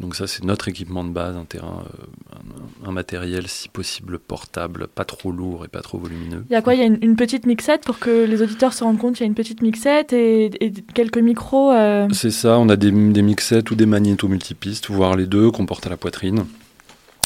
Donc 0.01 0.15
ça, 0.15 0.27
c'est 0.27 0.45
notre 0.45 0.69
équipement 0.69 1.05
de 1.05 1.11
base, 1.11 1.37
un 1.37 1.45
terrain, 1.45 1.85
euh, 1.85 2.37
un, 2.89 2.93
matériel 2.93 3.49
si 3.49 3.69
possible 3.69 4.19
portable, 4.19 4.87
pas 4.87 5.05
trop 5.05 5.33
lourd 5.33 5.65
et 5.65 5.69
pas 5.69 5.83
trop 5.83 5.99
volumineux. 5.99 6.45
Il 6.49 6.53
y 6.53 6.57
a 6.57 6.63
quoi? 6.63 6.75
Il 6.75 6.81
y 6.81 6.83
a 6.83 6.87
une, 6.87 7.17
petite 7.17 7.47
mixette 7.47 7.85
pour 7.85 7.99
que 7.99 8.25
les 8.25 8.43
auditeurs 8.43 8.73
se 8.73 8.85
rendent 8.85 8.99
compte 8.99 9.19
Il 9.19 9.23
y 9.23 9.25
a 9.25 9.27
une 9.27 9.35
petite 9.35 9.63
mixette 9.63 10.13
et, 10.13 10.51
quelques 10.95 11.19
micros 11.19 11.73
C'est 12.13 12.31
ça, 12.31 12.59
on 12.59 12.69
a 12.69 12.77
des, 12.77 12.91
des 12.91 13.23
mixettes 13.23 13.71
ou 13.71 13.75
des 13.75 13.87
magnétos 13.87 14.29
multipistes, 14.29 14.91
voire 14.91 15.17
les 15.17 15.27
deux 15.27 15.51
qu'on 15.51 15.67
porte 15.67 15.87
à 15.87 15.91
la 15.91 15.97
poitrine 15.97 16.45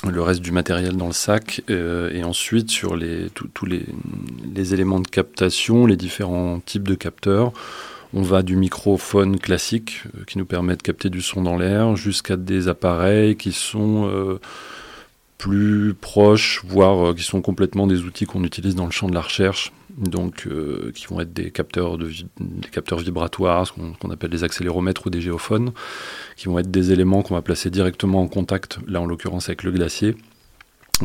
le 0.05 0.23
reste 0.23 0.41
du 0.41 0.53
matériel 0.53 0.97
dans 0.97 1.07
le 1.07 1.13
sac 1.13 1.63
euh, 1.71 2.11
et 2.13 2.23
ensuite 2.23 2.71
sur 2.71 2.97
les, 2.97 3.31
tous 3.31 3.67
les, 3.67 4.75
éléments 4.75 5.01
de 5.01 5.09
captation, 5.09 5.87
les 5.87 5.97
différents 5.97 6.61
types 6.61 6.87
de 6.87 6.95
capteurs. 6.95 7.53
On 8.15 8.23
va 8.23 8.43
du 8.43 8.57
microphone 8.57 9.39
classique 9.39 10.03
euh, 10.17 10.25
qui 10.27 10.39
nous 10.39 10.45
permet 10.45 10.77
de 10.77 10.83
capter 10.83 11.11
du 11.11 11.23
son 11.23 11.43
dans 11.43 11.57
l'air 11.57 11.97
jusqu'à 11.97 12.37
des 12.37 12.69
appareils 12.69 13.37
qui 13.37 13.53
sont 13.53 14.09
euh, 14.09 14.39
plus 15.39 15.95
proches, 15.95 16.63
voire 16.67 17.15
qui 17.15 17.23
sont 17.23 17.43
complètement 17.43 17.87
des 17.87 18.03
outils 18.03 18.27
qu'on 18.27 18.45
utilise 18.45 18.75
dans 18.75 18.87
le 18.87 18.93
champ 18.93 19.09
de 19.09 19.15
la 19.15 19.23
recherche, 19.23 19.73
donc 19.97 20.47
euh, 20.47 20.93
qui 20.95 21.07
vont 21.07 21.21
être 21.21 21.33
des 21.33 21.51
capteurs, 21.51 21.97
de, 21.99 22.11
des 22.41 22.69
capteurs 22.69 22.99
vibratoires, 22.99 23.67
ce 23.67 23.73
qu'on 23.73 24.11
appelle 24.11 24.31
des 24.31 24.45
accéléromètres 24.45 25.07
ou 25.07 25.11
des 25.11 25.21
géophones, 25.21 25.73
qui 26.37 26.47
vont 26.47 26.59
être 26.59 26.71
des 26.71 26.93
éléments 26.93 27.23
qu'on 27.23 27.35
va 27.35 27.43
placer 27.43 27.71
directement 27.71 28.21
en 28.21 28.29
contact, 28.29 28.79
là 28.87 29.01
en 29.01 29.07
l'occurrence 29.07 29.49
avec 29.49 29.63
le 29.63 29.73
glacier, 29.73 30.15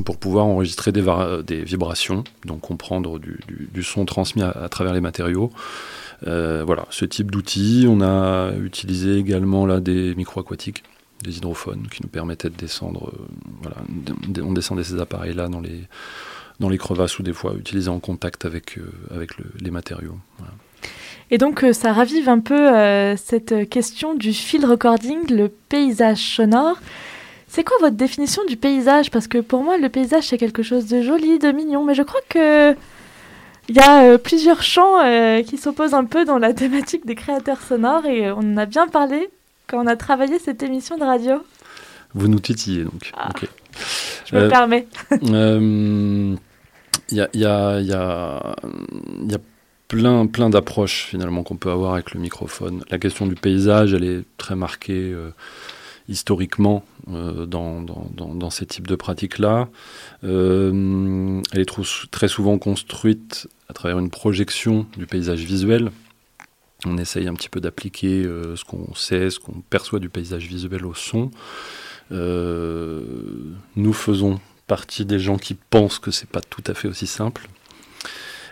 pour 0.05 0.17
pouvoir 0.17 0.45
enregistrer 0.45 0.91
des, 0.91 1.03
des 1.45 1.63
vibrations, 1.63 2.23
donc 2.45 2.61
comprendre 2.61 3.19
du, 3.19 3.39
du, 3.47 3.83
son 3.83 4.05
transmis 4.05 4.41
à, 4.41 4.67
travers 4.69 4.93
les 4.93 5.01
matériaux. 5.01 5.51
Euh, 6.27 6.63
voilà, 6.65 6.85
ce 6.91 7.03
type 7.03 7.31
d'outils. 7.31 7.87
On 7.89 8.01
a 8.01 8.53
utilisé 8.53 9.17
également 9.17 9.65
là 9.65 9.79
des 9.79 10.15
micro-aquatiques, 10.15 10.83
des 11.23 11.37
hydrophones, 11.37 11.87
qui 11.91 12.03
nous 12.03 12.09
permettaient 12.09 12.49
de 12.49 12.55
descendre. 12.55 13.11
Euh, 13.13 13.27
voilà, 13.61 13.77
on 14.43 14.53
descendait 14.53 14.83
ces 14.83 14.99
appareils-là 14.99 15.49
dans 15.49 15.61
les 15.61 15.81
dans 16.61 16.69
les 16.69 16.77
crevasses 16.77 17.19
ou 17.19 17.23
des 17.23 17.33
fois 17.33 17.53
utilisés 17.59 17.89
en 17.89 17.99
contact 17.99 18.45
avec, 18.45 18.77
euh, 18.77 18.89
avec 19.13 19.31
les 19.59 19.71
matériaux. 19.71 20.17
Et 21.31 21.37
donc 21.37 21.63
euh, 21.63 21.73
ça 21.73 21.91
ravive 21.91 22.29
un 22.29 22.39
peu 22.39 22.73
euh, 22.73 23.15
cette 23.17 23.67
question 23.69 24.13
du 24.13 24.31
field 24.31 24.65
recording, 24.65 25.29
le 25.29 25.49
paysage 25.49 26.19
sonore. 26.35 26.77
C'est 27.47 27.63
quoi 27.65 27.75
votre 27.81 27.95
définition 27.97 28.43
du 28.45 28.55
paysage? 28.55 29.11
Parce 29.11 29.27
que 29.27 29.39
pour 29.39 29.63
moi, 29.63 29.77
le 29.77 29.89
paysage, 29.89 30.27
c'est 30.27 30.37
quelque 30.37 30.63
chose 30.63 30.85
de 30.85 31.01
joli, 31.01 31.37
de 31.37 31.51
mignon, 31.51 31.83
mais 31.83 31.95
je 31.95 32.03
crois 32.03 32.21
que 32.29 32.73
il 33.67 33.75
y 33.75 33.79
a 33.79 34.17
plusieurs 34.17 34.63
champs 34.63 34.99
qui 35.43 35.57
s'opposent 35.57 35.93
un 35.93 36.05
peu 36.05 36.23
dans 36.23 36.37
la 36.37 36.53
thématique 36.61 37.05
des 37.05 37.15
créateurs 37.15 37.61
sonores 37.61 38.05
et 38.05 38.31
on 38.31 38.37
en 38.37 38.57
a 38.57 38.65
bien 38.65 38.87
parlé 38.87 39.29
quand 39.67 39.83
on 39.83 39.87
a 39.87 39.95
travaillé 39.95 40.39
cette 40.39 40.63
émission 40.63 40.97
de 40.97 41.03
radio. 41.03 41.43
Vous 42.13 42.27
nous 42.27 42.39
titillez 42.39 42.83
donc. 42.83 43.11
Ah, 43.17 43.29
je 44.25 44.35
me 44.35 44.47
permets. 44.47 44.87
Il 47.11 47.17
y 47.17 47.21
a, 47.21 47.29
y, 47.33 47.45
a, 47.45 47.79
y, 47.81 47.93
a, 47.93 49.39
plein, 49.89 50.25
plein 50.27 50.49
d'approches 50.49 51.07
finalement 51.09 51.43
qu'on 51.43 51.57
peut 51.57 51.71
avoir 51.71 51.93
avec 51.93 52.13
le 52.13 52.21
microphone. 52.21 52.85
La 52.89 52.97
question 52.97 53.27
du 53.27 53.35
paysage, 53.35 53.93
elle 53.93 54.05
est 54.05 54.23
très 54.37 54.55
marquée 54.55 55.11
euh, 55.11 55.31
historiquement 56.07 56.85
euh, 57.09 57.45
dans, 57.45 57.81
dans, 57.81 58.33
dans, 58.33 58.49
ces 58.49 58.65
types 58.65 58.87
de 58.87 58.95
pratiques-là. 58.95 59.67
Euh, 60.23 61.41
elle 61.51 61.59
est 61.59 62.09
très 62.11 62.29
souvent 62.29 62.57
construite 62.57 63.49
à 63.67 63.73
travers 63.73 63.99
une 63.99 64.09
projection 64.09 64.85
du 64.95 65.05
paysage 65.05 65.41
visuel. 65.41 65.91
On 66.85 66.97
essaye 66.97 67.27
un 67.27 67.33
petit 67.33 67.49
peu 67.49 67.59
d'appliquer 67.59 68.23
ce 68.23 68.63
qu'on 68.63 68.95
sait, 68.95 69.29
ce 69.29 69.39
qu'on 69.39 69.61
perçoit 69.69 69.99
du 69.99 70.09
paysage 70.09 70.47
visuel 70.47 70.85
au 70.85 70.95
son. 70.95 71.29
nous 72.09 73.93
faisons 73.93 74.39
partie 74.71 75.03
des 75.03 75.19
gens 75.19 75.37
qui 75.37 75.53
pensent 75.53 75.99
que 75.99 76.11
c'est 76.11 76.29
pas 76.29 76.39
tout 76.39 76.63
à 76.65 76.73
fait 76.73 76.87
aussi 76.87 77.05
simple. 77.05 77.49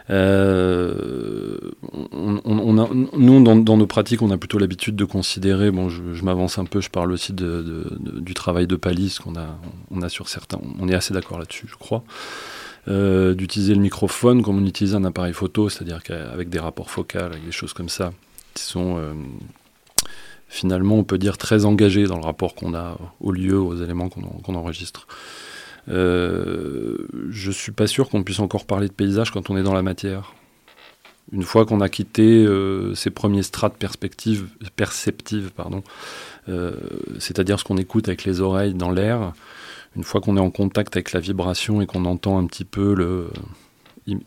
Euh, 0.10 1.58
nous, 2.04 3.42
dans, 3.42 3.78
nos 3.78 3.88
pratiques, 3.88 4.22
on 4.22 4.30
a 4.30 4.38
plutôt 4.38 4.58
l'habitude 4.58 4.98
de 4.98 5.06
considérer, 5.06 5.72
bon, 5.72 5.88
je, 5.88 6.22
m'avance 6.26 6.58
un 6.58 6.66
peu, 6.66 6.82
je 6.82 6.90
parle 6.90 7.14
aussi 7.14 7.32
du 7.32 8.34
travail 8.34 8.68
de 8.68 8.76
palisse 8.76 9.20
qu'on 9.20 9.38
a, 9.38 9.58
on 9.92 10.10
sur 10.10 10.28
certains, 10.28 10.60
on 10.82 10.90
est 10.90 10.94
assez 10.94 11.14
d'accord 11.14 11.40
là-dessus, 11.40 11.68
je 11.70 11.78
crois. 11.78 12.04
d'utiliser 12.88 13.74
le 13.74 13.80
microphone 13.80 14.42
comme 14.44 14.58
on 14.62 14.66
utilise 14.66 14.96
un 14.96 15.06
appareil 15.06 15.32
photo, 15.32 15.70
c'est-à-dire 15.70 16.04
qu'avec 16.04 16.50
des 16.50 16.60
rapports 16.60 16.92
focaux, 16.92 17.20
avec 17.20 17.46
des 17.46 17.54
choses 17.54 17.72
comme 17.72 17.88
ça, 17.88 18.12
qui 18.56 18.64
sont 18.64 19.00
finalement, 20.50 20.96
on 20.96 21.06
peut 21.06 21.18
dire, 21.18 21.38
très 21.38 21.64
engagés 21.64 22.08
dans 22.08 22.18
le 22.18 22.26
rapport 22.26 22.56
qu'on 22.56 22.74
a 22.74 22.98
au 23.22 23.32
lieu, 23.32 23.58
aux 23.58 23.78
éléments 23.78 24.10
qu'on 24.10 24.56
enregistre. 24.56 25.08
Euh, 25.90 27.08
je 27.30 27.52
suis 27.52 27.72
pas 27.72 27.88
sûr 27.88 28.10
qu'on 28.10 28.24
puisse 28.24 28.40
encore 28.40 28.66
parler 28.66 28.88
de 28.88 28.94
paysage 28.94 29.32
quand 29.32 29.50
on 29.50 29.58
est 29.58 29.64
dans 29.64 29.74
la 29.74 29.82
matière. 29.82 30.34
Une 31.32 31.44
fois 31.44 31.66
qu'on 31.66 31.82
a 31.82 31.90
quitté 31.90 32.44
euh, 32.44 32.96
ces 32.96 33.12
premiers 33.12 33.44
strates 33.44 33.78
perspectives, 33.78 34.48
perceptives, 34.76 35.52
pardon, 35.56 35.84
euh, 36.48 36.74
c'est-à-dire 37.20 37.60
ce 37.60 37.64
qu'on 37.64 37.78
écoute 37.78 38.08
avec 38.08 38.24
les 38.24 38.42
oreilles 38.42 38.74
dans 38.74 38.90
l'air, 38.90 39.34
une 39.96 40.04
fois 40.04 40.22
qu'on 40.22 40.38
est 40.38 40.42
en 40.42 40.50
contact 40.50 40.96
avec 40.96 41.12
la 41.12 41.20
vibration 41.20 41.82
et 41.82 41.86
qu'on 41.86 42.06
entend 42.06 42.40
un 42.40 42.48
petit 42.48 42.66
peu 42.66 42.96
le, 42.96 43.28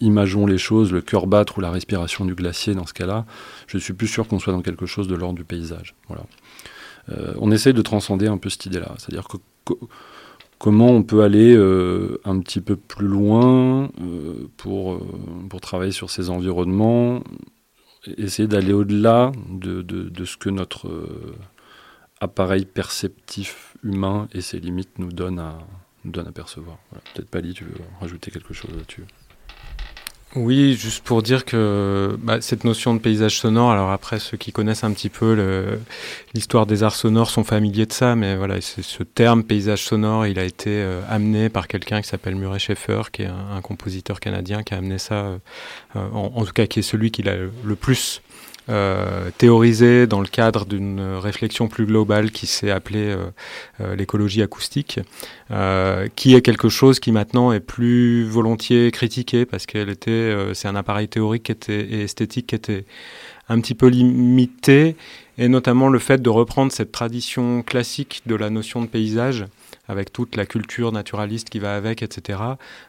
imageons 0.00 0.46
les 0.46 0.58
choses, 0.58 0.92
le 0.92 1.00
cœur 1.00 1.26
battre 1.26 1.58
ou 1.58 1.60
la 1.60 1.70
respiration 1.70 2.24
du 2.24 2.34
glacier 2.34 2.74
dans 2.74 2.86
ce 2.86 2.94
cas-là, 2.94 3.26
je 3.66 3.78
suis 3.78 3.92
plus 3.92 4.08
sûr 4.08 4.28
qu'on 4.28 4.38
soit 4.38 4.52
dans 4.52 4.62
quelque 4.62 4.86
chose 4.86 5.08
de 5.08 5.14
l'ordre 5.14 5.36
du 5.36 5.44
paysage. 5.44 5.94
Voilà. 6.08 6.24
Euh, 7.10 7.34
on 7.40 7.50
essaye 7.50 7.74
de 7.74 7.82
transcender 7.82 8.28
un 8.28 8.38
peu 8.38 8.48
cette 8.48 8.66
idée-là, 8.66 8.94
c'est-à-dire 8.98 9.26
que, 9.28 9.36
comment 10.62 10.90
on 10.90 11.02
peut 11.02 11.24
aller 11.24 11.56
euh, 11.56 12.20
un 12.24 12.38
petit 12.38 12.60
peu 12.60 12.76
plus 12.76 13.08
loin 13.08 13.90
euh, 14.00 14.48
pour, 14.56 15.04
pour 15.50 15.60
travailler 15.60 15.90
sur 15.90 16.08
ces 16.08 16.30
environnements, 16.30 17.24
essayer 18.16 18.46
d'aller 18.46 18.72
au-delà 18.72 19.32
de, 19.50 19.82
de, 19.82 20.24
ce 20.24 20.36
que 20.36 20.50
notre 20.50 20.88
appareil 22.20 22.64
perceptif 22.64 23.76
humain 23.82 24.28
et 24.32 24.40
ses 24.40 24.60
limites 24.60 25.00
nous 25.00 25.12
donnent 25.12 25.40
à, 25.40 25.58
nous 26.04 26.12
donnent 26.12 26.28
à 26.28 26.32
percevoir. 26.32 26.78
Peut-être 27.12 27.28
Pali, 27.28 27.54
tu 27.54 27.64
veux 27.64 27.74
rajouter 28.00 28.30
quelque 28.30 28.54
chose 28.54 28.70
là-dessus? 28.70 29.04
Oui, 30.34 30.76
juste 30.76 31.04
pour 31.04 31.22
dire 31.22 31.44
que 31.44 32.16
bah, 32.22 32.40
cette 32.40 32.64
notion 32.64 32.94
de 32.94 32.98
paysage 32.98 33.38
sonore, 33.38 33.70
alors 33.70 33.90
après 33.90 34.18
ceux 34.18 34.38
qui 34.38 34.50
connaissent 34.50 34.82
un 34.82 34.92
petit 34.92 35.10
peu 35.10 35.78
l'histoire 36.32 36.64
des 36.64 36.82
arts 36.82 36.94
sonores 36.94 37.28
sont 37.28 37.44
familiers 37.44 37.84
de 37.84 37.92
ça, 37.92 38.16
mais 38.16 38.34
voilà, 38.36 38.60
ce 38.60 39.02
terme 39.02 39.44
paysage 39.44 39.82
sonore, 39.82 40.26
il 40.26 40.38
a 40.38 40.44
été 40.44 40.70
euh, 40.70 41.02
amené 41.10 41.50
par 41.50 41.68
quelqu'un 41.68 42.00
qui 42.00 42.08
s'appelle 42.08 42.34
Murray 42.34 42.58
Schaeffer, 42.58 43.02
qui 43.12 43.22
est 43.22 43.26
un, 43.26 43.60
compositeur 43.60 44.20
canadien 44.20 44.62
qui 44.62 44.72
a 44.72 44.78
amené 44.78 44.96
ça, 44.96 45.14
euh, 45.14 45.38
en, 45.94 46.32
en, 46.34 46.44
tout 46.46 46.52
cas 46.52 46.66
qui 46.66 46.78
est 46.78 46.82
celui 46.82 47.10
qui 47.10 47.22
l'a 47.22 47.36
le 47.36 47.76
plus 47.76 48.22
euh, 48.68 49.30
théorisé 49.38 50.06
dans 50.06 50.20
le 50.20 50.28
cadre 50.28 50.66
d'une 50.66 51.00
réflexion 51.00 51.66
plus 51.66 51.84
globale 51.84 52.30
qui 52.30 52.46
s'est 52.46 52.70
appelée 52.70 53.08
euh, 53.08 53.26
euh, 53.80 53.96
l'écologie 53.96 54.40
acoustique, 54.40 55.00
qui 56.16 56.34
est 56.34 56.40
quelque 56.40 56.68
chose 56.68 56.98
qui 56.98 57.12
maintenant 57.12 57.52
est 57.52 57.60
plus 57.60 58.24
volontiers 58.24 58.90
critiqué 58.90 59.44
parce 59.44 59.66
qu'elle 59.66 59.90
était, 59.90 60.34
c'est 60.54 60.66
un 60.66 60.76
appareil 60.76 61.08
théorique 61.08 61.42
qui 61.42 61.52
était, 61.52 62.02
esthétique 62.02 62.46
qui 62.46 62.54
était 62.54 62.86
un 63.50 63.60
petit 63.60 63.74
peu 63.74 63.88
limité, 63.88 64.96
et 65.36 65.48
notamment 65.48 65.88
le 65.88 65.98
fait 65.98 66.22
de 66.22 66.30
reprendre 66.30 66.72
cette 66.72 66.90
tradition 66.90 67.62
classique 67.62 68.22
de 68.24 68.34
la 68.34 68.48
notion 68.48 68.80
de 68.80 68.86
paysage 68.86 69.44
avec 69.88 70.12
toute 70.12 70.36
la 70.36 70.46
culture 70.46 70.92
naturaliste 70.92 71.50
qui 71.50 71.58
va 71.58 71.74
avec, 71.74 72.02
etc., 72.02 72.38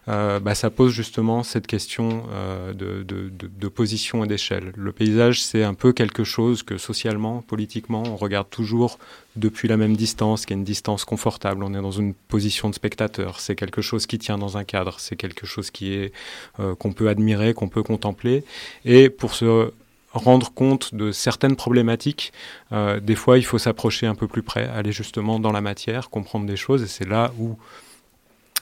euh, 0.07 0.39
bah, 0.39 0.53
ça 0.53 0.69
pose 0.69 0.91
justement 0.91 1.41
cette 1.41 1.65
question 1.65 2.25
euh, 2.31 2.73
de, 2.73 3.67
position 3.67 4.23
et 4.23 4.27
d'échelle. 4.27 4.71
Le 4.75 4.91
paysage, 4.91 5.41
c'est 5.41 5.63
un 5.63 5.73
peu 5.73 5.93
quelque 5.93 6.23
chose 6.23 6.61
que 6.61 6.77
socialement, 6.77 7.41
politiquement, 7.41 8.03
on 8.05 8.15
regarde 8.15 8.49
toujours 8.49 8.99
depuis 9.35 9.67
la 9.67 9.77
même 9.77 9.95
distance, 9.95 10.45
qui 10.45 10.53
est 10.53 10.55
une 10.55 10.63
distance 10.63 11.05
confortable. 11.05 11.63
On 11.63 11.73
est 11.73 11.81
dans 11.81 11.91
une 11.91 12.13
position 12.13 12.69
de 12.69 12.75
spectateur. 12.75 13.39
C'est 13.39 13.55
quelque 13.55 13.81
chose 13.81 14.05
qui 14.05 14.19
tient 14.19 14.37
dans 14.37 14.57
un 14.57 14.63
cadre. 14.63 14.99
C'est 14.99 15.15
quelque 15.15 15.47
chose 15.47 15.71
qui 15.71 15.93
est 15.93 16.13
euh, 16.59 16.75
qu'on 16.75 16.93
peut 16.93 17.09
admirer, 17.09 17.55
qu'on 17.55 17.69
peut 17.69 17.81
contempler. 17.81 18.43
Et 18.85 19.09
pour 19.09 19.33
se 19.33 19.71
rendre 20.13 20.51
compte 20.53 20.93
de 20.93 21.11
certaines 21.11 21.55
problématiques, 21.55 22.33
euh, 22.71 22.99
des 22.99 23.15
fois 23.15 23.37
il 23.37 23.45
faut 23.45 23.57
s'approcher 23.57 24.05
un 24.07 24.15
peu 24.15 24.27
plus 24.27 24.43
près, 24.43 24.67
aller 24.69 24.91
justement 24.91 25.39
dans 25.39 25.51
la 25.51 25.61
matière, 25.61 26.09
comprendre 26.09 26.45
des 26.45 26.55
choses, 26.55 26.83
et 26.83 26.87
c'est 26.87 27.07
là 27.07 27.33
où 27.39 27.57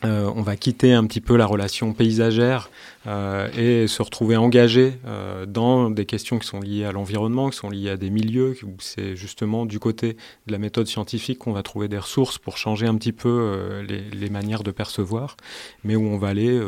euh, 0.04 0.32
on 0.36 0.41
va 0.41 0.56
quitter 0.56 0.93
un 0.93 1.06
petit 1.06 1.22
peu 1.22 1.38
la 1.38 1.45
relation 1.45 1.93
paysagère 1.93 2.72
euh, 3.06 3.52
et 3.56 3.88
se 3.88 4.02
retrouver 4.02 4.36
engagé 4.36 4.93
dans 5.47 5.91
des 5.91 6.08
questions 6.08 6.39
qui 6.39 6.47
sont 6.47 6.60
liées 6.60 6.86
à 6.86 6.91
l'environnement, 6.91 7.52
qui 7.52 7.58
sont 7.58 7.70
liées 7.70 7.91
à 7.91 7.97
des 7.97 8.10
milieux, 8.10 8.56
où 8.64 8.74
c'est 8.80 9.16
justement 9.16 9.68
du 9.68 9.78
côté 9.78 10.18
de 10.47 10.52
la 10.52 10.58
méthode 10.58 10.88
scientifique 10.88 11.39
qu'on 11.39 11.52
va 11.52 11.62
trouver 11.62 11.88
des 11.88 11.99
ressources 11.99 12.39
pour 12.39 12.58
changer 12.58 12.88
un 12.88 12.95
petit 12.95 13.12
peu 13.12 13.84
les, 13.88 14.02
les, 14.10 14.30
manières 14.32 14.64
de 14.64 14.72
percevoir, 14.72 15.38
mais 15.84 15.95
où 15.95 16.08
on 16.08 16.18
va 16.18 16.30
aller 16.30 16.60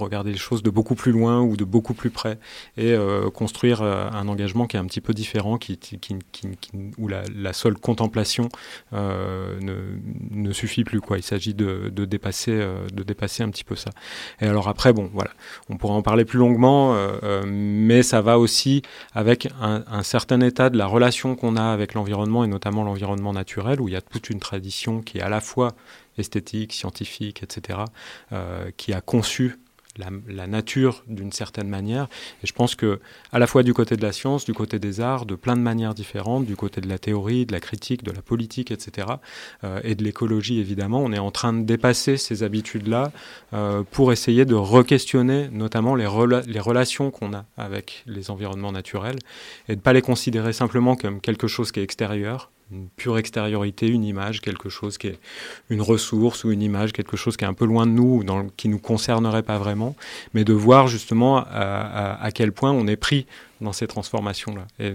regarder 0.00 0.32
les 0.32 0.38
choses 0.38 0.62
de 0.62 0.70
beaucoup 0.70 0.94
plus 0.94 1.12
loin 1.12 1.40
ou 1.40 1.56
de 1.56 1.64
beaucoup 1.64 1.94
plus 1.94 2.10
près 2.10 2.38
et 2.76 2.92
euh, 2.92 3.30
construire 3.30 3.82
euh, 3.82 4.08
un 4.10 4.28
engagement 4.28 4.66
qui 4.66 4.76
est 4.76 4.80
un 4.80 4.84
petit 4.84 5.00
peu 5.00 5.12
différent, 5.12 5.58
qui, 5.58 5.78
où 6.98 7.08
la, 7.08 7.52
seule 7.52 7.74
contemplation 7.74 8.48
euh, 8.92 9.58
ne, 9.60 9.74
ne, 10.30 10.52
suffit 10.52 10.84
plus. 10.84 11.00
Quoi. 11.00 11.18
Il 11.18 11.22
s'agit 11.22 11.54
de, 11.54 11.90
de, 11.92 12.04
dépasser, 12.04 12.52
de 12.92 13.02
dépasser 13.02 13.42
un 13.42 13.50
petit 13.50 13.64
peu 13.64 13.76
ça. 13.76 13.90
Et 14.40 14.46
alors 14.46 14.68
après, 14.68 14.92
bon, 14.92 15.10
voilà, 15.12 15.30
on 15.68 15.76
pourra 15.76 15.94
en 15.94 16.02
parler 16.02 16.24
plus 16.24 16.38
longuement, 16.38 16.96
mais 17.46 18.02
ça 18.02 18.20
va 18.20 18.38
aussi 18.38 18.82
avec 19.14 19.48
un, 19.60 20.02
certain 20.02 20.40
état 20.40 20.70
de 20.70 20.78
la 20.78 20.86
relation 20.86 21.36
qu'on 21.36 21.56
a 21.56 21.64
avec 21.64 21.94
l'environnement 21.94 22.44
et 22.44 22.48
notamment 22.48 22.84
l'environnement 22.84 23.32
naturel, 23.32 23.80
où 23.80 23.88
il 23.88 23.92
y 23.92 23.96
a 23.96 24.00
toute 24.00 24.30
une 24.30 24.40
tradition 24.40 25.00
qui 25.00 25.18
est 25.18 25.22
à 25.22 25.28
la 25.28 25.40
fois 25.40 25.72
esthétique, 26.18 26.72
scientifique, 26.72 27.42
etc., 27.42 27.80
qui 28.76 28.92
a 28.92 29.00
conçu 29.00 29.58
la, 30.00 30.46
nature 30.46 31.04
d'une 31.06 31.32
certaine 31.32 31.68
manière. 31.68 32.08
Et 32.42 32.46
je 32.46 32.52
pense 32.52 32.74
que, 32.74 33.00
à 33.32 33.38
la 33.38 33.46
fois 33.46 33.62
du 33.62 33.74
côté 33.74 33.96
de 33.96 34.02
la 34.02 34.12
science, 34.12 34.44
du 34.44 34.54
côté 34.54 34.78
des 34.78 35.00
arts, 35.00 35.26
de 35.26 35.34
plein 35.34 35.56
de 35.56 35.60
manières 35.62 35.94
différentes, 35.94 36.46
du 36.46 36.56
côté 36.56 36.80
de 36.80 36.88
la 36.88 36.98
théorie, 36.98 37.46
de 37.46 37.52
la 37.52 37.60
critique, 37.60 38.02
de 38.02 38.10
la 38.10 38.22
politique, 38.22 38.70
etc., 38.70 39.08
euh, 39.64 39.80
et 39.84 39.94
de 39.94 40.02
l'écologie 40.02 40.58
évidemment, 40.58 41.00
on 41.00 41.12
est 41.12 41.18
en 41.18 41.30
train 41.30 41.52
de 41.52 41.62
dépasser 41.62 42.16
ces 42.16 42.42
habitudes-là 42.42 43.12
euh, 43.52 43.82
pour 43.90 44.12
essayer 44.12 44.44
de 44.44 44.54
re-questionner 44.54 45.48
notamment 45.52 45.94
les, 45.94 46.08
les 46.46 46.60
relations 46.60 47.10
qu'on 47.10 47.32
a 47.32 47.44
avec 47.56 48.02
les 48.06 48.30
environnements 48.30 48.72
naturels 48.72 49.18
et 49.68 49.72
de 49.72 49.76
ne 49.78 49.82
pas 49.82 49.92
les 49.92 50.02
considérer 50.02 50.52
simplement 50.52 50.96
comme 50.96 51.20
quelque 51.20 51.46
chose 51.46 51.72
qui 51.72 51.80
est 51.80 51.84
extérieur, 51.84 52.50
une 52.72 52.88
pure 52.88 53.18
extériorité, 53.18 53.88
une 53.88 54.04
image, 54.04 54.40
quelque 54.40 54.68
chose 54.68 54.98
qui 54.98 55.08
est 55.08 55.18
une 55.70 55.82
ressource 55.82 56.44
ou 56.44 56.52
une 56.52 56.62
image, 56.62 56.92
quelque 56.92 57.16
chose 57.16 57.36
qui 57.36 57.44
est 57.44 57.48
un 57.48 57.54
peu 57.54 57.64
loin 57.64 57.86
de 57.86 57.92
nous, 57.92 58.24
dans 58.24 58.48
qui 58.48 58.68
nous 58.68 58.78
concernerait 58.78 59.42
pas 59.42 59.58
vraiment, 59.58 59.96
mais 60.34 60.44
de 60.44 60.52
voir 60.52 60.86
justement 60.86 61.38
à, 61.38 62.30
quel 62.34 62.52
point 62.52 62.70
on 62.72 62.86
est 62.86 62.96
pris 62.96 63.26
dans 63.60 63.72
ces 63.72 63.86
transformations-là. 63.86 64.66
Et 64.78 64.94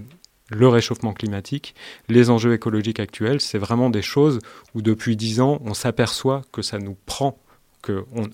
le 0.50 0.68
réchauffement 0.68 1.14
climatique, 1.14 1.76
les 2.08 2.30
enjeux 2.30 2.54
écologiques 2.54 3.00
actuels, 3.00 3.42
c'est 3.42 3.58
vraiment 3.58 3.90
des 3.90 4.02
choses 4.02 4.40
où 4.74 4.82
depuis 4.82 5.16
dix 5.16 5.42
ans, 5.42 5.60
on 5.66 5.74
s'aperçoit 5.74 6.44
que 6.52 6.62
ça 6.62 6.78
nous 6.78 6.96
prend 7.06 7.38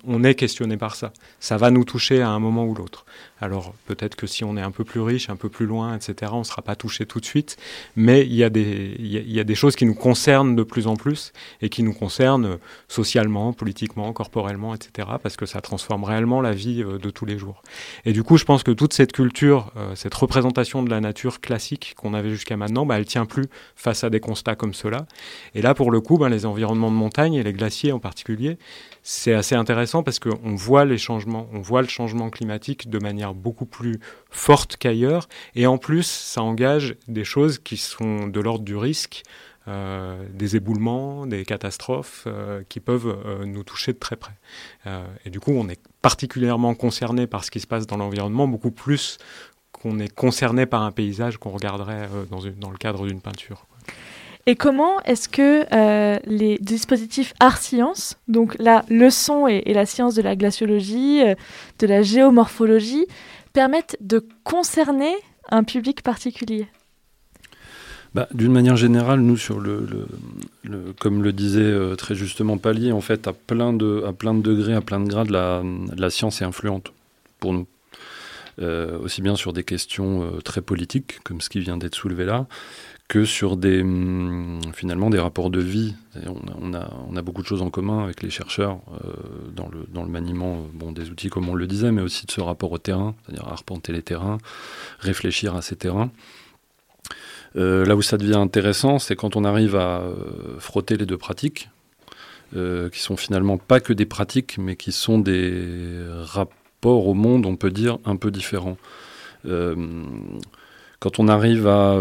on 0.05 0.23
est 0.23 0.35
questionné 0.35 0.77
par 0.77 0.95
ça. 0.95 1.13
Ça 1.39 1.57
va 1.57 1.71
nous 1.71 1.83
toucher 1.83 2.21
à 2.21 2.29
un 2.29 2.39
moment 2.39 2.65
ou 2.65 2.73
l'autre. 2.73 3.05
Alors 3.41 3.73
peut-être 3.87 4.15
que 4.15 4.27
si 4.27 4.43
on 4.43 4.55
est 4.55 4.61
un 4.61 4.69
peu 4.69 4.83
plus 4.83 5.01
riche, 5.01 5.29
un 5.29 5.35
peu 5.35 5.49
plus 5.49 5.65
loin, 5.65 5.95
etc., 5.95 6.31
on 6.33 6.39
ne 6.39 6.43
sera 6.43 6.61
pas 6.61 6.75
touché 6.75 7.07
tout 7.07 7.19
de 7.19 7.25
suite, 7.25 7.57
mais 7.95 8.21
il 8.21 8.35
y, 8.35 8.43
a 8.43 8.49
des, 8.49 9.55
choses 9.55 9.75
qui 9.75 9.85
nous 9.85 9.95
concernent 9.95 10.55
de 10.55 10.61
plus 10.61 10.85
en 10.85 10.95
plus 10.95 11.33
et 11.61 11.69
qui 11.69 11.81
nous 11.81 11.93
concernent 11.93 12.59
socialement, 12.87 13.51
politiquement, 13.51 14.13
corporellement, 14.13 14.75
etc., 14.75 15.07
parce 15.21 15.37
que 15.37 15.47
ça 15.47 15.59
transforme 15.59 16.03
réellement 16.03 16.41
la 16.41 16.53
vie 16.53 16.83
euh, 16.83 16.99
de 16.99 17.09
tous 17.09 17.25
les 17.25 17.39
jours. 17.39 17.63
Et 18.05 18.13
du 18.13 18.21
coup, 18.21 18.37
je 18.37 18.45
pense 18.45 18.61
que 18.61 18.71
toute 18.71 18.93
cette 18.93 19.11
culture, 19.11 19.71
euh, 19.75 19.95
cette 19.95 20.13
représentation 20.13 20.83
de 20.83 20.89
la 20.91 21.01
nature 21.01 21.41
classique 21.41 21.95
qu'on 21.97 22.13
avait 22.13 22.29
jusqu'à 22.29 22.57
maintenant, 22.57 22.85
bah, 22.85 22.99
elle 22.99 23.05
tient 23.05 23.25
plus 23.25 23.45
face 23.75 24.03
à 24.03 24.11
des 24.11 24.19
constats 24.19 24.55
comme 24.55 24.75
cela. 24.75 25.07
Et 25.55 25.63
là, 25.63 25.73
pour 25.73 25.89
le 25.89 25.99
coup, 25.99 26.19
bah, 26.19 26.29
les 26.29 26.45
environnements 26.45 26.91
de 26.91 26.95
montagne 26.95 27.33
et 27.33 27.43
les 27.43 27.53
glaciers 27.53 27.91
en 27.91 27.99
particulier, 27.99 28.57
c'est 29.03 29.33
assez 29.33 29.55
intéressant 29.55 30.03
parce 30.03 30.19
qu'on 30.19 30.55
voit 30.55 30.85
les 30.85 30.97
changements, 30.97 31.47
on 31.53 31.61
voit 31.61 31.81
le 31.81 31.87
changement 31.87 32.29
climatique 32.29 32.89
de 32.89 32.99
manière 32.99 33.33
beaucoup 33.33 33.65
plus 33.65 33.99
forte 34.29 34.77
qu'ailleurs, 34.77 35.27
et 35.55 35.65
en 35.67 35.77
plus, 35.77 36.05
ça 36.05 36.41
engage 36.41 36.95
des 37.07 37.23
choses 37.23 37.59
qui 37.59 37.77
sont 37.77 38.27
de 38.27 38.39
l'ordre 38.39 38.63
du 38.63 38.75
risque, 38.75 39.23
euh, 39.67 40.25
des 40.33 40.55
éboulements, 40.55 41.27
des 41.27 41.45
catastrophes 41.45 42.23
euh, 42.25 42.63
qui 42.67 42.79
peuvent 42.79 43.15
euh, 43.25 43.45
nous 43.45 43.63
toucher 43.63 43.93
de 43.93 43.99
très 43.99 44.15
près. 44.15 44.33
et 45.23 45.29
du 45.29 45.39
coup, 45.39 45.51
on 45.51 45.69
est 45.69 45.79
particulièrement 46.01 46.73
concerné 46.73 47.27
par 47.27 47.43
ce 47.43 47.51
qui 47.51 47.59
se 47.59 47.67
passe 47.67 47.85
dans 47.85 47.97
l'environnement, 47.97 48.47
beaucoup 48.47 48.71
plus 48.71 49.19
qu'on 49.71 49.99
est 49.99 50.13
concerné 50.13 50.65
par 50.65 50.81
un 50.81 50.91
paysage 50.91 51.37
qu'on 51.37 51.51
regarderait 51.51 52.09
dans, 52.29 52.39
dans, 52.57 52.71
le 52.71 52.77
cadre 52.77 53.05
d'une 53.05 53.21
peinture. 53.21 53.67
Et 54.47 54.55
comment 54.55 54.99
est-ce 55.01 55.29
que 55.29 55.65
euh, 55.71 56.19
les 56.25 56.57
dispositifs 56.57 57.33
art-science, 57.39 58.17
donc 58.27 58.55
la 58.59 58.83
leçon 58.89 59.47
et, 59.47 59.73
la 59.73 59.85
science 59.85 60.15
de 60.15 60.21
la 60.21 60.35
glaciologie, 60.35 61.21
euh, 61.23 61.35
de 61.79 61.87
la 61.87 62.01
géomorphologie, 62.01 63.05
permettent 63.53 63.97
de 64.01 64.25
concerner 64.43 65.13
un 65.49 65.63
public 65.63 66.01
particulier? 66.01 66.67
Bah, 68.15 68.27
D'une 68.33 68.51
manière 68.51 68.77
générale, 68.77 69.19
nous, 69.19 69.37
sur 69.37 69.59
le, 69.59 70.07
comme 70.99 71.21
le 71.23 71.31
disait 71.31 71.61
euh, 71.61 71.95
très 71.95 72.15
justement 72.15 72.57
Palier, 72.57 72.91
en 72.91 73.01
fait, 73.01 73.27
à 73.27 73.33
plein, 73.33 73.73
de, 73.73 74.03
à 74.07 74.11
plein 74.11 74.33
de 74.33 74.41
degrés, 74.41 74.73
à 74.73 74.81
plein 74.81 74.99
de 74.99 75.07
grades, 75.07 75.29
la, 75.29 76.09
science 76.09 76.41
est 76.41 76.45
influente 76.45 76.91
pour 77.39 77.53
nous. 77.53 77.67
Aussi 79.03 79.23
bien 79.23 79.35
sur 79.35 79.53
des 79.53 79.63
questions 79.63 80.33
très 80.45 80.61
politiques, 80.61 81.19
comme 81.23 81.41
ce 81.41 81.49
qui 81.49 81.61
vient 81.61 81.77
d'être 81.77 81.95
soulevé 81.95 82.25
là, 82.25 82.45
que 83.11 83.25
sur 83.25 83.57
des, 83.57 83.81
hum, 83.81 84.61
finalement 84.73 85.09
des 85.09 85.19
rapports 85.19 85.49
de 85.49 85.59
vie. 85.59 85.95
On 86.25 86.73
a, 86.73 86.89
on, 87.09 87.17
a, 87.17 87.21
beaucoup 87.21 87.41
de 87.41 87.47
choses 87.47 87.61
en 87.61 87.69
commun 87.69 88.05
avec 88.05 88.23
les 88.23 88.29
chercheurs 88.29 88.79
dans, 89.53 89.67
le, 89.67 89.85
dans 89.93 90.03
le 90.03 90.09
maniement 90.09 90.65
bon, 90.73 90.93
des 90.93 91.09
outils, 91.09 91.29
comme 91.29 91.49
on 91.49 91.55
le 91.55 91.67
disait, 91.67 91.91
mais 91.91 92.01
aussi 92.01 92.25
de 92.25 92.31
ce 92.31 92.39
rapport 92.39 92.71
au 92.71 92.77
terrain, 92.77 93.13
c'est-à-dire 93.25 93.49
arpenter 93.49 93.91
les 93.91 94.01
terrains, 94.01 94.37
réfléchir 94.99 95.57
à 95.57 95.61
ces 95.61 95.75
terrains. 95.75 96.09
Euh, 97.57 97.83
là 97.83 97.97
où 97.97 98.01
ça 98.01 98.17
devient 98.17 98.35
intéressant, 98.35 98.97
c'est 98.97 99.17
quand 99.17 99.35
on 99.35 99.43
arrive 99.43 99.75
à 99.75 99.99
euh, 99.99 100.57
frotter 100.59 100.95
les 100.95 101.05
deux 101.05 101.17
pratiques, 101.17 101.69
euh, 102.55 102.89
qui 102.89 103.01
sont 103.01 103.17
finalement 103.17 103.57
pas 103.57 103.81
que 103.81 103.91
des 103.91 104.05
pratiques, 104.05 104.57
mais 104.57 104.77
qui 104.77 104.93
sont 104.93 105.19
des 105.19 106.01
rapports 106.23 107.07
au 107.07 107.13
monde, 107.13 107.45
on 107.45 107.57
peut 107.57 107.71
dire, 107.71 107.97
un 108.05 108.15
peu 108.15 108.31
différents. 108.31 108.77
Quand 111.01 111.19
on 111.19 111.27
arrive 111.27 111.67
à 111.67 111.97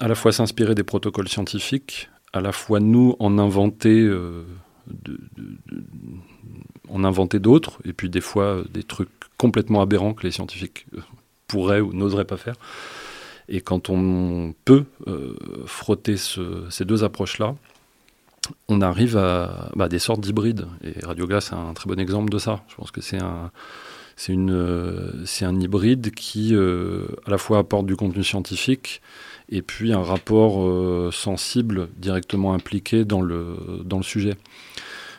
à 0.00 0.08
la 0.08 0.14
fois 0.14 0.32
s'inspirer 0.32 0.74
des 0.74 0.84
protocoles 0.84 1.28
scientifiques, 1.28 2.08
à 2.32 2.40
la 2.40 2.52
fois 2.52 2.80
nous 2.80 3.14
en 3.18 3.38
inventer, 3.38 4.10
en 6.88 7.04
inventer 7.04 7.40
d'autres, 7.40 7.78
et 7.84 7.92
puis 7.92 8.08
des 8.08 8.22
fois 8.22 8.62
des 8.72 8.84
trucs 8.84 9.10
complètement 9.36 9.82
aberrants 9.82 10.14
que 10.14 10.22
les 10.22 10.30
scientifiques 10.30 10.86
pourraient 11.48 11.80
ou 11.80 11.92
n'oseraient 11.92 12.24
pas 12.24 12.36
faire. 12.36 12.56
Et 13.48 13.60
quand 13.60 13.90
on 13.90 14.54
peut 14.64 14.84
euh, 15.06 15.36
frotter 15.66 16.16
ces 16.16 16.84
deux 16.84 17.04
approches-là, 17.04 17.54
on 18.68 18.80
arrive 18.80 19.16
à 19.16 19.70
bah, 19.76 19.88
des 19.88 19.98
sortes 19.98 20.20
d'hybrides. 20.20 20.66
Et 20.82 21.04
Radioglass 21.04 21.50
est 21.50 21.54
un 21.54 21.74
très 21.74 21.88
bon 21.88 21.98
exemple 21.98 22.30
de 22.30 22.38
ça. 22.38 22.62
Je 22.68 22.76
pense 22.76 22.90
que 22.90 23.00
c'est 23.00 23.20
un, 23.20 23.50
euh, 24.28 25.10
c'est 25.26 25.44
un 25.44 25.60
hybride 25.60 26.12
qui 26.12 26.54
euh, 26.54 27.06
à 27.26 27.30
la 27.30 27.38
fois 27.38 27.58
apporte 27.58 27.86
du 27.86 27.96
contenu 27.96 28.24
scientifique 28.24 29.00
et 29.50 29.62
puis 29.62 29.92
un 29.92 30.02
rapport 30.02 31.12
sensible 31.12 31.88
directement 31.98 32.54
impliqué 32.54 33.04
dans 33.04 33.20
le, 33.20 33.56
sujet. 34.02 34.34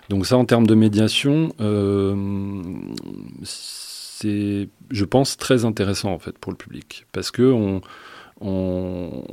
Donc 0.10 0.26
ça, 0.26 0.36
en 0.36 0.46
termes 0.46 0.66
de 0.66 0.74
médiation, 0.74 1.50
c'est, 3.43 4.68
je 4.89 5.06
pense, 5.06 5.38
très 5.38 5.64
intéressant 5.64 6.12
en 6.12 6.20
fait 6.20 6.38
pour 6.39 6.52
le 6.52 6.58
public 6.58 7.06
parce 7.12 7.30
que 7.30 7.82
on, 8.41 9.24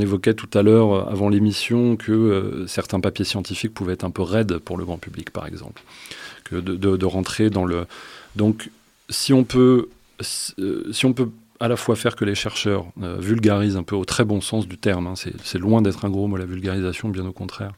évoquait 0.00 0.34
tout 0.34 0.48
à 0.54 0.62
l'heure, 0.62 1.10
avant 1.10 1.28
l'émission, 1.28 1.96
que 1.96 2.12
euh, 2.12 2.66
certains 2.66 3.00
papiers 3.00 3.24
scientifiques 3.24 3.74
pouvaient 3.74 3.94
être 3.94 4.04
un 4.04 4.10
peu 4.10 4.22
raides 4.22 4.58
pour 4.58 4.78
le 4.78 4.84
grand 4.84 4.98
public, 4.98 5.30
par 5.30 5.46
exemple. 5.46 5.82
De, 6.52 7.04
rentrer 7.04 7.50
dans 7.50 7.64
le. 7.64 7.86
Donc, 8.36 8.70
si 9.08 9.32
on 9.32 9.44
peut, 9.44 9.88
euh, 10.58 10.92
si 10.92 11.06
on 11.06 11.12
peut 11.12 11.28
à 11.60 11.68
la 11.68 11.76
fois 11.76 11.94
faire 11.96 12.16
que 12.16 12.24
les 12.24 12.34
chercheurs 12.34 12.86
euh, 13.02 13.16
vulgarisent 13.18 13.76
un 13.76 13.82
peu 13.82 13.94
au 13.94 14.04
très 14.04 14.24
bon 14.24 14.40
sens 14.40 14.66
du 14.66 14.78
terme, 14.78 15.06
hein, 15.06 15.14
c'est 15.14 15.58
loin 15.58 15.82
d'être 15.82 16.04
un 16.04 16.10
gros 16.10 16.26
mot 16.26 16.36
la 16.36 16.46
vulgarisation, 16.46 17.08
bien 17.08 17.26
au 17.26 17.32
contraire, 17.32 17.72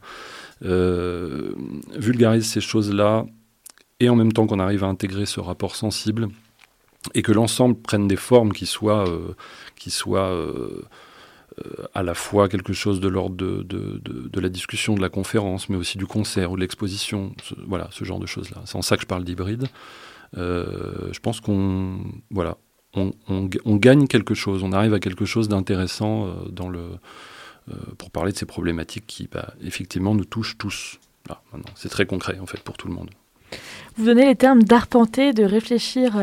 vulgarisent 0.61 2.47
ces 2.47 2.61
choses-là, 2.61 3.25
et 3.99 4.09
en 4.09 4.15
même 4.15 4.31
temps 4.31 4.47
qu'on 4.47 4.59
arrive 4.59 4.83
à 4.83 4.87
intégrer 4.87 5.25
ce 5.25 5.39
rapport 5.39 5.75
sensible, 5.75 6.29
et 7.13 7.21
que 7.21 7.31
l'ensemble 7.31 7.75
prenne 7.75 8.07
des 8.07 8.15
formes 8.15 8.53
qui 8.53 8.65
soient 8.65 9.05
qui 9.75 9.91
euh, 10.07 10.15
euh, 10.15 10.81
à 11.93 12.03
la 12.03 12.13
fois 12.13 12.49
quelque 12.49 12.73
chose 12.73 12.99
de 12.99 13.07
l'ordre 13.07 13.35
de, 13.35 13.63
de, 13.63 13.99
de, 14.03 14.39
la 14.39 14.49
discussion, 14.49 14.95
de 14.95 15.01
la 15.01 15.09
conférence, 15.09 15.69
mais 15.69 15.75
aussi 15.75 15.97
du 15.97 16.05
concert 16.05 16.51
ou 16.51 16.55
de 16.55 16.61
l'exposition, 16.61 17.33
voilà, 17.67 17.87
ce 17.91 18.03
genre 18.03 18.19
de 18.19 18.25
choses-là. 18.25 18.61
C'est 18.65 18.75
en 18.75 18.81
ça 18.81 18.95
que 18.95 19.03
je 19.03 19.07
parle 19.07 19.23
d'hybride. 19.23 19.67
Euh, 20.37 21.11
je 21.11 21.19
pense 21.19 21.41
qu'on 21.41 21.99
voilà, 22.31 22.57
on, 22.95 23.11
on, 23.27 23.75
gagne 23.75 24.07
quelque 24.07 24.33
chose, 24.33 24.63
on 24.63 24.71
arrive 24.71 24.93
à 24.93 24.99
quelque 24.99 25.25
chose 25.25 25.47
d'intéressant 25.47 26.33
dans 26.49 26.69
le, 26.69 26.83
pour 27.97 28.09
parler 28.11 28.31
de 28.31 28.37
ces 28.37 28.45
problématiques 28.45 29.05
qui, 29.07 29.27
bah, 29.31 29.53
effectivement, 29.61 30.15
nous 30.15 30.25
touchent 30.25 30.57
tous. 30.57 30.99
C'est 31.75 31.89
très 31.89 32.05
concret, 32.05 32.37
en 32.39 32.45
fait, 32.45 32.61
pour 32.61 32.77
tout 32.77 32.87
le 32.87 32.93
monde. 32.93 33.09
Vous 33.97 34.05
donnez 34.05 34.25
les 34.25 34.35
termes 34.35 34.63
d'arpenter, 34.63 35.33
de 35.33 35.43
réfléchir 35.43 36.15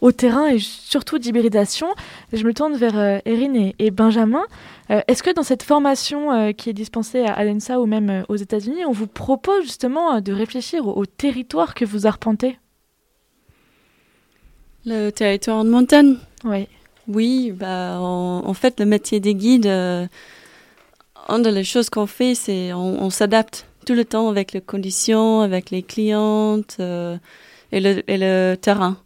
au 0.00 0.12
terrain 0.12 0.48
et 0.48 0.58
surtout 0.58 1.18
d'hybridation. 1.18 1.88
Je 2.32 2.44
me 2.44 2.54
tourne 2.54 2.74
vers 2.76 2.98
euh, 2.98 3.18
Erin 3.24 3.70
et, 3.78 3.90
Benjamin. 3.90 4.42
Euh, 4.90 5.00
est-ce 5.08 5.22
que 5.22 5.32
dans 5.32 5.42
cette 5.42 5.62
formation 5.62 6.32
euh, 6.32 6.52
qui 6.52 6.70
est 6.70 6.74
dispensée 6.74 7.24
à 7.24 7.44
l'ENSA 7.44 7.80
ou 7.80 7.86
même 7.86 8.24
aux 8.28 8.36
États-Unis, 8.36 8.84
on 8.86 8.92
vous 8.92 9.06
propose 9.06 9.62
justement 9.62 10.20
de 10.20 10.32
réfléchir 10.32 10.86
au, 10.86 11.06
territoire 11.06 11.74
que 11.74 11.84
vous 11.84 12.06
arpentez? 12.06 12.58
Le 14.86 15.10
territoire 15.10 15.64
de 15.64 15.70
montagne 15.70 16.16
Oui. 16.44 16.66
Oui, 17.08 17.52
bah, 17.52 17.98
en, 18.00 18.54
fait, 18.54 18.78
le 18.78 18.86
métier 18.86 19.18
des 19.18 19.34
guides, 19.34 19.66
une 19.66 21.42
des 21.42 21.64
choses 21.64 21.90
qu'on 21.90 22.06
fait, 22.06 22.36
c'est 22.36 22.72
on, 22.72 23.10
s'adapte 23.10 23.66
tout 23.84 23.94
le 23.94 24.04
temps 24.04 24.28
avec 24.28 24.52
les 24.52 24.60
conditions, 24.60 25.40
avec 25.40 25.70
les 25.70 25.82
clientes 25.82 26.76
et 26.78 27.80
le 27.80 28.54
terrain. 28.54 28.96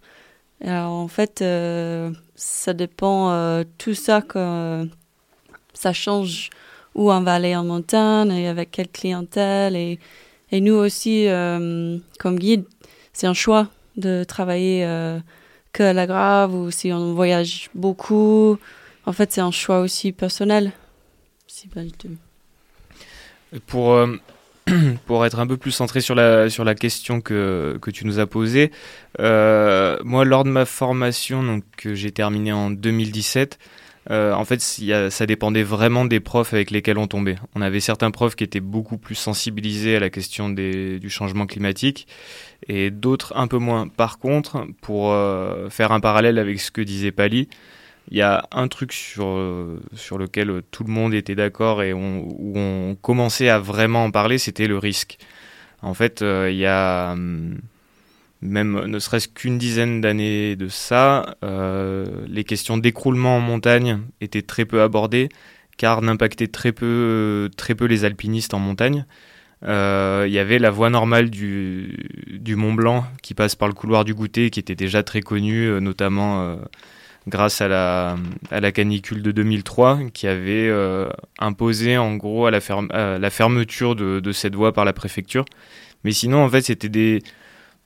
Alors, 0.62 0.92
en 0.92 1.08
fait, 1.08 1.42
euh, 1.42 2.10
ça 2.36 2.72
dépend 2.72 3.30
euh, 3.30 3.64
tout 3.78 3.94
ça 3.94 4.22
que 4.22 4.88
ça 5.72 5.92
change 5.92 6.50
où 6.94 7.10
on 7.10 7.20
va 7.20 7.34
aller 7.34 7.56
en 7.56 7.64
montagne 7.64 8.30
et 8.30 8.48
avec 8.48 8.70
quelle 8.70 8.88
clientèle 8.88 9.74
et, 9.74 9.98
et 10.52 10.60
nous 10.60 10.74
aussi 10.74 11.26
euh, 11.26 11.98
comme 12.18 12.38
guide, 12.38 12.64
c'est 13.12 13.26
un 13.26 13.34
choix 13.34 13.68
de 13.96 14.24
travailler 14.24 14.82
que 15.72 15.82
à 15.82 15.92
la 15.92 16.06
grave 16.06 16.54
ou 16.54 16.70
si 16.70 16.92
on 16.92 17.14
voyage 17.14 17.70
beaucoup. 17.74 18.58
En 19.06 19.12
fait, 19.12 19.32
c'est 19.32 19.40
un 19.40 19.50
choix 19.50 19.80
aussi 19.80 20.12
personnel. 20.12 20.72
Pour 23.66 23.96
pour 25.06 25.26
être 25.26 25.38
un 25.38 25.46
peu 25.46 25.56
plus 25.56 25.70
centré 25.70 26.00
sur 26.00 26.14
la, 26.14 26.48
sur 26.48 26.64
la 26.64 26.74
question 26.74 27.20
que, 27.20 27.78
que 27.80 27.90
tu 27.90 28.06
nous 28.06 28.18
as 28.18 28.26
posée, 28.26 28.70
euh, 29.20 29.98
moi, 30.04 30.24
lors 30.24 30.44
de 30.44 30.50
ma 30.50 30.64
formation, 30.64 31.42
donc, 31.42 31.64
que 31.76 31.94
j'ai 31.94 32.10
terminée 32.10 32.52
en 32.52 32.70
2017, 32.70 33.58
euh, 34.10 34.32
en 34.32 34.44
fait, 34.44 34.60
ça 34.60 35.26
dépendait 35.26 35.62
vraiment 35.62 36.04
des 36.04 36.20
profs 36.20 36.52
avec 36.52 36.70
lesquels 36.70 36.98
on 36.98 37.06
tombait. 37.06 37.36
On 37.54 37.62
avait 37.62 37.80
certains 37.80 38.10
profs 38.10 38.36
qui 38.36 38.44
étaient 38.44 38.60
beaucoup 38.60 38.98
plus 38.98 39.14
sensibilisés 39.14 39.96
à 39.96 40.00
la 40.00 40.10
question 40.10 40.50
des, 40.50 40.98
du 40.98 41.08
changement 41.08 41.46
climatique 41.46 42.06
et 42.68 42.90
d'autres 42.90 43.32
un 43.36 43.46
peu 43.46 43.58
moins. 43.58 43.88
Par 43.88 44.18
contre, 44.18 44.66
pour 44.82 45.12
euh, 45.12 45.70
faire 45.70 45.92
un 45.92 46.00
parallèle 46.00 46.38
avec 46.38 46.60
ce 46.60 46.70
que 46.70 46.82
disait 46.82 47.12
Pali, 47.12 47.48
il 48.10 48.18
y 48.18 48.22
a 48.22 48.46
un 48.52 48.68
truc 48.68 48.92
sur, 48.92 49.26
euh, 49.26 49.80
sur 49.94 50.18
lequel 50.18 50.62
tout 50.70 50.84
le 50.84 50.92
monde 50.92 51.14
était 51.14 51.34
d'accord 51.34 51.82
et 51.82 51.92
où 51.92 51.98
on 52.54 52.96
commençait 53.00 53.48
à 53.48 53.58
vraiment 53.58 54.04
en 54.04 54.10
parler, 54.10 54.38
c'était 54.38 54.66
le 54.66 54.78
risque. 54.78 55.18
En 55.82 55.94
fait, 55.94 56.22
euh, 56.22 56.50
il 56.50 56.58
y 56.58 56.66
a 56.66 57.12
hum, 57.12 57.58
même 58.42 58.84
ne 58.86 58.98
serait-ce 58.98 59.28
qu'une 59.28 59.58
dizaine 59.58 60.00
d'années 60.00 60.54
de 60.56 60.68
ça, 60.68 61.36
euh, 61.42 62.06
les 62.28 62.44
questions 62.44 62.76
d'écroulement 62.76 63.38
en 63.38 63.40
montagne 63.40 64.00
étaient 64.20 64.42
très 64.42 64.66
peu 64.66 64.82
abordées, 64.82 65.30
car 65.78 66.02
n'impactaient 66.02 66.48
très 66.48 66.72
peu, 66.72 67.50
très 67.56 67.74
peu 67.74 67.86
les 67.86 68.04
alpinistes 68.04 68.54
en 68.54 68.58
montagne. 68.58 69.06
Il 69.62 70.30
y 70.30 70.38
avait 70.38 70.58
la 70.58 70.70
voie 70.70 70.90
normale 70.90 71.30
du, 71.30 71.96
du 72.28 72.54
Mont 72.54 72.74
Blanc 72.74 73.06
qui 73.22 73.32
passe 73.32 73.54
par 73.54 73.66
le 73.66 73.72
couloir 73.72 74.04
du 74.04 74.12
goûter, 74.12 74.50
qui 74.50 74.60
était 74.60 74.74
déjà 74.74 75.02
très 75.02 75.22
connue, 75.22 75.80
notamment 75.80 76.58
grâce 77.26 77.60
à 77.60 77.68
la, 77.68 78.72
canicule 78.72 79.22
de 79.22 79.32
2003 79.32 80.00
qui 80.12 80.26
avait 80.26 80.68
euh, 80.68 81.08
imposé 81.38 81.96
en 81.96 82.16
gros 82.16 82.46
à 82.46 82.50
la, 82.50 82.60
la 83.18 83.30
fermeture 83.30 83.96
de, 83.96 84.32
cette 84.32 84.54
voie 84.54 84.72
par 84.72 84.84
la 84.84 84.92
préfecture. 84.92 85.44
Mais 86.04 86.12
sinon, 86.12 86.44
en 86.44 86.48
fait, 86.48 86.62
c'était 86.62 86.88
des... 86.88 87.22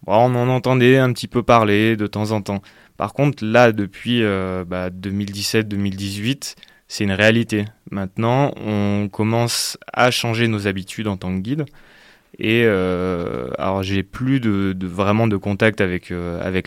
on 0.06 0.34
en 0.34 0.48
entendait 0.48 0.98
un 0.98 1.12
petit 1.12 1.28
peu 1.28 1.42
parler 1.42 1.96
de 1.96 2.06
temps 2.06 2.32
en 2.32 2.42
temps. 2.42 2.62
Par 2.96 3.12
contre, 3.12 3.44
là, 3.44 3.70
depuis 3.70 4.24
euh, 4.24 4.64
bah, 4.64 4.90
2017-2018, 4.90 6.56
c'est 6.88 7.04
une 7.04 7.12
réalité. 7.12 7.66
Maintenant, 7.92 8.52
on 8.56 9.08
commence 9.08 9.78
à 9.92 10.10
changer 10.10 10.48
nos 10.48 10.66
habitudes 10.66 11.06
en 11.06 11.16
tant 11.16 11.34
que 11.34 11.40
guide. 11.40 11.64
Et 12.40 12.62
euh, 12.64 13.50
alors, 13.56 13.82
j'ai 13.84 14.02
plus 14.02 14.40
vraiment 14.80 15.28
de 15.28 15.36
contact 15.36 15.80
avec, 15.80 16.10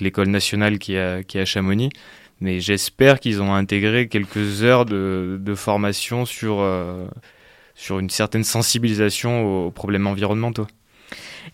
l'école 0.01 0.27
nationale 0.27 0.79
qui 0.79 0.95
est 0.95 1.35
à 1.35 1.45
Chamonix, 1.45 1.89
mais 2.41 2.59
j'espère 2.59 3.19
qu'ils 3.19 3.41
ont 3.41 3.53
intégré 3.53 4.07
quelques 4.07 4.63
heures 4.63 4.85
de, 4.85 5.53
formation 5.55 6.25
sur, 6.25 6.59
euh, 6.59 7.05
sur 7.75 7.99
une 7.99 8.09
certaine 8.09 8.43
sensibilisation 8.43 9.67
aux 9.67 9.71
problèmes 9.71 10.07
environnementaux. 10.07 10.67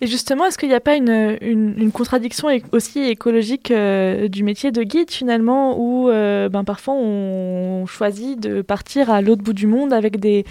Et 0.02 0.08
justement, 0.08 0.46
est-ce 0.46 0.58
qu'il 0.58 0.70
n'y 0.70 0.76
a 0.76 0.80
pas 0.80 0.96
une, 0.96 1.38
une, 1.42 1.92
contradiction 1.92 2.50
aussi 2.72 3.00
écologique 3.00 3.72
euh, 3.72 4.28
du 4.28 4.44
métier 4.44 4.72
de 4.72 4.84
guide 4.84 5.10
finalement, 5.10 5.80
où 5.80 6.10
euh, 6.10 6.50
ben, 6.50 6.64
parfois 6.64 6.94
on 6.94 7.86
choisit 7.88 8.40
de 8.40 8.62
partir 8.62 9.10
à 9.10 9.22
l'autre 9.22 9.42
bout 9.42 9.54
du 9.54 9.66
monde 9.66 9.94
avec 9.94 10.20
des, 10.20 10.46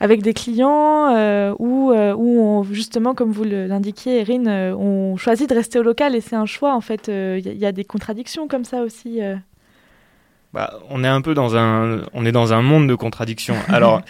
avec 0.00 0.22
des 0.22 0.34
clients 0.34 1.14
euh, 1.14 1.54
où, 1.60 1.92
où 1.92 2.64
justement, 2.72 3.14
comme 3.14 3.30
vous 3.30 3.44
l'indiquiez, 3.44 4.20
Erin, 4.20 4.74
on 4.74 5.16
choisit 5.16 5.48
de 5.48 5.54
rester 5.54 5.78
au 5.78 5.82
local 5.82 6.16
et 6.16 6.20
c'est 6.20 6.36
un 6.36 6.46
choix 6.46 6.74
en 6.74 6.80
fait. 6.80 7.08
Il 7.08 7.58
y, 7.58 7.66
a 7.66 7.72
des 7.72 7.84
contradictions 7.84 8.48
comme 8.48 8.64
ça 8.64 8.82
aussi. 8.82 9.20
Bah, 10.52 10.80
on 10.88 11.04
est 11.04 11.08
un 11.08 11.20
peu 11.20 11.34
dans 11.34 11.56
un, 11.56 12.02
on 12.12 12.26
est 12.26 12.32
dans 12.32 12.52
un 12.52 12.62
monde 12.62 12.88
de 12.88 12.94
contradictions. 12.94 13.56
Alors, 13.68 14.02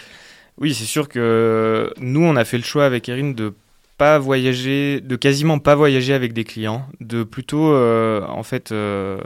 oui, 0.57 0.73
c'est 0.73 0.85
sûr 0.85 1.07
que 1.07 1.93
nous, 1.99 2.23
on 2.23 2.35
a 2.35 2.45
fait 2.45 2.57
le 2.57 2.63
choix 2.63 2.85
avec 2.85 3.09
Erin 3.09 3.31
de 3.31 3.53
pas 4.01 4.17
voyager, 4.17 4.99
de 4.99 5.15
quasiment 5.15 5.59
pas 5.59 5.75
voyager 5.75 6.15
avec 6.15 6.33
des 6.33 6.43
clients, 6.43 6.87
de 7.01 7.23
plutôt 7.23 7.71
euh, 7.71 8.25
en 8.27 8.41
fait 8.41 8.71
euh, 8.71 9.19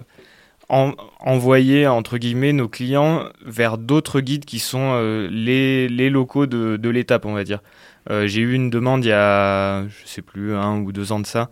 envoyer 0.67 1.87
entre 1.87 2.17
guillemets 2.17 2.51
nos 2.51 2.67
clients 2.67 3.23
vers 3.45 3.77
d'autres 3.77 4.19
guides 4.19 4.43
qui 4.43 4.59
sont 4.59 4.91
euh, 4.95 5.29
les, 5.31 5.87
les, 5.87 6.09
locaux 6.09 6.45
de, 6.45 6.75
de 6.75 6.89
l'étape, 6.89 7.25
on 7.25 7.33
va 7.33 7.45
dire. 7.45 7.61
J'ai 8.09 8.41
eu 8.41 8.53
une 8.53 8.69
demande 8.69 9.03
il 9.05 9.07
y 9.07 9.13
a, 9.13 9.87
je 9.87 10.05
sais 10.05 10.21
plus, 10.21 10.53
un 10.55 10.79
ou 10.81 10.91
deux 10.91 11.11
ans 11.11 11.19
de 11.19 11.25
ça, 11.25 11.49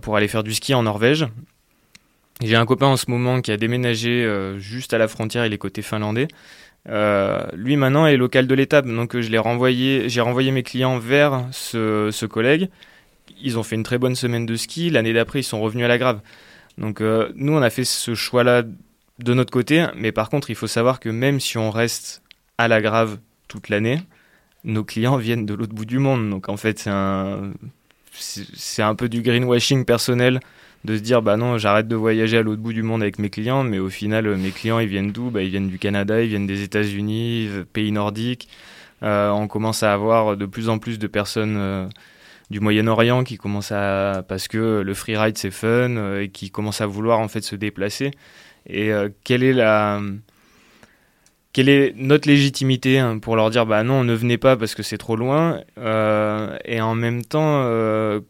pour 0.00 0.16
aller 0.16 0.26
faire 0.26 0.42
du 0.42 0.52
ski 0.52 0.74
en 0.74 0.82
Norvège. 0.82 1.26
J'ai 2.42 2.56
un 2.56 2.66
copain 2.66 2.86
en 2.86 2.96
ce 2.96 3.10
moment 3.10 3.40
qui 3.40 3.52
a 3.52 3.56
déménagé 3.56 4.26
juste 4.58 4.94
à 4.94 4.98
la 4.98 5.08
frontière, 5.08 5.44
il 5.46 5.52
est 5.52 5.58
côté 5.58 5.82
finlandais. 5.82 6.28
Euh, 6.88 7.44
lui 7.52 7.76
maintenant 7.76 8.06
est 8.06 8.16
local 8.16 8.46
de 8.46 8.54
l'étape, 8.54 8.86
donc 8.86 9.18
je 9.18 9.28
l'ai 9.30 9.38
renvoyé, 9.38 10.08
j'ai 10.08 10.20
renvoyé 10.20 10.50
mes 10.50 10.62
clients 10.62 10.98
vers 10.98 11.46
ce, 11.52 12.26
collègue. 12.26 12.70
Ils 13.42 13.58
ont 13.58 13.62
fait 13.62 13.76
une 13.76 13.82
très 13.82 13.98
bonne 13.98 14.14
semaine 14.14 14.46
de 14.46 14.56
ski. 14.56 14.90
L'année 14.90 15.12
d'après, 15.12 15.40
ils 15.40 15.44
sont 15.44 15.60
revenus 15.60 15.84
à 15.84 15.88
la 15.88 15.98
grave. 15.98 16.20
Donc 16.78 17.00
euh, 17.00 17.30
nous, 17.36 17.52
on 17.52 17.62
a 17.62 17.70
fait 17.70 17.84
ce 17.84 18.14
choix-là 18.14 18.62
de 19.18 19.34
notre 19.34 19.52
côté, 19.52 19.86
mais 19.94 20.12
par 20.12 20.30
contre, 20.30 20.50
il 20.50 20.56
faut 20.56 20.66
savoir 20.66 21.00
que 21.00 21.08
même 21.08 21.40
si 21.40 21.58
on 21.58 21.70
reste 21.70 22.22
à 22.58 22.68
la 22.68 22.80
grave 22.80 23.18
toute 23.48 23.68
l'année, 23.68 24.00
nos 24.64 24.84
clients 24.84 25.16
viennent 25.16 25.46
de 25.46 25.54
l'autre 25.54 25.74
bout 25.74 25.84
du 25.84 25.98
monde. 25.98 26.30
Donc 26.30 26.48
en 26.48 26.56
fait, 26.56 26.88
c'est 28.12 28.82
un 28.82 28.94
peu 28.94 29.08
du 29.08 29.22
greenwashing 29.22 29.84
personnel 29.84 30.40
de 30.84 30.96
se 30.96 31.02
dire 31.02 31.22
bah 31.22 31.36
non 31.36 31.58
j'arrête 31.58 31.88
de 31.88 31.96
voyager 31.96 32.38
à 32.38 32.42
l'autre 32.42 32.62
bout 32.62 32.72
du 32.72 32.82
monde 32.82 33.02
avec 33.02 33.18
mes 33.18 33.30
clients 33.30 33.62
mais 33.64 33.78
au 33.78 33.90
final 33.90 34.26
euh, 34.26 34.36
mes 34.36 34.50
clients 34.50 34.78
ils 34.78 34.88
viennent 34.88 35.12
d'où? 35.12 35.30
Bah, 35.30 35.42
ils 35.42 35.50
viennent 35.50 35.68
du 35.68 35.78
Canada 35.78 36.22
ils 36.22 36.28
viennent 36.28 36.46
des 36.46 36.62
États-Unis 36.62 37.48
euh, 37.50 37.64
pays 37.70 37.92
nordiques. 37.92 38.48
Euh, 39.02 39.30
on 39.30 39.48
commence 39.48 39.82
à 39.82 39.92
avoir 39.92 40.36
de 40.36 40.46
plus 40.46 40.68
en 40.68 40.78
plus 40.78 40.98
de 40.98 41.06
personnes 41.06 41.88
du 42.50 42.60
Moyen-Orient 42.60 43.24
qui 43.24 43.38
commencent 43.38 43.72
à 43.72 44.22
parce 44.28 44.46
que 44.46 44.82
le 44.82 44.94
freeride 44.94 45.38
c'est 45.38 45.50
fun 45.50 46.18
et 46.18 46.28
qui 46.28 46.50
commencent 46.50 46.82
à 46.82 46.86
vouloir 46.86 47.18
en 47.18 47.28
fait 47.28 47.40
se 47.40 47.56
déplacer. 47.56 48.10
Et 48.68 48.90
quelle 49.24 49.42
est 49.42 49.54
la 49.54 50.02
quelle 51.54 51.70
est 51.70 51.94
notre 51.96 52.28
légitimité 52.28 52.98
hein, 52.98 53.18
pour 53.18 53.36
leur 53.36 53.48
dire 53.48 53.64
bah 53.64 53.82
non 53.84 54.04
ne 54.04 54.12
venez 54.12 54.36
pas 54.36 54.58
parce 54.58 54.74
que 54.74 54.82
c'est 54.82 54.98
trop 54.98 55.16
loin 55.16 55.62
et 56.66 56.80
en 56.82 56.94
même 56.94 57.24
temps 57.24 57.66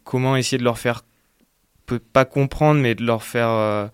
comment 0.05 0.37
essayer 0.37 0.59
de 0.59 0.65
leur 0.65 0.79
faire 0.79 1.03
pas 1.99 2.25
comprendre, 2.25 2.81
mais 2.81 2.95
de 2.95 3.05
leur 3.05 3.23
faire, 3.23 3.51
euh, 3.51 3.89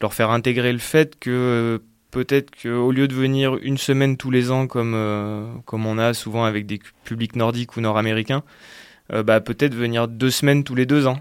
leur 0.00 0.14
faire 0.14 0.30
intégrer 0.30 0.72
le 0.72 0.78
fait 0.78 1.18
que 1.18 1.30
euh, 1.30 1.78
peut-être 2.10 2.50
qu'au 2.60 2.92
lieu 2.92 3.08
de 3.08 3.14
venir 3.14 3.56
une 3.62 3.78
semaine 3.78 4.16
tous 4.16 4.30
les 4.30 4.50
ans 4.50 4.66
comme, 4.66 4.94
euh, 4.94 5.46
comme 5.64 5.86
on 5.86 5.98
a 5.98 6.14
souvent 6.14 6.44
avec 6.44 6.66
des 6.66 6.80
publics 7.04 7.36
nordiques 7.36 7.76
ou 7.76 7.80
nord-américains, 7.80 8.42
bah, 9.10 9.42
peut-être 9.42 9.74
venir 9.74 10.08
deux 10.08 10.30
semaines 10.30 10.64
tous 10.64 10.74
les 10.74 10.86
deux 10.86 11.06
ans. 11.06 11.18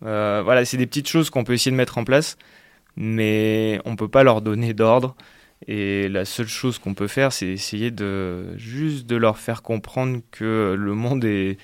voilà, 0.00 0.64
c'est 0.64 0.78
des 0.78 0.86
petites 0.86 1.08
choses 1.08 1.28
qu'on 1.28 1.44
peut 1.44 1.52
essayer 1.52 1.70
de 1.70 1.76
mettre 1.76 1.98
en 1.98 2.04
place, 2.04 2.38
mais 2.96 3.80
on 3.84 3.96
peut 3.96 4.08
pas 4.08 4.22
leur 4.22 4.40
donner 4.40 4.72
d'ordre. 4.72 5.14
Et 5.66 6.08
la 6.08 6.24
seule 6.24 6.48
chose 6.48 6.78
qu'on 6.78 6.94
peut 6.94 7.06
faire, 7.06 7.32
c'est 7.34 7.48
essayer 7.48 7.90
de 7.90 8.56
juste 8.56 9.06
de 9.06 9.16
leur 9.16 9.36
faire 9.36 9.62
comprendre 9.62 10.20
que 10.30 10.74
le 10.78 10.94
monde 10.94 11.24
est, 11.26 11.58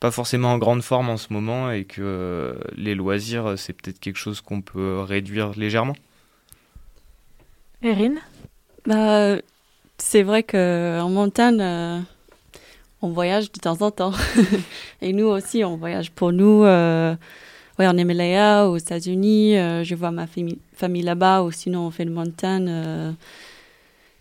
pas 0.00 0.10
forcément 0.10 0.52
en 0.52 0.58
grande 0.58 0.82
forme 0.82 1.08
en 1.08 1.16
ce 1.16 1.32
moment 1.32 1.70
et 1.70 1.84
que 1.84 2.02
euh, 2.02 2.54
les 2.76 2.94
loisirs, 2.94 3.54
c'est 3.56 3.72
peut-être 3.72 3.98
quelque 3.98 4.18
chose 4.18 4.40
qu'on 4.40 4.60
peut 4.60 5.00
réduire 5.00 5.52
légèrement. 5.56 5.96
Erin? 7.82 8.14
Bah, 8.86 9.36
C'est 9.98 10.22
vrai 10.22 10.42
qu'en 10.42 11.08
montagne, 11.08 11.60
euh, 11.60 12.00
on 13.02 13.08
voyage 13.08 13.50
de 13.52 13.58
temps 13.58 13.80
en 13.80 13.90
temps. 13.90 14.12
et 15.02 15.12
nous 15.12 15.26
aussi, 15.26 15.64
on 15.64 15.76
voyage 15.76 16.10
pour 16.10 16.32
nous. 16.32 16.64
Euh, 16.64 17.14
ouais, 17.78 17.86
en 17.86 17.96
Himalaya, 17.96 18.68
aux 18.68 18.76
États-Unis. 18.76 19.54
je 19.54 19.94
vois 19.94 20.10
ma 20.10 20.26
famille, 20.26 20.58
famille 20.74 21.02
là-bas 21.02 21.42
ou 21.42 21.50
sinon 21.50 21.86
on 21.86 21.90
fait 21.90 22.04
le 22.04 22.10
montagne 22.10 23.14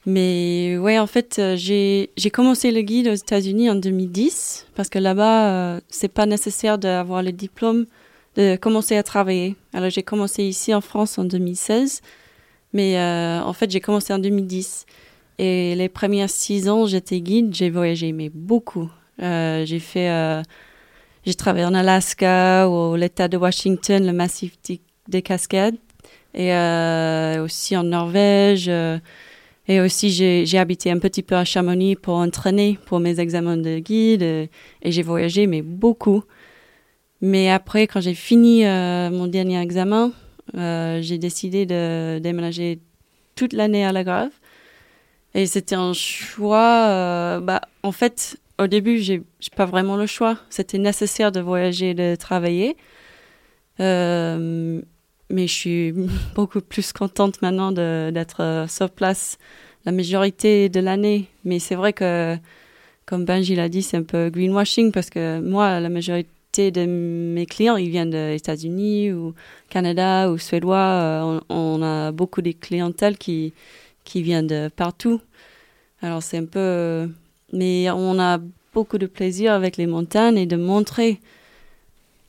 mais 0.06 0.78
ouais, 0.78 1.00
en 1.00 1.08
fait, 1.08 1.38
euh, 1.40 1.56
j'ai 1.58 2.30
commencé 2.32 2.72
le 2.72 2.82
guide 2.82 3.08
aux 3.08 3.16
États-Unis 3.16 3.72
en 3.72 3.76
2010 3.76 4.68
parce 4.76 4.90
que 4.90 5.00
là-bas, 5.00 5.50
euh, 5.50 5.80
c'est 5.90 6.10
pas 6.10 6.28
nécessaire 6.28 6.78
d'avoir 6.78 7.24
le 7.24 7.32
diplôme 7.32 7.88
de 8.36 8.56
commencer 8.56 8.98
à 8.98 9.04
travailler. 9.04 9.56
Alors 9.74 9.90
j'ai 9.90 10.04
commencé 10.04 10.44
ici 10.44 10.74
en 10.76 10.82
France 10.82 11.18
en 11.18 11.24
2016, 11.24 12.02
mais 12.74 13.00
euh, 13.00 13.42
en 13.42 13.54
fait 13.54 13.72
j'ai 13.72 13.80
commencé 13.80 14.14
en 14.14 14.20
2010. 14.20 14.86
Et 15.40 15.74
les 15.76 15.90
premières 15.90 16.30
six 16.30 16.70
ans, 16.70 16.86
j'étais 16.86 17.20
guide, 17.22 17.56
j'ai 17.56 17.70
voyagé, 17.70 18.12
mais 18.12 18.30
beaucoup. 18.30 18.90
j'ai 19.20 19.80
fait, 19.80 20.44
j'ai 21.26 21.34
travaillé 21.34 21.66
en 21.66 21.74
Alaska, 21.74 22.70
ou 22.70 22.96
l'État 22.96 23.28
de 23.28 23.36
Washington, 23.36 24.06
le 24.06 24.14
massif 24.14 24.54
des 25.10 25.22
Cascades, 25.22 25.76
et 26.34 26.54
aussi 27.40 27.76
en 27.76 27.84
Norvège. 27.84 28.72
Et 29.68 29.82
aussi, 29.82 30.12
j'ai 30.12 30.58
habité 30.58 30.92
un 30.92 31.00
petit 31.00 31.24
peu 31.24 31.36
à 31.36 31.44
Chamonix 31.44 31.96
pour 31.96 32.16
entraîner 32.16 32.78
pour 32.86 33.00
mes 33.00 33.20
examens 33.20 33.58
de 33.58 33.80
guide 33.80 34.22
et, 34.22 34.50
j'ai 34.84 35.02
voyagé, 35.02 35.48
mais 35.48 35.62
beaucoup. 35.62 36.24
Mais 37.22 37.50
après, 37.50 37.88
quand 37.88 38.02
j'ai 38.02 38.14
fini 38.14 38.66
euh, 38.66 39.10
mon 39.10 39.26
dernier 39.26 39.60
examen, 39.60 40.12
euh, 40.56 41.02
j'ai 41.02 41.18
décidé 41.18 41.66
de 41.66 42.20
déménager 42.20 42.80
toute 43.36 43.54
l'année 43.54 43.86
à 43.86 43.92
la 43.92 44.04
Grave. 44.04 44.32
Et 45.34 45.48
c'était 45.48 45.76
un 45.76 45.94
choix. 45.94 46.88
Euh, 46.88 47.40
bah, 47.40 47.62
en 47.84 47.92
fait, 47.92 48.38
au 48.60 48.68
début, 48.68 49.00
j'ai 49.00 49.24
pas 49.56 49.66
vraiment 49.66 49.98
le 49.98 50.06
choix. 50.06 50.38
C'était 50.50 50.78
nécessaire 50.78 51.32
de 51.32 51.42
voyager, 51.42 51.94
de 51.94 52.16
travailler. 52.16 52.78
Euh, 53.82 54.82
mais 55.30 55.48
je 55.48 55.54
suis 55.54 55.94
beaucoup 56.36 56.62
plus 56.62 56.94
contente 56.94 57.42
maintenant 57.42 57.72
d'être 57.72 58.42
euh, 58.42 58.68
sur 58.68 58.90
place 58.90 59.38
la 59.86 59.92
majorité 59.92 60.70
de 60.70 60.80
l'année. 60.80 61.28
Mais 61.44 61.60
c'est 61.60 61.76
vrai 61.76 61.94
que, 61.94 62.38
comme 63.06 63.26
Benji 63.26 63.56
l'a 63.56 63.70
dit, 63.70 63.82
c'est 63.82 63.98
un 63.98 64.04
peu 64.04 64.30
greenwashing 64.30 64.92
parce 64.92 65.10
que 65.10 65.40
moi, 65.40 65.80
la 65.80 65.90
majorité 65.90 66.72
de 66.72 66.86
mes 66.86 67.46
clients, 67.46 67.76
ils 67.76 67.90
viennent 67.90 68.10
des 68.10 68.36
États-Unis 68.36 69.12
ou 69.12 69.34
Canada 69.70 70.32
ou 70.32 70.38
suédois. 70.38 70.78
Euh, 70.78 71.40
on, 71.50 71.82
a 71.84 72.12
beaucoup 72.12 72.42
de 72.42 72.52
clientèles 72.52 73.18
qui, 73.18 73.54
qui 74.04 74.22
viennent 74.22 74.48
de 74.48 74.70
partout. 74.70 75.22
Alors 76.02 76.24
c'est 76.24 76.38
un 76.38 76.46
peu... 76.46 77.10
Mais 77.54 77.90
on 77.92 78.20
a 78.20 78.40
beaucoup 78.74 78.98
de 78.98 79.06
plaisir 79.06 79.54
avec 79.54 79.78
les 79.78 79.86
montagnes 79.88 80.38
et 80.38 80.46
de 80.46 80.58
montrer 80.58 81.20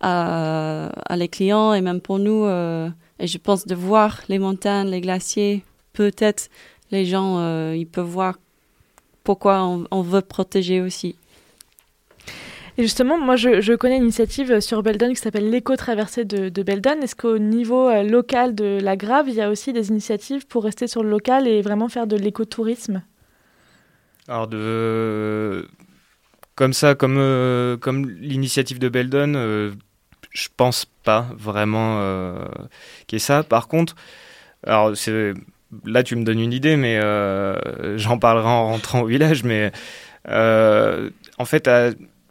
à, 0.00 0.88
à 1.06 1.16
les 1.16 1.28
clients 1.28 1.72
et 1.74 1.80
même 1.80 2.00
pour 2.00 2.18
nous. 2.18 2.44
Euh, 2.44 2.88
et 3.18 3.26
je 3.26 3.38
pense 3.38 3.66
de 3.66 3.74
voir 3.74 4.22
les 4.28 4.38
montagnes, 4.38 4.88
les 4.88 5.00
glaciers, 5.00 5.64
peut-être 5.92 6.48
les 6.90 7.04
gens, 7.04 7.38
euh, 7.38 7.74
ils 7.76 7.86
peuvent 7.86 8.06
voir 8.06 8.38
pourquoi 9.24 9.60
on, 9.90 10.02
veut 10.02 10.20
protéger 10.20 10.80
aussi. 10.80 11.16
Et 12.78 12.82
justement, 12.82 13.18
moi, 13.18 13.34
je, 13.36 13.60
je 13.60 13.72
connais 13.72 13.96
une 13.96 14.04
initiative 14.04 14.60
sur 14.60 14.82
Beldon 14.82 15.08
qui 15.08 15.16
s'appelle 15.16 15.50
l'éco-traversée 15.50 16.24
de, 16.24 16.48
de 16.48 16.62
Beldon. 16.62 17.00
Est-ce 17.02 17.16
qu'au 17.16 17.38
niveau 17.38 17.88
euh, 17.88 18.02
local 18.02 18.54
de 18.54 18.78
la 18.80 18.96
Grave, 18.96 19.28
il 19.28 19.34
y 19.34 19.40
a 19.40 19.50
aussi 19.50 19.72
des 19.72 19.88
initiatives 19.88 20.46
pour 20.46 20.62
rester 20.62 20.86
sur 20.86 21.02
le 21.02 21.10
local 21.10 21.48
et 21.48 21.62
vraiment 21.62 21.88
faire 21.88 22.06
de 22.06 22.16
l'écotourisme? 22.16 23.02
Alors, 24.28 24.46
de... 24.46 25.66
comme 26.54 26.72
ça, 26.72 26.94
comme, 26.94 27.78
comme 27.80 28.10
l'initiative 28.10 28.78
de 28.78 28.88
Beldon, 28.88 29.72
je 30.36 30.48
pense 30.54 30.84
pas 31.02 31.26
vraiment 31.36 31.96
euh, 32.00 32.44
qu'il 33.06 33.16
y 33.16 33.18
ait 33.18 33.20
ça. 33.20 33.42
Par 33.42 33.68
contre, 33.68 33.96
alors 34.66 34.92
là 35.84 36.02
tu 36.02 36.14
me 36.16 36.24
donnes 36.24 36.40
une 36.40 36.52
idée, 36.52 36.76
mais 36.76 36.98
euh, 36.98 37.96
j'en 37.96 38.18
parlerai 38.18 38.48
en 38.48 38.68
rentrant 38.68 39.00
au 39.00 39.06
village. 39.06 39.44
Mais 39.44 39.72
euh, 40.28 41.10
en 41.38 41.46
fait, 41.46 41.70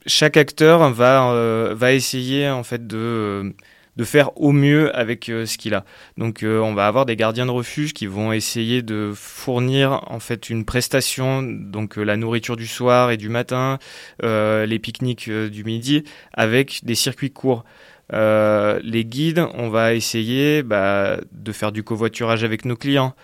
chaque 0.06 0.38
acteur 0.38 0.92
va 0.92 1.74
va 1.74 1.94
essayer 1.94 2.48
en 2.48 2.64
fait 2.64 2.86
de 2.86 3.56
de 3.96 4.04
faire 4.04 4.38
au 4.38 4.52
mieux 4.52 4.94
avec 4.94 5.24
ce 5.24 5.58
qu'il 5.58 5.74
a. 5.74 5.86
Donc 6.18 6.44
on 6.44 6.74
va 6.74 6.86
avoir 6.86 7.06
des 7.06 7.16
gardiens 7.16 7.46
de 7.46 7.52
refuge 7.52 7.94
qui 7.94 8.08
vont 8.08 8.34
essayer 8.34 8.82
de 8.82 9.14
fournir 9.16 10.04
en 10.08 10.20
fait 10.20 10.50
une 10.50 10.66
prestation, 10.66 11.42
donc 11.42 11.96
la 11.96 12.18
nourriture 12.18 12.58
du 12.58 12.68
soir 12.68 13.10
et 13.10 13.18
du 13.18 13.30
matin, 13.30 13.80
les 14.22 14.80
pique-niques 14.80 15.30
du 15.30 15.64
midi, 15.64 16.04
avec 16.34 16.82
des 16.84 16.96
circuits 16.96 17.32
courts. 17.32 17.64
Les 18.12 19.06
guides, 19.06 19.46
on 19.54 19.70
va 19.70 19.94
essayer 19.94 20.64
bah, 20.64 21.18
de 21.32 21.52
faire 21.52 21.72
du 21.72 21.84
covoiturage 21.84 22.44
avec 22.44 22.66
nos 22.66 22.76
clients. 22.76 23.16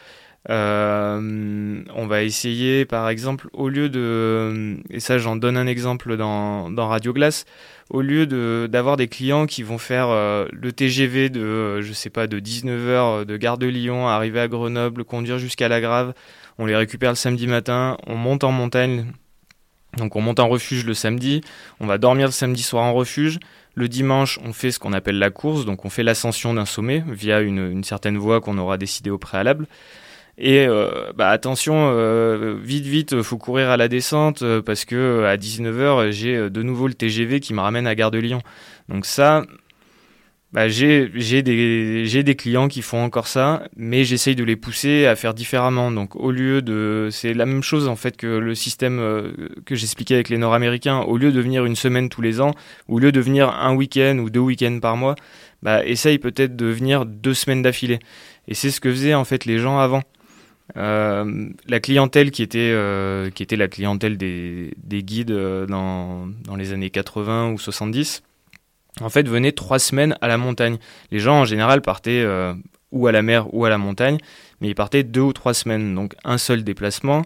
Euh, 0.50 1.84
on 1.96 2.08
va 2.08 2.24
essayer, 2.24 2.86
par 2.86 3.10
exemple, 3.10 3.48
au 3.54 3.70
lieu 3.70 3.90
de, 3.90 4.78
et 4.90 5.00
ça 5.00 5.20
j'en 5.20 5.36
donne 5.36 5.56
un 5.56 5.68
exemple 5.68 6.18
dans, 6.18 6.74
Radio 6.76 7.14
Glace, 7.14 7.46
au 7.90 8.02
lieu 8.02 8.26
d'avoir 8.68 8.98
des 8.98 9.08
clients 9.08 9.46
qui 9.46 9.62
vont 9.62 9.78
faire 9.78 10.10
euh, 10.10 10.48
le 10.52 10.72
TGV 10.72 11.30
de, 11.30 11.42
euh, 11.42 11.82
je 11.82 11.94
sais 11.94 12.10
pas, 12.10 12.26
de 12.26 12.40
19h 12.40 13.26
de 13.26 13.38
Gare 13.38 13.60
de 13.60 13.68
Lyon, 13.68 14.08
arriver 14.08 14.40
à 14.40 14.48
Grenoble, 14.48 15.04
conduire 15.04 15.38
jusqu'à 15.38 15.68
La 15.68 15.80
Grave, 15.80 16.14
on 16.58 16.66
les 16.66 16.76
récupère 16.76 17.12
le 17.12 17.16
samedi 17.16 17.46
matin, 17.46 17.98
on 18.08 18.16
monte 18.16 18.44
en 18.44 18.52
montagne, 18.52 19.14
donc 19.98 20.16
on 20.16 20.22
monte 20.22 20.40
en 20.40 20.48
refuge 20.48 20.86
le 20.86 20.94
samedi, 20.94 21.42
on 21.80 21.88
va 21.88 21.98
dormir 21.98 22.28
le 22.28 22.32
samedi 22.32 22.64
soir 22.64 22.84
en 22.84 22.94
refuge, 22.94 23.40
le 23.76 23.88
dimanche, 23.88 24.40
on 24.44 24.54
fait 24.54 24.72
ce 24.72 24.80
qu'on 24.80 24.94
appelle 24.94 25.20
la 25.20 25.30
course, 25.30 25.66
donc 25.66 25.86
on 25.86 25.90
fait 25.90 26.04
l'ascension 26.04 26.54
d'un 26.54 26.66
sommet 26.66 27.04
via 27.08 27.40
une, 27.42 27.84
certaine 27.84 28.18
voie 28.18 28.42
qu'on 28.42 28.58
aura 28.58 28.78
décidé 28.78 29.10
au 29.10 29.18
préalable. 29.18 29.68
Et 30.38 30.66
euh, 30.66 31.12
bah 31.16 31.30
attention, 31.30 31.92
euh, 31.94 32.56
vite 32.62 32.86
vite, 32.86 33.22
faut 33.22 33.38
courir 33.38 33.70
à 33.70 33.78
la 33.78 33.88
descente 33.88 34.42
euh, 34.42 34.62
parce 34.62 34.86
que 34.86 35.26
à 35.26 35.36
19h, 35.38 36.12
j'ai 36.12 36.50
de 36.50 36.64
nouveau 36.64 36.88
le 36.88 36.94
TGV 36.94 37.40
qui 37.42 37.54
me 37.54 37.60
ramène 37.60 37.86
à 37.86 37.96
Gare 37.96 38.12
de 38.12 38.18
Lyon. 38.18 38.42
Donc 38.90 39.06
ça, 39.06 39.44
bah, 40.54 40.68
j'ai 40.68 41.08
des, 41.42 42.24
des 42.24 42.36
clients 42.36 42.68
qui 42.68 42.82
font 42.82 43.04
encore 43.04 43.28
ça, 43.28 43.64
mais 43.78 44.04
j'essaye 44.04 44.36
de 44.36 44.44
les 44.44 44.56
pousser 44.56 45.06
à 45.06 45.16
faire 45.16 45.34
différemment. 45.34 45.92
Donc 45.92 46.16
au 46.16 46.32
lieu 46.32 46.62
de... 46.62 47.08
C'est 47.12 47.34
la 47.34 47.46
même 47.46 47.64
chose 47.64 47.88
en 47.88 47.96
fait 47.96 48.18
que 48.18 48.28
le 48.28 48.54
système 48.54 48.98
que 49.66 49.76
j'expliquais 49.76 50.16
avec 50.16 50.30
les 50.30 50.38
Nord-Américains. 50.38 51.00
Au 51.00 51.18
lieu 51.18 51.32
de 51.32 51.40
venir 51.40 51.66
une 51.66 51.76
semaine 51.76 52.10
tous 52.10 52.22
les 52.22 52.42
ans, 52.42 52.52
au 52.88 53.00
lieu 53.00 53.12
de 53.12 53.22
venir 53.22 53.50
un 53.50 53.74
week-end 53.76 54.18
ou 54.18 54.30
deux 54.30 54.42
week-ends 54.42 54.80
par 54.82 54.98
mois, 54.98 55.16
bah, 55.62 55.86
essaye 55.86 56.18
peut-être 56.18 56.56
de 56.56 56.66
venir 56.66 57.06
deux 57.06 57.34
semaines 57.34 57.62
d'affilée. 57.62 58.00
Et 58.48 58.54
c'est 58.54 58.72
ce 58.72 58.82
que 58.82 58.92
faisaient 58.92 59.14
en 59.14 59.26
fait 59.26 59.46
les 59.46 59.58
gens 59.58 59.80
avant. 59.80 60.04
Euh, 60.78 61.50
la 61.68 61.80
clientèle 61.80 62.32
qui 62.32 62.44
était, 62.44 62.72
euh, 62.74 63.30
qui 63.30 63.44
était 63.44 63.58
la 63.58 63.68
clientèle 63.68 64.18
des, 64.18 64.74
des 64.84 65.04
guides 65.04 65.32
euh, 65.32 65.66
dans, 65.66 66.28
dans, 66.46 66.56
les 66.56 66.72
années 66.72 66.90
80 66.90 67.52
ou 67.52 67.58
70, 67.58 68.24
en 69.00 69.10
fait, 69.10 69.28
venait 69.28 69.52
trois 69.52 69.80
semaines 69.80 70.18
à 70.22 70.28
la 70.28 70.38
montagne. 70.38 70.78
Les 71.12 71.20
gens, 71.20 71.42
en 71.42 71.46
général, 71.46 71.82
partaient 71.82 72.26
ou 72.92 73.08
à 73.08 73.12
la 73.12 73.22
mer 73.22 73.54
ou 73.54 73.66
à 73.66 73.70
la 73.70 73.78
montagne, 73.78 74.18
mais 74.60 74.68
ils 74.68 74.76
partaient 74.76 75.04
deux 75.04 75.22
ou 75.22 75.34
trois 75.34 75.54
semaines. 75.54 75.96
Donc, 75.96 76.16
un 76.24 76.38
seul 76.38 76.64
déplacement 76.64 77.24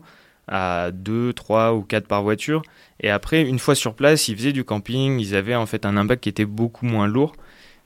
à 0.47 0.91
deux, 0.91 1.34
trois 1.34 1.74
ou 1.74 1.82
quatre 1.82 2.07
par 2.07 2.22
voiture. 2.22 2.61
Et 2.99 3.09
après, 3.09 3.41
une 3.41 3.57
fois 3.57 3.74
sur 3.74 3.95
place, 3.95 4.28
ils 4.28 4.38
faisaient 4.38 4.53
du 4.53 4.63
camping. 4.63 5.20
Ils 5.20 5.36
avaient 5.36 5.55
en 5.55 5.66
fait 5.66 5.86
un 5.86 5.97
impact 5.97 6.24
qui 6.24 6.30
était 6.30 6.45
beaucoup 6.45 6.86
moins 6.86 7.07
lourd 7.07 7.34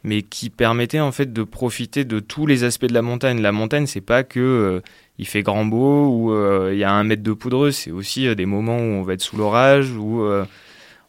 mais 0.06 0.22
qui 0.22 0.50
permettait 0.50 1.02
en 1.02 1.12
fait 1.12 1.34
de 1.34 1.44
profiter 1.44 2.06
de 2.06 2.22
tous 2.22 2.46
les 2.46 2.64
aspects 2.64 2.86
de 2.86 2.94
la 2.94 3.02
montagne. 3.02 3.42
La 3.42 3.52
montagne, 3.52 3.86
c'est 3.86 4.00
pas 4.00 4.24
que 4.24 4.82
il 5.20 5.28
fait 5.28 5.44
grand 5.44 5.66
beau, 5.66 6.08
ou 6.08 6.34
euh, 6.34 6.72
il 6.74 6.80
y 6.80 6.86
a 6.86 6.92
un 6.92 7.04
mètre 7.04 7.22
de 7.22 7.34
poudreuse. 7.34 7.76
C'est 7.76 7.92
aussi 7.92 8.26
euh, 8.26 8.36
des 8.36 8.46
moments 8.46 8.78
où 8.78 8.82
on 8.82 9.04
va 9.04 9.14
être 9.14 9.22
sous 9.22 9.36
l'orage, 9.38 9.92
où 9.92 10.24
euh, 10.24 10.46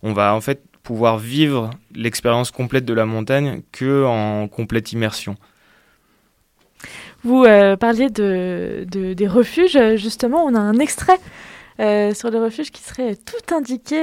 on 0.03 0.12
va 0.12 0.35
en 0.35 0.41
fait 0.41 0.62
pouvoir 0.83 1.18
vivre 1.18 1.70
l'expérience 1.95 2.51
complète 2.51 2.85
de 2.85 2.95
la 2.95 3.07
montagne 3.07 3.62
que 3.72 4.05
en 4.05 4.49
complète 4.49 4.93
immersion. 4.93 5.37
Vous 7.22 7.45
parliez 7.78 8.09
de, 8.09 8.87
des 8.87 9.28
refuges, 9.28 9.78
justement, 9.97 10.45
on 10.45 10.55
a 10.55 10.59
un 10.59 10.78
extrait 10.78 11.18
sur 11.78 12.31
les 12.31 12.39
refuges 12.39 12.70
qui 12.70 12.83
serait 12.83 13.14
tout 13.14 13.55
indiqué 13.55 13.99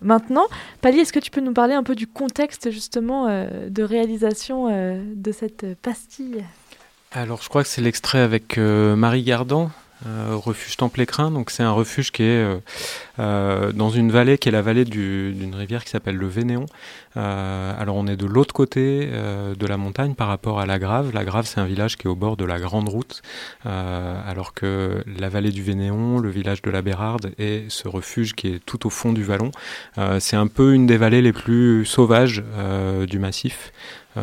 maintenant. 0.00 0.46
Pali, 0.80 1.00
est-ce 1.00 1.12
que 1.12 1.18
tu 1.18 1.32
peux 1.32 1.40
nous 1.40 1.52
parler 1.52 1.74
un 1.74 1.82
peu 1.82 1.96
du 1.96 2.06
contexte 2.06 2.70
justement 2.70 3.26
de 3.26 3.82
réalisation 3.82 4.68
de 5.14 5.32
cette 5.32 5.66
pastille? 5.82 6.44
Alors, 7.10 7.40
je 7.42 7.48
crois 7.48 7.62
que 7.62 7.68
c'est 7.68 7.80
l'extrait 7.80 8.18
avec 8.18 8.58
euh, 8.58 8.94
Marie 8.94 9.22
Gardan, 9.22 9.70
euh, 10.06 10.36
refuge 10.36 10.76
Temple-Écrin. 10.76 11.30
Donc, 11.30 11.50
c'est 11.50 11.62
un 11.62 11.72
refuge 11.72 12.12
qui 12.12 12.22
est 12.22 12.60
euh, 13.18 13.72
dans 13.72 13.90
une 13.90 14.10
vallée 14.10 14.38
qui 14.38 14.48
est 14.48 14.52
la 14.52 14.62
vallée 14.62 14.84
d'une 14.84 15.54
rivière 15.54 15.84
qui 15.84 15.90
s'appelle 15.90 16.16
le 16.16 16.26
Vénéon. 16.26 16.66
alors, 17.16 17.96
on 17.96 18.06
est 18.06 18.16
de 18.16 18.26
l'autre 18.26 18.54
côté 18.54 19.06
de 19.08 19.66
la 19.66 19.76
montagne 19.76 20.14
par 20.14 20.28
rapport 20.28 20.60
à 20.60 20.66
La 20.66 20.78
Grave. 20.78 21.10
La 21.12 21.24
Grave, 21.24 21.46
c'est 21.46 21.60
un 21.60 21.66
village 21.66 21.96
qui 21.96 22.06
est 22.06 22.10
au 22.10 22.14
bord 22.14 22.36
de 22.36 22.44
la 22.44 22.60
Grande 22.60 22.88
Route, 22.88 23.22
alors 23.64 24.54
que 24.54 25.02
la 25.18 25.28
vallée 25.28 25.50
du 25.50 25.62
Vénéon, 25.62 26.18
le 26.18 26.30
village 26.30 26.62
de 26.62 26.70
la 26.70 26.80
Bérarde 26.80 27.32
et 27.38 27.64
ce 27.68 27.88
refuge 27.88 28.34
qui 28.34 28.48
est 28.48 28.64
tout 28.64 28.86
au 28.86 28.90
fond 28.90 29.12
du 29.12 29.24
vallon, 29.24 29.50
c'est 30.20 30.36
un 30.36 30.46
peu 30.46 30.74
une 30.74 30.86
des 30.86 30.96
vallées 30.96 31.22
les 31.22 31.32
plus 31.32 31.84
sauvages 31.84 32.44
du 33.08 33.18
massif. 33.18 33.72
Euh, 34.18 34.22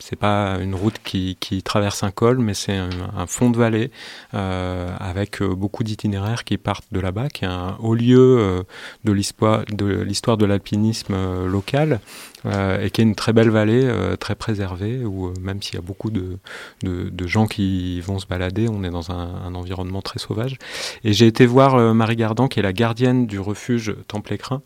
c'est 0.00 0.16
pas 0.16 0.58
une 0.60 0.74
route 0.74 0.98
qui, 1.02 1.36
traverse 1.64 2.02
un 2.02 2.10
col, 2.10 2.38
mais 2.38 2.54
c'est 2.54 2.76
un, 2.76 3.26
fond 3.26 3.50
de 3.50 3.56
vallée 3.56 3.90
euh, 4.34 4.94
avec 4.98 5.42
euh, 5.42 5.54
beaucoup 5.54 5.82
d'itinéraires 5.82 6.44
qui 6.44 6.58
partent 6.58 6.86
de 6.92 7.00
là-bas, 7.00 7.28
qui 7.28 7.44
est 7.44 7.48
un 7.48 7.76
haut 7.80 7.94
lieu 7.94 8.64
de 9.04 9.12
l'histoire 9.12 9.64
de 9.66 10.44
l'alpinisme 10.44 11.46
local. 11.46 12.00
euh, 12.35 12.35
et 12.46 12.90
qui 12.90 13.00
est 13.00 13.04
une 13.04 13.14
très 13.14 13.32
belle 13.32 13.50
vallée, 13.50 13.84
euh, 13.84 14.16
très 14.16 14.34
préservée, 14.34 15.04
où 15.04 15.26
euh, 15.26 15.34
même 15.40 15.62
s'il 15.62 15.74
y 15.74 15.78
a 15.78 15.82
beaucoup 15.82 16.10
de, 16.10 16.38
de, 16.82 17.08
de, 17.08 17.26
gens 17.26 17.46
qui 17.46 18.00
vont 18.00 18.18
se 18.18 18.26
balader, 18.26 18.68
on 18.68 18.84
est 18.84 18.90
dans 18.90 19.10
un, 19.10 19.42
un 19.44 19.54
environnement 19.54 20.02
très 20.02 20.18
sauvage. 20.18 20.56
Et 21.04 21.12
j'ai 21.12 21.26
été 21.26 21.46
voir 21.46 21.94
Marie 21.94 22.16
Gardan, 22.16 22.48
qui 22.48 22.60
est 22.60 22.62
la 22.62 22.72
gardienne 22.72 23.26
du 23.26 23.40
refuge 23.40 23.94
Temple-Écrin, 24.08 24.62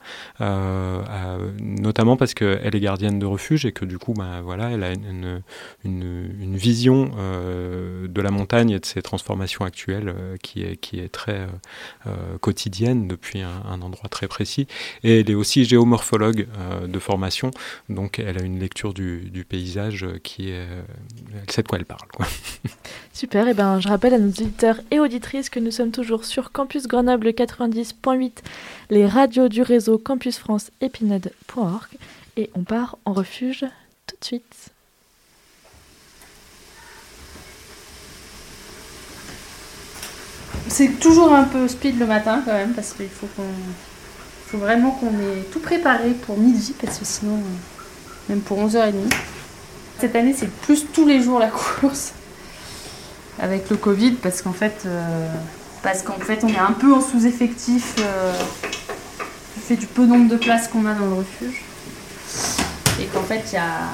notamment 1.61 2.17
parce 2.17 2.35
qu'elle 2.35 2.75
est 2.75 2.81
gardienne 2.81 3.19
de 3.19 3.27
refuge 3.27 3.65
et 3.65 3.73
que 3.73 3.85
du 3.85 3.99
coup, 3.99 4.15
bah, 4.15 4.41
voilà, 4.43 4.71
elle 4.71 4.83
a 4.83 4.93
une, 4.93 5.43
une, 5.85 6.31
une 6.41 6.57
vision 6.57 7.11
de 7.11 8.21
la 8.21 8.31
montagne 8.31 8.71
et 8.71 8.79
de 8.79 8.87
ses 8.87 9.03
transformations 9.03 9.65
actuelles 9.65 10.15
qui, 10.43 10.63
est, 10.63 10.77
qui 10.77 11.01
est 11.01 11.09
très 11.09 11.47
quotidienne 12.41 13.09
depuis 13.09 13.41
un, 13.41 13.63
un, 13.71 13.83
endroit 13.83 14.09
très 14.09 14.29
précis. 14.29 14.67
Et 15.03 15.21
elle 15.21 15.31
est 15.31 15.35
aussi 15.35 15.65
géomorphologue 15.65 16.47
de 16.87 16.99
formation, 16.99 17.51
donc 17.89 18.19
elle 18.19 18.39
a 18.39 18.43
une 18.43 18.59
lecture 18.59 18.95
du, 18.95 19.47
paysage 19.49 20.07
qui 20.23 20.51
est... 20.51 20.67
Elle 21.35 21.51
sait 21.51 21.63
de 21.63 21.69
quoi 21.69 21.79
elle 21.79 21.85
parle. 21.85 22.09
Super, 23.13 23.49
et 23.49 23.55
ben 23.55 23.81
je 23.81 23.89
rappelle 23.89 24.15
à 24.15 24.19
nos 24.19 24.29
auditeurs 24.29 24.81
et 24.91 25.01
auditrices 25.01 25.51
que 25.51 25.61
nous 25.61 25.71
sommes 25.71 25.91
toujours 25.91 26.25
sur 26.25 26.53
Campus 26.53 26.87
Grenoble 26.87 27.29
90.8, 27.29 28.33
les 28.91 29.07
radios 29.07 29.49
du 29.49 29.63
réseau 29.63 29.99
Campus 29.99 30.39
France 30.39 30.71
épinode.org 30.81 31.89
et 32.37 32.51
on 32.55 32.63
part 32.63 32.99
en 33.05 33.13
refuge 33.13 33.65
tout 34.07 34.17
de 34.21 34.25
suite. 34.25 34.71
C'est 40.69 41.01
toujours 41.01 41.33
un 41.33 41.45
peu 41.45 41.67
speed 41.67 41.99
le 41.99 42.07
matin 42.07 42.43
quand 42.45 42.53
même 42.53 42.73
parce 42.75 42.93
qu'il 42.93 43.09
faut 43.09 43.27
qu'on 43.37 43.43
faut 44.51 44.59
vraiment 44.59 44.91
qu'on 44.91 45.11
ait 45.11 45.45
tout 45.53 45.61
préparé 45.61 46.11
pour 46.11 46.37
midi 46.37 46.75
parce 46.81 46.99
que 46.99 47.05
sinon, 47.05 47.37
euh, 47.37 48.29
même 48.29 48.41
pour 48.41 48.59
11h30. 48.59 48.95
Cette 50.01 50.17
année, 50.17 50.35
c'est 50.37 50.51
plus 50.51 50.87
tous 50.93 51.07
les 51.07 51.23
jours 51.23 51.39
la 51.39 51.49
course 51.49 52.13
avec 53.39 53.71
le 53.71 53.77
Covid 53.77 54.13
parce 54.13 54.43
qu'en 54.43 54.53
fait, 54.53 54.83
euh, 54.87 55.29
parce 55.83 56.03
qu'en 56.03 56.19
fait, 56.19 56.43
on 56.43 56.49
est 56.49 56.59
un 56.59 56.73
peu 56.73 56.93
en 56.93 57.01
sous-effectif 57.01 57.95
euh, 58.01 58.33
du 59.57 59.63
fait 59.63 59.77
du 59.77 59.87
peu 59.87 60.05
nombre 60.05 60.29
de 60.29 60.37
places 60.37 60.69
qu'on 60.69 60.85
a 60.87 60.95
dans 60.95 61.07
le 61.07 61.15
refuge 61.15 61.63
et 63.01 63.05
qu'en 63.07 63.23
fait, 63.23 63.43
il 63.53 63.55
y 63.55 63.59
a 63.59 63.89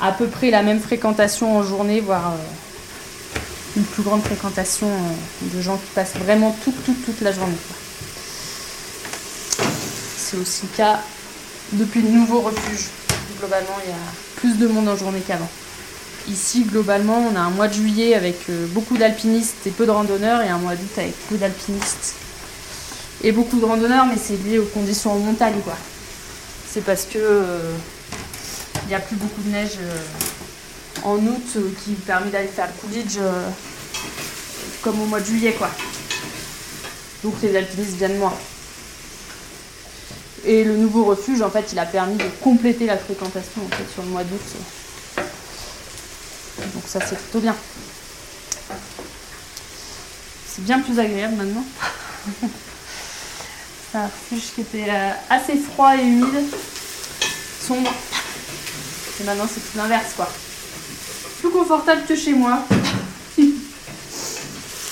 à 0.00 0.12
peu 0.12 0.26
près 0.26 0.50
la 0.50 0.62
même 0.62 0.80
fréquentation 0.80 1.58
en 1.58 1.62
journée, 1.62 2.00
voire 2.00 2.34
une 3.76 3.84
plus 3.84 4.02
grande 4.02 4.22
fréquentation 4.22 4.88
de 5.42 5.60
gens 5.60 5.76
qui 5.76 5.90
passent 5.94 6.16
vraiment 6.16 6.56
toute, 6.64 6.82
toute, 6.84 7.04
toute 7.04 7.20
la 7.20 7.32
journée 7.32 7.56
c'est 10.28 10.36
aussi 10.36 10.62
le 10.70 10.76
cas 10.76 11.00
depuis 11.72 12.02
le 12.02 12.10
nouveau 12.10 12.40
refuge. 12.40 12.88
Globalement, 13.38 13.78
il 13.84 13.90
y 13.90 13.92
a 13.92 13.96
plus 14.36 14.58
de 14.58 14.66
monde 14.66 14.88
en 14.88 14.96
journée 14.96 15.22
qu'avant. 15.26 15.48
Ici, 16.28 16.64
globalement, 16.64 17.18
on 17.32 17.36
a 17.36 17.40
un 17.40 17.50
mois 17.50 17.68
de 17.68 17.74
juillet 17.74 18.14
avec 18.14 18.36
euh, 18.50 18.66
beaucoup 18.68 18.98
d'alpinistes 18.98 19.66
et 19.66 19.70
peu 19.70 19.86
de 19.86 19.90
randonneurs, 19.90 20.42
et 20.42 20.48
un 20.48 20.58
mois 20.58 20.74
d'août 20.74 20.98
avec 20.98 21.14
peu 21.28 21.36
d'alpinistes 21.36 22.16
et 23.24 23.32
beaucoup 23.32 23.58
de 23.58 23.64
randonneurs, 23.64 24.06
mais 24.06 24.16
c'est 24.22 24.36
lié 24.44 24.58
aux 24.58 24.66
conditions 24.66 25.12
en 25.12 25.18
montagne. 25.18 25.54
C'est 26.70 26.84
parce 26.84 27.04
que 27.04 27.18
euh, 27.18 27.72
il 28.84 28.88
n'y 28.88 28.94
a 28.94 29.00
plus 29.00 29.16
beaucoup 29.16 29.40
de 29.40 29.50
neige 29.50 29.78
euh, 29.80 29.98
en 31.04 31.16
août 31.16 31.56
qui 31.84 31.92
permet 31.92 32.30
d'aller 32.30 32.48
faire 32.48 32.66
le 32.66 32.80
Coolidge 32.80 33.18
comme 34.82 35.00
au 35.00 35.06
mois 35.06 35.20
de 35.20 35.24
juillet, 35.24 35.54
quoi. 35.56 35.70
Donc 37.24 37.34
les 37.42 37.56
alpinistes 37.56 37.96
viennent 37.96 38.18
moins. 38.18 38.36
Et 40.44 40.64
le 40.64 40.76
nouveau 40.76 41.04
refuge, 41.04 41.42
en 41.42 41.50
fait, 41.50 41.72
il 41.72 41.78
a 41.78 41.86
permis 41.86 42.16
de 42.16 42.28
compléter 42.42 42.86
la 42.86 42.96
fréquentation 42.96 43.62
en 43.64 43.76
fait, 43.76 43.92
sur 43.92 44.02
le 44.02 44.08
mois 44.08 44.24
d'août. 44.24 44.40
ça 46.86 47.00
c'est 47.06 47.18
plutôt 47.18 47.40
bien. 47.40 47.56
C'est 50.46 50.64
bien 50.64 50.80
plus 50.80 50.98
agréable 50.98 51.36
maintenant. 51.36 51.64
C'est 53.90 53.98
un 53.98 54.04
refuge 54.04 54.52
qui 54.54 54.60
était 54.60 54.90
euh, 54.90 55.12
assez 55.30 55.56
froid 55.56 55.96
et 55.96 56.02
humide, 56.02 56.44
sombre. 57.66 57.90
Et 59.18 59.24
maintenant 59.24 59.48
c'est 59.52 59.60
tout 59.60 59.78
l'inverse 59.78 60.12
quoi. 60.14 60.28
Plus 61.40 61.48
confortable 61.50 62.02
que 62.06 62.14
chez 62.14 62.34
moi. 62.34 62.64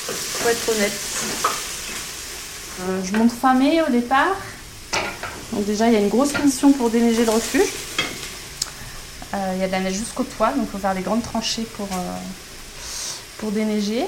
Faut 0.07 0.49
être 0.49 0.69
honnête. 0.71 0.99
Euh, 2.81 3.01
je 3.05 3.13
monte 3.19 3.33
fin 3.33 3.55
au 3.57 3.91
départ. 3.91 4.37
Donc 5.53 5.65
déjà 5.65 5.87
il 5.87 5.93
y 5.93 5.97
a 5.97 6.01
une 6.01 6.09
grosse 6.09 6.37
mission 6.43 6.73
pour 6.73 6.91
déneiger 6.91 7.25
le 7.25 7.31
refuge. 7.31 7.69
Euh, 9.35 9.53
il 9.55 9.61
y 9.61 9.65
a 9.65 9.67
de 9.67 9.73
la 9.73 9.81
neige 9.81 9.95
jusqu'au 9.95 10.25
toit, 10.25 10.51
donc 10.51 10.65
il 10.65 10.71
faut 10.71 10.79
faire 10.79 10.95
des 10.95 11.03
grandes 11.03 11.23
tranchées 11.23 11.67
pour, 11.77 11.89
euh, 11.93 13.51
déneiger. 13.51 14.05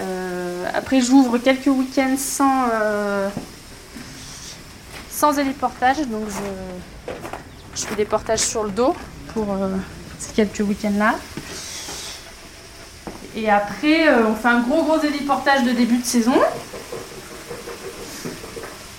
Euh, 0.00 0.64
après, 0.74 1.00
j'ouvre 1.00 1.38
quelques 1.38 1.66
week-ends 1.66 2.16
sans, 2.18 2.66
sans 5.10 5.38
héliportage, 5.38 5.98
donc 6.08 6.24
je, 6.28 7.12
je, 7.80 7.86
fais 7.86 7.94
des 7.94 8.04
portages 8.04 8.40
sur 8.40 8.64
le 8.64 8.70
dos 8.70 8.96
pour 9.32 9.46
ces 10.18 10.32
quelques 10.32 10.60
week-ends-là. 10.60 11.14
Et 13.36 13.50
après, 13.50 14.08
on 14.24 14.34
fait 14.34 14.48
un 14.48 14.60
gros 14.60 14.82
gros 14.82 15.00
héliportage 15.00 15.64
de 15.64 15.70
début 15.70 15.98
de 15.98 16.04
saison. 16.04 16.34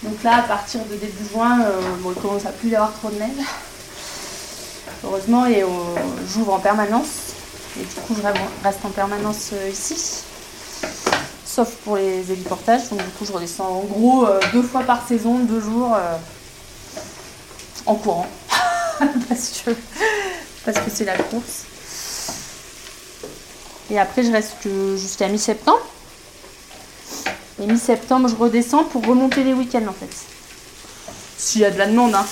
Donc 0.05 0.23
là, 0.23 0.37
à 0.37 0.41
partir 0.43 0.81
de 0.85 0.95
début 0.95 1.25
juin, 1.31 1.59
bon, 2.01 2.13
il 2.15 2.21
commence 2.21 2.45
à 2.45 2.51
plus 2.51 2.69
y 2.69 2.75
avoir 2.75 2.93
trop 2.93 3.09
de 3.09 3.15
neige 3.15 3.45
heureusement, 5.03 5.45
et 5.45 5.63
j'ouvre 6.27 6.53
en 6.53 6.59
permanence. 6.59 7.33
Et 7.79 7.83
du 7.83 7.95
coup, 7.95 8.15
je 8.15 8.21
reste 8.63 8.85
en 8.85 8.89
permanence 8.89 9.49
euh, 9.53 9.69
ici, 9.69 10.23
sauf 11.45 11.69
pour 11.83 11.97
les 11.97 12.31
héliportages. 12.31 12.89
Donc, 12.89 12.99
du 12.99 13.09
coup, 13.11 13.25
je 13.25 13.33
redescends 13.33 13.67
en 13.67 13.81
gros 13.81 14.25
euh, 14.25 14.39
deux 14.53 14.63
fois 14.63 14.83
par 14.83 15.05
saison, 15.05 15.39
deux 15.39 15.59
jours 15.59 15.93
euh, 15.93 16.15
en 17.85 17.95
courant, 17.95 18.27
parce 19.29 19.61
que 19.65 19.71
parce 20.63 20.79
que 20.79 20.89
c'est 20.89 21.05
la 21.05 21.17
course. 21.17 21.65
Et 23.91 23.99
après, 23.99 24.23
je 24.23 24.31
reste 24.31 24.55
jusqu'à 24.97 25.27
mi-septembre. 25.27 25.85
Et 27.61 27.67
mi-septembre, 27.67 28.27
je 28.27 28.35
redescends 28.35 28.83
pour 28.83 29.05
remonter 29.05 29.43
les 29.43 29.53
week-ends 29.53 29.87
en 29.87 29.93
fait. 29.93 30.13
S'il 31.37 31.61
y 31.61 31.65
a 31.65 31.71
de 31.71 31.77
la 31.77 31.87
demande, 31.87 32.15
hein. 32.15 32.25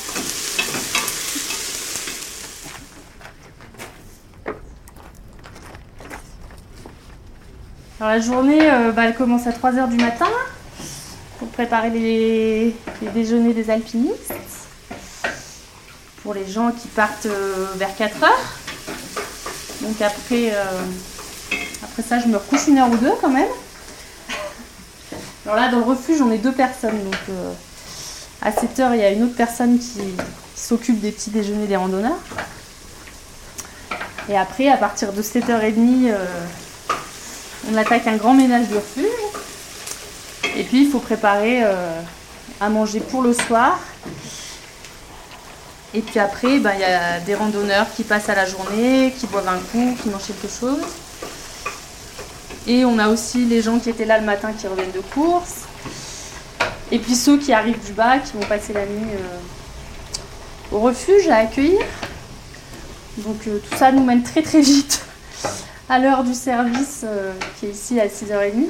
la 8.08 8.20
journée, 8.20 8.60
euh, 8.62 8.92
bah, 8.92 9.06
elle 9.06 9.16
commence 9.16 9.48
à 9.48 9.52
3h 9.52 9.90
du 9.90 9.98
matin 9.98 10.28
pour 11.40 11.48
préparer 11.50 11.90
les, 11.90 12.76
déjeuners 13.14 13.54
des 13.54 13.70
alpinistes. 13.70 14.34
Pour 16.22 16.34
les 16.34 16.48
gens 16.48 16.72
qui 16.72 16.88
partent 16.90 17.26
euh, 17.26 17.68
vers 17.76 17.90
4h. 17.90 18.30
Donc 19.82 20.02
après, 20.02 20.52
euh, 20.54 20.82
après 21.84 22.04
ça, 22.04 22.20
je 22.20 22.28
me 22.28 22.38
recouche 22.38 22.68
une 22.68 22.78
heure 22.78 22.92
ou 22.92 22.98
deux 22.98 23.14
quand 23.22 23.30
même. 23.30 23.50
Alors 25.46 25.58
là, 25.58 25.70
dans 25.70 25.80
le 25.80 25.84
refuge, 25.84 26.22
on 26.22 26.32
est 26.32 26.38
deux 26.38 26.54
personnes. 26.54 27.04
Donc 27.04 27.36
à 28.42 28.52
7h, 28.52 28.92
il 28.94 29.00
y 29.00 29.04
a 29.04 29.12
une 29.12 29.24
autre 29.24 29.36
personne 29.36 29.78
qui, 29.78 30.02
s'occupe 30.56 31.02
des 31.02 31.12
petits 31.12 31.32
déjeuners 31.32 31.68
des 31.68 31.76
randonneurs. 31.76 32.20
Et 34.30 34.38
après, 34.38 34.70
à 34.70 34.78
partir 34.78 35.12
de 35.12 35.22
7h30, 35.22 36.14
on 37.72 37.78
attaque 37.78 38.08
un 38.08 38.16
grand 38.16 38.34
ménage 38.34 38.70
de 38.70 38.76
refuge. 38.76 39.06
Et 40.56 40.64
puis 40.64 40.84
il 40.84 40.92
faut 40.92 41.00
préparer 41.00 41.64
euh, 41.64 42.00
à 42.62 42.70
manger 42.70 43.00
pour 43.00 43.22
le 43.22 43.34
soir. 43.34 43.80
Et 45.94 46.02
puis 46.02 46.20
après, 46.20 46.60
ben, 46.60 46.72
il 46.76 46.82
y 46.82 46.86
a 46.86 47.20
des 47.20 47.36
randonneurs 47.36 47.88
qui 47.96 48.04
passent 48.04 48.30
à 48.30 48.36
la 48.36 48.46
journée, 48.46 49.14
qui 49.18 49.28
boivent 49.28 49.48
un 49.48 49.60
coup, 49.72 49.96
qui 50.02 50.10
mangent 50.10 50.28
quelque 50.28 50.48
chose. 50.48 50.82
Et 52.66 52.86
on 52.86 52.98
a 52.98 53.10
aussi 53.10 53.46
les 53.46 53.62
gens 53.62 53.80
qui 53.80 53.90
étaient 53.90 54.06
là 54.06 54.20
le 54.20 54.26
matin 54.26 54.54
qui 54.54 54.68
reviennent 54.68 54.92
de 54.92 55.02
course. 55.14 55.64
Et 56.92 57.00
puis 57.00 57.16
ceux 57.16 57.38
qui 57.38 57.52
arrivent 57.52 57.84
du 57.86 57.92
bas, 57.92 58.20
qui 58.20 58.34
vont 58.34 58.46
passer 58.46 58.72
la 58.72 58.86
nuit 58.86 59.12
euh, 59.14 60.76
au 60.76 60.80
refuge 60.80 61.28
à 61.28 61.38
accueillir. 61.38 61.82
Donc 63.18 63.48
euh, 63.48 63.60
tout 63.60 63.78
ça 63.78 63.92
nous 63.92 64.04
mène 64.04 64.24
très 64.24 64.42
très 64.42 64.62
vite 64.62 65.02
à 65.90 66.00
l'heure 66.00 66.24
du 66.24 66.34
service 66.34 67.02
euh, 67.04 67.34
qui 67.60 67.66
est 67.66 67.72
ici 67.72 68.00
à 68.00 68.08
6h30. 68.08 68.68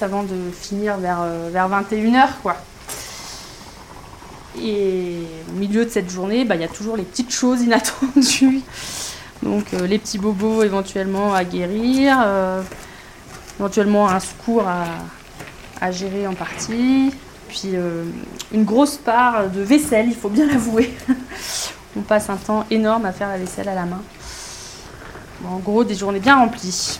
Avant 0.00 0.22
de 0.22 0.36
finir 0.52 0.98
vers, 0.98 1.24
vers 1.50 1.68
21h 1.70 2.28
quoi. 2.42 2.56
Et 4.62 5.22
au 5.48 5.52
milieu 5.58 5.84
de 5.84 5.90
cette 5.90 6.10
journée, 6.10 6.44
bah, 6.44 6.54
il 6.54 6.60
y 6.60 6.64
a 6.64 6.68
toujours 6.68 6.96
les 6.96 7.02
petites 7.02 7.32
choses 7.32 7.62
inattendues. 7.62 8.62
Donc 9.42 9.74
euh, 9.74 9.86
les 9.86 9.98
petits 9.98 10.18
bobos 10.18 10.62
éventuellement 10.62 11.34
à 11.34 11.44
guérir, 11.44 12.18
éventuellement 13.58 14.08
un 14.08 14.20
secours 14.20 14.64
à, 14.66 15.90
gérer 15.90 16.26
en 16.26 16.34
partie, 16.34 17.12
puis 17.48 17.74
une 18.52 18.64
grosse 18.64 18.96
part 18.96 19.48
de 19.50 19.60
vaisselle, 19.60 20.06
il 20.08 20.16
faut 20.16 20.28
bien 20.28 20.46
l'avouer. 20.52 20.94
On 21.96 22.02
passe 22.02 22.28
un 22.28 22.36
temps 22.36 22.66
énorme 22.70 23.06
à 23.06 23.12
faire 23.12 23.28
la 23.28 23.38
vaisselle 23.38 23.68
à 23.68 23.74
la 23.74 23.86
main. 23.86 24.02
En 25.46 25.58
gros, 25.58 25.84
des 25.84 25.94
journées 25.94 26.18
bien 26.18 26.36
remplies. 26.36 26.98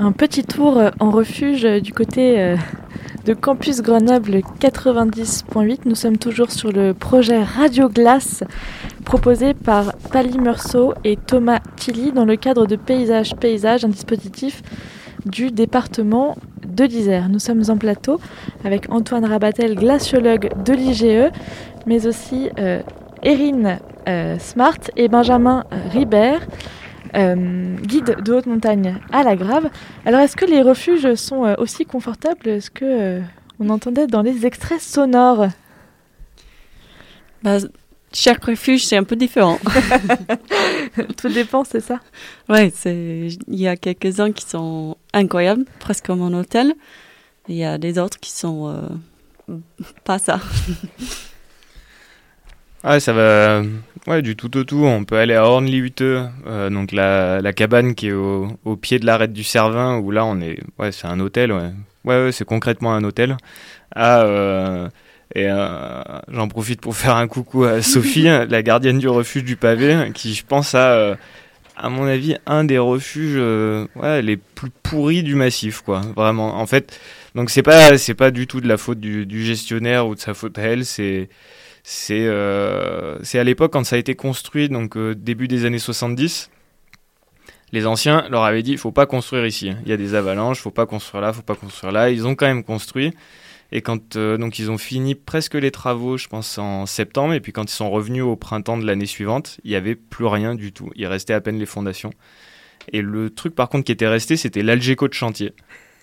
Un 0.00 0.12
petit 0.12 0.44
tour 0.44 0.78
euh, 0.78 0.90
en 0.98 1.10
refuge 1.10 1.64
euh, 1.64 1.80
du 1.80 1.92
côté 1.92 2.56
de 3.26 3.34
Campus 3.34 3.82
Grenoble 3.82 4.40
90.8. 4.60 5.80
Nous 5.84 5.94
sommes 5.94 6.16
toujours 6.16 6.50
sur 6.50 6.72
le 6.72 6.94
projet 6.94 7.42
Radio 7.42 7.88
Glace 7.88 8.42
proposé 9.04 9.52
par 9.54 9.94
Pali 10.10 10.38
Meursault 10.38 10.94
et 11.04 11.16
Thomas 11.16 11.60
Tilly 11.76 12.12
dans 12.12 12.24
le 12.24 12.36
cadre 12.36 12.66
de 12.66 12.76
Paysage 12.76 13.36
Paysage, 13.36 13.84
un 13.84 13.88
dispositif 13.88 14.62
du 15.26 15.50
département 15.50 16.36
de 16.66 16.84
l'Isère. 16.84 17.28
Nous 17.28 17.38
sommes 17.38 17.62
en 17.68 17.76
plateau 17.76 18.20
avec 18.64 18.90
Antoine 18.90 19.26
Rabatel, 19.26 19.74
glaciologue 19.74 20.50
de 20.64 20.72
l'IGE, 20.72 21.30
mais 21.86 22.06
aussi 22.06 22.48
euh, 22.58 22.80
Erin 23.22 23.78
euh, 24.08 24.38
Smart 24.38 24.78
et 24.96 25.08
Benjamin 25.08 25.64
Ribert, 25.92 26.40
euh, 27.14 27.76
guide 27.76 28.16
de 28.22 28.32
haute 28.32 28.46
montagne 28.46 28.98
à 29.12 29.22
la 29.22 29.36
Grave. 29.36 29.70
Alors, 30.04 30.20
est-ce 30.20 30.36
que 30.36 30.44
les 30.44 30.62
refuges 30.62 31.14
sont 31.14 31.44
euh, 31.44 31.54
aussi 31.58 31.84
confortables? 31.84 32.48
Est-ce 32.48 32.70
que 32.70 32.84
euh, 32.84 33.20
on 33.58 33.68
entendait 33.68 34.06
dans 34.06 34.22
les 34.22 34.46
extraits 34.46 34.80
sonores? 34.80 35.48
Bah, 37.42 37.58
chaque 38.12 38.44
refuge, 38.44 38.84
c'est 38.84 38.96
un 38.96 39.04
peu 39.04 39.16
différent. 39.16 39.58
Tout 41.16 41.28
dépend, 41.28 41.64
c'est 41.64 41.80
ça? 41.80 42.00
Ouais, 42.48 42.72
c'est 42.74 43.28
il 43.48 43.60
y 43.60 43.68
a 43.68 43.76
quelques-uns 43.76 44.32
qui 44.32 44.44
sont 44.44 44.96
incroyables, 45.12 45.64
presque 45.78 46.06
comme 46.06 46.22
un 46.22 46.32
hôtel. 46.32 46.74
Il 47.48 47.56
y 47.56 47.64
a 47.64 47.78
des 47.78 47.98
autres 47.98 48.20
qui 48.20 48.30
sont 48.30 48.68
euh, 48.68 49.56
pas 50.04 50.18
ça. 50.18 50.40
Ouais, 52.84 53.00
ça 53.00 53.12
va 53.12 53.62
ouais, 54.06 54.22
du 54.22 54.36
tout 54.36 54.56
au 54.56 54.64
tout. 54.64 54.84
On 54.84 55.04
peut 55.04 55.16
aller 55.16 55.34
à 55.34 55.44
Hornli-Hutte, 55.44 56.02
euh, 56.02 56.70
donc 56.70 56.92
la, 56.92 57.40
la, 57.40 57.52
cabane 57.52 57.94
qui 57.94 58.08
est 58.08 58.12
au, 58.12 58.48
au 58.64 58.76
pied 58.76 58.98
de 58.98 59.06
l'arête 59.06 59.32
du 59.32 59.44
Cervin, 59.44 59.98
où 59.98 60.10
là, 60.10 60.24
on 60.24 60.40
est, 60.40 60.58
ouais, 60.78 60.92
c'est 60.92 61.06
un 61.06 61.20
hôtel, 61.20 61.52
ouais. 61.52 61.70
Ouais, 62.04 62.24
ouais 62.24 62.32
c'est 62.32 62.44
concrètement 62.44 62.94
un 62.94 63.04
hôtel. 63.04 63.36
Ah, 63.94 64.22
euh, 64.22 64.88
et 65.34 65.46
euh, 65.48 66.02
j'en 66.28 66.48
profite 66.48 66.80
pour 66.80 66.96
faire 66.96 67.16
un 67.16 67.28
coucou 67.28 67.64
à 67.64 67.82
Sophie, 67.82 68.24
la 68.24 68.62
gardienne 68.62 68.98
du 68.98 69.08
refuge 69.08 69.44
du 69.44 69.56
pavé, 69.56 70.10
qui, 70.14 70.34
je 70.34 70.44
pense, 70.44 70.74
a, 70.74 70.92
euh, 70.92 71.14
à 71.76 71.88
mon 71.88 72.06
avis, 72.06 72.36
un 72.46 72.64
des 72.64 72.78
refuges 72.78 73.36
euh, 73.36 73.86
ouais, 73.96 74.22
les 74.22 74.36
plus 74.36 74.70
pourris 74.82 75.22
du 75.22 75.34
massif, 75.34 75.82
quoi. 75.82 76.00
Vraiment. 76.16 76.56
En 76.58 76.66
fait, 76.66 76.98
donc 77.34 77.50
c'est 77.50 77.62
pas, 77.62 77.96
c'est 77.96 78.14
pas 78.14 78.30
du 78.30 78.46
tout 78.46 78.60
de 78.60 78.68
la 78.68 78.76
faute 78.76 79.00
du, 79.00 79.24
du 79.24 79.44
gestionnaire 79.44 80.06
ou 80.06 80.14
de 80.14 80.20
sa 80.20 80.34
faute 80.34 80.58
à 80.58 80.62
elle, 80.62 80.84
c'est 80.84 81.28
c'est 81.82 82.26
euh, 82.26 83.18
à 83.32 83.44
l'époque 83.44 83.72
quand 83.72 83.84
ça 83.84 83.96
a 83.96 83.98
été 83.98 84.14
construit, 84.14 84.68
donc 84.68 84.96
euh, 84.96 85.14
début 85.14 85.48
des 85.48 85.64
années 85.64 85.78
70. 85.78 86.50
Les 87.72 87.86
anciens 87.86 88.26
leur 88.30 88.44
avaient 88.44 88.62
dit 88.62 88.76
faut 88.76 88.92
pas 88.92 89.06
construire 89.06 89.46
ici. 89.46 89.72
Il 89.84 89.88
y 89.88 89.92
a 89.92 89.96
des 89.96 90.14
avalanches, 90.14 90.60
faut 90.60 90.70
pas 90.70 90.86
construire 90.86 91.22
là, 91.22 91.32
faut 91.32 91.42
pas 91.42 91.54
construire 91.54 91.92
là. 91.92 92.10
Ils 92.10 92.26
ont 92.26 92.34
quand 92.34 92.46
même 92.46 92.64
construit. 92.64 93.12
Et 93.72 93.82
quand 93.82 94.16
euh, 94.16 94.36
donc 94.36 94.58
ils 94.58 94.70
ont 94.70 94.78
fini 94.78 95.14
presque 95.14 95.54
les 95.54 95.70
travaux, 95.70 96.16
je 96.16 96.26
pense 96.26 96.58
en 96.58 96.86
septembre, 96.86 97.34
et 97.34 97.40
puis 97.40 97.52
quand 97.52 97.70
ils 97.70 97.74
sont 97.74 97.90
revenus 97.90 98.24
au 98.24 98.34
printemps 98.34 98.76
de 98.76 98.84
l'année 98.84 99.06
suivante, 99.06 99.58
il 99.64 99.70
y 99.70 99.76
avait 99.76 99.94
plus 99.94 100.26
rien 100.26 100.54
du 100.56 100.72
tout. 100.72 100.90
Il 100.96 101.06
restait 101.06 101.34
à 101.34 101.40
peine 101.40 101.58
les 101.58 101.66
fondations. 101.66 102.10
Et 102.92 103.02
le 103.02 103.30
truc 103.30 103.54
par 103.54 103.68
contre 103.68 103.84
qui 103.84 103.92
était 103.92 104.08
resté, 104.08 104.36
c'était 104.36 104.62
l'Algeco 104.62 105.06
de 105.06 105.14
chantier. 105.14 105.52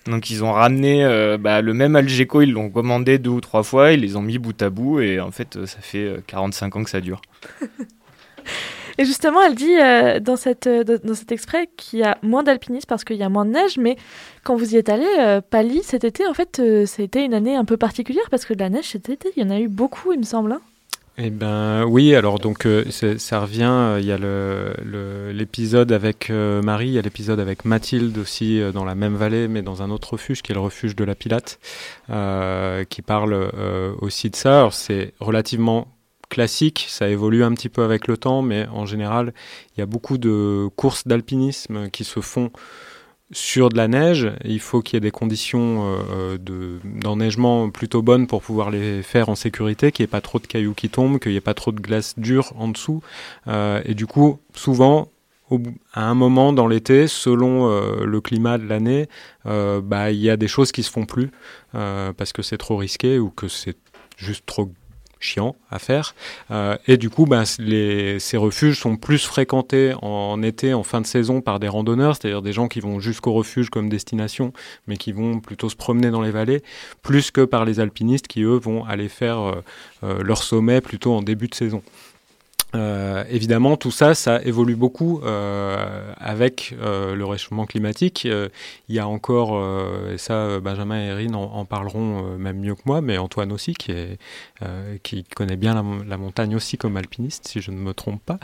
Donc 0.08 0.30
ils 0.30 0.42
ont 0.42 0.52
ramené 0.52 1.04
euh, 1.04 1.38
bah, 1.38 1.60
le 1.60 1.74
même 1.74 1.94
Algeco, 1.96 2.42
ils 2.42 2.52
l'ont 2.52 2.70
commandé 2.70 3.18
deux 3.18 3.30
ou 3.30 3.40
trois 3.40 3.62
fois, 3.62 3.92
ils 3.92 4.00
les 4.00 4.16
ont 4.16 4.22
mis 4.22 4.38
bout 4.38 4.60
à 4.62 4.70
bout 4.70 5.00
et 5.00 5.20
en 5.20 5.30
fait 5.30 5.66
ça 5.66 5.78
fait 5.80 6.22
45 6.26 6.76
ans 6.76 6.84
que 6.84 6.90
ça 6.90 7.00
dure. 7.00 7.20
et 8.98 9.04
justement, 9.04 9.42
elle 9.42 9.54
dit 9.54 9.76
euh, 9.80 10.20
dans, 10.20 10.36
cette, 10.36 10.68
dans 10.68 11.14
cet 11.14 11.32
extrait 11.32 11.68
qu'il 11.76 12.00
y 12.00 12.02
a 12.02 12.18
moins 12.22 12.42
d'alpinistes 12.42 12.86
parce 12.86 13.04
qu'il 13.04 13.16
y 13.16 13.22
a 13.22 13.28
moins 13.28 13.44
de 13.44 13.50
neige, 13.50 13.78
mais 13.78 13.96
quand 14.44 14.56
vous 14.56 14.74
y 14.74 14.76
êtes 14.76 14.88
allé, 14.88 15.06
euh, 15.20 15.40
Pali, 15.40 15.82
cet 15.82 16.04
été, 16.04 16.26
en 16.26 16.34
fait, 16.34 16.58
euh, 16.58 16.86
c'était 16.86 17.24
une 17.24 17.34
année 17.34 17.56
un 17.56 17.64
peu 17.64 17.76
particulière 17.76 18.28
parce 18.30 18.44
que 18.44 18.54
de 18.54 18.60
la 18.60 18.70
neige 18.70 18.86
cet 18.86 19.08
été, 19.08 19.30
il 19.36 19.42
y 19.42 19.46
en 19.46 19.50
a 19.50 19.60
eu 19.60 19.68
beaucoup, 19.68 20.12
il 20.12 20.18
me 20.18 20.24
semble. 20.24 20.52
Hein 20.52 20.60
eh 21.20 21.30
ben 21.30 21.84
oui, 21.84 22.14
alors 22.14 22.38
donc 22.38 22.64
euh, 22.64 22.84
ça 22.92 23.40
revient, 23.40 23.96
il 23.98 24.04
y 24.04 24.12
a 24.12 24.18
l'épisode 25.32 25.90
le, 25.90 25.96
avec 25.96 26.30
euh, 26.30 26.62
Marie, 26.62 26.86
il 26.86 26.92
y 26.92 26.98
a 26.98 27.02
l'épisode 27.02 27.40
avec 27.40 27.64
Mathilde 27.64 28.16
aussi 28.18 28.60
euh, 28.60 28.70
dans 28.70 28.84
la 28.84 28.94
même 28.94 29.16
vallée, 29.16 29.48
mais 29.48 29.62
dans 29.62 29.82
un 29.82 29.90
autre 29.90 30.12
refuge 30.12 30.42
qui 30.42 30.52
est 30.52 30.54
le 30.54 30.60
refuge 30.60 30.94
de 30.94 31.02
la 31.02 31.16
Pilate, 31.16 31.58
qui 32.88 33.02
parle 33.02 33.50
aussi 34.00 34.30
de 34.30 34.36
ça. 34.36 34.68
C'est 34.70 35.12
relativement 35.18 35.88
classique, 36.28 36.86
ça 36.88 37.08
évolue 37.08 37.42
un 37.42 37.52
petit 37.52 37.68
peu 37.68 37.82
avec 37.82 38.06
le 38.06 38.16
temps, 38.16 38.40
mais 38.40 38.68
en 38.68 38.86
général, 38.86 39.34
il 39.76 39.80
y 39.80 39.82
a 39.82 39.86
beaucoup 39.86 40.18
de 40.18 40.68
courses 40.76 41.08
d'alpinisme 41.08 41.90
qui 41.90 42.04
se 42.04 42.20
font 42.20 42.52
sur 43.30 43.68
de 43.68 43.76
la 43.76 43.88
neige, 43.88 44.32
il 44.44 44.60
faut 44.60 44.80
qu'il 44.80 44.94
y 44.94 44.98
ait 44.98 45.00
des 45.00 45.10
conditions 45.10 45.96
euh, 46.12 46.38
d'enneigement 46.84 47.68
plutôt 47.70 48.02
bonnes 48.02 48.26
pour 48.26 48.42
pouvoir 48.42 48.70
les 48.70 49.02
faire 49.02 49.28
en 49.28 49.34
sécurité, 49.34 49.92
qu'il 49.92 50.04
n'y 50.04 50.08
ait 50.08 50.10
pas 50.10 50.20
trop 50.20 50.38
de 50.38 50.46
cailloux 50.46 50.74
qui 50.74 50.88
tombent, 50.88 51.18
qu'il 51.18 51.32
n'y 51.32 51.38
ait 51.38 51.42
pas 51.42 51.54
trop 51.54 51.72
de 51.72 51.80
glace 51.80 52.18
dure 52.18 52.52
en 52.56 52.68
dessous. 52.68 53.02
Euh, 53.46 53.82
et 53.84 53.94
du 53.94 54.06
coup, 54.06 54.38
souvent, 54.54 55.08
à 55.92 56.04
un 56.04 56.14
moment 56.14 56.52
dans 56.52 56.66
l'été, 56.66 57.06
selon 57.06 57.70
euh, 57.70 58.04
le 58.04 58.20
climat 58.20 58.58
de 58.58 58.66
l'année, 58.66 59.08
euh, 59.46 59.80
bah, 59.80 60.10
il 60.10 60.20
y 60.20 60.30
a 60.30 60.36
des 60.36 60.48
choses 60.48 60.72
qui 60.72 60.82
se 60.82 60.90
font 60.90 61.06
plus 61.06 61.30
euh, 61.74 62.12
parce 62.12 62.32
que 62.32 62.42
c'est 62.42 62.58
trop 62.58 62.76
risqué 62.76 63.18
ou 63.18 63.30
que 63.30 63.48
c'est 63.48 63.76
juste 64.16 64.44
trop 64.46 64.70
chiant 65.20 65.56
à 65.70 65.78
faire. 65.78 66.14
Euh, 66.50 66.76
et 66.86 66.96
du 66.96 67.10
coup, 67.10 67.26
les, 67.58 68.18
ces 68.18 68.36
refuges 68.36 68.78
sont 68.78 68.96
plus 68.96 69.24
fréquentés 69.24 69.94
en, 70.02 70.06
en, 70.08 70.42
été, 70.42 70.74
en 70.74 70.82
fin 70.82 71.00
de 71.00 71.06
saison, 71.06 71.40
par 71.40 71.58
des 71.58 71.68
randonneurs, 71.68 72.16
c'est-à-dire 72.16 72.42
des 72.42 72.52
gens 72.52 72.68
qui 72.68 72.80
vont 72.80 73.00
jusqu'au 73.00 73.32
refuge 73.32 73.70
comme 73.70 73.88
destination, 73.88 74.52
mais 74.86 74.96
qui 74.96 75.12
vont 75.12 75.40
plutôt 75.40 75.68
se 75.68 75.76
promener 75.76 76.10
dans 76.10 76.22
les 76.22 76.30
vallées, 76.30 76.62
plus 77.02 77.30
que 77.30 77.44
par 77.44 77.64
les 77.64 77.80
alpinistes 77.80 78.28
qui, 78.28 78.42
eux, 78.42 78.58
vont 78.58 78.84
aller 78.84 79.08
faire 79.08 79.38
euh, 79.38 79.64
euh, 80.04 80.22
leur 80.22 80.42
sommet 80.42 80.80
plutôt 80.80 81.12
en 81.12 81.22
début 81.22 81.48
de 81.48 81.54
saison. 81.54 81.82
Euh, 82.74 83.24
évidemment, 83.30 83.76
tout 83.76 83.90
ça, 83.90 84.14
ça 84.14 84.42
évolue 84.42 84.76
beaucoup 84.76 85.20
euh, 85.22 86.12
avec 86.18 86.74
euh, 86.78 87.14
le 87.14 87.24
réchauffement 87.24 87.64
climatique. 87.64 88.26
Euh, 88.26 88.48
il 88.88 88.94
y 88.94 88.98
a 88.98 89.08
encore, 89.08 89.56
euh, 89.56 90.14
et 90.14 90.18
ça, 90.18 90.60
Benjamin 90.60 91.00
et 91.00 91.06
Erin 91.06 91.34
en, 91.34 91.44
en 91.44 91.64
parleront 91.64 92.36
même 92.36 92.60
mieux 92.60 92.74
que 92.74 92.82
moi, 92.84 93.00
mais 93.00 93.16
Antoine 93.16 93.52
aussi, 93.52 93.72
qui, 93.74 93.92
est, 93.92 94.18
qui 95.02 95.24
connaît 95.24 95.56
bien 95.56 95.74
la, 95.74 95.84
la, 96.06 96.16
montagne 96.18 96.54
aussi 96.56 96.76
comme 96.76 96.96
alpiniste, 96.96 97.48
si 97.48 97.60
je 97.60 97.70
ne 97.70 97.78
me 97.78 97.94
trompe 97.94 98.22
pas. 98.22 98.38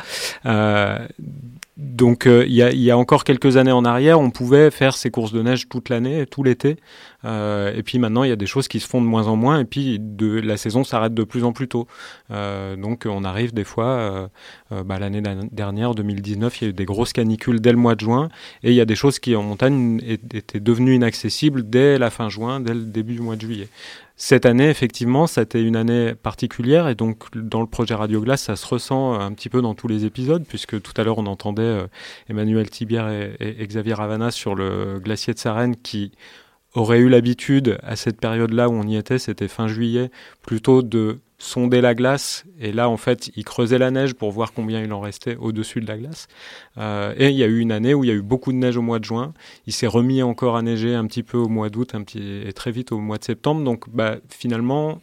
Donc, 1.76 2.26
il 2.26 2.52
y, 2.52 2.62
a, 2.62 2.72
y 2.72 2.90
a, 2.90 2.96
encore 2.96 3.24
quelques 3.24 3.56
années 3.56 3.72
en 3.72 3.84
arrière, 3.84 4.20
on 4.20 4.30
pouvait 4.30 4.70
faire 4.70 4.96
ces 4.96 5.10
courses 5.10 5.32
de 5.32 5.42
neige 5.42 5.68
toute 5.68 5.88
l'année, 5.88 6.24
tout 6.26 6.42
l'été. 6.44 6.76
et 7.24 7.82
puis 7.84 7.98
maintenant, 7.98 8.22
il 8.22 8.28
y 8.28 8.32
a 8.32 8.36
des 8.36 8.46
choses 8.46 8.68
qui 8.68 8.80
se 8.80 8.86
font 8.86 9.00
de 9.00 9.06
moins 9.06 9.26
en 9.26 9.36
moins, 9.36 9.60
et 9.60 9.64
puis 9.64 9.98
de, 10.00 10.40
la 10.40 10.56
saison 10.56 10.84
s'arrête 10.84 11.14
de 11.14 11.24
plus 11.24 11.42
en 11.42 11.52
plus 11.52 11.68
tôt. 11.68 11.86
donc, 12.30 13.06
on 13.06 13.24
arrive 13.24 13.52
des 13.52 13.64
fois 13.64 14.30
euh, 14.74 14.82
bah, 14.84 14.98
l'année 14.98 15.22
dernière, 15.52 15.94
2019, 15.94 16.60
il 16.60 16.64
y 16.64 16.66
a 16.66 16.70
eu 16.70 16.72
des 16.72 16.84
grosses 16.84 17.12
canicules 17.12 17.60
dès 17.60 17.72
le 17.72 17.78
mois 17.78 17.94
de 17.94 18.00
juin, 18.00 18.28
et 18.62 18.70
il 18.70 18.74
y 18.74 18.80
a 18.80 18.84
des 18.84 18.96
choses 18.96 19.18
qui 19.18 19.36
en 19.36 19.42
montagne 19.42 20.00
étaient 20.06 20.60
devenues 20.60 20.94
inaccessibles 20.94 21.68
dès 21.68 21.98
la 21.98 22.10
fin 22.10 22.28
juin, 22.28 22.60
dès 22.60 22.74
le 22.74 22.82
début 22.82 23.14
du 23.14 23.20
mois 23.20 23.36
de 23.36 23.42
juillet. 23.42 23.68
Cette 24.16 24.46
année, 24.46 24.70
effectivement, 24.70 25.26
c'était 25.26 25.60
une 25.60 25.74
année 25.74 26.14
particulière 26.14 26.86
et 26.88 26.94
donc 26.94 27.24
dans 27.34 27.60
le 27.60 27.66
projet 27.66 27.94
Radio 27.94 28.20
Glace, 28.20 28.44
ça 28.44 28.54
se 28.54 28.64
ressent 28.64 29.14
un 29.18 29.32
petit 29.32 29.48
peu 29.48 29.60
dans 29.60 29.74
tous 29.74 29.88
les 29.88 30.04
épisodes 30.04 30.44
puisque 30.46 30.80
tout 30.80 30.92
à 30.96 31.02
l'heure 31.02 31.18
on 31.18 31.26
entendait 31.26 31.62
euh, 31.62 31.86
Emmanuel 32.28 32.70
Tibière 32.70 33.08
et, 33.08 33.34
et, 33.40 33.66
Xavier 33.66 33.94
Ravana 33.94 34.30
sur 34.30 34.54
le 34.54 35.00
glacier 35.00 35.34
de 35.34 35.38
Sarenne 35.40 35.74
qui 35.74 36.12
aurait 36.74 36.98
eu 36.98 37.08
l'habitude 37.08 37.78
à 37.82 37.96
cette 37.96 38.20
période-là 38.20 38.68
où 38.68 38.72
on 38.72 38.86
y 38.86 38.96
était, 38.96 39.18
c'était 39.18 39.48
fin 39.48 39.68
juillet, 39.68 40.10
plutôt 40.42 40.82
de 40.82 41.20
sonder 41.38 41.80
la 41.80 41.94
glace. 41.94 42.44
Et 42.58 42.72
là 42.72 42.88
en 42.88 42.96
fait 42.96 43.30
il 43.36 43.44
creusait 43.44 43.78
la 43.78 43.90
neige 43.90 44.14
pour 44.14 44.30
voir 44.30 44.52
combien 44.52 44.82
il 44.82 44.92
en 44.92 45.00
restait 45.00 45.36
au-dessus 45.36 45.80
de 45.80 45.86
la 45.86 45.98
glace. 45.98 46.26
Euh, 46.78 47.14
et 47.16 47.28
il 47.28 47.36
y 47.36 47.42
a 47.42 47.46
eu 47.46 47.58
une 47.58 47.72
année 47.72 47.94
où 47.94 48.04
il 48.04 48.08
y 48.08 48.10
a 48.10 48.14
eu 48.14 48.22
beaucoup 48.22 48.52
de 48.52 48.58
neige 48.58 48.76
au 48.76 48.82
mois 48.82 48.98
de 48.98 49.04
juin. 49.04 49.34
Il 49.66 49.72
s'est 49.72 49.86
remis 49.86 50.22
encore 50.22 50.56
à 50.56 50.62
neiger 50.62 50.94
un 50.94 51.06
petit 51.06 51.22
peu 51.22 51.38
au 51.38 51.48
mois 51.48 51.70
d'août 51.70 51.94
un 51.94 52.02
petit 52.02 52.42
et 52.46 52.52
très 52.52 52.70
vite 52.70 52.92
au 52.92 52.98
mois 52.98 53.18
de 53.18 53.24
septembre. 53.24 53.62
Donc 53.62 53.88
bah, 53.90 54.16
finalement 54.28 55.00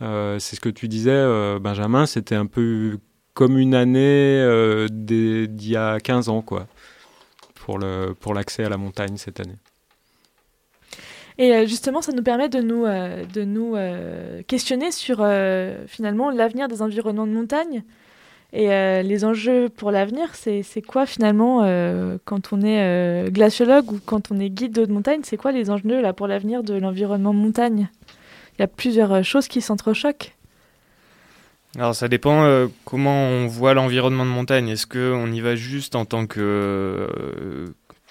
euh, 0.00 0.38
c'est 0.38 0.56
ce 0.56 0.60
que 0.60 0.68
tu 0.68 0.88
disais 0.88 1.10
euh, 1.12 1.58
Benjamin 1.60 2.06
c'était 2.06 2.34
un 2.34 2.46
peu 2.46 2.98
comme 3.34 3.58
une 3.58 3.74
année 3.74 4.40
euh, 4.40 4.88
d'il 4.90 5.68
y 5.68 5.76
a 5.76 6.00
15 6.00 6.28
ans 6.28 6.42
quoi 6.42 6.66
pour 7.54 7.78
le 7.78 8.14
pour 8.18 8.34
l'accès 8.34 8.64
à 8.64 8.68
la 8.68 8.76
montagne 8.76 9.16
cette 9.16 9.40
année 9.40 9.56
et 11.38 11.54
euh, 11.54 11.66
justement, 11.66 12.02
ça 12.02 12.12
nous 12.12 12.22
permet 12.22 12.48
de 12.48 12.60
nous, 12.60 12.84
euh, 12.84 13.24
de 13.32 13.44
nous 13.44 13.74
euh, 13.74 14.42
questionner 14.46 14.90
sur 14.90 15.26
finalement 15.86 16.30
l'avenir 16.30 16.68
des 16.68 16.82
environnements 16.82 17.26
de 17.26 17.32
montagne. 17.32 17.82
Et 18.54 18.68
les 18.68 19.24
enjeux 19.24 19.70
pour 19.70 19.90
l'avenir, 19.90 20.28
c'est 20.34 20.82
quoi 20.86 21.06
finalement 21.06 21.60
quand 22.26 22.52
on 22.52 22.60
est 22.60 23.30
glaciologue 23.30 23.90
ou 23.90 24.00
quand 24.04 24.30
on 24.30 24.38
est 24.38 24.50
guide 24.50 24.72
de 24.72 24.92
montagne 24.92 25.20
C'est 25.22 25.38
quoi 25.38 25.52
les 25.52 25.70
enjeux 25.70 26.02
là 26.02 26.12
pour 26.12 26.26
l'avenir 26.26 26.62
de 26.62 26.74
l'environnement 26.74 27.32
montagne? 27.32 27.88
Il 28.58 28.60
y 28.60 28.62
a 28.62 28.66
plusieurs 28.66 29.24
choses 29.24 29.48
qui 29.48 29.62
s'entrechoquent. 29.62 30.34
Alors 31.76 31.94
ça 31.94 32.08
dépend 32.08 32.68
comment 32.84 33.22
on 33.22 33.46
voit 33.46 33.72
l'environnement 33.72 34.26
de 34.26 34.30
montagne. 34.30 34.68
Est-ce 34.68 34.86
qu'on 34.86 35.32
y 35.32 35.40
va 35.40 35.56
juste 35.56 35.96
en 35.96 36.04
tant 36.04 36.26
que 36.26 37.08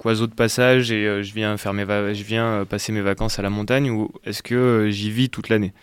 qu'oiseau 0.02 0.28
de 0.28 0.34
passage 0.34 0.91
et 0.91 1.23
je 1.23 1.34
viens 1.34 1.57
faire 1.57 1.73
mes 1.73 1.86
je 1.86 2.23
viens 2.23 2.65
passer 2.65 2.91
mes 2.91 3.02
vacances 3.02 3.38
à 3.40 3.41
la 3.41 3.49
montagne 3.49 3.91
ou 3.91 4.11
est-ce 4.26 4.41
que 4.41 4.90
j'y 4.90 5.11
vis 5.11 5.30
toute 5.30 5.49
l'année? 5.49 5.73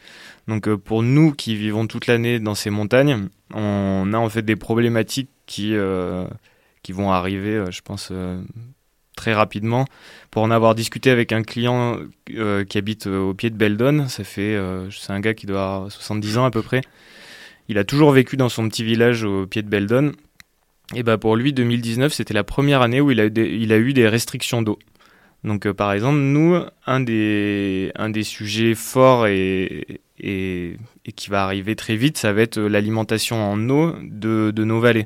Donc 0.49 0.69
pour 0.74 1.03
nous 1.03 1.32
qui 1.32 1.55
vivons 1.55 1.86
toute 1.86 2.07
l'année 2.07 2.40
dans 2.40 2.55
ces 2.55 2.70
montagnes, 2.70 3.28
on 3.55 4.12
a 4.12 4.19
en 4.19 4.28
fait 4.28 4.43
des 4.43 4.57
problématiques 4.57 5.31
qui 5.47 5.74
qui 6.82 6.93
vont 6.93 7.12
arriver, 7.12 7.65
je 7.70 7.81
pense 7.81 8.12
très 9.19 9.35
rapidement. 9.35 9.85
Pour 10.31 10.43
en 10.43 10.51
avoir 10.51 10.74
discuté 10.74 11.11
avec 11.11 11.32
un 11.32 11.43
client 11.43 11.99
euh, 12.36 12.65
qui 12.65 12.78
habite 12.78 13.09
euh, 13.09 13.19
au 13.19 13.35
pied 13.35 13.51
de 13.51 13.57
Beldon, 13.57 14.07
ça 14.09 14.23
fait, 14.23 14.55
euh, 14.55 14.89
c'est 14.90 15.12
un 15.12 15.20
gars 15.20 15.35
qui 15.35 15.47
doit 15.47 15.62
avoir 15.62 15.93
70 15.93 16.39
ans 16.39 16.45
à 16.45 16.51
peu 16.51 16.62
près. 16.62 16.82
Il 17.69 17.78
a 17.78 17.85
toujours 17.85 18.12
vécu 18.12 18.36
dans 18.36 18.49
son 18.49 18.69
petit 18.69 18.85
village 18.85 19.24
au 19.24 19.47
pied 19.47 19.62
de 19.62 19.69
Beldon. 19.69 20.12
Et 20.94 21.02
bah 21.02 21.19
pour 21.19 21.36
lui, 21.36 21.52
2019, 21.52 22.12
c'était 22.12 22.35
la 22.35 22.44
première 22.44 22.82
année 22.82 23.01
où 23.01 23.10
il 23.10 23.20
a 23.20 23.27
eu 23.27 23.31
des, 23.31 23.47
il 23.47 23.73
a 23.73 23.78
eu 23.78 23.93
des 23.93 24.09
restrictions 24.09 24.62
d'eau. 24.62 24.78
Donc 25.44 25.70
par 25.73 25.93
exemple, 25.93 26.19
nous, 26.19 26.59
un 26.86 27.01
des, 27.01 28.23
sujets 28.23 28.74
forts 28.74 29.27
et, 29.27 30.01
qui 30.19 31.31
va 31.31 31.44
arriver 31.44 31.77
très 31.77 31.97
vite, 31.97 32.19
ça 32.19 32.32
va 32.32 32.43
être 32.43 32.59
l'alimentation 32.59 33.36
en 33.36 33.70
eau 33.70 33.94
de, 34.02 34.52
nos 34.56 34.81
vallées 34.81 35.05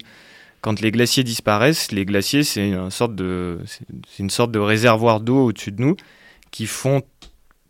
quand 0.62 0.80
les 0.80 0.92
glaciers 0.92 1.24
disparaissent, 1.24 1.90
les 1.90 2.04
glaciers, 2.04 2.44
c'est 2.44 2.68
une 2.68 2.90
sorte 2.90 3.16
de, 3.16 3.58
c'est 3.66 4.20
une 4.20 4.30
sorte 4.30 4.52
de 4.52 4.60
réservoir 4.60 5.20
d'eau 5.20 5.46
au-dessus 5.46 5.72
de 5.72 5.82
nous 5.82 5.96
qui 6.52 6.66
font 6.66 7.02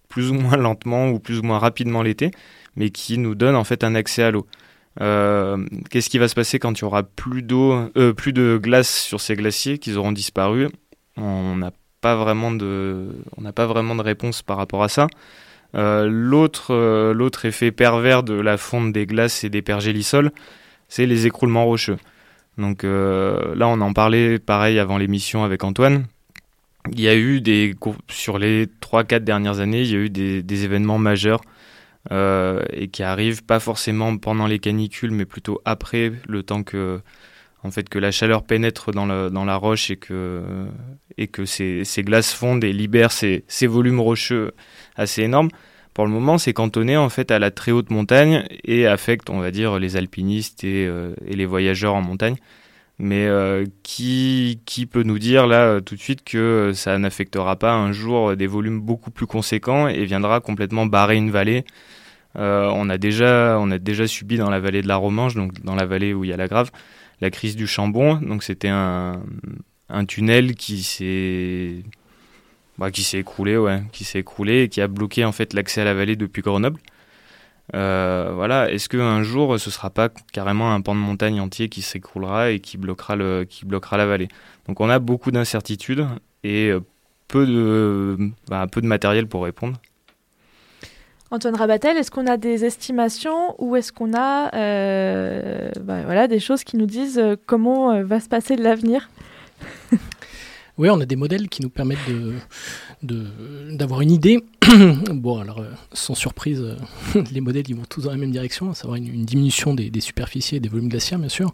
plus 0.08 0.30
ou 0.30 0.34
moins 0.34 0.58
lentement 0.58 1.08
ou 1.08 1.18
plus 1.18 1.38
ou 1.38 1.42
moins 1.42 1.58
rapidement 1.58 2.02
l'été, 2.02 2.32
mais 2.76 2.90
qui 2.90 3.16
nous 3.16 3.34
donnent 3.34 3.56
en 3.56 3.64
fait 3.64 3.82
un 3.82 3.94
accès 3.94 4.22
à 4.22 4.30
l'eau. 4.30 4.46
Euh, 5.00 5.64
qu'est-ce 5.90 6.10
qui 6.10 6.18
va 6.18 6.28
se 6.28 6.34
passer 6.34 6.58
quand 6.58 6.78
il 6.78 6.82
y 6.82 6.84
aura 6.84 7.02
plus 7.02 7.42
d'eau, 7.42 7.72
euh, 7.96 8.12
plus 8.12 8.32
de 8.32 8.58
glace 8.62 8.94
sur 8.94 9.20
ces 9.20 9.34
glaciers, 9.36 9.78
qu'ils 9.78 9.98
auront 9.98 10.12
disparu? 10.12 10.68
On 11.16 11.56
n'a 11.56 11.72
pas 12.00 12.16
vraiment 12.16 12.52
de, 12.52 13.08
on 13.36 13.42
n'a 13.42 13.52
pas 13.52 13.66
vraiment 13.66 13.94
de 13.94 14.02
réponse 14.02 14.42
par 14.42 14.56
rapport 14.56 14.82
à 14.82 14.88
ça. 14.88 15.06
Euh, 15.74 16.06
l'autre, 16.10 17.12
l'autre 17.12 17.46
effet 17.46 17.72
pervers 17.72 18.22
de 18.22 18.34
la 18.34 18.56
fonte 18.58 18.92
des 18.92 19.06
glaces 19.06 19.44
et 19.44 19.50
des 19.50 19.62
pergélisols, 19.62 20.30
c'est 20.88 21.06
les 21.06 21.26
écroulements 21.26 21.64
rocheux. 21.64 21.96
Donc 22.58 22.82
là, 22.82 23.66
on 23.66 23.80
en 23.80 23.92
parlait 23.94 24.38
pareil 24.38 24.78
avant 24.78 24.98
l'émission 24.98 25.42
avec 25.44 25.64
Antoine. 25.64 26.04
Il 26.90 27.00
y 27.00 27.08
a 27.08 27.14
eu 27.14 27.40
des 27.40 27.74
sur 28.08 28.38
les 28.38 28.66
3-4 28.66 29.20
dernières 29.20 29.60
années, 29.60 29.82
il 29.82 29.90
y 29.90 29.94
a 29.94 29.98
eu 29.98 30.10
des, 30.10 30.64
événements 30.64 30.98
majeurs 30.98 31.40
euh, 32.10 32.64
et 32.72 32.88
qui 32.88 33.02
arrivent 33.02 33.44
pas 33.44 33.60
forcément 33.60 34.16
pendant 34.16 34.46
les 34.46 34.58
canicules, 34.58 35.12
mais 35.12 35.24
plutôt 35.24 35.60
après, 35.64 36.12
le 36.26 36.42
temps 36.42 36.62
que 36.62 37.00
en 37.64 37.70
fait 37.70 37.88
que 37.88 37.98
la 37.98 38.10
chaleur 38.10 38.42
pénètre 38.42 38.90
dans, 38.90 39.06
le, 39.06 39.30
dans 39.30 39.44
la 39.44 39.54
roche 39.54 39.90
et 39.90 39.96
que 39.96 40.42
et 41.16 41.28
que 41.28 41.44
ces, 41.44 41.84
ces 41.84 42.02
glaces 42.02 42.32
fondent 42.32 42.64
et 42.64 42.72
libèrent 42.72 43.12
ces, 43.12 43.44
ces 43.46 43.66
volumes 43.66 44.00
rocheux 44.00 44.52
assez 44.96 45.22
énormes. 45.22 45.50
Pour 45.94 46.06
le 46.06 46.10
moment, 46.10 46.38
c'est 46.38 46.54
cantonné 46.54 46.96
en 46.96 47.10
fait 47.10 47.30
à 47.30 47.38
la 47.38 47.50
très 47.50 47.70
haute 47.70 47.90
montagne 47.90 48.44
et 48.64 48.86
affecte, 48.86 49.28
on 49.28 49.40
va 49.40 49.50
dire, 49.50 49.78
les 49.78 49.96
alpinistes 49.96 50.64
et, 50.64 50.86
euh, 50.86 51.14
les 51.26 51.44
voyageurs 51.44 51.94
en 51.94 52.00
montagne. 52.00 52.36
Mais 53.04 53.26
euh, 53.26 53.66
qui, 53.82 54.60
qui 54.64 54.86
peut 54.86 55.02
nous 55.02 55.18
dire 55.18 55.48
là 55.48 55.64
euh, 55.64 55.80
tout 55.80 55.96
de 55.96 56.00
suite 56.00 56.22
que 56.22 56.70
ça 56.72 56.96
n'affectera 56.98 57.56
pas 57.56 57.72
un 57.74 57.90
jour 57.90 58.36
des 58.36 58.46
volumes 58.46 58.80
beaucoup 58.80 59.10
plus 59.10 59.26
conséquents 59.26 59.88
et 59.88 60.04
viendra 60.04 60.40
complètement 60.40 60.86
barrer 60.86 61.16
une 61.16 61.30
vallée 61.30 61.64
on, 62.34 62.88
a 62.88 62.96
déjà, 62.96 63.58
on 63.60 63.70
a 63.70 63.78
déjà 63.78 64.06
subi 64.06 64.38
dans 64.38 64.48
la 64.48 64.58
vallée 64.58 64.80
de 64.80 64.88
la 64.88 64.96
Romanche, 64.96 65.34
donc 65.34 65.62
dans 65.64 65.74
la 65.74 65.84
vallée 65.84 66.14
où 66.14 66.24
il 66.24 66.30
y 66.30 66.32
a 66.32 66.36
la 66.38 66.48
Grave, 66.48 66.70
la 67.20 67.30
crise 67.30 67.56
du 67.56 67.66
Chambon. 67.66 68.14
Donc 68.22 68.42
c'était 68.42 68.68
un, 68.68 69.20
un 69.90 70.04
tunnel 70.06 70.54
qui 70.54 70.82
s'est 70.82 71.82
bah, 72.78 72.90
qui 72.90 73.02
s'est 73.02 73.18
écroulé, 73.18 73.56
ouais, 73.56 73.82
qui 73.92 74.04
s'est 74.04 74.20
écroulé 74.20 74.62
et 74.62 74.68
qui 74.68 74.80
a 74.80 74.88
bloqué 74.88 75.24
en 75.24 75.32
fait 75.32 75.52
l'accès 75.52 75.82
à 75.82 75.84
la 75.84 75.94
vallée 75.94 76.16
depuis 76.16 76.42
Grenoble. 76.42 76.80
Euh, 77.74 78.32
voilà, 78.34 78.70
est-ce 78.70 78.88
qu'un 78.88 79.22
jour 79.22 79.58
ce 79.58 79.70
sera 79.70 79.88
pas 79.88 80.10
carrément 80.32 80.74
un 80.74 80.80
pan 80.82 80.94
de 80.94 81.00
montagne 81.00 81.40
entier 81.40 81.68
qui 81.68 81.80
s'écroulera 81.80 82.50
et 82.50 82.60
qui 82.60 82.76
bloquera 82.76 83.16
le, 83.16 83.44
qui 83.44 83.64
bloquera 83.64 83.96
la 83.96 84.06
vallée? 84.06 84.28
Donc 84.68 84.80
on 84.80 84.90
a 84.90 84.98
beaucoup 84.98 85.30
d'incertitudes 85.30 86.06
et 86.44 86.68
euh, 86.68 86.80
peu 87.28 87.46
de, 87.46 88.30
bah, 88.48 88.66
peu 88.70 88.82
de 88.82 88.86
matériel 88.86 89.26
pour 89.26 89.44
répondre. 89.44 89.78
Antoine 91.30 91.56
Rabatel, 91.56 91.96
est-ce 91.96 92.10
qu'on 92.10 92.26
a 92.26 92.36
des 92.36 92.66
estimations 92.66 93.54
ou 93.58 93.74
est-ce 93.76 93.90
qu'on 93.90 94.12
a 94.12 94.54
euh, 94.54 95.70
bah, 95.80 96.02
voilà, 96.04 96.28
des 96.28 96.40
choses 96.40 96.62
qui 96.64 96.76
nous 96.76 96.84
disent 96.84 97.22
comment 97.46 98.02
va 98.02 98.20
se 98.20 98.28
passer 98.28 98.56
l'avenir? 98.56 99.08
Oui, 100.78 100.88
on 100.90 101.00
a 101.00 101.06
des 101.06 101.16
modèles 101.16 101.48
qui 101.48 101.62
nous 101.62 101.68
permettent 101.68 102.06
de, 102.08 102.34
d'avoir 103.02 104.00
une 104.00 104.10
idée. 104.10 104.42
bon, 105.12 105.40
alors, 105.40 105.58
euh, 105.58 105.70
sans 105.92 106.14
surprise, 106.14 106.62
euh, 106.62 107.22
les 107.32 107.40
modèles 107.40 107.64
ils 107.68 107.74
vont 107.74 107.84
tous 107.88 108.02
dans 108.02 108.10
la 108.10 108.16
même 108.16 108.30
direction, 108.30 108.70
à 108.70 108.74
savoir 108.74 108.96
une, 108.96 109.24
diminution 109.24 109.74
des, 109.74 109.90
superficies 110.00 110.56
et 110.56 110.60
des 110.60 110.68
volumes 110.68 110.88
glaciaires, 110.88 111.18
bien 111.18 111.28
sûr. 111.28 111.52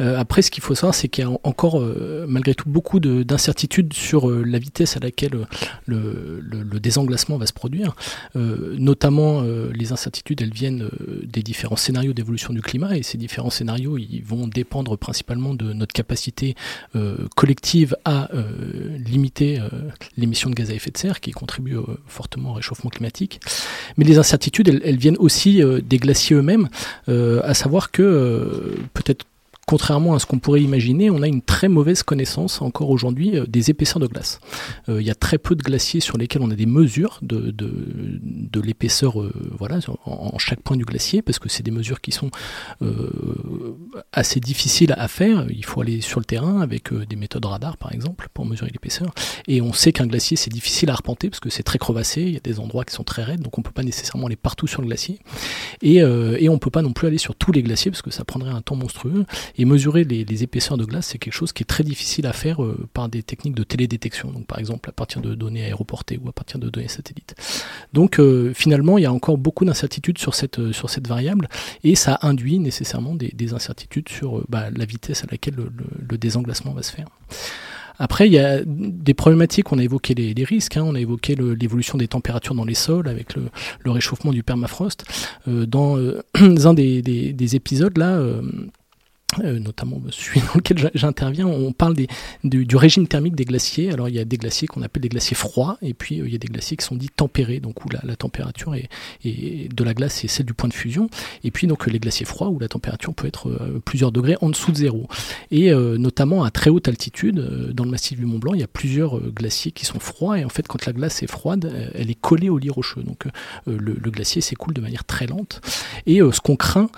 Euh, 0.00 0.18
après, 0.18 0.42
ce 0.42 0.50
qu'il 0.50 0.62
faut 0.62 0.74
savoir, 0.74 0.94
c'est 0.94 1.08
qu'il 1.08 1.24
y 1.24 1.26
a 1.26 1.30
encore, 1.44 1.82
malgré 2.28 2.54
tout, 2.54 2.68
beaucoup 2.68 3.00
d'incertitudes 3.00 3.92
sur 3.92 4.30
la 4.30 4.58
vitesse 4.58 4.96
à 4.96 5.00
laquelle 5.00 5.46
le, 5.86 6.40
le, 6.40 6.80
désenglacement 6.80 7.38
va 7.38 7.46
se 7.46 7.52
produire. 7.52 7.94
notamment, 8.34 9.42
les 9.42 9.92
incertitudes, 9.92 10.42
elles 10.42 10.52
viennent 10.52 10.88
des 11.24 11.42
différents 11.42 11.76
scénarios 11.76 12.12
d'évolution 12.12 12.52
du 12.52 12.60
climat, 12.60 12.96
et 12.96 13.02
ces 13.02 13.18
différents 13.18 13.50
scénarios, 13.50 13.96
ils 13.98 14.22
vont 14.24 14.46
dépendre 14.46 14.96
principalement 14.96 15.54
de 15.54 15.72
notre 15.72 15.92
capacité 15.92 16.54
collective 17.34 17.96
à 18.04 18.28
limiter 18.98 19.60
l'émission 20.16 20.50
de 20.50 20.54
gaz 20.54 20.65
à 20.70 20.74
effet 20.74 20.90
de 20.90 20.98
serre 20.98 21.20
qui 21.20 21.30
contribue 21.32 21.76
fortement 22.06 22.50
au 22.50 22.54
réchauffement 22.54 22.90
climatique. 22.90 23.40
Mais 23.96 24.04
les 24.04 24.18
incertitudes, 24.18 24.80
elles 24.84 24.96
viennent 24.96 25.18
aussi 25.18 25.62
euh, 25.62 25.80
des 25.80 25.98
glaciers 25.98 26.36
eux-mêmes, 26.36 26.68
à 27.08 27.54
savoir 27.54 27.90
que 27.90 28.74
peut-être 28.94 29.24
contrairement 29.66 30.14
à 30.14 30.20
ce 30.20 30.26
qu'on 30.26 30.38
pourrait 30.38 30.62
imaginer, 30.62 31.10
on 31.10 31.22
a 31.22 31.26
une 31.26 31.42
très 31.42 31.68
mauvaise 31.68 32.04
connaissance 32.04 32.62
encore 32.62 32.90
aujourd'hui 32.90 33.36
euh, 33.36 33.46
des 33.46 33.68
épaisseurs 33.68 33.98
de 33.98 34.06
glace. 34.06 34.38
Euh, 34.88 35.00
il 35.00 35.06
y 35.06 35.10
a 35.10 35.14
très 35.16 35.38
peu 35.38 35.56
de 35.56 35.62
glaciers 35.62 35.98
sur 35.98 36.16
lesquels 36.16 36.40
on 36.42 36.50
a 36.52 36.54
des 36.54 36.66
mesures 36.66 37.18
de, 37.22 37.50
de, 37.50 38.20
de 38.22 38.60
l'épaisseur 38.60 39.20
euh, 39.20 39.32
voilà, 39.58 39.80
en, 40.04 40.38
chaque 40.38 40.60
point 40.60 40.76
du 40.76 40.84
glacier, 40.84 41.20
parce 41.20 41.40
que 41.40 41.48
c'est 41.48 41.64
des 41.64 41.72
mesures 41.72 42.00
qui 42.00 42.12
sont 42.12 42.30
assez 44.12 44.38
difficiles 44.38 44.94
à 44.96 45.08
faire. 45.08 45.46
Il 45.50 45.64
faut 45.64 45.80
aller 45.80 46.00
sur 46.00 46.20
le 46.20 46.24
terrain 46.24 46.60
avec 46.60 46.92
des 46.94 47.16
méthodes 47.16 47.44
radar, 47.44 47.76
par 47.76 47.92
exemple, 47.92 48.28
pour 48.32 48.46
mesurer 48.46 48.70
l'épaisseur. 48.70 49.12
Et 49.48 49.60
on 49.60 49.72
sait 49.72 49.92
qu'un 49.92 50.06
glacier, 50.06 50.36
c'est 50.36 50.50
difficile 50.50 50.90
à 50.90 50.92
arpenter, 50.92 51.28
parce 51.28 51.40
que 51.40 51.50
c'est 51.50 51.62
très 51.62 51.78
crevassé, 51.78 52.22
il 52.22 52.34
y 52.34 52.36
a 52.36 52.40
des 52.40 52.60
endroits 52.60 52.84
qui 52.84 52.94
sont 52.94 53.02
très 53.02 53.24
raides, 53.24 53.40
donc 53.40 53.58
on 53.58 53.62
ne 53.62 53.64
peut 53.64 53.72
pas 53.72 53.82
nécessairement 53.82 54.26
aller 54.26 54.36
partout 54.36 54.66
sur 54.66 54.82
le 54.82 54.86
glacier. 54.86 55.18
Et, 55.82 55.96
et 55.96 56.48
on 56.48 56.54
ne 56.54 56.58
peut 56.58 56.70
pas 56.70 56.82
non 56.82 56.92
plus 56.92 57.08
aller 57.08 57.18
sur 57.18 57.34
tous 57.34 57.50
les 57.50 57.62
glaciers, 57.62 57.90
parce 57.90 58.02
que 58.02 58.10
ça 58.10 58.24
prendrait 58.24 58.50
un 58.50 58.60
temps 58.60 58.76
monstrueux. 58.76 59.24
Et 59.58 59.64
mesurer 59.64 60.04
les, 60.04 60.42
épaisseurs 60.42 60.76
de 60.76 60.84
glace, 60.84 61.06
c'est 61.06 61.18
quelque 61.18 61.32
chose 61.32 61.52
qui 61.52 61.62
est 61.62 61.66
très 61.66 61.82
difficile 61.82 62.26
à 62.26 62.34
faire 62.34 62.62
euh, 62.62 62.86
par 62.92 63.08
des 63.08 63.22
techniques 63.22 63.54
de 63.54 63.62
télédétection, 63.62 64.30
donc 64.30 64.46
par 64.46 64.58
exemple 64.58 64.90
à 64.90 64.92
partir 64.92 65.22
de 65.22 65.34
données 65.34 65.64
aéroportées 65.64 66.20
ou 66.22 66.28
à 66.28 66.32
partir 66.32 66.58
de 66.58 66.68
données 66.68 66.88
satellites. 66.88 67.34
Donc 67.94 68.20
euh, 68.20 68.52
finalement, 68.54 68.98
il 68.98 69.02
y 69.02 69.06
a 69.06 69.12
encore 69.12 69.38
beaucoup 69.38 69.64
d'incertitudes 69.64 70.18
sur 70.18 70.34
cette, 70.34 70.58
euh, 70.58 70.72
sur 70.72 70.90
cette 70.90 71.08
variable 71.08 71.48
et 71.84 71.94
ça 71.94 72.18
induit 72.20 72.58
nécessairement 72.58 73.14
des, 73.14 73.54
incertitudes 73.54 74.08
sur 74.08 74.44
bah, 74.48 74.70
la 74.74 74.84
vitesse 74.84 75.22
à 75.24 75.26
laquelle 75.30 75.54
le, 75.54 76.18
désenglacement 76.18 76.72
va 76.72 76.82
se 76.82 76.92
faire. 76.92 77.06
Après, 77.98 78.26
il 78.26 78.32
y 78.32 78.38
a 78.38 78.60
des 78.64 79.14
problématiques, 79.14 79.72
on 79.72 79.78
a 79.78 79.82
évoqué 79.82 80.14
les, 80.14 80.44
risques, 80.44 80.76
hein. 80.76 80.84
on 80.84 80.94
a 80.94 81.00
évoqué 81.00 81.34
l'évolution 81.34 81.96
des 81.96 82.08
températures 82.08 82.54
dans 82.54 82.64
les 82.64 82.74
sols 82.74 83.08
avec 83.08 83.34
le, 83.34 83.90
réchauffement 83.90 84.32
du 84.32 84.42
permafrost. 84.42 85.04
dans 85.46 85.96
un 86.66 86.74
des, 86.74 87.02
des, 87.02 87.56
épisodes, 87.56 87.96
là, 87.96 88.20
notamment 89.42 90.00
celui 90.10 90.40
dans 90.46 90.54
lequel 90.54 90.90
j'interviens, 90.94 91.46
on 91.46 91.72
parle 91.72 91.96
du, 92.44 92.76
régime 92.76 93.06
thermique 93.06 93.34
des 93.34 93.44
glaciers. 93.44 93.92
Alors 93.92 94.08
il 94.08 94.14
y 94.14 94.18
a 94.18 94.24
des 94.24 94.36
glaciers 94.36 94.68
qu'on 94.68 94.82
appelle 94.82 95.02
des 95.02 95.08
glaciers 95.08 95.36
froids, 95.36 95.78
et 95.82 95.94
puis 95.94 96.20
euh, 96.20 96.26
il 96.26 96.32
y 96.32 96.34
a 96.34 96.38
des 96.38 96.48
glaciers 96.48 96.76
qui 96.76 96.84
sont 96.84 96.96
dits 96.96 97.10
tempérés, 97.14 97.60
donc 97.60 97.84
où 97.84 97.88
la, 97.88 98.16
température 98.16 98.74
est, 98.74 98.88
de 99.24 99.84
la 99.84 99.94
glace 99.94 100.24
est 100.24 100.28
celle 100.28 100.46
du 100.46 100.54
point 100.54 100.68
de 100.68 100.74
fusion, 100.74 101.08
et 101.44 101.50
puis 101.50 101.66
donc 101.66 101.86
les 101.86 101.98
glaciers 101.98 102.26
froids 102.26 102.48
où 102.48 102.58
la 102.58 102.68
température 102.68 103.14
peut 103.14 103.26
être 103.26 103.48
euh, 103.48 103.80
plusieurs 103.84 104.12
degrés 104.12 104.36
en 104.40 104.50
dessous 104.50 104.72
de 104.72 104.76
zéro. 104.76 105.08
Et 105.50 105.72
notamment 105.72 106.44
à 106.44 106.50
très 106.50 106.70
haute 106.70 106.88
altitude, 106.88 107.36
dans 107.72 107.84
le 107.84 107.90
massif 107.90 108.18
du 108.18 108.26
Mont 108.26 108.38
Blanc, 108.38 108.54
il 108.54 108.60
y 108.60 108.64
a 108.64 108.68
plusieurs 108.68 109.20
glaciers 109.20 109.72
qui 109.72 109.84
sont 109.84 110.00
froids, 110.00 110.38
et 110.38 110.44
en 110.44 110.48
fait 110.48 110.66
quand 110.66 110.84
la 110.86 110.92
glace 110.92 111.22
est 111.22 111.26
froide, 111.26 111.90
elle 111.94 112.10
est 112.10 112.20
collée 112.20 112.48
au 112.48 112.58
lit 112.58 112.70
rocheux, 112.70 113.02
donc 113.02 113.24
le, 113.66 113.76
le, 113.76 114.10
glacier 114.10 114.40
s'écoule 114.40 114.74
de 114.74 114.80
manière 114.80 115.04
très 115.04 115.26
lente. 115.26 115.60
Et 116.06 116.18
ce 116.18 116.40
qu'on 116.40 116.56
craint 116.56 116.88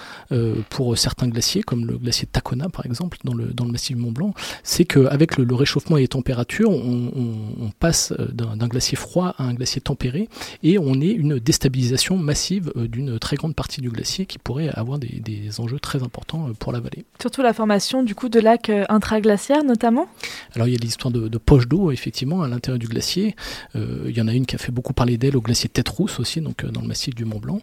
pour 0.70 0.97
certains 0.97 1.28
glaciers, 1.28 1.62
comme 1.62 1.86
le 1.86 1.98
glacier 1.98 2.28
Tacona, 2.33 2.69
par 2.69 2.87
exemple, 2.87 3.19
dans 3.25 3.35
le, 3.35 3.47
dans 3.47 3.65
le 3.65 3.73
massif 3.73 3.97
du 3.97 4.03
Mont 4.03 4.13
Blanc, 4.13 4.35
c'est 4.63 4.85
qu'avec 4.85 5.37
le, 5.37 5.45
le, 5.45 5.55
réchauffement 5.55 5.97
et 5.97 6.03
les 6.03 6.09
températures, 6.09 6.71
on, 6.71 7.11
on, 7.15 7.65
on 7.65 7.71
passe 7.79 8.13
d'un 8.33 8.69
glacier 8.69 8.97
froid 8.97 9.35
à 9.39 9.45
un 9.45 9.55
glacier 9.55 9.81
tempéré 9.81 10.29
et 10.63 10.79
on 10.79 11.01
est 11.01 11.11
une 11.11 11.39
déstabilisation 11.39 12.17
massive 12.17 12.73
d'une 12.77 13.19
très 13.19 13.37
grande 13.37 13.55
partie 13.55 13.81
du 13.81 13.91
glacier 13.91 14.27
qui 14.27 14.39
pourrait 14.39 14.69
avoir 14.69 14.99
des, 14.99 15.21
des, 15.21 15.61
enjeux 15.61 15.81
très 15.81 16.03
importants 16.03 16.51
pour 16.59 16.73
la 16.73 16.81
vallée. 16.81 17.05
Surtout 17.21 17.43
la 17.43 17.53
formation 17.53 18.03
du 18.03 18.15
coup 18.15 18.29
de 18.29 18.41
lacs 18.41 18.71
intraglaciaires 18.89 19.65
notamment? 19.65 20.07
Alors 20.55 20.69
il 20.69 20.73
y 20.73 20.77
a 20.77 20.79
l'histoire 20.79 21.13
de, 21.13 21.29
de 21.29 21.39
poches 21.39 21.69
d'eau 21.69 21.91
effectivement 21.91 22.43
à 22.43 22.49
l'intérieur 22.49 22.79
du 22.79 22.87
glacier. 22.87 23.35
Euh, 23.77 24.07
il 24.09 24.17
y 24.17 24.21
en 24.21 24.29
a 24.29 24.33
une 24.33 24.47
qui 24.47 24.55
a 24.55 24.59
fait 24.59 24.73
beaucoup 24.73 24.93
parler 24.93 25.17
d'elle 25.17 25.37
au 25.37 25.41
glacier 25.41 25.69
Tête 25.69 25.89
Rousse 25.89 26.21
aussi, 26.21 26.41
donc 26.41 26.65
dans 26.65 26.81
le 26.81 26.89
massif 26.89 27.15
du 27.15 27.25
Mont 27.25 27.39
Blanc. 27.39 27.61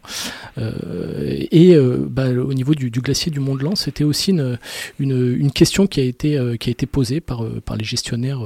Euh, 0.57 1.45
et 1.51 1.77
bah, 2.09 2.29
au 2.29 2.53
niveau 2.53 2.73
du, 2.73 2.89
du, 2.89 3.01
glacier 3.01 3.31
du 3.31 3.39
Mont 3.39 3.55
Blanc, 3.55 3.75
c'était 3.75 4.03
aussi 4.03 4.31
une, 4.31 4.54
une, 4.99 5.35
une, 5.37 5.51
question 5.51 5.87
qui 5.87 5.99
a 5.99 6.03
été, 6.03 6.39
qui 6.59 6.69
a 6.69 6.71
été 6.71 6.85
posée 6.85 7.21
par, 7.21 7.43
par 7.61 7.77
les 7.77 7.83
gestionnaires 7.83 8.41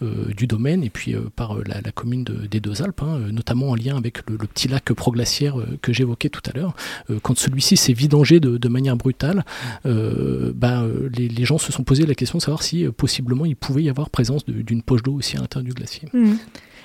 du 0.00 0.46
domaine 0.46 0.82
et 0.82 0.90
puis 0.90 1.14
par 1.36 1.56
la, 1.64 1.92
commune 1.92 2.24
de, 2.24 2.46
des 2.46 2.60
Deux 2.60 2.82
Alpes, 2.82 3.02
hein, 3.02 3.20
notamment 3.30 3.70
en 3.70 3.74
lien 3.74 3.96
avec 3.96 4.18
le, 4.28 4.38
petit 4.38 4.68
lac 4.68 4.84
proglaciaire 4.92 5.56
que 5.82 5.92
j'évoquais 5.92 6.28
tout 6.28 6.42
à 6.52 6.56
l'heure. 6.56 6.74
quand 7.22 7.38
celui-ci 7.38 7.76
s'est 7.76 7.92
vidangé 7.92 8.40
de, 8.40 8.68
manière 8.68 8.96
brutale, 8.96 9.44
bah, 9.84 10.84
les, 11.16 11.44
gens 11.44 11.58
se 11.58 11.72
sont 11.72 11.84
posé 11.84 12.04
la 12.06 12.14
question 12.14 12.38
de 12.38 12.42
savoir 12.42 12.62
si 12.62 12.86
possiblement 12.96 13.46
il 13.46 13.56
pouvait 13.56 13.82
y 13.82 13.88
avoir 13.88 14.10
présence 14.10 14.44
d'une 14.46 14.82
poche 14.82 15.02
d'eau 15.02 15.14
aussi 15.14 15.36
à 15.36 15.40
l'intérieur 15.40 15.66
du 15.66 15.74
glacier. 15.74 16.08
Mmh. 16.12 16.34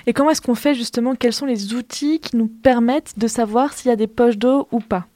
Et 0.05 0.13
comment 0.13 0.31
est-ce 0.31 0.41
qu'on 0.41 0.55
fait 0.55 0.75
justement 0.75 1.15
Quels 1.15 1.33
sont 1.33 1.45
les 1.45 1.73
outils 1.73 2.19
qui 2.19 2.35
nous 2.35 2.47
permettent 2.47 3.13
de 3.17 3.27
savoir 3.27 3.73
s'il 3.73 3.89
y 3.89 3.91
a 3.91 3.95
des 3.95 4.07
poches 4.07 4.37
d'eau 4.37 4.67
ou 4.71 4.79
pas? 4.79 5.07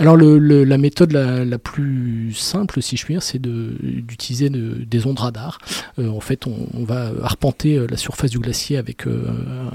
Alors 0.00 0.16
le, 0.16 0.64
la 0.64 0.78
méthode 0.78 1.12
la, 1.12 1.58
plus 1.58 2.32
simple, 2.32 2.80
si 2.80 2.96
je 2.96 3.04
puis 3.04 3.12
dire, 3.12 3.22
c'est 3.22 3.38
d'utiliser 3.38 4.48
de, 4.48 4.82
des 4.82 5.06
ondes 5.06 5.18
radar. 5.18 5.58
Euh, 5.98 6.08
en 6.08 6.20
fait, 6.20 6.46
on, 6.46 6.84
va 6.84 7.10
arpenter 7.22 7.76
euh, 7.76 7.86
la 7.86 7.98
surface 7.98 8.30
du 8.30 8.38
glacier 8.38 8.78
avec 8.78 9.06
euh, 9.06 9.26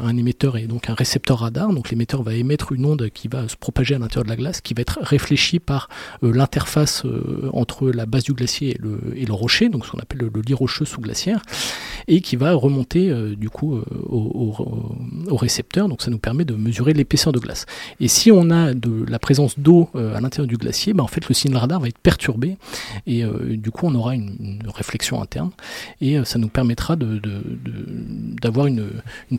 un 0.02 0.18
émetteur 0.18 0.58
et 0.58 0.66
donc 0.66 0.90
un 0.90 0.96
récepteur 0.96 1.42
radar. 1.42 1.72
Donc 1.72 1.92
l'émetteur 1.92 2.24
va 2.24 2.34
émettre 2.34 2.72
une 2.72 2.88
onde 2.88 3.12
qui 3.12 3.28
va 3.28 3.48
se 3.48 3.56
propager 3.56 3.94
à 3.94 4.00
l'intérieur 4.00 4.24
de 4.24 4.30
la 4.30 4.36
glace, 4.36 4.62
qui 4.62 4.74
va 4.74 4.82
être 4.82 4.98
réfléchie 5.00 5.60
par 5.60 5.90
l'interface 6.24 7.04
entre 7.54 7.92
la 7.92 8.08
base 8.08 8.24
du 8.24 8.34
glacier 8.34 8.80
et 9.16 9.26
le, 9.26 9.34
rocher, 9.34 9.70
donc 9.70 9.86
ce 9.86 9.92
qu'on 9.92 10.00
appelle 10.00 10.22
le, 10.34 10.42
lit 10.42 10.56
rocheux 10.56 10.86
sous 10.86 11.02
glaciaire, 11.02 11.44
et 12.08 12.22
qui 12.22 12.36
va 12.36 12.54
remonter 12.54 13.14
du 13.36 13.52
coup 13.52 13.76
au, 13.76 13.84
au, 14.10 15.30
au, 15.30 15.36
récepteur. 15.36 15.88
Donc 15.88 16.02
ça 16.02 16.10
nous 16.10 16.18
permet 16.18 16.46
de 16.46 16.56
mesurer 16.56 16.94
l'épaisseur 16.94 17.32
de 17.32 17.40
glace. 17.40 17.68
Et 18.00 18.08
si 18.08 18.32
on 18.32 18.50
a 18.50 18.74
de 18.74 19.06
la 19.08 19.20
présence 19.20 19.60
d'eau 19.60 19.90
à 20.16 20.22
l'intérieur 20.22 20.48
du 20.48 20.58
glacier, 20.58 20.94
bah, 20.94 21.04
en 21.04 21.08
fait, 21.08 21.28
le 21.28 21.34
signal 21.34 21.58
radar 21.58 21.80
va 21.80 21.88
être 21.88 21.98
perturbé 21.98 22.58
et 23.06 23.24
euh, 23.24 23.56
du 23.58 23.72
coup, 23.72 23.86
on 23.88 23.96
aura 23.96 24.16
une, 24.16 24.60
réflexion 24.74 25.22
interne 25.22 25.52
et 26.02 26.18
euh, 26.18 26.26
ça 26.26 26.40
nous 26.40 26.48
permettra 26.48 26.96
d'avoir 26.96 28.68
une, 28.68 28.90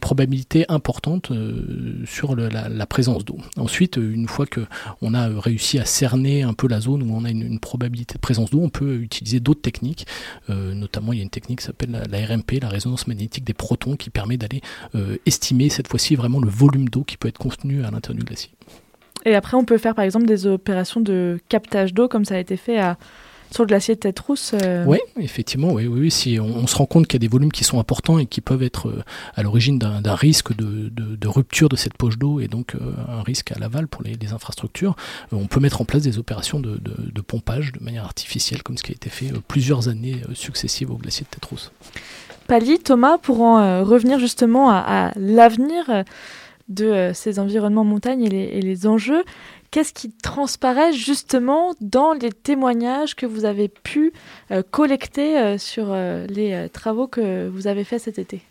probabilité 0.00 0.64
importante 0.68 1.30
euh, 1.30 2.04
sur 2.04 2.36
la, 2.36 2.86
présence 2.86 3.24
d'eau. 3.24 3.38
Ensuite, 3.56 3.96
une 3.96 4.28
fois 4.28 4.46
que 4.46 4.60
on 5.02 5.14
a 5.14 5.28
réussi 5.40 5.78
à 5.78 5.84
cerner 5.84 6.42
un 6.42 6.54
peu 6.54 6.68
la 6.68 6.80
zone 6.80 7.02
où 7.02 7.14
on 7.14 7.24
a 7.24 7.30
une, 7.30 7.58
probabilité 7.58 8.14
de 8.14 8.20
présence 8.20 8.50
d'eau, 8.50 8.60
on 8.60 8.68
peut 8.68 8.96
utiliser 8.96 9.40
d'autres 9.40 9.62
techniques. 9.62 10.06
notamment, 10.48 11.12
il 11.12 11.18
y 11.18 11.20
a 11.20 11.24
une 11.24 11.30
technique 11.30 11.60
qui 11.60 11.64
s'appelle 11.64 11.90
la, 12.08 12.26
RMP, 12.26 12.60
la 12.60 12.68
résonance 12.68 13.06
magnétique 13.06 13.44
des 13.44 13.54
protons, 13.54 13.96
qui 13.96 14.10
permet 14.10 14.36
d'aller 14.36 14.60
estimer 15.24 15.68
cette 15.68 15.88
fois-ci 15.88 16.14
vraiment 16.14 16.40
le 16.40 16.48
volume 16.48 16.88
d'eau 16.88 17.02
qui 17.02 17.16
peut 17.16 17.28
être 17.28 17.38
contenu 17.38 17.84
à 17.84 17.90
l'intérieur 17.90 18.18
du 18.18 18.24
glacier. 18.24 18.50
Et 19.26 19.34
après, 19.34 19.56
on 19.56 19.64
peut 19.64 19.76
faire 19.76 19.94
par 19.94 20.04
exemple 20.04 20.24
des 20.24 20.46
opérations 20.46 21.00
de 21.00 21.38
captage 21.48 21.92
d'eau, 21.92 22.08
comme 22.08 22.24
ça 22.24 22.36
a 22.36 22.38
été 22.38 22.56
fait 22.56 22.78
à, 22.78 22.96
sur 23.50 23.64
le 23.64 23.66
glacier 23.66 23.96
de 23.96 24.00
Tête 24.00 24.20
Rousse. 24.20 24.52
Euh... 24.54 24.84
Oui, 24.86 24.98
effectivement, 25.18 25.72
oui, 25.72 25.88
oui, 25.88 26.12
si 26.12 26.38
on, 26.40 26.46
on 26.46 26.66
se 26.68 26.76
rend 26.76 26.86
compte 26.86 27.08
qu'il 27.08 27.20
y 27.20 27.24
a 27.24 27.26
des 27.26 27.32
volumes 27.32 27.50
qui 27.50 27.64
sont 27.64 27.80
importants 27.80 28.20
et 28.20 28.26
qui 28.26 28.40
peuvent 28.40 28.62
être 28.62 28.88
euh, 28.88 29.02
à 29.34 29.42
l'origine 29.42 29.80
d'un 29.80 30.14
risque 30.14 30.54
de, 30.56 30.88
de, 30.90 31.16
de, 31.16 31.28
rupture 31.28 31.68
de 31.68 31.74
cette 31.74 31.96
poche 31.96 32.18
d'eau 32.18 32.38
et 32.38 32.46
donc 32.46 32.76
euh, 32.76 32.78
un 33.08 33.22
risque 33.24 33.50
à 33.50 33.58
l'aval 33.58 33.88
pour 33.88 34.04
les, 34.04 34.14
les 34.14 34.32
infrastructures, 34.32 34.94
on 35.32 35.48
peut 35.48 35.58
mettre 35.60 35.80
en 35.80 35.84
place 35.84 36.02
des 36.02 36.18
opérations 36.18 36.60
de, 36.60 36.78
de, 36.78 37.20
pompage 37.20 37.72
de 37.72 37.82
manière 37.82 38.04
artificielle, 38.04 38.62
comme 38.62 38.78
ce 38.78 38.84
qui 38.84 38.92
a 38.92 38.94
été 38.94 39.10
fait 39.10 39.32
plusieurs 39.48 39.88
années 39.88 40.20
successives 40.34 40.92
au 40.92 40.96
glacier 40.96 41.24
de 41.24 41.34
Tête 41.34 41.44
Rousse. 41.46 41.72
Pali, 42.46 42.78
Thomas, 42.78 43.18
pour 43.18 43.40
en 43.40 43.82
revenir 43.82 44.20
justement 44.20 44.70
à, 44.70 45.08
à 45.08 45.12
l'avenir 45.16 46.04
de 46.68 46.86
euh, 46.86 47.14
ces 47.14 47.38
environnements 47.38 47.84
montagnes 47.84 48.24
et 48.24 48.28
les, 48.28 48.60
les 48.60 48.86
enjeux. 48.86 49.24
Qu'est-ce 49.70 49.92
qui 49.92 50.10
transparaît 50.10 50.92
justement 50.92 51.74
dans 51.80 52.12
les 52.12 52.30
témoignages 52.30 53.14
que 53.14 53.26
vous 53.26 53.44
avez 53.44 53.68
pu 53.68 54.12
euh, 54.50 54.62
collecter 54.70 55.38
euh, 55.38 55.58
sur 55.58 55.94
les 55.94 56.68
travaux 56.72 57.06
que 57.06 57.48
vous 57.48 57.66
avez 57.66 57.84
faits 57.84 58.02
cet 58.02 58.18
été? 58.18 58.42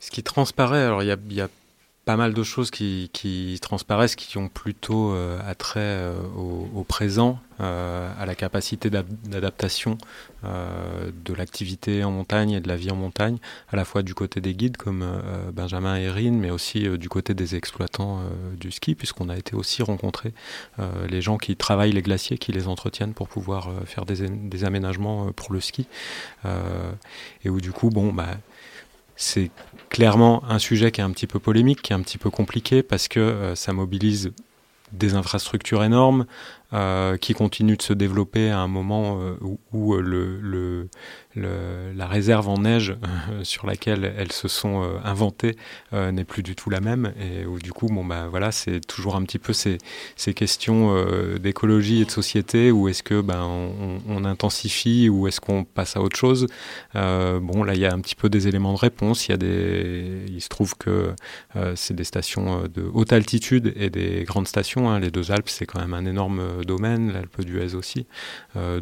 Ce 0.00 0.10
qui 0.10 0.22
transparaît, 0.22 0.82
alors 0.82 1.02
il 1.02 1.08
y 1.08 1.40
a 1.40 1.48
pas 2.04 2.16
mal 2.16 2.34
de 2.34 2.42
choses 2.42 2.70
qui, 2.70 3.58
transparaissent, 3.62 4.16
qui 4.16 4.36
ont 4.36 4.48
plutôt 4.48 5.12
euh, 5.12 5.38
attrait 5.46 5.80
euh, 5.80 6.14
au, 6.34 6.82
présent, 6.82 7.38
euh, 7.60 8.12
à 8.18 8.26
la 8.26 8.34
capacité 8.34 8.90
d'adaptation 8.90 9.98
de 10.42 11.34
l'activité 11.34 12.02
en 12.02 12.10
montagne 12.10 12.50
et 12.50 12.60
de 12.60 12.66
la 12.66 12.74
vie 12.74 12.90
en 12.90 12.96
montagne, 12.96 13.38
à 13.70 13.76
la 13.76 13.84
fois 13.84 14.02
du 14.02 14.12
côté 14.12 14.40
des 14.40 14.54
guides 14.54 14.76
comme 14.76 15.06
Benjamin 15.54 15.96
et 15.96 16.02
Erin, 16.02 16.32
mais 16.32 16.50
aussi 16.50 16.88
du 16.98 17.08
côté 17.08 17.32
des 17.32 17.54
exploitants 17.54 18.18
du 18.58 18.72
ski, 18.72 18.96
puisqu'on 18.96 19.28
a 19.28 19.36
été 19.36 19.54
aussi 19.54 19.84
rencontrer 19.84 20.34
les 21.08 21.22
gens 21.22 21.38
qui 21.38 21.54
travaillent 21.54 21.92
les 21.92 22.02
glaciers, 22.02 22.38
qui 22.38 22.50
les 22.50 22.66
entretiennent 22.66 23.14
pour 23.14 23.28
pouvoir 23.28 23.70
faire 23.84 24.04
des, 24.04 24.28
des, 24.28 24.64
aménagements 24.64 25.30
pour 25.30 25.52
le 25.52 25.60
ski, 25.60 25.86
et 27.44 27.48
où 27.48 27.60
du 27.60 27.70
coup, 27.70 27.90
bon, 27.90 28.12
bah, 28.12 28.30
c'est 29.22 29.50
clairement 29.88 30.42
un 30.48 30.58
sujet 30.58 30.90
qui 30.90 31.00
est 31.00 31.04
un 31.04 31.10
petit 31.10 31.26
peu 31.26 31.38
polémique, 31.38 31.82
qui 31.82 31.92
est 31.92 31.96
un 31.96 32.02
petit 32.02 32.18
peu 32.18 32.30
compliqué 32.30 32.82
parce 32.82 33.08
que 33.08 33.20
euh, 33.20 33.54
ça 33.54 33.72
mobilise 33.72 34.32
des 34.92 35.14
infrastructures 35.14 35.84
énormes 35.84 36.26
euh, 36.72 37.16
qui 37.16 37.32
continuent 37.32 37.76
de 37.76 37.82
se 37.82 37.92
développer 37.92 38.50
à 38.50 38.58
un 38.58 38.68
moment 38.68 39.20
euh, 39.20 39.36
où, 39.72 39.94
le, 39.94 40.88
le, 41.34 41.92
la 41.94 42.06
réserve 42.06 42.48
en 42.48 42.58
neige 42.58 42.90
euh, 42.90 43.44
sur 43.44 43.66
laquelle 43.66 44.12
elles 44.16 44.32
se 44.32 44.48
sont 44.48 44.82
euh, 44.82 44.98
inventées 45.04 45.56
euh, 45.92 46.12
n'est 46.12 46.24
plus 46.24 46.42
du 46.42 46.54
tout 46.54 46.70
la 46.70 46.80
même. 46.80 47.12
Et 47.20 47.46
où 47.46 47.58
du 47.58 47.72
coup 47.72 47.86
bon 47.86 48.04
bah 48.04 48.28
voilà 48.28 48.52
c'est 48.52 48.80
toujours 48.80 49.16
un 49.16 49.22
petit 49.22 49.38
peu 49.38 49.52
ces, 49.52 49.78
ces 50.16 50.34
questions 50.34 50.94
euh, 50.94 51.38
d'écologie 51.38 52.02
et 52.02 52.04
de 52.04 52.10
société 52.10 52.70
où 52.70 52.88
est-ce 52.88 53.02
que 53.02 53.20
ben 53.20 53.42
on, 53.42 54.00
on, 54.08 54.24
intensifie 54.24 55.08
ou 55.08 55.26
est-ce 55.26 55.40
qu'on 55.40 55.64
passe 55.64 55.96
à 55.96 56.00
autre 56.00 56.16
chose. 56.16 56.46
Euh, 56.94 57.40
bon 57.40 57.64
là 57.64 57.74
il 57.74 57.80
y 57.80 57.86
a 57.86 57.92
un 57.92 58.00
petit 58.00 58.14
peu 58.14 58.28
des 58.28 58.48
éléments 58.48 58.72
de 58.72 58.78
réponse. 58.78 59.28
Il 59.28 59.32
y 59.32 59.34
a 59.34 59.38
des 59.38 60.24
il 60.28 60.40
se 60.40 60.48
trouve 60.48 60.76
que 60.76 61.14
euh, 61.56 61.72
c'est 61.76 61.94
des 61.94 62.04
stations 62.04 62.64
de 62.72 62.82
haute 62.92 63.12
altitude 63.12 63.72
et 63.76 63.90
des 63.90 64.24
grandes 64.24 64.48
stations 64.48 64.90
hein. 64.90 65.00
les 65.00 65.10
deux 65.10 65.32
Alpes 65.32 65.48
c'est 65.48 65.66
quand 65.66 65.80
même 65.80 65.94
un 65.94 66.06
énorme 66.06 66.64
domaine 66.64 67.12
l'Alpe 67.12 67.42
d'Huez 67.42 67.74
aussi. 67.74 68.06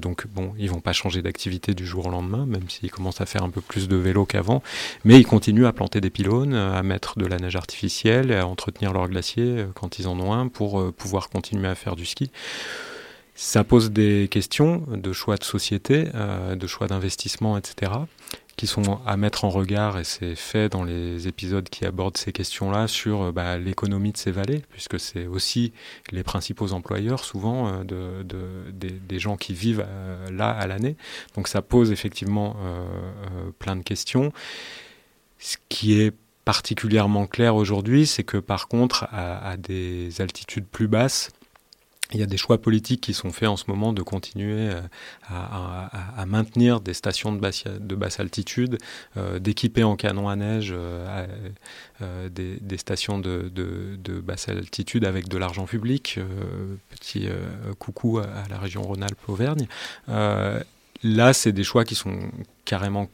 Donc 0.00 0.26
bon 0.26 0.52
ils 0.58 0.70
vont 0.70 0.80
pas 0.80 0.92
changer 0.92 1.22
d'activité 1.22 1.74
du 1.74 1.86
jour 1.86 2.06
au 2.06 2.10
lendemain 2.10 2.39
même 2.46 2.68
s'ils 2.68 2.90
commencent 2.90 3.20
à 3.20 3.26
faire 3.26 3.42
un 3.42 3.50
peu 3.50 3.60
plus 3.60 3.88
de 3.88 3.96
vélo 3.96 4.24
qu'avant. 4.24 4.62
Mais 5.04 5.18
ils 5.18 5.26
continuent 5.26 5.66
à 5.66 5.72
planter 5.72 6.00
des 6.00 6.10
pylônes, 6.10 6.54
à 6.54 6.82
mettre 6.82 7.18
de 7.18 7.26
la 7.26 7.38
neige 7.38 7.56
artificielle, 7.56 8.32
à 8.32 8.46
entretenir 8.46 8.92
leurs 8.92 9.08
glaciers 9.08 9.66
quand 9.74 9.98
ils 9.98 10.08
en 10.08 10.18
ont 10.20 10.32
un 10.32 10.48
pour 10.48 10.92
pouvoir 10.92 11.30
continuer 11.30 11.68
à 11.68 11.74
faire 11.74 11.96
du 11.96 12.06
ski. 12.06 12.30
Ça 13.42 13.64
pose 13.64 13.90
des 13.90 14.28
questions 14.30 14.84
de 14.92 15.14
choix 15.14 15.38
de 15.38 15.44
société, 15.44 16.08
euh, 16.14 16.56
de 16.56 16.66
choix 16.66 16.88
d'investissement, 16.88 17.56
etc 17.56 17.92
qui 18.60 18.66
sont 18.66 19.00
à 19.06 19.16
mettre 19.16 19.46
en 19.46 19.48
regard, 19.48 19.98
et 19.98 20.04
c'est 20.04 20.34
fait 20.34 20.68
dans 20.68 20.84
les 20.84 21.26
épisodes 21.26 21.66
qui 21.70 21.86
abordent 21.86 22.18
ces 22.18 22.30
questions-là, 22.30 22.88
sur 22.88 23.32
bah, 23.32 23.56
l'économie 23.56 24.12
de 24.12 24.18
ces 24.18 24.32
vallées, 24.32 24.62
puisque 24.68 25.00
c'est 25.00 25.26
aussi 25.26 25.72
les 26.10 26.22
principaux 26.22 26.74
employeurs, 26.74 27.24
souvent, 27.24 27.68
euh, 27.68 27.84
de, 27.84 28.22
de, 28.22 28.90
des, 29.08 29.18
gens 29.18 29.38
qui 29.38 29.54
vivent 29.54 29.82
euh, 29.88 30.30
là 30.30 30.50
à 30.50 30.66
l'année. 30.66 30.96
Donc 31.36 31.48
ça 31.48 31.62
pose 31.62 31.90
effectivement 31.90 32.54
euh, 32.60 32.84
euh, 32.84 33.50
plein 33.58 33.76
de 33.76 33.82
questions. 33.82 34.30
Ce 35.38 35.56
qui 35.70 35.98
est 35.98 36.12
particulièrement 36.44 37.26
clair 37.26 37.56
aujourd'hui, 37.56 38.06
c'est 38.06 38.24
que 38.24 38.36
par 38.36 38.68
contre, 38.68 39.06
à 39.10 39.56
des 39.56 40.20
altitudes 40.20 40.66
plus 40.66 40.86
basses, 40.86 41.30
il 42.12 42.20
y 42.20 42.22
a 42.22 42.26
des 42.26 42.36
choix 42.36 42.60
politiques 42.60 43.00
qui 43.00 43.14
sont 43.14 43.30
faits 43.30 43.48
en 43.48 43.56
ce 43.56 43.64
moment 43.68 43.92
de 43.92 44.02
continuer 44.02 44.70
euh, 44.70 44.80
à, 45.28 46.24
maintenir 46.26 46.80
des 46.80 46.94
stations 46.94 47.32
de 47.32 47.38
basse, 47.38 47.64
de 47.64 47.94
basse 47.94 48.20
altitude, 48.20 48.78
euh, 49.16 49.38
d'équiper 49.38 49.84
en 49.84 49.96
canon 49.96 50.28
à 50.28 50.36
neige 50.36 50.72
euh, 50.74 51.26
des, 52.28 52.78
stations 52.78 53.18
de, 53.18 53.50
basse 54.22 54.48
altitude 54.48 55.04
avec 55.04 55.28
de 55.28 55.38
l'argent 55.38 55.66
public. 55.66 56.18
Petit 56.90 57.28
coucou 57.78 58.18
à, 58.18 58.26
la 58.48 58.58
région 58.58 58.82
Rhône-Alpes-Auvergne. 58.82 59.66
là, 60.08 61.32
c'est 61.32 61.52
des 61.52 61.64
choix 61.64 61.84
qui 61.84 61.94
sont 61.94 62.18
carrément 62.64 63.08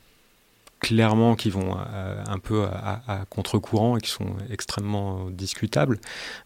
clairement 0.81 1.37
qui 1.37 1.51
vont 1.51 1.77
euh, 1.77 2.23
un 2.27 2.39
peu 2.39 2.65
à, 2.65 3.25
contre-courant 3.31 3.97
et 3.97 4.01
qui 4.01 4.11
sont 4.11 4.37
extrêmement 4.51 5.31
discutables. 5.31 5.99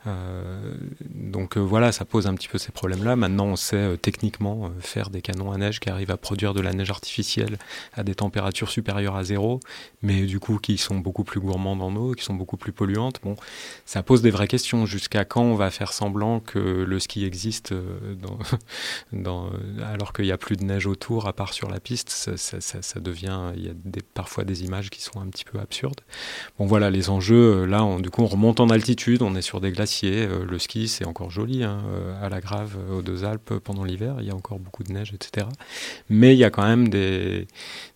Euh, 0.06 0.74
donc 1.04 1.56
euh, 1.56 1.60
voilà, 1.60 1.92
ça 1.92 2.04
pose 2.04 2.26
un 2.26 2.34
petit 2.34 2.48
peu 2.48 2.58
ces 2.58 2.72
problèmes-là. 2.72 3.16
Maintenant, 3.16 3.46
on 3.46 3.56
sait 3.56 3.96
techniquement 3.98 4.70
faire 4.80 5.10
des 5.10 5.20
canons 5.20 5.52
à 5.52 5.58
neige 5.58 5.80
qui 5.80 5.90
arrivent 5.90 6.10
à 6.10 6.16
produire 6.16 6.54
de 6.54 6.60
la 6.60 6.72
neige 6.72 6.90
artificielle 6.90 7.58
à 7.94 8.04
des 8.04 8.14
températures 8.14 8.70
supérieures 8.70 9.16
à 9.16 9.24
zéro, 9.24 9.60
mais 10.02 10.22
du 10.26 10.38
coup 10.38 10.58
qui 10.58 10.78
sont 10.78 10.98
beaucoup 10.98 11.24
plus 11.24 11.40
gourmandes 11.40 11.82
en 11.82 11.94
eau, 11.96 12.12
qui 12.12 12.24
sont 12.24 12.34
beaucoup 12.34 12.56
plus 12.56 12.72
polluantes. 12.72 13.20
Bon, 13.22 13.36
ça 13.84 14.02
pose 14.02 14.22
des 14.22 14.30
vraies 14.30 14.48
questions. 14.48 14.86
Jusqu'à 14.86 15.24
quand 15.24 15.42
on 15.42 15.54
va 15.54 15.70
faire 15.70 15.92
semblant 15.92 16.40
que 16.40 16.58
le 16.58 17.00
ski 17.00 17.24
existe 17.24 17.74
alors 19.82 20.12
qu'il 20.12 20.24
n'y 20.24 20.32
a 20.32 20.38
plus 20.38 20.56
de 20.56 20.64
neige 20.64 20.86
autour 20.86 21.26
à 21.26 21.32
part 21.32 21.52
sur 21.52 21.68
la 21.68 21.80
piste 21.80 22.10
ça, 22.10 22.36
ça 22.60 23.00
devient, 23.00 23.52
il 23.56 23.66
y 23.66 23.68
a 23.68 23.72
des, 23.74 24.02
parfois 24.20 24.30
fois 24.30 24.44
des 24.44 24.64
images 24.64 24.90
qui 24.90 25.02
sont 25.02 25.18
un 25.18 25.26
petit 25.28 25.44
peu 25.44 25.58
absurdes. 25.58 26.02
Bon 26.58 26.66
voilà, 26.66 26.90
les 26.90 27.08
enjeux, 27.08 27.62
euh, 27.62 27.66
là, 27.66 27.82
on, 27.84 27.98
du 27.98 28.10
coup, 28.10 28.22
on 28.22 28.26
remonte 28.26 28.60
en 28.60 28.68
altitude, 28.68 29.22
on 29.22 29.34
est 29.34 29.42
sur 29.42 29.60
des 29.60 29.72
glaciers. 29.72 30.26
Euh, 30.26 30.44
le 30.44 30.58
ski, 30.58 30.88
c'est 30.88 31.06
encore 31.06 31.30
joli, 31.30 31.64
hein, 31.64 31.82
euh, 31.88 32.24
à 32.24 32.28
la 32.28 32.40
Grave, 32.40 32.76
aux 32.92 33.00
Deux 33.00 33.24
Alpes, 33.24 33.54
pendant 33.64 33.82
l'hiver, 33.82 34.16
il 34.20 34.26
y 34.26 34.30
a 34.30 34.34
encore 34.34 34.58
beaucoup 34.58 34.84
de 34.84 34.92
neige, 34.92 35.14
etc. 35.14 35.46
Mais 36.10 36.34
il 36.34 36.38
y 36.38 36.44
a 36.44 36.50
quand 36.50 36.62
même 36.62 36.88
des, 36.88 37.48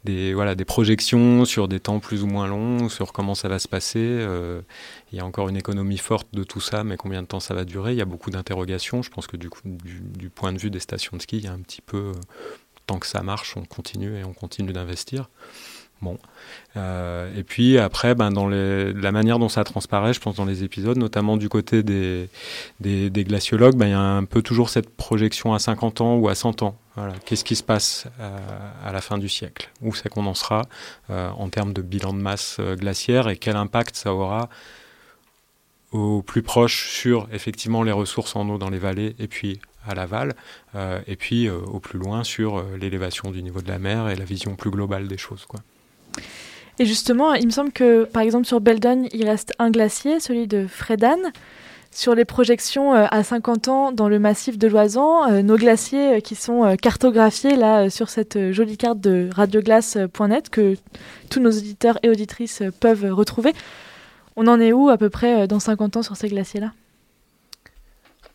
des, 0.05 0.33
voilà, 0.33 0.55
des 0.55 0.65
projections 0.65 1.45
sur 1.45 1.69
des 1.69 1.79
temps 1.79 2.01
plus 2.01 2.23
ou 2.23 2.27
moins 2.27 2.49
longs, 2.49 2.89
sur 2.89 3.13
comment 3.13 3.35
ça 3.35 3.49
va 3.49 3.59
se 3.59 3.69
passer. 3.69 4.27
il 5.13 5.17
y 5.17 5.21
a 5.21 5.27
encore 5.27 5.51
une 5.51 5.57
économie 5.57 5.99
forte 5.99 6.29
de 6.33 6.43
tout 6.43 6.61
ça, 6.61 6.85
mais 6.85 6.97
combien 6.97 7.23
de 7.23 7.29
temps 7.29 7.41
ça 7.41 7.55
va 7.55 7.65
durer 7.65 7.93
Il 7.93 7.99
y 7.99 8.03
a 8.03 8.07
beaucoup 8.07 8.31
d'interrogations. 8.31 9.03
Je 9.03 9.11
pense 9.11 9.27
que 9.27 9.37
du, 9.37 9.51
coup, 9.51 9.61
du, 9.65 10.31
point 10.31 10.53
de 10.53 10.59
vue 10.59 10.71
des 10.71 10.81
stations 10.81 11.17
de 11.17 11.23
ski, 11.23 11.37
il 11.37 11.45
y 11.45 11.49
a 11.49 11.53
un 11.53 11.61
petit 11.61 11.83
peu 11.83 12.13
tant 12.87 12.99
que 12.99 13.07
ça 13.07 13.23
marche, 13.23 13.57
on 13.57 13.65
continue 13.65 14.19
et 14.19 14.25
on 14.25 14.33
continue 14.33 14.73
d'investir. 14.73 15.29
Bon. 16.05 16.19
Euh, 16.77 17.35
et 17.35 17.45
puis 17.45 17.79
après, 17.79 18.15
ben, 18.15 18.31
dans 18.31 18.47
la 18.47 19.13
manière 19.13 19.39
dont 19.39 19.49
ça 19.49 19.65
transparaît, 19.65 20.13
je 20.13 20.21
pense 20.21 20.37
dans 20.37 20.45
les 20.45 20.63
épisodes, 20.63 20.99
notamment 20.99 21.39
du 21.39 21.49
côté 21.49 21.83
des, 21.83 22.29
glaciologues, 22.83 23.75
ben, 23.75 23.87
il 23.87 23.93
y 23.93 23.95
a 23.95 24.01
un 24.01 24.25
peu 24.25 24.43
toujours 24.43 24.69
cette 24.69 24.91
projection 24.91 25.55
à 25.55 25.59
50 25.59 26.03
ans 26.03 26.17
ou 26.17 26.29
à 26.29 26.35
100 26.35 26.63
ans. 26.63 26.77
Qu'est-ce 27.25 27.45
qui 27.45 27.57
se 27.57 27.63
passe 27.63 28.07
euh, 28.21 28.39
à 28.85 28.93
la 28.93 29.01
fin 29.01 29.17
du 29.17 29.31
siècle? 29.31 29.71
Où 29.81 29.95
c'est 29.95 30.11
qu'on 30.11 30.27
en 30.27 30.35
sera 30.35 30.63
euh, 31.09 31.31
en 31.31 31.49
termes 31.49 31.73
de 31.73 31.81
bilan 31.81 32.13
de 32.13 32.19
masse 32.21 32.61
glaciaire 32.61 33.29
et 33.31 33.37
quel 33.37 33.57
impact 33.57 33.97
ça 33.97 34.13
aura 34.13 34.51
au 35.91 36.23
plus 36.23 36.43
proche 36.43 36.91
sur 36.91 37.29
effectivement 37.33 37.83
les 37.83 37.93
ressources 37.93 38.37
en 38.37 38.49
eau 38.51 38.59
dans 38.59 38.69
les 38.69 38.79
vallées 38.79 39.17
et 39.19 39.29
puis 39.29 39.61
à 39.87 39.95
l'aval, 39.95 40.35
et 41.07 41.15
puis 41.15 41.49
au 41.51 41.79
plus 41.79 41.99
loin 41.99 42.25
sur 42.25 42.65
l'élévation 42.81 43.31
du 43.31 43.43
niveau 43.43 43.61
de 43.61 43.69
la 43.69 43.79
mer 43.79 44.09
et 44.09 44.17
la 44.17 44.25
vision 44.25 44.57
plus 44.57 44.71
globale 44.71 45.07
des 45.07 45.19
choses. 45.19 45.47
Et 46.79 46.87
justement, 46.87 47.35
il 47.35 47.47
me 47.47 47.51
semble 47.53 47.73
que, 47.73 48.05
par 48.05 48.23
exemple, 48.23 48.47
sur 48.47 48.61
Beldon, 48.61 49.07
il 49.13 49.29
reste 49.29 49.53
un 49.59 49.71
glacier, 49.71 50.19
celui 50.21 50.47
de 50.47 50.67
Fredan. 50.67 51.19
Sur 51.95 52.17
les 52.17 52.25
projections 52.25 52.93
euh, 52.93 53.07
à 53.13 53.23
50 53.23 53.69
ans 53.69 53.93
dans 53.93 54.09
le 54.09 54.19
massif 54.19 54.59
de 54.59 54.67
Loisan, 54.67 55.31
euh, 55.31 55.43
nos 55.43 55.57
glaciers 55.57 56.17
euh, 56.17 56.21
qui 56.21 56.35
sont 56.35 56.77
cartographiés 56.83 57.55
là 57.55 57.89
sur 57.89 58.09
cette 58.09 58.51
jolie 58.51 58.77
carte 58.77 58.99
de 58.99 59.31
radioglace.net 59.33 60.51
que 60.51 60.75
tous 61.31 61.39
nos 61.39 61.53
auditeurs 61.53 62.01
et 62.03 62.09
auditrices 62.09 62.65
peuvent 62.81 63.07
retrouver. 63.13 63.53
On 64.35 64.49
en 64.49 64.59
est 64.59 64.73
où 64.73 64.89
à 64.89 64.99
peu 64.99 65.09
près 65.09 65.47
dans 65.47 65.61
50 65.61 65.99
ans 65.99 66.03
sur 66.03 66.17
ces 66.17 66.29
glaciers-là? 66.29 66.73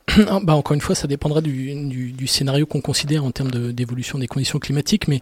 bah, 0.43 0.55
encore 0.55 0.73
une 0.73 0.81
fois, 0.81 0.95
ça 0.95 1.07
dépendra 1.07 1.41
du, 1.41 2.11
du, 2.11 2.27
scénario 2.27 2.65
qu'on 2.65 2.81
considère 2.81 3.23
en 3.25 3.31
termes 3.31 3.51
d'évolution 3.71 4.19
des 4.19 4.27
conditions 4.27 4.59
climatiques, 4.59 5.07
mais 5.07 5.19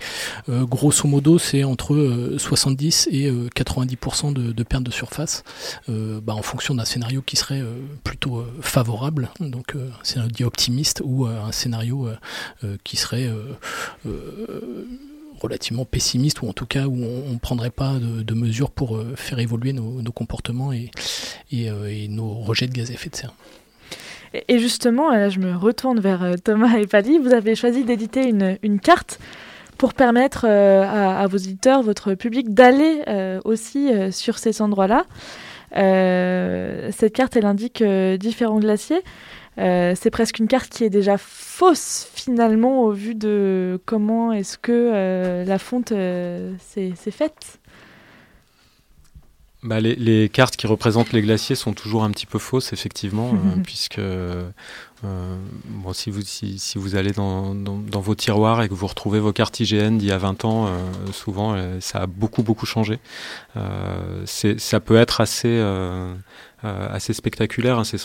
euh, 0.50 0.66
grosso 0.66 1.08
modo, 1.08 1.40
c'est 1.40 1.64
entre 1.64 2.36
70 2.38 3.10
euh, 3.12 3.16
et 3.16 3.50
90% 3.50 4.38
euh, 4.38 4.54
de, 4.54 4.64
perte 4.64 4.84
de 4.84 4.92
surface, 4.92 5.44
bah, 5.88 6.34
en 6.34 6.42
fonction 6.42 6.76
d'un 6.76 6.86
scénario 6.86 7.22
qui 7.22 7.36
serait 7.36 7.62
plutôt 8.04 8.46
favorable, 8.62 9.30
donc 9.40 9.76
un 9.76 10.04
scénario 10.04 10.32
dit 10.32 10.44
optimiste, 10.44 11.02
ou 11.04 11.26
un 11.26 11.52
scénario 11.52 12.10
qui 12.84 12.98
serait 12.98 13.30
relativement 15.40 15.86
pessimiste, 15.86 16.42
ou 16.42 16.50
en 16.50 16.54
tout 16.54 16.66
cas 16.66 16.88
où 16.88 17.04
on 17.04 17.34
ne 17.34 17.40
prendrait 17.40 17.70
pas 17.70 17.96
de, 18.00 18.34
mesures 18.34 18.72
pour 18.72 19.02
faire 19.16 19.40
évoluer 19.40 19.74
nos, 19.74 20.12
comportements 20.12 20.72
et 20.72 20.90
nos 22.10 22.34
rejets 22.34 22.68
de 22.68 22.74
gaz 22.74 22.92
à 22.92 22.94
effet 22.94 23.10
de 23.10 23.16
serre. 23.16 23.34
Et 24.48 24.60
justement, 24.60 25.12
là 25.12 25.30
je 25.30 25.40
me 25.40 25.56
retourne 25.56 26.00
vers 26.00 26.24
euh, 26.24 26.34
Thomas 26.44 26.78
et 26.78 26.88
Pali, 26.88 27.20
vous 27.20 27.34
avez 27.34 27.56
choisi 27.56 27.84
d'éditer 27.84 28.28
une, 28.28 28.80
carte 28.80 29.20
pour 29.78 29.94
permettre 29.94 30.46
euh, 30.48 30.84
à, 30.84 31.26
vos 31.28 31.38
éditeurs, 31.38 31.82
votre 31.84 32.14
public, 32.14 32.54
d'aller 32.54 33.04
euh, 33.08 33.40
aussi 33.46 33.90
sur 34.12 34.38
ces 34.38 34.62
endroits-là. 34.62 35.06
cette 35.72 37.14
carte, 37.14 37.38
elle 37.38 37.46
indique 37.46 37.84
différents 37.84 38.60
glaciers. 38.60 39.02
c'est 39.58 40.10
presque 40.12 40.40
une 40.40 40.48
carte 40.48 40.70
qui 40.70 40.84
est 40.84 40.90
déjà 40.90 41.18
fausse 41.18 42.10
finalement 42.14 42.82
au 42.84 42.92
vu 42.92 43.16
de 43.16 43.80
comment 43.86 44.34
est-ce 44.34 44.58
que 44.58 45.44
la 45.46 45.60
fonte 45.60 45.90
s'est 45.90 47.12
faite. 47.12 47.60
Bah, 49.68 49.82
les, 49.82 50.30
cartes 50.30 50.56
qui 50.56 50.66
représentent 50.66 51.12
les 51.12 51.22
glaciers 51.22 51.56
sont 51.56 51.74
toujours 51.74 52.06
un 52.06 52.12
petit 52.12 52.26
peu 52.26 52.40
fausses, 52.40 52.72
effectivement, 52.72 53.34
euh, 53.34 53.62
puisque 53.66 54.00
euh, 54.00 54.50
bon, 55.04 55.92
si, 55.92 56.10
vous, 56.10 56.22
si, 56.24 56.58
vous 56.78 56.96
allez 56.96 57.12
dans, 57.12 57.54
dans, 57.54 58.00
vos 58.00 58.16
tiroirs 58.16 58.62
et 58.62 58.70
que 58.70 58.74
vous 58.74 58.88
retrouvez 58.88 59.20
vos 59.20 59.34
cartes 59.34 59.60
IGN 59.60 59.98
d'il 59.98 60.08
y 60.08 60.14
a 60.14 60.18
20 60.18 60.46
ans, 60.46 60.68
euh, 60.68 60.78
souvent 61.12 61.58
ça 61.82 62.04
a 62.04 62.08
beaucoup, 62.08 62.44
beaucoup 62.44 62.66
changé. 62.66 63.00
ça 64.26 64.80
peut 64.80 64.96
être 64.96 65.20
assez 65.20 65.62
euh, 66.66 66.88
assez 66.90 67.14
spectaculaire, 67.14 67.78
hein, 67.78 67.84
ces, 67.84 68.00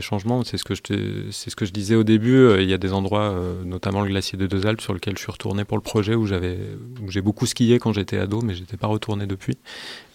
changements. 0.00 0.44
C'est 0.44 0.58
ce, 0.58 0.64
que 0.64 0.74
je 0.76 1.30
c'est 1.32 1.50
ce 1.50 1.56
que 1.56 1.64
je 1.64 1.72
disais 1.72 1.96
au 1.96 2.04
début. 2.04 2.36
Euh, 2.36 2.62
il 2.62 2.68
y 2.68 2.72
a 2.72 2.78
des 2.78 2.92
endroits, 2.92 3.32
euh, 3.32 3.64
notamment 3.64 4.00
le 4.02 4.08
glacier 4.08 4.38
de 4.38 4.46
Deux 4.46 4.64
Alpes, 4.64 4.80
sur 4.80 4.94
lequel 4.94 5.14
je 5.16 5.22
suis 5.22 5.32
retourné 5.32 5.64
pour 5.64 5.76
le 5.76 5.82
projet, 5.82 6.14
où, 6.14 6.24
j'avais, 6.24 6.56
où 7.02 7.10
j'ai 7.10 7.20
beaucoup 7.20 7.46
skié 7.46 7.80
quand 7.80 7.92
j'étais 7.92 8.18
ado, 8.18 8.42
mais 8.42 8.54
j'étais 8.54 8.76
pas 8.76 8.86
retourné 8.86 9.26
depuis. 9.26 9.58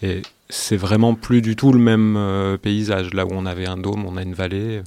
Et 0.02 0.22
c'est 0.48 0.78
vraiment 0.78 1.14
plus 1.14 1.42
du 1.42 1.54
tout 1.54 1.70
le 1.70 1.78
même 1.78 2.58
paysage. 2.62 3.12
Là 3.12 3.26
où 3.26 3.30
on 3.32 3.44
avait 3.44 3.66
un 3.66 3.76
dôme, 3.76 4.06
on 4.06 4.16
a 4.16 4.22
une 4.22 4.34
vallée 4.34 4.80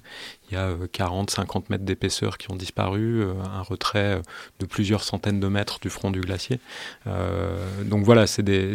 y 0.56 0.57
a 0.57 0.73
40-50 0.73 1.57
euh, 1.57 1.61
mètres 1.69 1.84
d'épaisseur 1.84 2.38
qui 2.38 2.52
ont 2.52 2.56
disparu, 2.56 3.22
euh, 3.22 3.34
un 3.53 3.61
retrait 3.61 4.18
euh, 4.18 4.22
de 4.60 4.65
plusieurs 4.65 5.03
centaines 5.03 5.40
de 5.40 5.48
mètres 5.48 5.80
du 5.80 5.90
front 5.90 6.11
du 6.11 6.22
glacier. 6.22 6.60
donc 7.06 8.03
voilà, 8.03 8.27
c'est 8.27 8.44
de, 8.44 8.73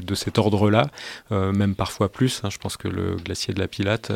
de, 0.00 0.14
cet 0.14 0.38
ordre-là, 0.38 0.86
même 1.30 1.74
parfois 1.74 2.10
plus. 2.10 2.40
Hein. 2.44 2.50
je 2.50 2.58
pense 2.58 2.76
que 2.76 2.88
le 2.88 3.16
glacier 3.16 3.54
de 3.54 3.60
la 3.60 3.68
Pilate, 3.68 4.12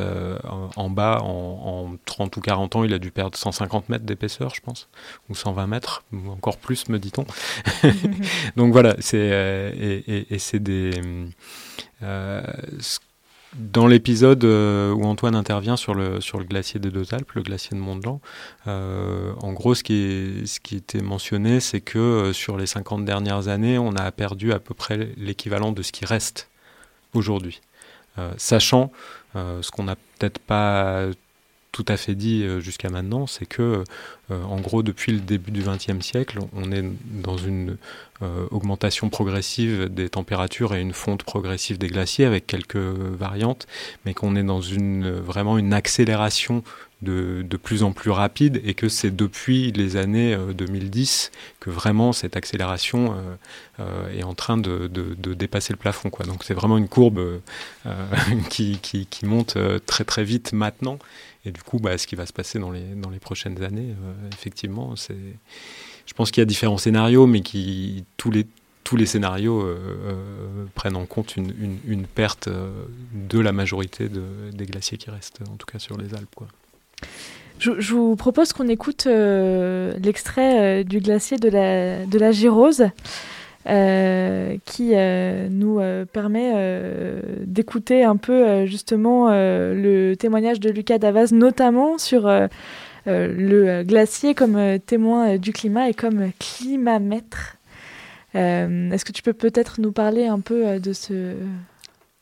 en, 0.77 0.91
bas, 0.91 1.21
en, 1.23 1.97
30 2.05 2.37
ou 2.37 2.41
40 2.41 2.77
ans, 2.77 2.85
il 2.85 2.95
a 2.95 2.99
dû 2.99 3.11
perdre 3.11 3.37
150 3.37 3.89
mètres 3.89 4.05
d'épaisseur, 4.05 4.55
je 4.55 4.61
pense, 4.61 4.89
ou 5.29 5.35
120 5.35 5.67
mètres, 5.67 6.05
ou 6.13 6.31
encore 6.31 6.57
plus, 6.57 6.89
me 6.89 6.99
dit-on. 6.99 7.27
donc 8.57 8.73
voilà, 8.73 8.97
c'est 9.01 9.19
et, 9.19 10.35
et 10.35 10.39
c'est 10.39 10.61
des 10.61 10.91
dans 13.59 13.87
l'épisode 13.87 14.45
euh, 14.45 14.93
où 14.93 15.05
Antoine 15.05 15.35
intervient 15.35 15.77
sur 15.77 15.95
le, 15.95 16.21
sur 16.21 16.39
le 16.39 16.45
glacier 16.45 16.79
des 16.79 16.91
Deux 16.91 17.13
Alpes, 17.13 17.33
le 17.33 17.43
glacier 17.43 17.77
de 17.77 17.81
Mont-Blanc, 17.83 18.21
euh, 18.67 19.33
en 19.41 19.53
gros, 19.53 19.75
ce 19.75 19.83
qui, 19.83 19.95
est, 19.95 20.47
ce 20.47 20.61
qui 20.61 20.77
était 20.77 21.03
mentionné, 21.03 21.61
c'est 21.61 21.81
que 21.81 21.99
euh, 21.99 22.33
sur 22.33 22.57
les 22.57 22.67
50 22.67 23.05
dernières 23.05 23.49
années, 23.49 23.79
on 23.79 23.95
a 23.97 24.11
perdu 24.13 24.53
à 24.53 24.61
peu 24.61 24.75
près 24.75 25.11
l'équivalent 25.17 25.73
de 25.73 25.83
ce 25.83 25.93
qui 25.93 26.05
reste 26.05 26.49
aujourd'hui. 27.15 27.61
sachant 28.37 28.91
ce 29.35 29.71
qu'on 29.71 29.85
n'a 29.85 29.95
peut-être 29.95 30.41
pas 30.41 31.07
tout 31.79 31.93
à 31.93 31.97
fait 31.97 32.17
dit 32.17 32.45
jusqu'à 32.61 32.91
maintenant, 32.91 33.29
c'est 33.29 33.47
que, 33.47 33.85
en 34.31 34.61
gros, 34.61 34.83
depuis 34.83 35.13
le 35.13 35.21
début 35.21 35.53
du 35.53 35.63
XXe 35.63 36.05
siècle, 36.05 36.41
on 36.53 36.73
est 36.73 36.83
dans 37.23 37.37
une 37.37 37.77
euh, 38.21 38.49
augmentation 38.51 39.11
progressive 39.11 39.85
des 39.95 40.09
températures 40.09 40.75
et 40.75 40.81
une 40.81 40.93
fonte 40.93 41.23
progressive 41.23 41.79
des 41.79 41.87
glaciers 41.87 42.25
avec 42.25 42.49
quelques 42.49 42.75
variantes, 42.75 43.69
mais 44.05 44.13
qu'on 44.13 44.35
est 44.35 44.43
dans 44.43 44.61
une 44.61 45.09
vraiment 45.09 45.57
une 45.57 45.73
accélération 45.73 46.65
de, 47.01 47.47
de, 47.49 47.57
plus 47.57 47.85
en 47.85 47.93
plus 47.93 48.11
rapide 48.11 48.61
et 48.65 48.75
que 48.75 48.89
c'est 48.89 49.15
depuis 49.15 49.71
les 49.71 49.97
années 49.97 50.37
2010 50.37 51.31
euh, 51.33 51.39
que 51.61 51.71
vraiment 51.71 52.13
cette 52.13 52.37
accélération 52.37 53.15
euh, 53.79 54.19
est 54.19 54.25
en 54.25 54.35
train 54.35 54.57
de, 54.57 54.89
de, 54.89 55.35
dépasser 55.35 55.73
le 55.73 55.77
plafond. 55.79 56.11
Donc 56.27 56.43
c'est 56.43 56.55
vraiment 56.55 56.77
une 56.77 56.89
courbe 56.89 57.41
qui, 58.51 58.81
qui, 58.83 59.07
qui, 59.07 59.27
monte 59.27 59.57
très 59.87 60.03
très 60.03 60.25
vite 60.25 60.53
maintenant. 60.53 60.99
Et 61.49 61.53
du 61.53 61.63
coup, 61.63 61.79
bah, 61.79 61.97
ce 61.97 62.07
qui 62.07 62.15
va 62.15 62.27
se 62.27 62.33
passer 62.33 62.59
dans 62.59 62.71
les, 62.71 62.95
dans 62.95 63.11
les 63.11 63.19
prochaines 63.19 63.63
années, 63.63 63.95
effectivement, 64.33 64.95
c'est 64.97 65.17
je 66.07 66.15
pense 66.15 66.31
qu'il 66.31 66.41
y 66.41 66.43
a 66.43 66.47
différents 66.47 66.79
scénarios, 66.79 67.27
mais 67.27 67.41
qui 67.41 68.05
tous 68.17 68.31
les 68.31 68.47
tous 68.89 68.97
les 68.97 69.05
scénarios 69.05 69.61
euh, 69.61 69.77
euh, 70.07 70.65
prennent 70.75 70.97
en 70.97 71.05
compte 71.05 71.37
une, 71.37 71.53
une, 71.87 72.07
perte 72.07 72.49
euh, 72.49 72.71
de 73.13 73.39
la 73.39 73.53
majorité 73.53 74.09
de, 74.09 74.23
des 74.51 74.65
glaciers 74.65 74.97
qui 74.97 75.11
restent, 75.11 75.41
en 75.43 75.57
tout 75.57 75.67
cas 75.71 75.79
sur 75.79 75.99
les 75.99 76.15
Alpes. 76.15 76.35
Je, 77.59 77.93
vous 77.93 78.17
propose 78.17 78.55
qu'on 78.55 78.67
écoute 78.67 79.05
l'extrait 79.05 80.85
du 80.85 81.01
glacier 81.01 81.37
de 81.37 81.51
la, 81.51 82.07
de 82.07 82.19
la 82.19 82.33
Girose. 82.33 82.87
Qui 84.65 84.95
nous 85.51 85.81
permet 86.13 86.53
d'écouter 87.41 88.03
un 88.03 88.17
peu 88.17 88.65
justement 88.67 89.29
le 89.31 90.15
témoignage 90.15 90.59
de 90.61 90.71
Lucas 90.71 90.99
Davaz, 90.99 91.33
notamment 91.33 91.99
sur 91.99 92.31
le 93.07 93.83
glacier 93.83 94.35
comme 94.35 94.79
témoin 94.87 95.37
du 95.37 95.53
climat 95.53 95.89
et 95.91 95.95
comme 95.95 96.31
climamètre. 96.39 97.57
Est-ce 98.35 99.05
que 99.05 99.13
tu 99.13 99.23
peux 99.23 99.33
peut-être 99.33 99.81
nous 99.81 99.93
parler 99.93 100.27
un 100.27 100.41
peu 100.41 100.79
de 100.79 100.93
ce 100.93 101.35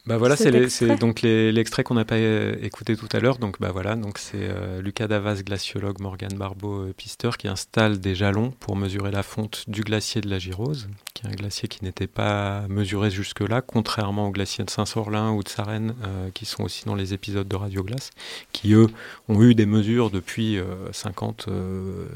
bah 0.07 0.19
voilà, 0.19 0.37
c'est 0.37 0.97
donc 0.99 1.23
l'extrait 1.23 1.83
qu'on 1.83 1.95
n'a 1.95 2.05
pas 2.05 2.15
euh, 2.15 2.57
écouté 2.63 2.97
tout 2.97 3.09
à 3.13 3.19
l'heure. 3.19 3.39
Donc 3.39 3.61
bah 3.61 3.71
voilà, 3.73 3.97
donc 3.97 4.19
c'est 4.19 4.39
euh, 4.41 4.81
Lucas 4.81 5.09
Davas, 5.09 5.43
glaciologue, 5.43 6.01
Morgan 6.01 6.33
Barbeau, 6.35 6.83
euh, 6.83 6.95
pisteur, 6.97 7.37
qui 7.37 7.49
installe 7.49 7.99
des 7.99 8.15
jalons 8.15 8.53
pour 8.53 8.77
mesurer 8.77 9.11
la 9.11 9.25
fonte 9.25 9.65
du 9.69 9.83
glacier 9.83 10.21
de 10.21 10.31
la 10.31 10.39
Girose, 10.39 10.89
qui 11.15 11.27
est 11.27 11.29
un 11.29 11.35
glacier 11.35 11.69
qui 11.69 11.85
n'était 11.85 12.07
pas 12.07 12.67
mesuré 12.69 13.11
jusque-là, 13.11 13.63
contrairement 13.63 14.29
aux 14.29 14.31
glaciers 14.31 14.65
de 14.65 14.71
Saint-Sorlin 14.71 15.33
ou 15.33 15.43
de 15.43 15.49
Sarenne, 15.49 15.95
qui 16.35 16.45
sont 16.45 16.63
aussi 16.63 16.85
dans 16.85 16.95
les 16.95 17.13
épisodes 17.13 17.49
de 17.49 17.57
Radio 17.57 17.83
Glace, 17.83 18.11
qui 18.53 18.75
eux 18.75 18.87
ont 19.29 19.43
eu 19.43 19.55
des 19.55 19.67
mesures 19.67 20.11
depuis 20.11 20.59
50, 20.93 21.49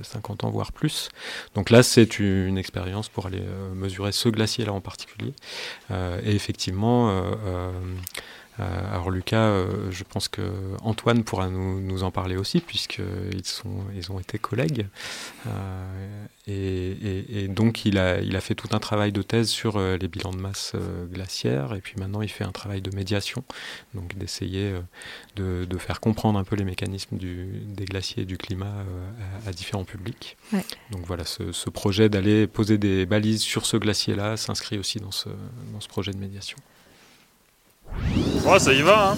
50 0.03 0.45
ans 0.45 0.51
voire 0.51 0.73
plus. 0.73 1.09
Donc 1.55 1.71
là, 1.71 1.83
c'est 1.83 2.19
une 2.19 2.59
expérience 2.59 3.09
pour 3.09 3.27
aller 3.27 3.43
mesurer 3.75 4.13
ce 4.13 4.29
glacier-là 4.29 4.73
en 4.73 4.81
particulier. 4.81 5.33
et 5.91 6.35
effectivement 6.35 7.11
euh, 7.11 7.71
alors 8.93 9.11
Lucas, 9.11 9.43
euh, 9.43 9.91
je 9.91 10.05
pense 10.05 10.29
que 10.29 10.43
Antoine 10.83 11.25
pourra 11.25 11.49
nous, 11.49 12.03
en 12.03 12.11
parler 12.11 12.37
aussi 12.37 12.61
puisqu'ils 12.61 13.45
sont, 13.45 13.85
ils 13.95 14.11
ont 14.13 14.19
été 14.19 14.39
collègues. 14.39 14.87
Euh, 15.47 16.27
et, 16.47 17.47
donc 17.49 17.85
il 17.85 17.99
a, 17.99 18.21
il 18.21 18.35
a 18.37 18.41
fait 18.41 18.55
tout 18.55 18.69
un 18.73 18.79
travail 18.79 19.13
de 19.13 19.23
thèse 19.23 19.49
sur 19.49 19.79
les 19.79 20.09
bilans 20.09 20.33
de 20.33 20.41
masse 20.41 20.75
glaciaire 21.13 21.75
et 21.75 21.81
puis 21.81 21.95
maintenant 21.97 22.23
il 22.23 22.29
fait 22.29 22.43
un 22.43 22.51
travail 22.51 22.83
de 22.83 22.95
médiation, 22.95 23.45
donc 23.95 24.17
d'essayer 24.17 24.75
de, 25.37 25.67
faire 25.79 26.01
comprendre 26.01 26.39
un 26.39 26.45
peu 26.45 26.57
les 26.57 26.65
mécanismes 26.65 27.19
des 27.19 27.85
glaciers 27.85 28.25
et 28.25 28.27
du 28.27 28.37
climat 28.37 28.85
à, 29.47 29.53
différents 29.53 29.85
publics. 29.85 30.37
Donc 30.91 31.07
voilà, 31.07 31.25
ce, 31.25 31.71
projet 31.71 32.09
d'aller 32.09 32.49
poser 32.49 32.79
des 32.79 33.07
balises 33.07 33.43
sur 33.43 33.65
ce 33.65 33.77
glacier-là 33.77 34.37
s'inscrit 34.37 34.79
aussi 34.79 34.99
dans 34.99 35.13
ce, 35.13 35.29
dans 35.73 35.81
ce 35.81 35.89
projet 35.89 36.13
de 36.13 36.19
médiation. 36.19 36.59
Oh, 38.47 38.59
ça 38.59 38.73
y 38.73 38.83
va, 38.83 39.11
hein 39.13 39.17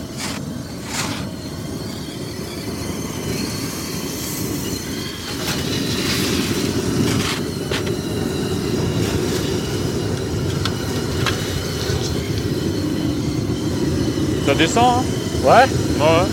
Ça 14.46 14.54
descend, 14.54 14.84
hein 14.84 15.02
Ouais 15.44 15.66
Ouais. 15.98 16.26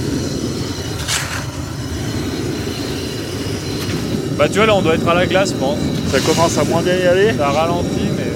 Bah 4.38 4.48
tu 4.48 4.56
vois 4.58 4.66
là 4.66 4.76
on 4.76 4.82
doit 4.82 4.96
être 4.96 5.08
à 5.08 5.14
la 5.14 5.26
glace 5.26 5.50
je 5.50 5.56
pense. 5.56 5.78
Ça 6.12 6.20
commence 6.22 6.58
à 6.58 6.64
moins 6.64 6.82
bien 6.82 6.96
y 6.96 7.06
aller 7.06 7.34
Ça 7.38 7.50
ralentit 7.50 8.10
mais... 8.18 8.29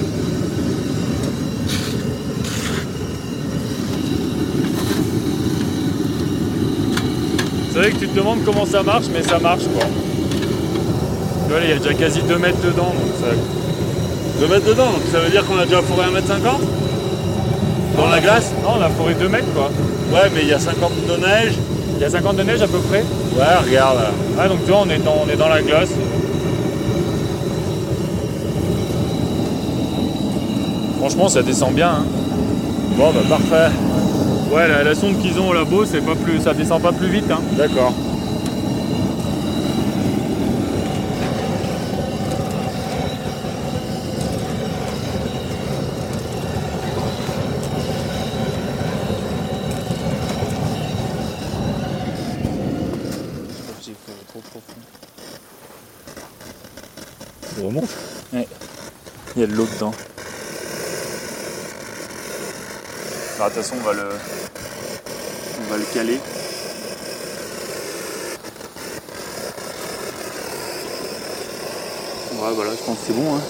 C'est 7.74 7.80
vrai 7.80 7.90
que 7.90 7.96
tu 7.96 8.06
te 8.06 8.16
demandes 8.16 8.44
comment 8.44 8.64
ça 8.66 8.84
marche, 8.84 9.06
mais 9.12 9.20
ça 9.24 9.40
marche 9.40 9.64
quoi. 9.64 9.82
Tu 9.82 11.50
vois, 11.52 11.60
il 11.60 11.70
y 11.70 11.72
a 11.72 11.76
déjà 11.76 11.92
quasi 11.92 12.20
2 12.22 12.38
mètres 12.38 12.60
dedans. 12.64 12.94
Donc 12.94 13.18
ça... 13.18 13.26
2 14.40 14.46
mètres 14.46 14.66
dedans, 14.66 14.92
donc 14.92 15.02
ça 15.10 15.18
veut 15.18 15.28
dire 15.28 15.44
qu'on 15.44 15.58
a 15.58 15.64
déjà 15.64 15.82
foré 15.82 16.04
1 16.04 16.12
mètre 16.12 16.28
50 16.28 16.60
Dans 17.96 18.08
la 18.08 18.20
glace? 18.20 18.52
Non, 18.62 18.74
on 18.78 18.80
a 18.80 18.88
foré 18.90 19.14
2 19.14 19.28
mètres 19.28 19.52
quoi. 19.52 19.72
Ouais, 20.12 20.30
mais 20.32 20.42
il 20.42 20.48
y 20.50 20.52
a 20.52 20.60
50 20.60 20.92
de 21.04 21.16
neige. 21.16 21.54
Il 21.96 22.02
y 22.02 22.04
a 22.04 22.10
50 22.10 22.36
de 22.36 22.42
neige 22.44 22.62
à 22.62 22.68
peu 22.68 22.78
près 22.78 23.02
Ouais, 23.36 23.66
regarde 23.66 23.96
là. 23.96 24.10
Ah, 24.38 24.46
donc 24.46 24.64
tu 24.64 24.70
vois, 24.70 24.82
on 24.86 24.88
est 24.88 24.98
dans, 24.98 25.24
on 25.26 25.28
est 25.28 25.36
dans 25.36 25.48
la 25.48 25.60
glace. 25.60 25.90
Franchement, 31.00 31.28
ça 31.28 31.42
descend 31.42 31.74
bien. 31.74 31.88
Hein. 31.88 32.04
Bon, 32.96 33.10
bah 33.10 33.20
parfait. 33.28 33.74
Ouais, 34.54 34.68
la, 34.68 34.94
sonde 34.94 35.20
qu'ils 35.20 35.36
ont 35.40 35.48
au 35.48 35.52
labo, 35.52 35.84
c'est 35.84 36.00
pas 36.00 36.14
plus, 36.14 36.38
ça 36.38 36.54
descend 36.54 36.80
pas 36.80 36.92
plus 36.92 37.08
vite. 37.08 37.28
Hein. 37.28 37.40
D'accord. 37.56 37.92
Il 57.58 57.66
remonte 57.66 57.88
Ouais. 58.32 58.46
Il 59.34 59.40
y 59.40 59.44
a 59.44 59.48
de 59.48 59.52
l'eau 59.52 59.66
dedans. 59.74 59.92
Alors, 63.44 63.56
de 63.56 63.60
toute 63.60 63.68
façon, 63.68 63.76
on 63.78 63.86
va 63.86 63.92
le, 63.92 64.08
on 65.60 65.70
va 65.70 65.76
le 65.76 65.84
caler. 65.92 66.18
Ouais, 72.32 72.54
voilà, 72.54 72.70
je 72.70 72.82
pense 72.86 72.98
que 73.00 73.04
c'est 73.06 73.12
bon. 73.12 73.36
Hein. 73.36 73.40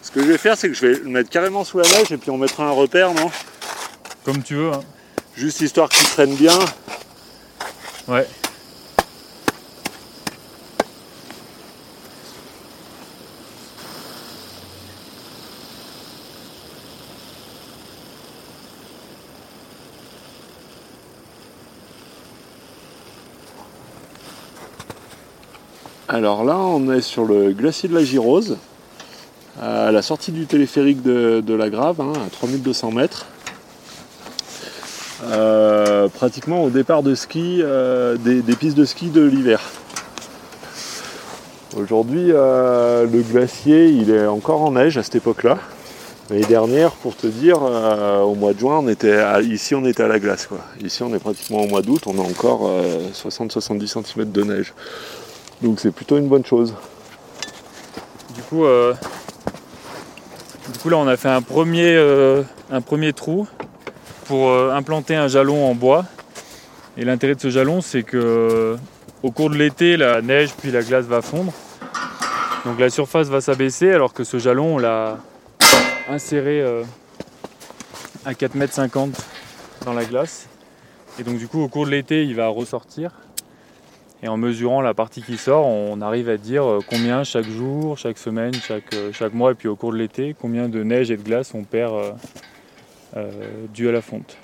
Ce 0.00 0.10
que 0.10 0.22
je 0.22 0.26
vais 0.28 0.38
faire, 0.38 0.56
c'est 0.56 0.68
que 0.68 0.74
je 0.74 0.86
vais 0.86 0.94
le 0.94 1.10
mettre 1.10 1.28
carrément 1.28 1.62
sous 1.62 1.76
la 1.76 1.86
neige 1.90 2.10
et 2.10 2.16
puis 2.16 2.30
on 2.30 2.38
mettra 2.38 2.64
un 2.64 2.70
repère, 2.70 3.12
non? 3.12 3.30
Comme 4.28 4.42
tu 4.42 4.56
veux. 4.56 4.70
Hein. 4.74 4.82
Juste 5.36 5.62
histoire 5.62 5.88
qu'il 5.88 6.06
traîne 6.06 6.34
bien. 6.34 6.52
Ouais. 8.06 8.26
Alors 26.06 26.44
là, 26.44 26.58
on 26.58 26.92
est 26.92 27.00
sur 27.00 27.24
le 27.24 27.52
glacier 27.52 27.88
de 27.88 27.94
la 27.94 28.04
Girose, 28.04 28.58
à 29.58 29.90
la 29.90 30.02
sortie 30.02 30.32
du 30.32 30.44
téléphérique 30.44 31.00
de, 31.00 31.54
la 31.54 31.70
Grave, 31.70 32.02
hein, 32.02 32.12
à 32.26 32.28
3200 32.28 32.90
mètres. 32.90 33.24
Euh, 35.24 36.08
pratiquement 36.08 36.62
au 36.62 36.70
départ 36.70 37.02
de 37.02 37.16
ski 37.16 37.60
euh, 37.60 38.16
des, 38.16 38.42
pistes 38.54 38.76
de 38.76 38.84
ski 38.84 39.08
de 39.08 39.22
l'hiver. 39.22 39.60
Aujourd'hui, 41.76 42.30
euh, 42.30 43.04
le 43.04 43.22
glacier, 43.22 43.88
il 43.88 44.10
est 44.10 44.26
encore 44.26 44.62
en 44.62 44.72
neige 44.72 44.96
à 44.96 45.02
cette 45.02 45.16
époque-là. 45.16 45.58
L'année 46.30 46.46
dernière, 46.46 46.92
pour 46.92 47.16
te 47.16 47.26
dire, 47.26 47.60
au 47.62 48.34
mois 48.34 48.52
de 48.52 48.58
juin, 48.58 48.80
on 48.82 48.88
était 48.88 49.18
ici 49.44 49.74
on 49.74 49.84
était 49.86 50.02
à 50.02 50.08
la 50.08 50.18
glace. 50.18 50.46
Quoi. 50.46 50.58
Ici 50.82 51.02
on 51.02 51.14
est 51.14 51.18
pratiquement 51.18 51.62
au 51.62 51.66
mois 51.66 51.80
d'août, 51.80 52.02
on 52.06 52.18
a 52.18 52.22
encore 52.22 52.70
60-70 53.14 53.86
cm 53.86 54.30
de 54.30 54.42
neige. 54.42 54.74
Donc 55.62 55.80
c'est 55.80 55.90
plutôt 55.90 56.18
une 56.18 56.28
bonne 56.28 56.44
chose. 56.44 56.74
Du 58.34 58.42
coup, 58.42 58.66
du 60.70 60.78
coup 60.82 60.90
là 60.90 60.98
on 60.98 61.08
a 61.08 61.16
fait 61.16 61.30
un 61.30 61.40
premier, 61.40 61.96
un 62.70 62.80
premier 62.82 63.14
trou 63.14 63.48
pour 64.28 64.50
euh, 64.50 64.70
implanter 64.72 65.16
un 65.16 65.26
jalon 65.26 65.66
en 65.66 65.74
bois. 65.74 66.04
Et 66.98 67.04
l'intérêt 67.04 67.34
de 67.34 67.40
ce 67.40 67.48
jalon, 67.48 67.80
c'est 67.80 68.02
que 68.02 68.16
euh, 68.18 68.76
au 69.22 69.30
cours 69.30 69.48
de 69.48 69.56
l'été, 69.56 69.96
la 69.96 70.20
neige 70.20 70.50
puis 70.52 70.70
la 70.70 70.82
glace 70.82 71.06
va 71.06 71.22
fondre. 71.22 71.52
Donc 72.66 72.78
la 72.78 72.90
surface 72.90 73.28
va 73.28 73.40
s'abaisser 73.40 73.90
alors 73.90 74.12
que 74.12 74.24
ce 74.24 74.38
jalon, 74.38 74.74
on 74.74 74.78
l'a 74.78 75.16
inséré 76.10 76.60
euh, 76.60 76.82
à 78.26 78.32
4,50 78.32 79.04
m 79.04 79.12
dans 79.86 79.94
la 79.94 80.04
glace. 80.04 80.46
Et 81.18 81.22
donc 81.22 81.38
du 81.38 81.48
coup, 81.48 81.62
au 81.62 81.68
cours 81.68 81.86
de 81.86 81.90
l'été, 81.90 82.24
il 82.24 82.36
va 82.36 82.48
ressortir. 82.48 83.10
Et 84.22 84.28
en 84.28 84.36
mesurant 84.36 84.82
la 84.82 84.94
partie 84.94 85.22
qui 85.22 85.38
sort, 85.38 85.64
on 85.64 86.00
arrive 86.02 86.28
à 86.28 86.36
dire 86.36 86.80
combien 86.90 87.24
chaque 87.24 87.48
jour, 87.48 87.96
chaque 87.96 88.18
semaine, 88.18 88.52
chaque, 88.52 88.94
chaque 89.12 89.32
mois, 89.32 89.52
et 89.52 89.54
puis 89.54 89.68
au 89.68 89.76
cours 89.76 89.92
de 89.92 89.96
l'été, 89.96 90.34
combien 90.38 90.68
de 90.68 90.82
neige 90.82 91.12
et 91.12 91.16
de 91.16 91.22
glace 91.22 91.52
on 91.54 91.62
perd 91.62 91.94
euh, 93.16 93.30
dû 93.72 93.88
à 93.88 93.92
la 93.92 94.02
fonte. 94.02 94.36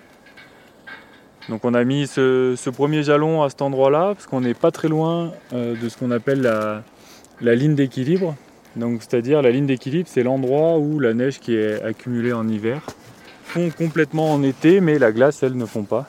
Donc 1.49 1.65
on 1.65 1.75
a 1.75 1.85
mis 1.85 2.07
ce, 2.07 2.71
premier 2.71 3.03
jalon 3.03 3.43
à 3.43 3.51
cet 3.51 3.61
endroit-là, 3.61 4.15
parce 4.15 4.27
qu'on 4.27 4.41
n'est 4.41 4.55
pas 4.55 4.71
très 4.71 4.89
loin 4.89 5.33
euh, 5.53 5.75
de 5.77 5.89
ce 5.89 5.99
qu'on 5.99 6.11
appelle 6.11 6.41
la, 6.41 7.55
ligne 7.55 7.75
d'équilibre. 7.75 8.35
Donc 8.77 9.03
c'est-à-dire 9.03 9.43
la 9.43 9.51
ligne 9.51 9.67
d'équilibre, 9.67 10.09
c'est 10.11 10.23
l'endroit 10.23 10.79
où 10.79 10.99
la 10.99 11.13
neige 11.13 11.39
qui 11.41 11.55
est 11.55 11.83
accumulée 11.83 12.33
en 12.33 12.49
hiver 12.49 12.81
fond 13.45 13.71
complètement 13.77 14.33
en 14.33 14.43
été, 14.43 14.81
mais 14.81 14.99
la 14.99 15.13
glace, 15.13 15.43
elle, 15.43 15.57
ne 15.57 15.67
fond 15.67 15.85
pas. 15.85 16.09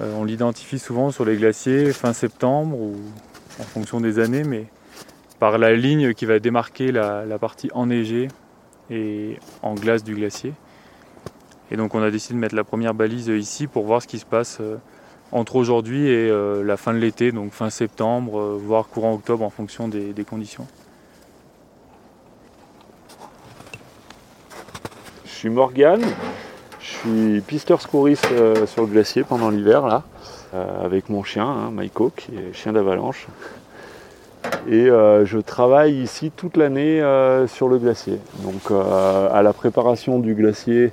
Euh, 0.00 0.12
on 0.16 0.24
l'identifie 0.24 0.78
souvent 0.78 1.10
sur 1.10 1.24
les 1.24 1.36
glaciers 1.36 1.92
fin 1.92 2.12
septembre 2.12 2.76
ou 2.78 2.96
en 3.58 3.62
fonction 3.62 4.00
des 4.00 4.18
années, 4.18 4.44
mais 4.44 4.66
par 5.40 5.56
la 5.58 5.74
ligne 5.74 6.12
qui 6.12 6.26
va 6.26 6.38
démarquer 6.38 6.92
la 6.92 7.38
partie 7.40 7.70
enneigée 7.72 8.28
et 8.90 9.38
en 9.62 9.74
glace 9.74 10.04
du 10.04 10.14
glacier. 10.14 10.52
Et 11.74 11.76
donc 11.76 11.96
on 11.96 12.02
a 12.02 12.12
décidé 12.12 12.34
de 12.34 12.38
mettre 12.38 12.54
la 12.54 12.62
première 12.62 12.94
balise 12.94 13.26
ici 13.26 13.66
pour 13.66 13.84
voir 13.84 14.00
ce 14.00 14.06
qui 14.06 14.20
se 14.20 14.24
passe 14.24 14.58
euh, 14.60 14.76
entre 15.32 15.56
aujourd'hui 15.56 16.06
et 16.06 16.30
euh, 16.30 16.62
la 16.62 16.76
fin 16.76 16.94
de 16.94 16.98
l'été, 16.98 17.32
donc 17.32 17.50
fin 17.50 17.68
septembre, 17.68 18.38
euh, 18.38 18.56
voire 18.56 18.86
courant 18.86 19.12
octobre 19.12 19.44
en 19.44 19.50
fonction 19.50 19.88
des, 19.88 20.14
conditions. 20.24 20.68
Je 25.24 25.30
suis 25.30 25.48
Morgane, 25.48 26.04
je 26.78 26.86
suis 26.86 27.40
pisteur 27.40 27.82
secouriste 27.82 28.28
euh, 28.30 28.66
sur 28.66 28.82
le 28.82 28.86
glacier 28.86 29.24
pendant 29.24 29.50
l'hiver 29.50 29.84
là, 29.84 30.04
euh, 30.54 30.84
avec 30.84 31.08
mon 31.08 31.24
chien, 31.24 31.44
hein, 31.44 31.72
Maiko, 31.72 32.12
qui 32.16 32.36
est 32.36 32.52
chien 32.52 32.72
d'avalanche. 32.72 33.26
Et 34.68 34.88
euh, 34.88 35.26
je 35.26 35.38
travaille 35.38 35.94
ici 36.00 36.30
toute 36.34 36.56
l'année 36.56 37.00
euh, 37.02 37.46
sur 37.46 37.68
le 37.68 37.78
glacier. 37.78 38.18
Donc 38.42 38.70
euh, 38.70 39.28
à 39.32 39.42
la 39.42 39.52
préparation 39.52 40.18
du 40.18 40.34
glacier 40.34 40.90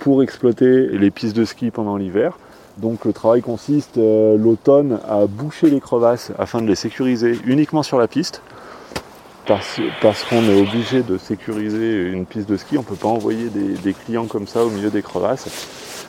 pour 0.00 0.22
exploiter 0.22 0.88
les 0.88 1.10
pistes 1.10 1.36
de 1.36 1.44
ski 1.44 1.70
pendant 1.70 1.96
l'hiver. 1.96 2.38
Donc 2.78 3.04
le 3.04 3.12
travail 3.12 3.42
consiste 3.42 3.98
euh, 3.98 4.36
l'automne 4.36 4.98
à 5.08 5.26
boucher 5.26 5.68
les 5.68 5.80
crevasses 5.80 6.32
afin 6.38 6.62
de 6.62 6.66
les 6.66 6.74
sécuriser 6.74 7.38
uniquement 7.44 7.82
sur 7.82 7.98
la 7.98 8.08
piste. 8.08 8.42
Parce, 10.00 10.22
qu'on 10.28 10.44
est 10.44 10.60
obligé 10.60 11.02
de 11.02 11.18
sécuriser 11.18 12.08
une 12.08 12.24
piste 12.24 12.48
de 12.48 12.56
ski, 12.56 12.78
on 12.78 12.82
ne 12.82 12.86
peut 12.86 12.94
pas 12.94 13.08
envoyer 13.08 13.48
des, 13.48 13.94
clients 13.94 14.26
comme 14.26 14.46
ça 14.46 14.64
au 14.64 14.70
milieu 14.70 14.90
des 14.90 15.02
crevasses. 15.02 16.06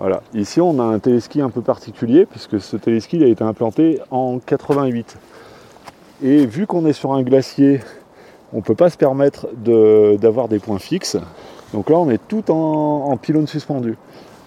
Voilà. 0.00 0.22
Ici, 0.34 0.60
on 0.60 0.80
a 0.80 0.82
un 0.82 0.98
téléski 0.98 1.40
un 1.40 1.50
peu 1.50 1.60
particulier, 1.60 2.26
puisque 2.26 2.60
ce 2.60 2.76
téléski 2.76 3.22
a 3.22 3.28
été 3.28 3.44
implanté 3.44 4.00
en 4.10 4.40
88. 4.40 5.18
Et 6.24 6.46
vu 6.46 6.66
qu'on 6.66 6.84
est 6.84 6.92
sur 6.92 7.12
un 7.12 7.22
glacier, 7.22 7.80
on 8.52 8.56
ne 8.56 8.62
peut 8.62 8.74
pas 8.74 8.90
se 8.90 8.96
permettre 8.96 9.46
d'avoir 9.54 10.48
des 10.48 10.58
points 10.58 10.80
fixes. 10.80 11.16
Donc 11.72 11.88
là, 11.88 11.96
on 11.96 12.10
est 12.10 12.20
tout 12.26 12.50
en, 12.50 13.16
pylône 13.16 13.46
suspendu. 13.46 13.96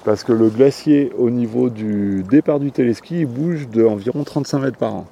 Parce 0.03 0.23
que 0.23 0.33
le 0.33 0.49
glacier, 0.49 1.13
au 1.17 1.29
niveau 1.29 1.69
du 1.69 2.23
départ 2.29 2.59
du 2.59 2.71
téléski, 2.71 3.23
bouge 3.23 3.69
d'environ 3.69 4.23
35 4.23 4.59
mètres 4.59 4.77
par 4.77 4.93
an. 4.93 5.05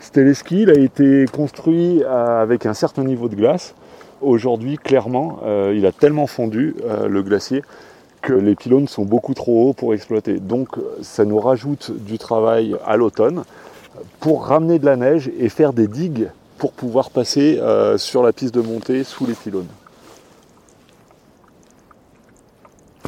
Ce 0.00 0.10
téléski, 0.10 0.64
a 0.70 0.78
été 0.78 1.26
construit 1.30 2.02
euh, 2.02 2.42
avec 2.42 2.64
un 2.64 2.72
certain 2.72 3.04
niveau 3.04 3.28
de 3.28 3.34
glace. 3.34 3.74
Aujourd'hui, 4.22 4.78
clairement, 4.78 5.40
euh, 5.44 5.74
il 5.76 5.84
a 5.84 5.92
tellement 5.92 6.26
fondu, 6.26 6.74
euh, 6.86 7.06
le 7.08 7.22
glacier, 7.22 7.62
que 8.22 8.32
les 8.32 8.54
pylônes 8.54 8.88
sont 8.88 9.04
beaucoup 9.04 9.34
trop 9.34 9.68
hauts 9.68 9.72
pour 9.74 9.92
exploiter. 9.92 10.40
Donc 10.40 10.70
ça 11.02 11.26
nous 11.26 11.38
rajoute 11.38 11.92
du 12.04 12.18
travail 12.18 12.74
à 12.86 12.96
l'automne 12.96 13.44
pour 14.20 14.46
ramener 14.46 14.78
de 14.78 14.86
la 14.86 14.96
neige 14.96 15.30
et 15.38 15.50
faire 15.50 15.72
des 15.72 15.86
digues 15.86 16.28
pour 16.56 16.72
pouvoir 16.72 17.10
passer 17.10 17.60
sur 17.96 18.24
la 18.24 18.32
piste 18.32 18.52
de 18.54 18.60
montée 18.60 19.04
sous 19.04 19.24
les 19.24 19.34
pylônes. 19.34 19.68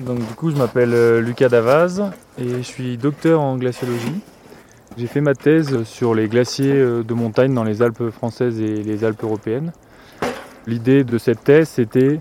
Donc 0.07 0.19
du 0.19 0.35
coup 0.35 0.51
je 0.51 0.57
m'appelle 0.57 0.93
euh, 0.95 1.21
Lucas 1.21 1.49
Davaz 1.49 2.03
et 2.39 2.49
je 2.49 2.63
suis 2.63 2.97
docteur 2.97 3.41
en 3.41 3.57
glaciologie. 3.57 4.21
J'ai 4.97 5.07
fait 5.07 5.21
ma 5.21 5.35
thèse 5.35 5.83
sur 5.85 6.15
les 6.15 6.29
glaciers 6.29 6.73
euh, 6.75 7.03
de 7.03 7.15
montagne 7.15 7.53
dans 7.55 7.65
les 7.65 7.83
Alpes 7.83 8.11
françaises 8.11 8.61
et 8.61 8.83
les 8.83 9.05
Alpes 9.05 9.23
européennes. 9.23 9.73
L'idée 10.67 11.05
de 11.05 11.19
cette 11.19 11.45
thèse 11.45 11.69
c'était 11.69 12.21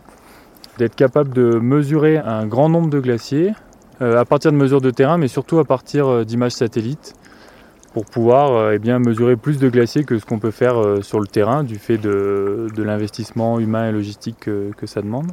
d'être 0.78 0.96
capable 0.96 1.34
de 1.34 1.60
mesurer 1.60 2.18
un 2.18 2.46
grand 2.48 2.70
nombre 2.70 2.90
de 2.90 3.00
glaciers 3.00 3.54
euh, 4.02 4.20
à 4.20 4.26
partir 4.26 4.52
de 4.52 4.58
mesures 4.58 4.82
de 4.82 4.92
terrain 4.92 5.18
mais 5.18 5.28
surtout 5.28 5.60
à 5.60 5.66
partir 5.66 6.26
d'images 6.26 6.54
satellites 6.54 7.14
pour 7.94 8.06
pouvoir 8.06 8.72
eh 8.72 8.78
bien, 8.78 9.00
mesurer 9.00 9.36
plus 9.36 9.58
de 9.58 9.68
glaciers 9.68 10.04
que 10.04 10.20
ce 10.20 10.26
qu'on 10.26 10.38
peut 10.38 10.52
faire 10.52 10.76
sur 11.02 11.20
le 11.20 11.26
terrain 11.26 11.64
du 11.64 11.80
fait 11.80 11.98
de, 11.98 12.68
de 12.76 12.84
l'investissement 12.84 13.60
humain 13.60 13.90
et 13.90 13.92
logistique 13.92 14.38
que- 14.42 14.70
que 14.78 14.86
ça 14.86 15.02
demande. 15.02 15.32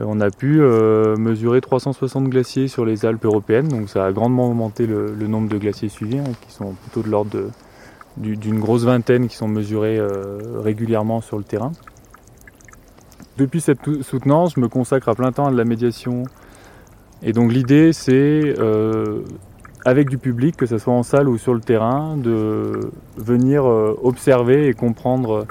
Euh, 0.00 0.04
On 0.06 0.20
a 0.20 0.30
pu 0.30 0.60
euh, 0.60 1.16
mesurer 1.16 1.60
360 1.60 2.28
glaciers 2.28 2.68
sur 2.68 2.84
les 2.84 3.04
Alpes 3.04 3.24
européennes, 3.24 3.68
donc 3.68 3.88
ça 3.88 4.04
a 4.04 4.12
grandement 4.12 4.48
augmenté 4.48 4.86
le, 4.86 5.12
nombre 5.26 5.48
de 5.48 5.58
glaciers 5.58 5.88
suivis, 5.88 6.18
hein, 6.18 6.32
qui 6.40 6.52
sont 6.52 6.72
plutôt 6.72 7.02
de 7.02 7.10
l'ordre 7.10 7.50
d'une 8.16 8.58
grosse 8.58 8.84
vingtaine 8.84 9.28
qui 9.28 9.36
sont 9.36 9.48
mesurés 9.48 9.98
euh, 9.98 10.60
régulièrement 10.62 11.20
sur 11.20 11.38
le 11.38 11.44
terrain. 11.44 11.72
Depuis 13.38 13.60
cette 13.60 14.02
soutenance, 14.02 14.54
je 14.56 14.60
me 14.60 14.68
consacre 14.68 15.08
à 15.08 15.14
plein 15.14 15.32
temps 15.32 15.46
à 15.46 15.52
de 15.52 15.56
la 15.56 15.64
médiation. 15.64 16.24
Et 17.22 17.32
donc 17.32 17.52
l'idée, 17.52 17.92
c'est, 17.92 18.54
avec 19.84 20.10
du 20.10 20.18
public, 20.18 20.56
que 20.56 20.66
ce 20.66 20.76
soit 20.76 20.92
en 20.92 21.02
salle 21.02 21.28
ou 21.28 21.38
sur 21.38 21.54
le 21.54 21.60
terrain, 21.60 22.18
de 22.18 22.90
venir 23.16 23.64
observer 23.64 24.66
et 24.66 24.74
comprendre 24.74 25.46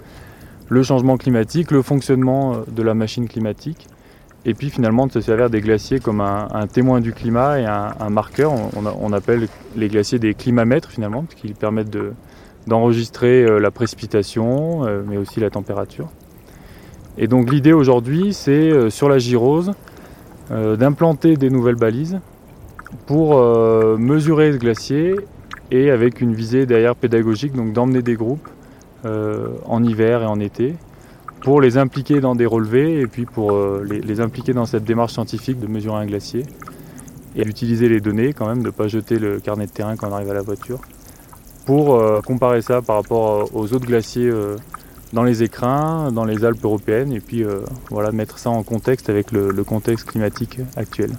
le 0.67 0.83
changement 0.83 1.17
climatique, 1.17 1.71
le 1.71 1.81
fonctionnement 1.81 2.57
de 2.67 2.83
la 2.83 2.93
machine 2.93 3.27
climatique 3.27 3.87
et 4.45 4.53
puis 4.53 4.69
finalement 4.69 5.07
de 5.07 5.11
se 5.11 5.21
servir 5.21 5.49
des 5.49 5.61
glaciers 5.61 5.99
comme 5.99 6.21
un, 6.21 6.67
témoin 6.67 7.01
du 7.01 7.13
climat 7.13 7.59
et 7.59 7.65
un, 7.65 8.09
marqueur. 8.09 8.53
On, 8.75 9.13
appelle 9.13 9.47
les 9.75 9.87
glaciers 9.89 10.19
des 10.19 10.33
climamètres 10.33 10.89
finalement, 10.89 11.23
parce 11.23 11.35
qu'ils 11.35 11.55
permettent 11.55 11.89
de- 11.89 12.13
d'enregistrer 12.67 13.43
euh, 13.43 13.59
la 13.59 13.71
précipitation, 13.71 14.85
euh, 14.85 15.01
mais 15.07 15.17
aussi 15.17 15.39
la 15.39 15.49
température. 15.49 16.07
Et 17.17 17.27
donc 17.27 17.51
l'idée 17.51 17.73
aujourd'hui, 17.73 18.33
c'est 18.33 18.71
euh, 18.71 18.89
sur 18.89 19.09
la 19.09 19.17
gyrose 19.17 19.73
d'implanter 20.51 21.35
des 21.35 21.51
nouvelles 21.51 21.75
balises 21.75 22.19
pour 23.05 23.39
mesurer 23.99 24.51
ce 24.51 24.57
glacier 24.57 25.13
et 25.69 25.91
avec 25.91 26.21
une 26.21 26.33
visée 26.33 26.65
derrière 26.65 26.95
pédagogique, 26.95 27.53
donc 27.53 27.71
d'emmener 27.71 28.01
des 28.01 28.15
groupes 28.15 28.49
en 29.03 29.83
hiver 29.83 30.23
et 30.23 30.25
en 30.25 30.39
été 30.39 30.73
pour 31.41 31.61
les 31.61 31.77
impliquer 31.77 32.19
dans 32.19 32.35
des 32.35 32.45
relevés 32.45 32.99
et 32.99 33.07
puis 33.07 33.25
pour 33.25 33.53
euh, 33.53 33.85
les, 33.85 34.19
impliquer 34.21 34.53
dans 34.53 34.65
cette 34.65 34.83
démarche 34.83 35.13
scientifique 35.13 35.59
de 35.59 35.67
mesurer 35.67 35.97
un 35.97 36.05
glacier 36.05 36.45
et 37.35 37.43
d'utiliser 37.43 37.87
les 37.89 38.01
données 38.01 38.33
quand 38.33 38.47
même, 38.47 38.59
de 38.59 38.67
ne 38.67 38.71
pas 38.71 38.87
jeter 38.87 39.19
le 39.19 39.39
carnet 39.39 39.65
de 39.65 39.71
terrain 39.71 39.95
quand 39.95 40.09
on 40.09 40.13
arrive 40.13 40.29
à 40.31 40.33
la 40.33 40.41
voiture 40.41 40.79
pour 41.65 41.95
euh, 41.95 42.21
comparer 42.21 42.61
ça 42.61 42.81
par 42.81 42.97
rapport 42.97 43.31
euh, 43.31 43.45
aux 43.53 43.73
autres 43.73 43.85
glaciers 43.85 44.31
dans 45.13 45.23
les 45.23 45.43
écrins, 45.43 46.11
dans 46.11 46.25
les 46.25 46.45
Alpes 46.45 46.63
européennes 46.63 47.13
et 47.13 47.19
puis 47.19 47.43
voilà, 47.89 48.11
mettre 48.11 48.37
ça 48.37 48.49
en 48.49 48.63
contexte 48.63 49.09
avec 49.09 49.31
le 49.31 49.63
contexte 49.63 50.07
climatique 50.07 50.59
actuel. 50.75 51.11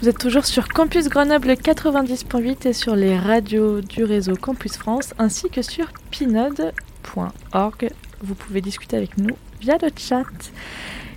Vous 0.00 0.08
êtes 0.08 0.18
toujours 0.18 0.46
sur 0.46 0.68
Campus 0.68 1.10
Grenoble 1.10 1.50
90.8 1.50 2.66
et 2.66 2.72
sur 2.72 2.96
les 2.96 3.18
radios 3.18 3.82
du 3.82 4.02
réseau 4.02 4.34
Campus 4.34 4.78
France 4.78 5.12
ainsi 5.18 5.50
que 5.50 5.60
sur 5.60 5.92
pinode.org. 6.10 7.90
Vous 8.22 8.34
pouvez 8.34 8.62
discuter 8.62 8.96
avec 8.96 9.18
nous 9.18 9.36
via 9.60 9.76
le 9.76 9.90
chat. 9.94 10.24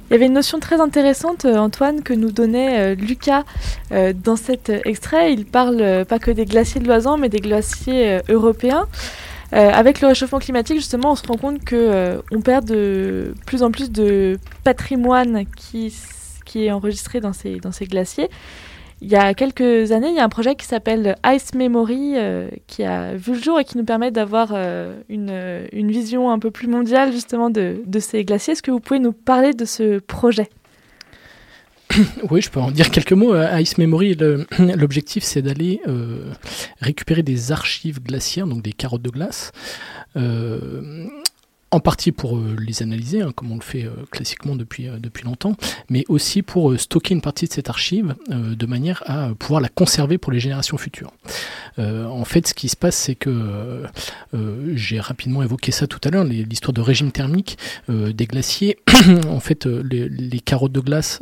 Il 0.09 0.13
y 0.13 0.15
avait 0.15 0.25
une 0.25 0.33
notion 0.33 0.59
très 0.59 0.81
intéressante, 0.81 1.45
euh, 1.45 1.55
Antoine, 1.55 2.03
que 2.03 2.13
nous 2.13 2.33
donnait 2.33 2.91
euh, 2.91 2.95
Lucas 2.95 3.45
euh, 3.93 4.11
dans 4.11 4.35
cet 4.35 4.67
extrait. 4.67 5.31
Il 5.31 5.45
parle 5.45 6.03
pas 6.03 6.19
que 6.19 6.31
des 6.31 6.43
glaciers 6.43 6.81
de 6.81 6.85
l'Oisan, 6.85 7.17
mais 7.17 7.29
des 7.29 7.39
glaciers 7.39 8.19
européens. 8.27 8.85
avec 9.53 10.01
le 10.01 10.09
réchauffement 10.09 10.39
climatique, 10.39 10.75
justement, 10.75 11.13
on 11.13 11.15
se 11.15 11.25
rend 11.25 11.37
compte 11.37 11.63
que 11.63 12.21
on 12.31 12.41
perd 12.41 12.65
de 12.65 13.33
plus 13.45 13.63
en 13.63 13.71
plus 13.71 13.91
de 13.91 14.37
patrimoine 14.65 15.45
qui, 15.55 15.93
est 16.55 16.71
enregistré 16.71 17.21
dans 17.21 17.31
ces 17.31 17.85
glaciers. 17.85 18.29
Il 19.05 19.11
y 19.11 19.17
a 19.17 19.33
quelques 19.33 19.91
années, 19.91 20.07
il 20.07 20.15
y 20.15 20.19
a 20.19 20.23
un 20.23 20.29
projet 20.29 20.55
qui 20.55 20.65
s'appelle 20.65 21.17
Ice 21.25 21.53
Memory 21.53 22.13
euh, 22.15 22.47
qui 22.67 22.83
a 22.83 23.15
vu 23.15 23.33
le 23.33 23.39
jour 23.39 23.59
et 23.59 23.65
qui 23.65 23.77
nous 23.77 23.83
permet 23.83 24.11
d'avoir 24.11 24.51
euh, 24.53 24.97
une, 25.09 25.67
une, 25.73 25.91
vision 25.91 26.31
un 26.31 26.39
peu 26.39 26.51
plus 26.51 26.69
mondiale 26.69 27.11
justement 27.11 27.49
de, 27.49 27.81
de 27.85 27.99
ces 27.99 28.23
glaciers. 28.23 28.53
Est-ce 28.53 28.63
que 28.63 28.71
vous 28.71 28.79
pouvez 28.79 29.01
nous 29.01 29.11
parler 29.11 29.51
de 29.51 29.65
ce 29.65 29.99
projet? 29.99 30.47
Oui, 32.29 32.41
je 32.41 32.49
peux 32.49 32.59
en 32.59 32.71
dire 32.71 32.91
quelques 32.91 33.13
mots. 33.13 33.35
Ice 33.57 33.77
Memory, 33.77 34.15
l'objectif, 34.77 35.23
c'est 35.23 35.41
d'aller 35.41 35.81
euh, 35.87 36.31
récupérer 36.79 37.23
des 37.23 37.51
archives 37.51 38.01
glaciaires, 38.01 38.47
donc 38.47 38.61
des 38.61 38.73
carottes 38.73 39.01
de 39.01 39.09
glace, 39.09 39.51
euh, 40.15 41.07
en 41.73 41.79
partie 41.79 42.11
pour 42.11 42.37
euh, 42.37 42.55
les 42.59 42.83
analyser, 42.83 43.21
hein, 43.21 43.31
comme 43.35 43.51
on 43.51 43.55
le 43.55 43.61
fait 43.61 43.83
euh, 43.83 43.91
classiquement 44.11 44.55
depuis, 44.55 44.87
euh, 44.87 44.97
depuis 44.99 45.25
longtemps, 45.25 45.55
mais 45.89 46.03
aussi 46.07 46.43
pour 46.43 46.79
stocker 46.79 47.15
une 47.15 47.21
partie 47.21 47.47
de 47.47 47.53
cette 47.53 47.69
archive 47.69 48.15
de 48.29 48.65
manière 48.65 49.03
à 49.07 49.29
pouvoir 49.37 49.59
la 49.59 49.69
conserver 49.69 50.17
pour 50.17 50.31
les 50.31 50.39
générations 50.39 50.77
futures. 50.77 51.11
en 51.77 52.25
fait, 52.25 52.47
ce 52.47 52.53
qui 52.53 52.69
se 52.69 52.75
passe, 52.75 52.95
c'est 52.95 53.15
que 53.15 53.83
j'ai 54.75 54.99
rapidement 54.99 55.43
évoqué 55.43 55.71
ça 55.71 55.87
tout 55.87 55.99
à 56.03 56.09
l'heure, 56.09 56.23
l'histoire 56.23 56.73
de 56.73 56.81
régime 56.81 57.11
thermique 57.11 57.57
des 57.89 58.25
glaciers. 58.25 58.77
en 59.29 59.39
fait, 59.39 59.65
les, 59.65 60.39
carottes 60.39 60.71
de 60.71 60.79
glace 60.79 61.19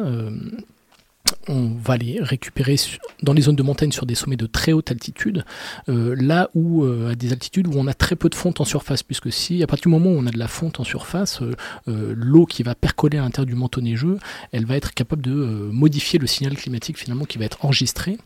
on 1.48 1.72
va 1.84 1.98
les 1.98 2.19
récupérer 2.22 2.76
dans 3.23 3.34
les 3.34 3.43
zones 3.43 3.56
de 3.56 3.64
montagne 3.64 3.91
sur 3.91 4.06
des 4.06 4.15
sommets 4.15 4.35
de 4.35 4.45
très 4.45 4.73
haute 4.73 4.91
altitude, 4.91 5.45
euh, 5.89 6.15
là 6.19 6.49
où 6.56 6.84
euh, 6.84 7.11
à 7.11 7.15
des 7.15 7.31
altitudes 7.31 7.68
où 7.68 7.73
on 7.76 7.88
a 7.88 7.93
très 7.93 8.15
peu 8.15 8.30
de 8.30 8.35
fonte 8.35 8.61
en 8.61 8.65
surface, 8.65 9.03
puisque 9.03 9.31
si 9.31 9.64
à 9.64 9.68
partir 9.68 9.84
du 9.84 9.89
moment 9.89 10.11
où 10.11 10.18
on 10.19 10.26
a 10.27 10.31
de 10.31 10.39
la 10.39 10.48
fonte 10.48 10.80
en 10.80 10.84
surface, 10.84 11.41
euh, 11.41 12.14
l'eau 12.15 12.45
qui 12.45 12.64
va 12.64 12.76
percoler 12.76 13.18
à 13.18 13.22
l'intérieur 13.22 13.48
du 13.48 13.56
manteau 13.56 13.81
neigeux, 13.81 14.18
elle 14.52 14.65
va 14.65 14.76
être 14.76 14.93
capable 14.93 15.22
de 15.22 15.31
modifier 15.72 16.19
le 16.19 16.27
signal 16.27 16.56
climatique 16.56 16.98
finalement 16.98 17.26
qui 17.26 17.38
va 17.38 17.45
être 17.45 17.64
enregistré. 17.65 18.18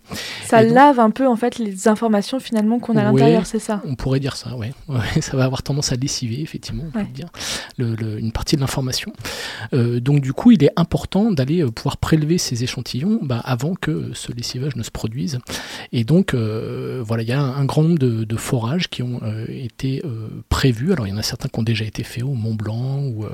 Ça 0.45 0.61
lave 0.61 0.99
un 0.99 1.09
peu 1.09 1.27
en 1.27 1.35
fait 1.35 1.57
les 1.57 1.87
informations 1.87 2.39
finalement 2.39 2.79
qu'on 2.79 2.95
a 2.95 3.01
à 3.01 3.03
l'intérieur, 3.11 3.45
c'est 3.45 3.59
ça? 3.59 3.81
On 3.85 3.95
pourrait 3.95 4.19
dire 4.19 4.35
ça, 4.35 4.55
ouais. 4.57 4.73
Ça 5.21 5.37
va 5.37 5.45
avoir 5.45 5.63
tendance 5.63 5.91
à 5.91 5.95
lessiver 5.95 6.41
effectivement, 6.41 6.83
on 6.87 6.91
peut 6.91 7.05
dire, 7.13 7.29
une 7.77 8.31
partie 8.31 8.55
de 8.55 8.61
l'information. 8.61 9.11
donc 9.73 10.21
du 10.21 10.33
coup, 10.33 10.51
il 10.51 10.63
est 10.63 10.71
important 10.75 11.31
d'aller 11.31 11.65
pouvoir 11.71 11.97
prélever 11.97 12.37
ces 12.37 12.63
échantillons 12.63 12.84
bah, 13.21 13.41
avant 13.43 13.75
que 13.75 14.11
ce 14.13 14.31
lessivage 14.31 14.75
ne 14.75 14.83
se 14.83 14.91
produise. 14.91 15.39
Et 15.91 16.03
donc, 16.03 16.33
euh, 16.33 17.01
voilà, 17.05 17.23
il 17.23 17.29
y 17.29 17.31
a 17.31 17.41
un, 17.41 17.65
grand 17.65 17.83
nombre 17.83 17.97
de, 17.97 18.35
forages 18.37 18.89
qui 18.89 19.01
ont 19.01 19.21
euh, 19.23 19.45
été 19.49 20.01
euh, 20.05 20.27
prévus. 20.49 20.93
Alors, 20.93 21.07
il 21.07 21.11
y 21.11 21.13
en 21.13 21.17
a 21.17 21.23
certains 21.23 21.49
qui 21.49 21.59
ont 21.59 21.63
déjà 21.63 21.85
été 21.85 22.03
faits 22.03 22.23
au 22.23 22.33
Mont 22.33 22.53
Blanc 22.53 22.99
ou, 22.99 23.25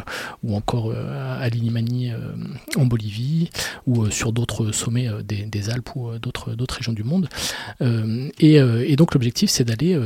ou 0.44 0.56
encore 0.56 0.94
à 0.94 1.48
Linimani 1.50 2.12
en 2.78 2.86
Bolivie 2.86 3.50
ou 3.88 4.10
sur 4.10 4.32
d'autres 4.32 4.72
sommets 4.72 5.10
des, 5.24 5.70
Alpes 5.70 5.96
ou 5.96 6.18
d'autres 6.20 6.76
régions 6.78 6.94
du 6.94 7.04
monde. 7.04 7.28
Et, 8.40 8.96
donc, 8.96 9.14
l'objectif, 9.14 9.50
c'est 9.50 9.64
d'aller 9.64 10.00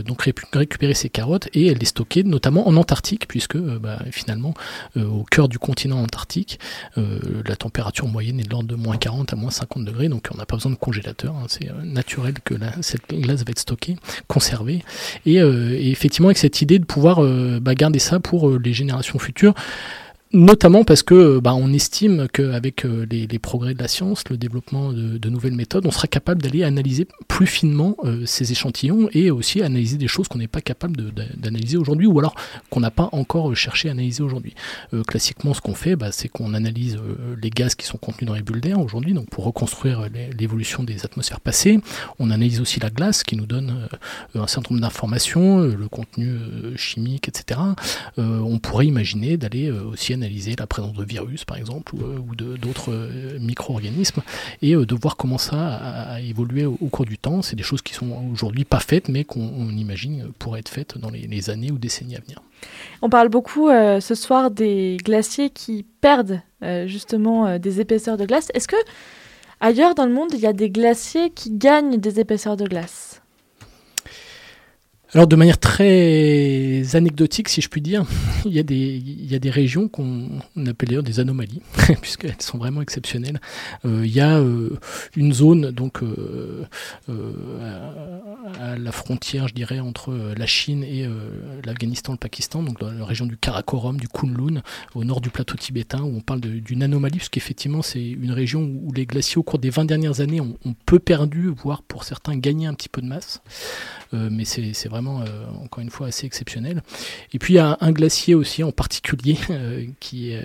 récupérer 0.54 0.94
ces 0.94 1.10
carottes 1.10 1.50
et 1.54 1.74
les 1.74 1.86
stocker, 1.86 2.24
notamment 2.24 2.68
en 2.68 2.76
Antarctique, 2.76 3.28
puisque 3.28 3.58
bah, 3.58 4.00
finalement, 4.12 4.54
au 4.96 5.24
cœur 5.24 5.50
du 5.50 5.60
continent 5.60 6.02
antarctique, 6.02 6.60
la 6.96 7.56
température 7.56 8.08
moyenne 8.08 8.40
est 8.40 8.44
de 8.44 8.50
l'ordre 8.50 8.70
de 8.70 8.76
moins 8.76 8.98
40 8.98 9.35
moins 9.36 9.52
50 9.52 9.86
degrés, 9.86 10.10
donc 10.10 10.28
on 10.34 10.38
n'a 10.38 10.46
pas 10.46 10.56
besoin 10.56 10.72
de 10.72 10.78
congélateur, 10.78 11.34
hein. 11.36 11.46
c'est 11.48 11.70
euh, 11.70 11.74
naturel 11.84 12.36
que 12.44 12.56
cette 12.82 13.08
glace 13.10 13.44
va 13.44 13.52
être 13.52 13.60
stockée, 13.60 13.98
conservée, 14.28 14.84
et, 15.26 15.42
euh, 15.42 15.78
effectivement 15.80 16.30
avec 16.30 16.38
cette 16.38 16.62
idée 16.62 16.80
de 16.80 16.86
pouvoir 16.86 17.24
euh, 17.24 17.60
bah, 17.62 17.76
garder 17.76 18.00
ça 18.00 18.20
pour 18.20 18.50
les 18.58 18.74
générations 18.74 19.20
futures, 19.20 19.54
Notamment 20.34 20.84
parce 20.84 21.04
que 21.04 21.40
bah, 21.40 21.54
on 21.54 21.72
estime 21.72 22.28
qu'avec 22.34 22.84
euh, 22.84 23.06
les, 23.12 23.28
les, 23.28 23.40
progrès 23.40 23.76
de 23.76 23.80
la 23.80 23.88
science, 23.88 24.24
le 24.30 24.38
développement 24.38 24.92
de, 24.92 25.30
nouvelles 25.30 25.54
méthodes, 25.54 25.86
on 25.86 25.92
sera 25.92 26.08
capable 26.08 26.42
d'aller 26.42 26.64
analyser 26.64 27.08
plus 27.28 27.46
finement 27.46 27.96
euh, 28.04 28.26
ces 28.26 28.52
échantillons 28.52 29.08
et 29.14 29.30
aussi 29.30 29.62
analyser 29.62 29.98
des 29.98 30.08
choses 30.08 30.28
qu'on 30.28 30.40
n'est 30.40 30.48
pas 30.48 30.62
capable 30.62 31.14
d'analyser 31.38 31.78
aujourd'hui 31.78 32.08
ou 32.08 32.18
alors 32.18 32.34
qu'on 32.72 32.80
n'a 32.80 32.90
pas 32.90 33.10
encore 33.12 33.56
cherché 33.56 33.88
à 33.88 33.92
analyser 33.92 34.24
aujourd'hui. 34.24 34.56
Euh, 34.96 35.04
classiquement, 35.04 35.54
ce 35.54 35.62
qu'on 35.62 35.76
fait, 35.76 35.96
bah, 35.96 36.12
c'est 36.12 36.28
qu'on 36.28 36.56
analyse 36.56 36.98
les 37.42 37.52
gaz 37.52 37.76
qui 37.76 37.86
sont 37.86 38.00
contenus 38.00 38.28
dans 38.28 38.34
les 38.36 38.42
bulles 38.42 38.62
d'air 38.62 38.80
aujourd'hui, 38.80 39.14
donc 39.14 39.30
pour 39.30 39.46
reconstruire 39.46 40.08
l'évolution 40.38 40.84
des 40.84 41.06
atmosphères 41.06 41.40
passées. 41.40 41.80
On 42.18 42.32
analyse 42.32 42.62
aussi 42.62 42.80
la 42.80 42.90
glace 42.90 43.24
qui 43.24 43.36
nous 43.36 43.46
donne 43.46 43.88
un 44.34 44.48
certain 44.48 44.74
nombre 44.74 44.82
d'informations, 44.82 45.60
le 45.60 45.88
contenu 45.88 46.30
chimique, 46.76 47.30
etc. 47.30 47.60
on 48.18 48.58
pourrait 48.58 48.88
imaginer 48.88 49.38
d'aller 49.38 49.70
aussi 49.70 50.15
analyser 50.16 50.56
la 50.58 50.68
présence 50.68 50.94
de 50.94 51.04
virus, 51.04 51.46
par 51.46 51.58
exemple, 51.58 51.96
ou, 51.96 52.00
euh, 52.42 52.58
d'autres 52.58 52.92
euh, 52.92 53.38
micro-organismes, 53.40 54.22
et 54.62 54.76
euh, 54.76 54.86
de 54.86 54.96
voir 54.96 55.16
comment 55.18 55.38
ça 55.38 55.76
a, 55.76 56.22
évolué 56.22 56.66
au, 56.66 56.76
cours 56.90 57.06
du 57.06 57.18
temps. 57.18 57.42
C'est 57.42 57.56
des 57.56 57.64
choses 57.64 57.82
qui 57.82 57.94
sont 57.94 58.12
aujourd'hui 58.32 58.66
pas 58.66 58.80
faites, 58.80 59.10
mais 59.10 59.24
qu'on 59.24 59.70
imagine 59.70 60.32
pourraient 60.40 60.60
être 60.60 60.70
faites 60.70 60.98
dans 60.98 61.10
les, 61.10 61.50
années 61.50 61.72
ou 61.72 61.78
décennies 61.78 62.16
à 62.16 62.20
venir. 62.22 62.42
On 63.02 63.10
parle 63.10 63.30
beaucoup 63.30 63.70
ce 63.70 64.16
soir 64.16 64.50
des 64.50 64.98
glaciers 65.04 65.50
qui 65.50 65.86
perdent 66.02 66.42
justement 66.88 67.60
des 67.60 67.82
épaisseurs 67.82 68.18
de 68.18 68.26
glace. 68.26 68.48
Est-ce 68.54 68.68
que 68.68 68.78
ailleurs 69.60 69.94
dans 69.94 70.06
le 70.06 70.14
monde, 70.14 70.30
il 70.34 70.40
y 70.40 70.48
a 70.48 70.54
des 70.54 70.70
glaciers 70.70 71.30
qui 71.30 71.52
gagnent 71.52 71.98
des 71.98 72.20
épaisseurs 72.20 72.58
de 72.58 72.66
glace? 72.66 73.22
Alors 75.16 75.28
de 75.28 75.38
manière 75.38 75.58
très 75.58 76.84
anecdotique, 76.94 77.48
si 77.48 77.62
je 77.62 77.70
puis 77.70 77.80
dire, 77.80 78.04
il 78.46 78.52
y 78.52 78.60
a 78.60 78.64
des, 78.64 78.76
il 78.76 79.32
y 79.32 79.34
a 79.34 79.40
des 79.40 79.50
régions 79.50 79.88
qu'on 79.88 80.42
appelle 80.68 80.90
d'ailleurs 80.90 81.04
des 81.04 81.22
anomalies, 81.22 81.62
puisqu'elles 82.02 82.42
sont 82.42 82.58
vraiment 82.58 82.82
exceptionnelles. 82.82 83.40
Euh, 83.86 84.02
il 84.04 84.12
y 84.12 84.20
a 84.20 84.40
euh, 84.40 84.78
une 85.16 85.32
zone 85.32 85.72
donc 85.72 86.04
euh, 86.04 86.66
à, 88.60 88.78
la 88.78 88.92
frontière, 88.92 89.48
je 89.48 89.54
dirais, 89.54 89.80
entre 89.80 90.34
la 90.38 90.46
Chine 90.46 90.84
et 90.84 91.08
l'Afghanistan, 91.64 92.12
le 92.12 92.18
Pakistan, 92.18 92.62
donc 92.62 92.82
dans 92.82 92.92
la 92.92 93.06
région 93.06 93.26
du 93.26 93.38
Karakorum, 93.38 93.98
du 93.98 94.10
Kunlun, 94.10 94.64
au 94.96 95.06
nord 95.06 95.22
du 95.22 95.30
plateau 95.30 95.56
tibétain, 95.56 96.02
où 96.02 96.18
on 96.18 96.22
parle 96.22 96.42
d'une 96.42 96.84
anomalie, 96.84 97.20
puisqu'effectivement 97.20 97.82
c'est 97.82 98.04
une 98.04 98.34
région 98.34 98.70
où 98.84 98.92
les 98.92 99.06
glaciers 99.06 99.38
au 99.38 99.44
cours 99.44 99.60
des 99.60 99.70
20 99.70 99.86
dernières 99.86 100.20
années 100.20 100.42
ont, 100.42 100.58
ont 100.66 100.76
peu 100.86 101.00
perdu, 101.00 101.48
voire 101.56 101.84
pour 101.84 102.04
certains 102.04 102.36
gagné 102.36 102.68
un 102.68 102.74
petit 102.74 102.90
peu 102.90 103.02
de 103.02 103.08
masse. 103.08 103.42
Mais 104.30 104.46
c'est 104.46 104.88
vraiment 104.88 105.22
euh, 105.22 105.46
encore 105.64 105.82
une 105.82 105.90
fois, 105.90 106.08
assez 106.08 106.26
exceptionnel. 106.26 106.82
Et 107.34 107.40
puis 107.40 107.54
il 107.54 107.58
y 107.58 107.60
a 107.60 107.78
un 107.82 107.92
glacier 107.92 108.36
aussi 108.36 108.64
en 108.64 108.72
particulier 108.72 109.38
euh, 109.50 109.86
qui 110.00 110.36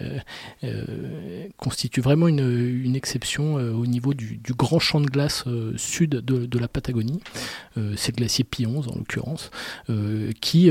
euh, 0.65 1.49
constitue 1.57 2.01
vraiment 2.01 2.29
une, 2.29 2.95
exception 2.95 3.55
au 3.55 3.87
niveau 3.87 4.15
du, 4.15 4.41
grand 4.57 4.79
champ 4.79 5.01
de 5.01 5.07
glace 5.07 5.45
sud 5.77 6.11
de, 6.11 6.59
la 6.59 6.69
Patagonie. 6.69 7.21
c'est 7.97 8.13
le 8.13 8.17
glacier 8.17 8.45
Pionze 8.45 8.89
en 8.89 8.97
l'occurrence, 8.97 9.51
qui, 10.41 10.71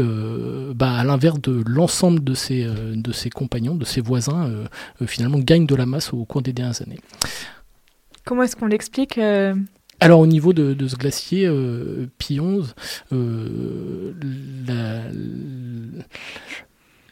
bah, 0.76 0.94
à 0.94 1.04
l'inverse 1.04 1.42
de 1.42 1.64
l'ensemble 1.66 2.24
de 2.24 2.34
ses, 2.34 2.66
de 2.66 3.12
ses 3.12 3.30
compagnons, 3.30 3.76
de 3.76 3.86
ses 3.86 4.02
voisins, 4.02 4.52
finalement 5.06 5.40
gagne 5.40 5.66
de 5.66 5.76
la 5.76 5.86
masse 5.86 6.14
au 6.14 6.26
cours 6.26 6.42
des 6.42 6.54
dernières 6.54 6.82
années. 6.82 7.00
Comment 8.26 8.44
est-ce 8.44 8.56
qu'on 8.56 8.68
l'explique 8.68 9.20
alors 10.00 10.20
au 10.20 10.28
niveau 10.28 10.54
de, 10.54 10.88
ce 10.88 10.96
glacier 10.96 11.46
euh, 11.46 12.08
Pi11, 12.20 12.74
euh, 13.12 14.14
la, 14.68 15.02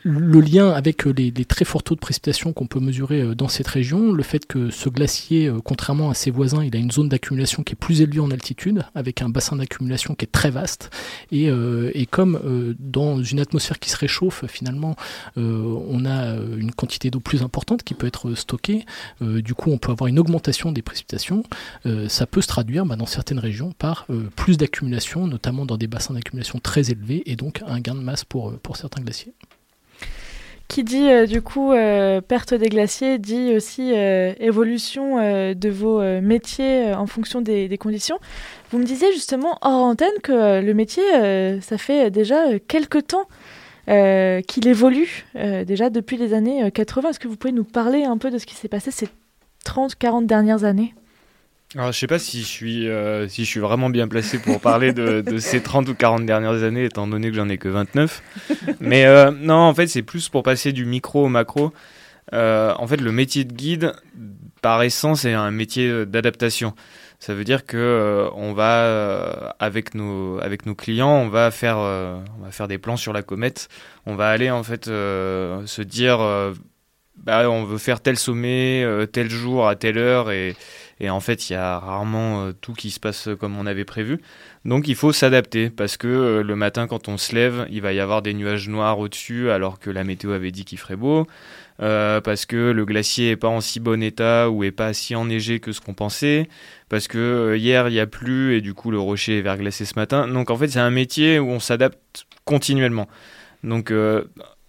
le 0.08 0.40
lien 0.40 0.70
avec 0.70 1.06
euh, 1.06 1.12
les, 1.12 1.32
très 1.46 1.66
forts 1.66 1.84
taux 1.84 1.96
de 1.96 2.00
précipitation 2.00 2.54
qu'on 2.54 2.66
peut 2.66 2.80
mesurer 2.80 3.22
euh, 3.22 3.36
dans 3.36 3.50
cette 3.50 3.68
région, 3.68 4.14
le 4.14 4.24
fait 4.24 4.46
que 4.46 4.70
ce 4.70 4.88
glacier, 4.88 5.48
euh, 5.48 5.60
contrairement 5.64 6.10
à 6.10 6.14
ses 6.14 6.32
voisins, 6.32 6.64
il 6.64 6.76
a 6.76 6.80
une 6.80 6.92
zone 6.92 7.10
d'accumulation 7.10 7.64
qui 7.64 7.74
est 7.74 7.76
plus 7.76 8.02
élevée 8.02 8.22
en 8.22 8.32
altitude, 8.32 8.84
avec 8.96 9.22
un 9.22 9.30
bassin 9.30 9.58
d'accumulation 9.58 10.16
qui 10.16 10.24
est 10.24 10.32
très 10.32 10.50
vaste, 10.50 10.90
et, 11.32 11.50
comme 12.10 12.76
dans 12.80 13.22
une 13.22 13.40
atmosphère 13.40 13.80
qui 13.80 13.90
se 13.90 13.98
réchauffe, 13.98 14.46
finalement, 14.48 14.96
on 15.36 16.06
a 16.06 16.36
une 16.58 16.72
quantité 16.72 17.10
d'eau 17.10 17.20
plus 17.20 17.44
importante 17.44 17.84
qui 17.84 17.94
peut 17.94 18.08
être 18.08 18.34
stockée, 18.36 18.86
du 19.22 19.54
coup 19.54 19.72
on 19.72 19.78
peut 19.78 19.92
avoir 19.92 20.08
une 20.08 20.20
augmentation 20.20 20.72
des 20.72 20.82
précipitations, 20.82 21.44
ça 22.08 22.26
peut 22.26 22.42
se 22.42 22.48
traduire 22.48 22.86
bah, 22.86 22.96
dans 22.96 23.06
certaines 23.06 23.40
régions 23.40 23.74
par 23.78 24.08
plus 24.36 24.58
d'accumulation, 24.58 25.28
notamment 25.28 25.66
dans 25.66 25.78
des 25.78 25.88
bassins 25.88 26.14
d'accumulation 26.14 26.60
très 26.60 26.92
élevés, 26.92 27.24
et 27.26 27.36
donc 27.36 27.62
un 27.68 27.80
gain 27.80 27.96
de 27.96 28.02
masse 28.02 28.24
pour 28.24 28.58
certains 28.76 29.02
glaciers 29.02 29.34
qui 30.68 30.84
dit 30.84 31.08
du 31.28 31.42
coup 31.42 31.72
perte 32.28 32.54
des 32.54 32.70
glaciers 32.70 33.18
dit 33.18 33.54
aussi 33.56 33.92
évolution 33.92 35.18
de 35.54 35.70
vos 35.70 36.02
métiers 36.22 36.94
en 36.94 37.08
fonction 37.08 37.42
des, 37.42 37.68
des, 37.68 37.78
conditions. 37.78 38.18
Vous 38.72 38.78
me 38.78 38.84
disiez 38.84 39.12
justement 39.14 39.58
hors 39.62 39.84
antenne 39.84 40.10
que 40.24 40.62
le 40.62 40.74
métier, 40.74 41.04
ça 41.62 41.78
fait 41.78 42.12
déjà 42.12 42.60
quelques 42.68 43.08
temps 43.08 43.28
qu'il 43.88 44.68
évolue, 44.68 45.26
déjà 45.36 45.90
depuis 45.90 46.18
les 46.18 46.34
années 46.34 46.70
80. 46.72 47.10
Est-ce 47.10 47.20
que 47.20 47.28
vous 47.28 47.38
pouvez 47.38 47.54
nous 47.54 47.64
parler 47.64 48.04
un 48.04 48.18
peu 48.18 48.30
de 48.30 48.38
ce 48.38 48.46
qui 48.46 48.56
s'est 48.56 48.68
passé 48.68 48.92
ces 48.92 49.08
30, 49.64 49.96
40 49.96 50.26
dernières 50.26 50.64
années? 50.66 50.94
Alors, 51.76 51.92
je 51.92 52.00
sais 52.00 52.08
pas 52.08 52.20
si 52.20 52.42
je 52.42 52.48
suis, 52.48 52.88
euh, 52.88 53.28
si 53.28 53.44
je 53.44 53.50
suis 53.50 53.60
vraiment 53.60 53.90
bien 53.90 54.08
placé 54.08 54.40
pour 54.40 54.62
parler 54.62 54.94
de, 54.94 55.38
ces 55.38 55.62
30 55.62 55.90
ou 55.90 55.96
40 55.96 56.26
dernières 56.26 56.64
années, 56.64 56.86
étant 56.86 57.08
donné 57.08 57.30
que 57.30 57.36
j'en 57.36 57.50
ai 57.50 57.58
que 57.58 57.68
29. 57.68 58.24
Mais 58.80 59.06
euh, 59.06 59.32
non, 59.32 59.56
en 59.56 59.74
fait, 59.74 59.88
c'est 59.88 60.02
plus 60.02 60.30
pour 60.30 60.44
passer 60.44 60.72
du 60.72 60.86
micro 60.86 61.26
au 61.26 61.28
macro. 61.28 61.74
Euh, 62.34 62.74
en 62.78 62.88
fait, 62.88 63.02
le 63.02 63.12
métier 63.12 63.44
de 63.44 63.52
guide, 63.52 63.94
par 64.62 64.82
essence, 64.82 65.26
est 65.26 65.34
un 65.34 65.52
métier 65.52 66.06
d'adaptation. 66.06 66.74
Ça 67.20 67.34
veut 67.34 67.44
dire 67.44 67.66
que 67.66 68.30
on 68.36 68.54
va 68.54 69.56
avec 69.60 69.96
nos 69.96 70.40
avec 70.40 70.68
nos 70.68 70.76
clients, 70.76 71.16
on 71.16 71.30
va 71.30 71.50
faire 71.50 71.78
on 71.78 72.44
va 72.44 72.52
faire 72.52 72.68
des 72.68 72.78
plans 72.78 72.96
sur 72.96 73.12
la 73.12 73.24
comète. 73.24 73.70
On 74.06 74.14
va 74.14 74.30
aller 74.30 74.52
en 74.52 74.62
fait 74.62 74.86
se 74.86 75.82
dire 75.82 76.20
bah, 77.16 77.50
on 77.50 77.64
veut 77.64 77.80
faire 77.80 78.02
tel 78.02 78.18
sommet 78.18 78.86
tel 79.12 79.32
jour 79.32 79.68
à 79.68 79.76
telle 79.76 79.98
heure 79.98 80.30
et 80.30 80.56
et 81.00 81.10
en 81.10 81.20
fait, 81.20 81.50
il 81.50 81.54
y 81.54 81.56
a 81.56 81.80
rarement 81.80 82.46
euh, 82.46 82.54
tout 82.60 82.74
qui 82.74 82.90
se 82.90 83.00
passe 83.00 83.30
comme 83.40 83.58
on 83.58 83.68
avait 83.68 83.86
prévu. 83.86 84.20
Donc 84.66 84.88
il 84.88 84.96
faut 84.96 85.14
s'adapter 85.14 85.70
parce 85.70 85.96
que 85.96 86.08
euh, 86.08 86.44
le 86.44 86.56
matin, 86.56 86.88
quand 86.88 87.08
on 87.08 87.18
se 87.18 87.36
lève, 87.36 87.68
il 87.70 87.82
va 87.82 87.94
y 87.94 88.00
avoir 88.00 88.22
des 88.22 88.34
nuages 88.34 88.68
noirs 88.68 88.98
au-dessus 88.98 89.52
alors 89.52 89.80
que 89.80 89.92
la 89.92 90.04
météo 90.04 90.32
avait 90.32 90.52
dit 90.52 90.66
qu'il 90.66 90.80
ferait 90.80 90.96
beau. 90.96 91.28
Euh, 91.80 92.22
parce 92.22 92.48
que 92.48 92.72
le 92.72 92.86
glacier 92.86 93.32
est 93.32 93.36
pas 93.36 93.50
en 93.50 93.62
si 93.62 93.80
bon 93.80 94.02
état 94.02 94.50
ou 94.50 94.64
est 94.64 94.72
pas 94.72 94.94
si 94.94 95.16
enneigé 95.16 95.60
que 95.60 95.72
ce 95.72 95.80
qu'on 95.80 95.94
pensait, 95.94 96.50
parce 96.90 97.08
que 97.08 97.56
hier 97.56 97.88
il 97.90 97.94
y 97.94 98.00
a 98.00 98.08
plu 98.08 98.56
et 98.56 98.62
du 98.62 98.74
coup 98.74 98.90
le 98.90 99.00
rocher 99.00 99.38
est 99.38 99.42
verglacé 99.44 99.86
ce 99.86 99.94
matin. 99.96 100.28
Donc 100.28 100.50
en 100.50 100.58
fait 100.58 100.70
c'est 100.70 100.80
un 100.80 100.90
métier 100.90 101.38
où 101.38 101.50
on 101.50 101.60
s'adapte 101.60 102.26
continuellement. 102.46 103.08
Donc 103.64 103.94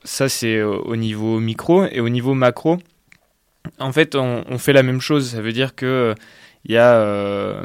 ça 0.04 0.28
c'est 0.28 0.60
au 0.62 0.96
niveau 0.96 1.40
micro 1.40 1.86
et 1.86 2.00
au 2.00 2.10
niveau 2.10 2.34
macro. 2.34 2.78
En 3.78 3.92
fait, 3.92 4.14
on, 4.14 4.58
fait 4.58 4.72
la 4.72 4.82
même 4.82 5.00
chose. 5.00 5.30
Ça 5.30 5.42
veut 5.42 5.52
dire 5.52 5.74
que 5.74 6.14
il 6.64 6.72
y 6.72 6.76
a, 6.76 6.94
euh, 6.96 7.62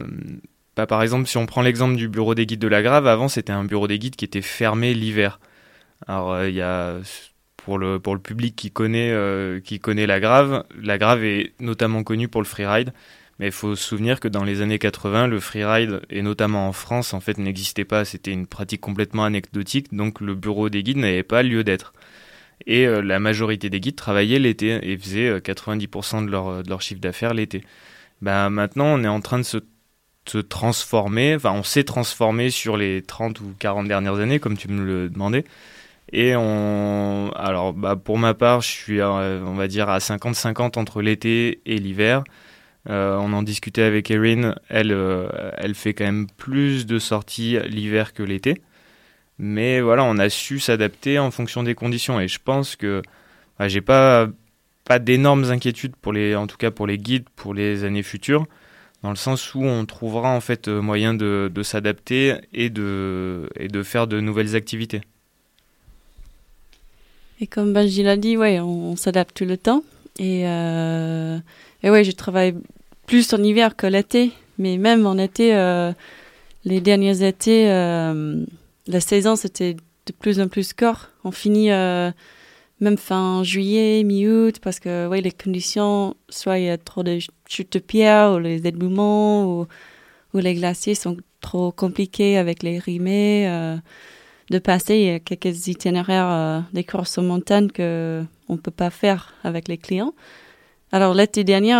bah, 0.75 0.87
par 0.87 1.03
exemple, 1.03 1.27
si 1.27 1.37
on 1.37 1.45
prend 1.45 1.61
l'exemple 1.61 1.95
du 1.95 2.07
bureau 2.07 2.35
des 2.35 2.45
guides 2.45 2.59
de 2.59 2.67
la 2.67 2.81
Grave, 2.81 3.07
avant 3.07 3.27
c'était 3.27 3.53
un 3.53 3.63
bureau 3.65 3.87
des 3.87 3.99
guides 3.99 4.15
qui 4.15 4.25
était 4.25 4.41
fermé 4.41 4.93
l'hiver. 4.93 5.39
Alors 6.07 6.33
euh, 6.33 6.49
il 6.49 6.55
y 6.55 6.61
a 6.61 6.97
pour 7.57 7.77
le 7.77 7.99
public 7.99 8.55
qui 8.55 8.71
connaît 8.71 9.11
euh, 9.11 9.59
qui 9.61 9.79
connaît 9.79 10.05
la 10.05 10.19
Grave, 10.19 10.65
la 10.81 10.97
Grave 10.97 11.23
est 11.23 11.53
notamment 11.59 12.03
connue 12.03 12.27
pour 12.27 12.41
le 12.41 12.47
freeride. 12.47 12.93
Mais 13.39 13.47
il 13.47 13.51
faut 13.51 13.75
se 13.75 13.83
souvenir 13.83 14.19
que 14.19 14.27
dans 14.27 14.43
les 14.43 14.61
années 14.61 14.77
80, 14.77 15.27
le 15.27 15.39
freeride, 15.39 16.01
et 16.09 16.21
notamment 16.21 16.67
en 16.67 16.71
France, 16.71 17.13
en 17.15 17.19
fait, 17.19 17.39
n'existait 17.39 17.83
pas. 17.83 18.05
C'était 18.05 18.31
une 18.31 18.45
pratique 18.45 18.81
complètement 18.81 19.25
anecdotique, 19.25 19.93
donc 19.93 20.21
le 20.21 20.35
bureau 20.35 20.69
des 20.69 20.83
guides 20.83 20.97
n'avait 20.97 21.23
pas 21.23 21.41
lieu 21.41 21.63
d'être. 21.63 21.93
Et 22.65 22.87
euh, 22.87 23.01
la 23.01 23.19
majorité 23.19 23.69
des 23.69 23.79
guides 23.79 23.95
travaillaient 23.95 24.39
l'été 24.39 24.79
et 24.81 24.97
faisaient 24.97 25.39
90% 25.39 26.23
euh, 26.23 26.25
de 26.25 26.31
leur, 26.31 26.63
de 26.63 26.69
leur 26.69 26.81
chiffre 26.81 27.01
d'affaires 27.01 27.33
l'été. 27.33 27.63
Ben, 28.21 28.49
maintenant, 28.49 28.85
on 28.85 29.03
est 29.03 29.07
en 29.07 29.21
train 29.21 29.39
de 29.39 29.43
se, 29.43 29.57
se 30.25 30.37
transformer, 30.37 31.35
enfin, 31.35 31.51
on 31.51 31.63
s'est 31.63 31.83
transformé 31.83 32.49
sur 32.49 32.77
les 32.77 33.01
30 33.01 33.41
ou 33.41 33.53
40 33.59 33.87
dernières 33.87 34.19
années, 34.19 34.39
comme 34.39 34.57
tu 34.57 34.69
me 34.69 34.83
le 34.85 35.09
demandais. 35.09 35.43
Et 36.11 36.35
on, 36.35 37.31
alors, 37.35 37.73
bah, 37.73 37.95
pour 37.95 38.17
ma 38.17 38.33
part, 38.33 38.61
je 38.61 38.67
suis, 38.67 39.01
on 39.01 39.55
va 39.55 39.67
dire, 39.67 39.89
à 39.89 39.97
50-50 39.97 40.77
entre 40.77 41.01
l'été 41.01 41.61
et 41.65 41.77
l'hiver. 41.77 42.23
Euh, 42.89 43.17
on 43.17 43.33
en 43.33 43.41
discutait 43.43 43.81
avec 43.83 44.11
Erin. 44.11 44.55
Elle, 44.69 44.95
elle 45.57 45.73
fait 45.73 45.93
quand 45.93 46.03
même 46.05 46.27
plus 46.37 46.85
de 46.85 46.99
sorties 46.99 47.57
l'hiver 47.67 48.13
que 48.13 48.23
l'été. 48.23 48.61
Mais 49.45 49.81
voilà, 49.81 50.05
on 50.05 50.17
a 50.19 50.29
su 50.29 50.57
s'adapter 50.59 51.19
en 51.19 51.29
fonction 51.29 51.63
des 51.63 51.75
conditions. 51.75 52.17
Et 52.17 52.29
je 52.29 52.39
pense 52.41 52.77
que 52.77 53.01
bah, 53.59 53.67
j'ai 53.67 53.81
pas, 53.81 54.29
pas 54.85 54.99
d'énormes 54.99 55.43
inquiétudes, 55.51 55.97
pour 55.97 56.13
les, 56.13 56.33
en 56.33 56.47
tout 56.47 56.55
cas 56.55 56.71
pour 56.71 56.87
les 56.87 56.97
guides, 56.97 57.25
pour 57.35 57.53
les 57.53 57.83
années 57.83 58.03
futures, 58.03 58.47
dans 59.03 59.09
le 59.09 59.17
sens 59.17 59.53
où 59.53 59.61
on 59.61 59.85
trouvera 59.85 60.29
en 60.29 60.39
fait 60.39 60.69
euh, 60.69 60.81
moyen 60.81 61.13
de, 61.13 61.51
de 61.53 61.61
s'adapter 61.61 62.35
et 62.53 62.69
de, 62.69 63.49
et 63.59 63.67
de 63.67 63.83
faire 63.83 64.07
de 64.07 64.21
nouvelles 64.21 64.55
activités. 64.55 65.01
Et 67.41 67.47
comme 67.47 67.73
Benji 67.73 68.01
l'a 68.01 68.15
dit, 68.15 68.37
ouais, 68.37 68.61
on, 68.61 68.95
s'adapte 68.95 69.35
tout 69.35 69.43
le 69.43 69.57
temps. 69.57 69.83
Et, 70.19 70.47
euh, 70.47 71.37
et 71.83 71.89
ouais, 71.89 72.05
je 72.05 72.11
travaille 72.11 72.55
plus 73.07 73.33
en 73.33 73.43
hiver 73.43 73.75
que 73.75 73.87
l'été. 73.87 74.31
Mais 74.57 74.77
même 74.77 75.05
en 75.05 75.17
été, 75.17 75.53
euh, 75.53 75.91
les 76.63 76.79
derniers 76.79 77.27
étés, 77.27 77.69
euh, 77.69 78.45
la 78.87 78.99
saison, 78.99 79.35
c'était 79.35 79.75
de 79.75 80.11
plus 80.11 80.39
en 80.39 80.47
plus 80.47 80.73
court. 80.73 81.09
On 81.23 81.31
finit 81.31 81.71
euh, 81.71 82.11
même 82.79 82.97
fin 82.97 83.43
juillet, 83.43 84.03
mi-août, 84.03 84.59
parce 84.61 84.79
que 84.79 85.07
ouais, 85.07 85.21
les 85.21 85.31
conditions, 85.31 86.15
soit 86.29 86.59
il 86.59 86.65
y 86.65 86.69
a 86.69 86.77
trop 86.77 87.03
de 87.03 87.19
chutes 87.47 87.73
de 87.73 87.79
pierres, 87.79 88.33
ou 88.33 88.39
les 88.39 88.67
éboulements, 88.67 89.45
ou, 89.45 89.67
les 90.33 90.55
glaciers 90.55 90.95
sont 90.95 91.17
trop 91.41 91.71
compliqués 91.71 92.37
avec 92.37 92.63
les 92.63 92.79
rimés. 92.79 93.47
Euh, 93.47 93.77
de 94.49 94.59
passer, 94.59 94.97
il 94.97 95.05
y 95.05 95.09
a 95.09 95.19
quelques 95.19 95.67
itinéraires 95.67 96.29
euh, 96.29 96.59
des 96.73 96.83
courses 96.83 97.17
en 97.17 97.23
montagne 97.23 97.69
que 97.69 98.23
on 98.49 98.57
peut 98.57 98.71
pas 98.71 98.89
faire 98.89 99.33
avec 99.43 99.67
les 99.67 99.77
clients. 99.77 100.13
Alors 100.91 101.13
l'été 101.13 101.43
dernier, 101.43 101.73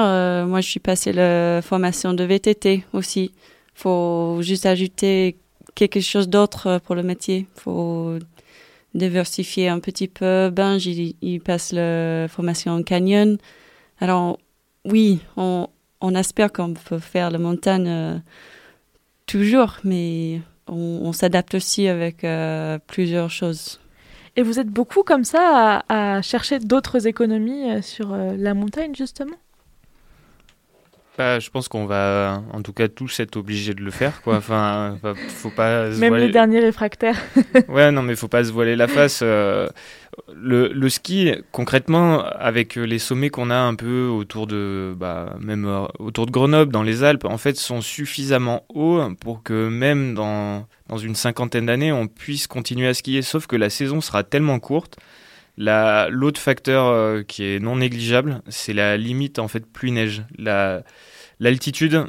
moi 0.48 0.62
je 0.62 0.70
suis 0.70 0.80
passé 0.80 1.14
la 1.14 1.62
formation 1.62 2.14
de 2.14 2.24
VTT 2.24 2.84
aussi. 2.94 3.32
Faut 3.76 4.40
juste 4.42 4.66
ajouter 4.66 5.38
quelque 5.76 6.00
chose 6.00 6.30
d'autre 6.30 6.68
euh, 6.68 6.80
pour 6.80 6.96
le 6.96 7.04
métier. 7.04 7.48
Il 7.56 7.62
faut 7.62 8.18
diversifier 8.94 9.70
un 9.70 9.80
petit 9.80 10.08
peu. 10.08 10.50
Ben, 10.50 10.78
il, 10.78 11.42
passe 11.42 11.72
la 11.72 12.28
formation 12.28 12.74
en 12.74 12.84
canyon. 12.84 13.38
Alors, 14.00 14.40
oui, 14.86 15.20
on, 15.38 15.68
on 16.02 16.16
espère 16.16 16.52
qu'on 16.52 16.74
peut 16.74 17.00
faire 17.00 17.32
la 17.32 17.40
montagne 17.40 17.88
euh, 17.88 18.18
toujours, 19.26 19.78
mais 19.84 20.42
on, 20.68 21.12
s'adapte 21.14 21.56
aussi 21.56 21.88
avec 21.88 22.24
euh, 22.24 22.78
plusieurs 22.88 23.30
choses. 23.30 23.80
Et 24.36 24.42
vous 24.42 24.60
êtes 24.60 24.70
beaucoup 24.70 25.04
comme 25.04 25.24
ça 25.24 25.84
à 25.90 26.22
chercher 26.22 26.60
d'autres 26.60 27.06
économies 27.06 27.84
sur 27.84 28.16
la 28.16 28.54
montagne, 28.56 28.96
justement? 28.96 29.36
Bah, 31.18 31.40
je 31.40 31.50
pense 31.52 31.68
qu'on 31.68 31.86
va, 31.86 32.42
en 32.54 32.64
tout 32.64 32.74
cas, 32.74 32.88
tous 32.88 33.20
être 33.20 33.36
obligés 33.36 33.76
de 33.76 33.82
le 33.82 33.92
faire, 33.92 34.22
quoi. 34.24 34.38
Enfin, 34.38 34.98
faut 35.28 35.52
pas. 35.52 35.90
Même 35.90 36.16
les 36.16 36.30
derniers 36.30 36.60
réfractaires. 36.60 37.18
ouais, 37.68 37.92
non, 37.92 38.02
mais 38.02 38.16
faut 38.16 38.28
pas 38.28 38.44
se 38.44 38.52
voiler 38.52 38.76
la 38.76 38.88
face. 38.88 39.20
Euh, 39.22 39.68
le, 40.34 40.70
le, 40.70 40.90
ski, 40.90 41.32
concrètement, 41.52 42.24
avec 42.24 42.76
les 42.76 42.98
sommets 42.98 43.30
qu'on 43.30 43.52
a 43.52 43.58
un 43.58 43.76
peu 43.76 44.08
autour 44.08 44.48
de, 44.48 44.96
bah, 44.98 45.36
même 45.40 45.66
euh, 45.66 45.86
autour 46.00 46.26
de 46.26 46.32
Grenoble, 46.32 46.72
dans 46.72 46.84
les 46.84 47.04
Alpes, 47.04 47.26
en 47.26 47.38
fait, 47.38 47.58
sont 47.58 47.82
suffisamment 47.82 48.66
hauts 48.70 49.02
pour 49.20 49.44
que 49.44 49.68
même 49.68 50.16
dans 50.16 50.66
dans 50.90 50.98
une 50.98 51.16
cinquantaine 51.16 51.68
d'années, 51.68 51.92
on 51.92 52.08
puisse 52.08 52.48
continuer 52.48 52.88
à 52.88 52.94
skier. 52.94 53.22
Sauf 53.22 53.48
que 53.48 53.56
la 53.56 53.70
saison 53.70 54.02
sera 54.02 54.24
tellement 54.24 54.60
courte. 54.60 54.98
L'autre 55.58 56.40
facteur 56.40 56.88
euh, 56.88 57.24
qui 57.24 57.44
est 57.44 57.60
non 57.60 57.78
négligeable, 57.78 58.42
c'est 58.48 58.74
la 58.74 58.98
limite 58.98 59.40
en 59.40 59.48
fait 59.48 59.66
pluie-neige. 59.66 60.24
L'altitude 61.40 62.06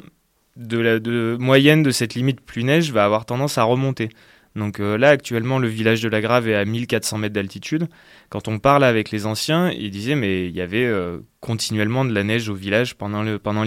de 0.55 0.79
la 0.79 0.99
de 0.99 1.37
moyenne 1.39 1.83
de 1.83 1.91
cette 1.91 2.15
limite 2.15 2.41
pluie-neige 2.41 2.91
va 2.91 3.05
avoir 3.05 3.25
tendance 3.25 3.57
à 3.57 3.63
remonter. 3.63 4.09
Donc 4.55 4.79
euh, 4.79 4.97
là, 4.97 5.09
actuellement, 5.09 5.59
le 5.59 5.67
village 5.67 6.01
de 6.01 6.07
la 6.07 6.21
Grave 6.21 6.47
est 6.47 6.55
à 6.55 6.63
1400 6.63 7.17
mètres 7.17 7.33
d'altitude. 7.33 7.87
Quand 8.29 8.47
on 8.47 8.57
parle 8.57 8.83
avec 8.83 9.11
les 9.11 9.25
anciens, 9.25 9.69
ils 9.71 9.91
disaient 9.91 10.15
mais 10.15 10.47
il 10.47 10.55
y 10.55 10.61
avait 10.61 10.85
euh, 10.85 11.19
continuellement 11.41 12.05
de 12.05 12.13
la 12.13 12.23
neige 12.23 12.49
au 12.49 12.55
village 12.55 12.95
pendant 12.95 13.21
l'hiver. 13.21 13.39
Pendant 13.41 13.65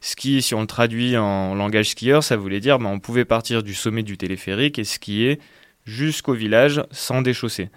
Ski, 0.00 0.42
si 0.42 0.54
on 0.54 0.60
le 0.60 0.66
traduit 0.66 1.16
en 1.16 1.54
langage 1.54 1.90
skieur, 1.90 2.22
ça 2.22 2.36
voulait 2.36 2.60
dire 2.60 2.78
ben, 2.78 2.90
on 2.90 3.00
pouvait 3.00 3.24
partir 3.24 3.62
du 3.62 3.74
sommet 3.74 4.02
du 4.02 4.18
téléphérique 4.18 4.78
et 4.78 4.84
skier 4.84 5.40
jusqu'au 5.84 6.34
village 6.34 6.82
sans 6.90 7.22
déchausser. 7.22 7.70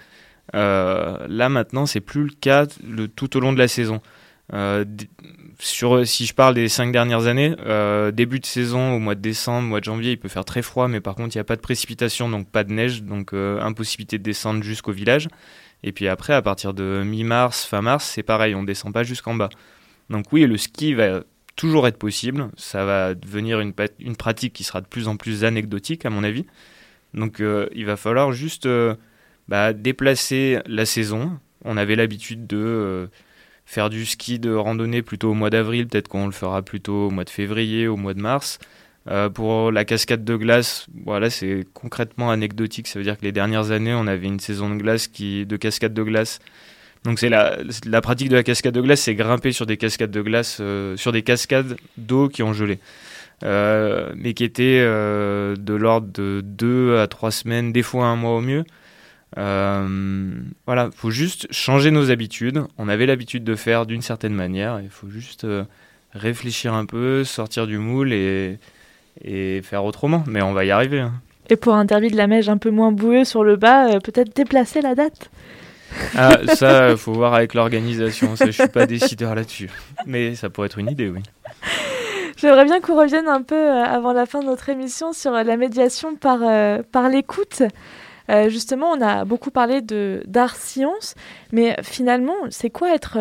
Euh, 0.56 1.26
là 1.28 1.50
maintenant, 1.50 1.86
c'est 1.86 2.02
plus 2.02 2.24
le 2.24 2.32
cas 2.40 2.68
le, 2.88 3.08
tout 3.08 3.36
au 3.38 3.40
long 3.40 3.54
de 3.54 3.58
la 3.58 3.68
saison. 3.68 4.02
Euh, 4.54 4.86
sur, 5.60 6.08
si 6.08 6.26
je 6.26 6.34
parle 6.34 6.54
des 6.54 6.70
cinq 6.70 6.92
dernières 6.92 7.28
années, 7.28 7.56
euh, 7.66 8.12
début 8.12 8.40
de 8.40 8.46
saison 8.46 8.94
au 8.94 9.00
mois 9.00 9.16
de 9.16 9.22
décembre, 9.22 9.68
mois 9.68 9.80
de 9.80 9.86
janvier, 9.86 10.12
il 10.12 10.20
peut 10.20 10.30
faire 10.30 10.46
très 10.46 10.62
froid, 10.62 10.88
mais 10.88 11.02
par 11.02 11.16
contre 11.16 11.36
il 11.36 11.38
n'y 11.38 11.42
a 11.42 11.46
pas 11.46 11.56
de 11.56 11.62
précipitation, 11.62 12.30
donc 12.30 12.50
pas 12.50 12.64
de 12.64 12.72
neige, 12.72 13.04
donc 13.04 13.34
impossibilité 13.34 14.18
de 14.18 14.24
descendre 14.24 14.64
jusqu'au 14.64 14.92
village. 14.92 15.28
Et 15.84 15.92
puis 15.92 16.08
après, 16.08 16.34
à 16.34 16.42
partir 16.42 16.74
de 16.74 17.04
mi-mars, 17.06 17.66
fin 17.66 17.82
mars, 17.82 18.06
c'est 18.06 18.24
pareil, 18.24 18.56
on 18.56 18.64
descend 18.64 18.94
pas 18.94 19.04
jusqu'en 19.04 19.36
bas. 19.36 19.50
Donc 20.10 20.32
oui, 20.32 20.46
le 20.46 20.58
ski 20.58 20.94
va 20.94 21.24
toujours 21.56 21.88
être 21.88 21.98
possible, 21.98 22.50
ça 22.56 22.86
va 22.86 23.16
devenir 23.16 23.60
une 23.60 24.16
pratique 24.16 24.54
qui 24.54 24.64
sera 24.64 24.80
de 24.80 24.88
plus 24.88 25.08
en 25.08 25.18
plus 25.18 25.44
anecdotique 25.44 26.06
à 26.06 26.10
mon 26.10 26.24
avis. 26.24 26.46
Donc 27.14 27.42
il 27.42 27.86
va 27.86 27.98
falloir 27.98 28.32
juste 28.32 28.68
bah, 29.48 29.74
déplacer 29.74 30.60
la 30.66 30.86
saison, 30.86 31.40
on 31.64 31.78
avait 31.78 31.96
l'habitude 31.96 32.48
de 32.48 33.10
faire 33.68 33.90
du 33.90 34.06
ski 34.06 34.40
de 34.40 34.54
randonnée 34.54 35.02
plutôt 35.02 35.32
au 35.32 35.34
mois 35.34 35.50
d'avril, 35.50 35.88
peut-être 35.88 36.08
qu'on 36.08 36.26
le 36.26 36.32
fera 36.32 36.62
plutôt 36.62 37.08
au 37.08 37.10
mois 37.12 37.26
de 37.26 37.30
février, 37.30 37.88
au 37.88 37.98
mois 37.98 38.14
de 38.14 38.22
mars. 38.22 38.60
Euh, 39.10 39.30
pour 39.30 39.72
la 39.72 39.84
cascade 39.86 40.24
de 40.24 40.36
glace, 40.38 40.88
voilà, 41.06 41.30
c'est 41.30 41.66
concrètement 41.74 42.32
anecdotique. 42.32 42.88
Ça 42.88 42.98
veut 42.98 43.04
dire 43.04 43.18
que 43.18 43.26
les 43.26 43.34
dernières 43.34 43.72
années, 43.72 43.94
on 43.94 44.08
avait 44.08 44.28
une 44.28 44.40
saison 44.40 44.70
de 44.70 44.82
glace 44.82 45.08
qui, 45.08 45.46
de 45.46 45.58
cascade 45.58 45.94
de 45.94 46.02
glace. 46.04 46.40
Donc 47.04 47.20
c'est 47.20 47.30
la, 47.30 47.58
la 47.86 48.02
pratique 48.02 48.30
de 48.30 48.36
la 48.36 48.44
cascade 48.44 48.74
de 48.74 48.82
glace, 48.82 49.02
c'est 49.02 49.16
grimper 49.16 49.52
sur 49.52 49.66
des 49.66 49.78
cascades 49.78 50.12
de 50.12 50.22
glace, 50.22 50.58
euh, 50.62 50.96
sur 50.96 51.12
des 51.12 51.22
cascades 51.22 51.78
d'eau 51.98 52.30
qui 52.30 52.44
ont 52.44 52.54
gelé, 52.54 52.80
euh, 53.44 54.12
mais 54.16 54.34
qui 54.34 54.46
étaient 54.46 54.82
de 54.82 55.74
l'ordre 55.74 56.08
de 56.12 56.42
deux 56.42 56.98
à 56.98 57.08
trois 57.08 57.32
semaines, 57.32 57.74
des 57.74 57.84
fois 57.84 58.06
un 58.06 58.16
mois 58.16 58.36
au 58.38 58.42
mieux. 58.42 58.64
Voilà, 59.36 60.90
faut 60.96 61.12
juste 61.12 61.48
changer 61.52 61.92
nos 61.92 62.12
habitudes. 62.12 62.64
On 62.78 62.90
avait 62.90 63.06
l'habitude 63.06 63.44
de 63.44 63.56
faire 63.56 63.86
d'une 63.86 64.02
certaine 64.02 64.34
manière. 64.34 64.80
Il 64.82 64.90
faut 64.90 65.10
juste 65.10 65.46
réfléchir 66.14 66.74
un 66.74 66.86
peu, 66.86 67.24
sortir 67.24 67.68
du 67.68 67.78
moule 67.78 68.14
et, 68.14 68.58
et 69.24 69.62
faire 69.62 69.84
autrement. 69.84 70.24
Mais 70.28 70.42
on 70.42 70.54
va 70.54 70.66
y 70.66 70.72
arriver. 70.72 71.02
Hein. 71.02 71.14
Et 71.50 71.56
pour 71.56 71.76
un 71.76 71.86
derby 71.86 72.10
de 72.10 72.18
la 72.18 72.28
Mège 72.28 72.50
un 72.50 72.58
peu 72.58 72.72
moins 72.72 72.92
boueux 72.92 73.24
sur 73.24 73.44
le 73.44 73.56
bas, 73.56 73.88
euh, 73.88 74.00
peut-être 74.00 74.36
déplacer 74.36 74.82
la 74.82 74.96
date? 74.96 75.30
Ah, 76.16 76.40
ça, 76.54 76.98
faut 76.98 77.14
voir 77.14 77.34
avec 77.34 77.54
l'organisation. 77.54 78.36
Je 78.36 78.52
suis 78.52 78.68
pas 78.68 78.86
décideur 78.86 79.34
là-dessus. 79.34 79.70
Mais 80.06 80.36
ça 80.36 80.50
pourrait 80.50 80.66
être 80.66 80.80
une 80.80 80.90
idée, 80.90 81.10
oui. 81.10 81.22
J'aimerais 82.36 82.66
bien 82.66 82.82
qu'on 82.82 83.00
revienne 83.00 83.28
un 83.28 83.42
peu 83.42 83.56
euh, 83.56 83.84
avant 83.84 84.12
la 84.12 84.26
fin 84.26 84.42
de 84.42 84.46
notre 84.46 84.68
émission 84.70 85.14
sur 85.14 85.34
euh, 85.34 85.44
la 85.44 85.56
médiation 85.56 86.16
par, 86.16 86.40
par 86.92 87.10
l'écoute. 87.10 87.64
Justement, 88.48 88.92
on 88.92 89.02
a 89.02 89.26
beaucoup 89.26 89.52
parlé 89.52 89.82
de 89.82 90.22
d'art 90.26 90.56
science, 90.56 91.16
mais 91.52 91.76
finalement, 91.84 92.36
c'est 92.50 92.70
quoi 92.70 92.94
être 92.94 93.18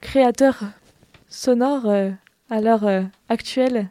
créateur 0.00 0.60
sonore 1.28 1.86
à 2.50 2.60
l'heure 2.60 2.88
actuelle? 3.28 3.88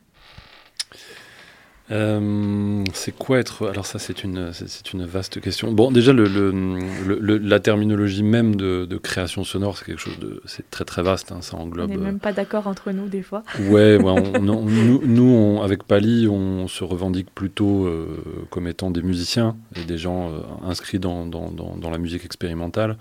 Euh, 1.91 2.83
c'est 2.93 3.15
quoi 3.15 3.39
être 3.39 3.67
Alors 3.67 3.85
ça, 3.85 3.99
c'est 3.99 4.23
une, 4.23 4.51
c'est 4.53 4.93
une 4.93 5.05
vaste 5.05 5.41
question. 5.41 5.71
Bon, 5.71 5.91
déjà, 5.91 6.13
le, 6.13 6.25
le, 6.25 7.37
la 7.37 7.59
terminologie 7.59 8.23
même 8.23 8.55
de, 8.55 8.97
création 8.97 9.43
sonore, 9.43 9.77
c'est 9.77 9.85
quelque 9.85 9.99
chose 9.99 10.17
de, 10.19 10.41
c'est 10.45 10.69
très 10.69 10.85
très 10.85 11.03
vaste. 11.03 11.31
Hein, 11.31 11.41
ça 11.41 11.57
englobe. 11.57 11.89
On 11.89 11.93
n'est 11.93 11.97
même 11.97 12.19
pas 12.19 12.31
d'accord 12.31 12.67
entre 12.67 12.91
nous 12.91 13.07
des 13.07 13.21
fois. 13.21 13.43
Ouais, 13.59 13.97
ouais 13.97 14.21
nous, 14.39 15.01
nous 15.05 15.61
avec 15.61 15.83
Pali, 15.83 16.27
on 16.29 16.67
se 16.67 16.83
revendique 16.83 17.27
plutôt 17.33 17.85
euh, 17.85 18.07
comme 18.49 18.67
étant 18.67 18.89
des 18.89 19.01
musiciens 19.01 19.57
et 19.75 19.83
des 19.83 19.97
gens 19.97 20.29
euh, 20.31 20.39
inscrits 20.65 20.99
dans, 20.99 21.25
dans, 21.25 21.51
dans, 21.51 21.89
la 21.89 21.97
musique 21.97 22.23
expérimentale. 22.25 22.97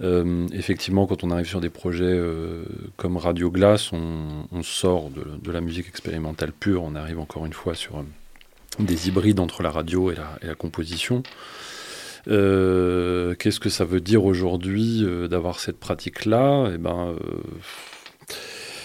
Effectivement, 0.00 1.06
quand 1.06 1.24
on 1.24 1.30
arrive 1.30 1.46
sur 1.46 1.60
des 1.60 1.70
projets 1.70 2.20
comme 2.96 3.16
Radio 3.16 3.50
Glace, 3.50 3.92
on, 3.92 4.62
sort 4.62 5.10
de, 5.10 5.50
la 5.50 5.60
musique 5.60 5.88
expérimentale 5.88 6.52
pure, 6.52 6.82
on 6.84 6.94
arrive 6.94 7.18
encore 7.18 7.46
une 7.46 7.52
fois 7.52 7.74
sur 7.74 8.04
des 8.78 9.08
hybrides 9.08 9.40
entre 9.40 9.62
la 9.62 9.70
radio 9.70 10.10
et 10.10 10.16
la, 10.42 10.54
composition. 10.54 11.22
Euh, 12.28 13.34
qu'est-ce 13.34 13.60
que 13.60 13.70
ça 13.70 13.84
veut 13.84 14.00
dire 14.00 14.24
aujourd'hui 14.24 15.02
euh, 15.04 15.28
d'avoir 15.28 15.60
cette 15.60 15.78
pratique-là? 15.78 16.70
Eh 16.74 16.78
ben, 16.78 17.14
euh, 17.14 17.18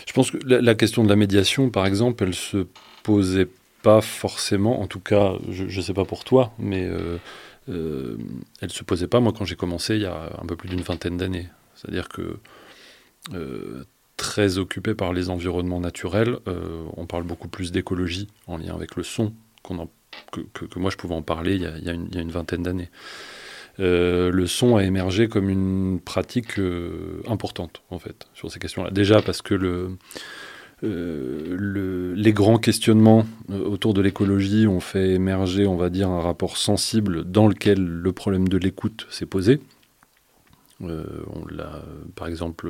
Je 0.07 0.13
pense 0.13 0.31
que 0.31 0.37
la, 0.45 0.75
question 0.75 1.03
de 1.03 1.09
la 1.09 1.15
médiation, 1.15 1.69
par 1.69 1.85
exemple, 1.85 2.23
elle 2.23 2.33
se 2.33 2.65
posait 3.03 3.47
pas 3.81 4.01
forcément, 4.01 4.81
en 4.81 4.87
tout 4.87 5.01
cas, 5.01 5.33
je 5.49 5.65
ne 5.65 5.81
sais 5.81 5.93
pas 5.93 6.05
pour 6.05 6.23
toi, 6.23 6.53
mais 6.57 6.89
elle 7.67 8.71
se 8.71 8.83
posait 8.83 9.07
pas, 9.07 9.19
moi, 9.19 9.33
quand 9.37 9.45
j'ai 9.45 9.55
commencé 9.55 9.95
il 9.95 10.01
y 10.01 10.05
a 10.05 10.31
un 10.41 10.45
peu 10.45 10.55
plus 10.55 10.69
d'une 10.69 10.81
vingtaine 10.81 11.17
d'années. 11.17 11.47
C'est-à-dire 11.75 12.09
que 12.09 12.37
très 14.17 14.57
occupé 14.57 14.93
par 14.95 15.13
les 15.13 15.29
environnements 15.29 15.79
naturels, 15.79 16.37
on 16.45 17.05
parle 17.05 17.23
beaucoup 17.23 17.47
plus 17.47 17.71
d'écologie 17.71 18.27
en 18.47 18.57
lien 18.57 18.75
avec 18.75 18.95
le 18.95 19.03
son 19.03 19.33
que, 20.31 20.79
moi 20.79 20.91
je 20.91 20.97
pouvais 20.97 21.15
en 21.15 21.21
parler 21.21 21.55
il 21.55 21.61
y 21.61 21.89
a, 21.89 21.93
une, 21.93 22.31
vingtaine 22.31 22.63
d'années. 22.63 22.89
Euh, 23.79 24.31
le 24.31 24.45
son 24.45 24.75
a 24.75 24.83
émergé 24.83 25.27
comme 25.27 25.49
une 25.49 25.99
pratique 25.99 26.59
euh, 26.59 27.23
importante 27.27 27.81
en 27.89 27.97
fait 27.97 28.27
sur 28.35 28.51
ces 28.51 28.59
questions-là. 28.59 28.91
Déjà 28.91 29.21
parce 29.21 29.41
que 29.41 29.55
le, 29.55 29.97
euh, 30.83 32.13
les 32.15 32.33
grands 32.33 32.57
questionnements 32.57 33.25
autour 33.49 33.93
de 33.93 34.01
l'écologie 34.01 34.67
ont 34.67 34.79
fait 34.79 35.11
émerger, 35.11 35.65
on 35.65 35.77
va 35.77 35.89
dire, 35.89 36.09
un 36.09 36.21
rapport 36.21 36.57
sensible 36.57 37.23
dans 37.23 37.47
lequel 37.47 37.83
le 37.83 38.11
problème 38.11 38.47
de 38.47 38.57
l'écoute 38.57 39.07
s'est 39.09 39.25
posé. 39.25 39.61
on 40.81 40.89
l'a, 41.49 41.83
par 42.15 42.27
exemple, 42.27 42.69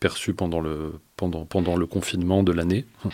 perçu 0.00 0.34
pendant 0.34 0.60
le, 0.60 0.92
pendant, 1.16 1.44
pendant 1.44 1.76
le 1.76 1.86
confinement 1.86 2.42
de 2.42 2.52
l'année. 2.52 2.84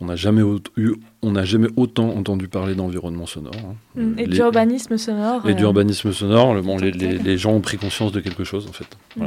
On 0.00 0.06
n'a 0.06 0.16
jamais, 0.16 0.42
eu, 0.76 0.94
on 1.22 1.44
jamais 1.44 1.68
autant 1.76 2.08
entendu 2.08 2.48
parler 2.48 2.74
d'environnement 2.74 3.26
sonore. 3.26 3.54
Hein. 3.54 3.76
Mm, 3.94 4.18
et 4.18 4.26
d'urbanisme 4.26 4.98
sonore. 4.98 5.48
Et 5.48 5.54
d'urbanisme 5.54 6.12
sonore. 6.12 6.60
Bon, 6.62 6.76
les, 6.76 6.90
les, 6.90 7.38
gens 7.38 7.52
ont 7.52 7.60
pris 7.60 7.76
conscience 7.78 8.10
de 8.10 8.18
quelque 8.18 8.42
chose, 8.42 8.66
en 8.68 8.72
fait. 8.72 8.88
Mm. 9.16 9.22
Euh, 9.22 9.26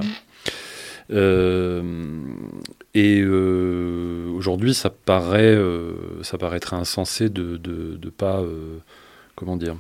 et 1.10 1.16
euh, 3.22 4.30
aujourd'hui, 4.34 4.74
ça 4.74 4.90
paraît, 4.90 5.56
euh, 5.56 6.22
ça 6.24 6.38
paraîtrait 6.38 6.76
insensé 6.76 7.30
de 7.30 7.60
ne 7.64 8.10
pas, 8.10 8.44
comment 9.36 9.58
dire, 9.58 9.76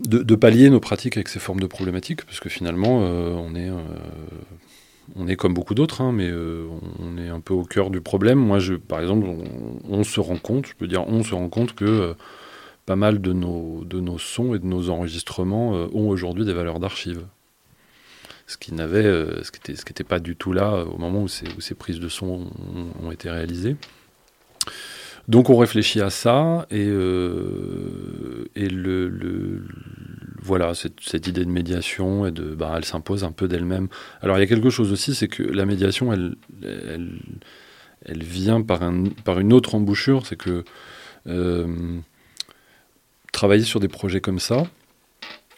de, 0.00 0.34
pallier 0.34 0.68
nos 0.70 0.80
pratiques 0.80 1.16
avec 1.16 1.28
ces 1.28 1.38
formes 1.38 1.60
de 1.60 1.66
problématiques, 1.66 2.24
parce 2.24 2.40
que 2.40 2.48
finalement, 2.48 2.98
on 2.98 3.54
est 3.54 3.70
on 5.14 5.28
est 5.28 5.36
comme 5.36 5.54
beaucoup 5.54 5.74
d'autres, 5.74 6.00
hein, 6.00 6.12
mais 6.12 6.28
euh, 6.28 6.66
on 6.98 7.16
est 7.18 7.28
un 7.28 7.40
peu 7.40 7.54
au 7.54 7.62
cœur 7.62 7.90
du 7.90 8.00
problème. 8.00 8.38
Moi, 8.38 8.58
je, 8.58 8.74
par 8.74 9.00
exemple, 9.00 9.28
on, 9.88 10.02
se 10.02 10.18
rend 10.20 10.38
compte, 10.38 10.66
je 10.66 10.74
peux 10.74 10.88
dire, 10.88 11.06
on 11.06 11.22
se 11.22 11.34
rend 11.34 11.48
compte 11.48 11.74
que 11.74 11.84
euh, 11.84 12.14
pas 12.86 12.96
mal 12.96 13.20
de 13.20 13.32
nos, 13.32 14.18
sons 14.18 14.54
et 14.54 14.58
de 14.58 14.66
nos 14.66 14.90
enregistrements 14.90 15.74
euh, 15.74 15.86
ont 15.92 16.08
aujourd'hui 16.08 16.44
des 16.44 16.52
valeurs 16.52 16.80
d'archives. 16.80 17.24
Ce 18.46 18.56
qui 18.56 18.72
n'avait, 18.74 19.02
ce 19.42 19.50
qui 19.50 19.58
était, 19.58 19.74
ce 19.74 19.84
qui 19.84 19.90
n'était 19.90 20.04
pas 20.04 20.20
du 20.20 20.36
tout 20.36 20.52
là 20.52 20.84
au 20.84 20.98
moment 20.98 21.22
où 21.22 21.28
ces, 21.28 21.74
prises 21.74 21.98
de 21.98 22.08
son 22.08 22.50
ont, 23.02 23.10
été 23.10 23.28
réalisées. 23.28 23.76
Donc 25.26 25.50
on 25.50 25.56
réfléchit 25.56 26.00
à 26.00 26.10
ça 26.10 26.66
et, 26.70 26.86
et 28.54 28.68
le, 28.68 29.64
voilà, 30.46 30.74
cette, 30.74 31.26
idée 31.26 31.44
de 31.44 31.50
médiation, 31.50 32.24
et 32.26 32.30
de, 32.30 32.54
bah, 32.54 32.74
elle 32.76 32.84
s'impose 32.84 33.24
un 33.24 33.32
peu 33.32 33.48
d'elle-même. 33.48 33.88
Alors 34.22 34.38
il 34.38 34.40
y 34.40 34.44
a 34.44 34.46
quelque 34.46 34.70
chose 34.70 34.92
aussi, 34.92 35.14
c'est 35.14 35.28
que 35.28 35.42
la 35.42 35.66
médiation, 35.66 36.12
elle, 36.12 36.36
elle, 36.62 38.22
vient 38.22 38.62
par, 38.62 38.82
un, 38.82 39.04
par 39.24 39.40
une 39.40 39.52
autre 39.52 39.74
embouchure, 39.74 40.24
c'est 40.24 40.36
que 40.36 40.64
euh, 41.26 41.98
travailler 43.32 43.64
sur 43.64 43.80
des 43.80 43.88
projets 43.88 44.20
comme 44.20 44.38
ça, 44.38 44.62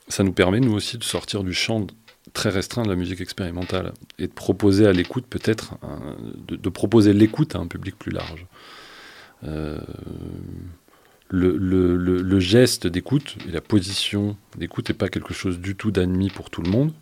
ça 0.09 0.25
nous 0.25 0.33
permet, 0.33 0.61
nous 0.61 0.73
aussi, 0.73 0.97
de 0.97 1.05
sortir 1.05 1.45
du 1.45 1.53
champ 1.53 1.87
très 2.39 2.51
restreint 2.51 2.85
de 2.85 2.89
la 2.89 2.95
musique 2.95 3.21
expérimentale 3.21 3.93
et 4.21 4.29
de 4.29 4.33
proposer 4.33 4.87
à 4.87 4.93
l'écoute 4.93 5.27
peut-être, 5.29 5.75
de, 6.47 6.69
proposer 6.69 7.13
l'écoute 7.13 7.57
à 7.57 7.59
un 7.59 7.67
public 7.67 7.99
plus 7.99 8.13
large. 8.13 8.47
Euh, 9.43 9.81
le, 11.31 12.39
geste 12.39 12.87
d'écoute 12.87 13.39
et 13.49 13.51
la 13.51 13.61
position 13.61 14.37
d'écoute 14.57 14.89
n'est 14.89 14.95
pas 14.95 15.09
quelque 15.09 15.35
chose 15.35 15.59
du 15.59 15.75
tout 15.75 15.91
d'admis 15.91 16.31
pour 16.31 16.49
tout 16.49 16.63
le 16.63 16.71
monde. 16.71 16.93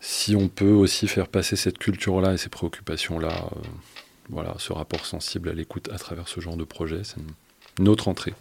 Si 0.00 0.36
on 0.36 0.48
peut 0.48 0.72
aussi 0.72 1.08
faire 1.08 1.28
passer 1.28 1.56
cette 1.56 1.78
culture-là 1.78 2.34
et 2.34 2.36
ces 2.36 2.50
préoccupations-là, 2.50 3.32
euh, 3.32 3.60
voilà, 4.28 4.54
ce 4.58 4.74
rapport 4.74 5.06
sensible 5.06 5.48
à 5.48 5.54
l'écoute 5.54 5.88
à 5.90 5.96
travers 5.96 6.28
ce 6.28 6.40
genre 6.40 6.58
de 6.58 6.64
projet, 6.64 7.00
c'est 7.02 7.16
une, 7.78 7.88
autre 7.88 8.08
entrée. 8.08 8.34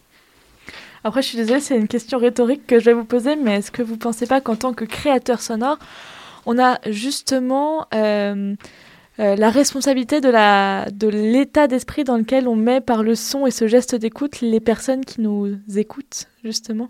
Après, 1.03 1.21
je 1.21 1.27
suis 1.27 1.37
désolée, 1.37 1.59
c'est 1.59 1.77
une 1.77 1.87
question 1.87 2.17
rhétorique 2.17 2.67
que 2.67 2.79
je 2.79 2.85
vais 2.85 2.93
vous 2.93 3.05
poser, 3.05 3.35
mais 3.35 3.57
est-ce 3.57 3.71
que 3.71 3.81
vous 3.81 3.93
ne 3.93 3.99
pensez 3.99 4.27
pas 4.27 4.41
qu'en 4.41 4.55
tant 4.55 4.73
que 4.73 4.85
créateur 4.85 5.41
sonore, 5.41 5.77
on 6.47 6.57
a 6.57 6.79
justement 6.87 7.87
euh, 7.93 8.55
euh, 9.19 9.35
la 9.35 9.49
responsabilité 9.49 10.21
de 10.21 11.07
l'état 11.07 11.67
d'esprit 11.67 12.03
dans 12.03 12.17
lequel 12.17 12.47
on 12.47 12.55
met 12.55 12.81
par 12.81 13.03
le 13.03 13.15
son 13.15 13.45
et 13.45 13.51
ce 13.51 13.67
geste 13.67 13.95
d'écoute 13.95 14.41
les 14.41 14.59
personnes 14.59 15.05
qui 15.05 15.21
nous 15.21 15.57
écoutent 15.75 16.27
justement? 16.43 16.89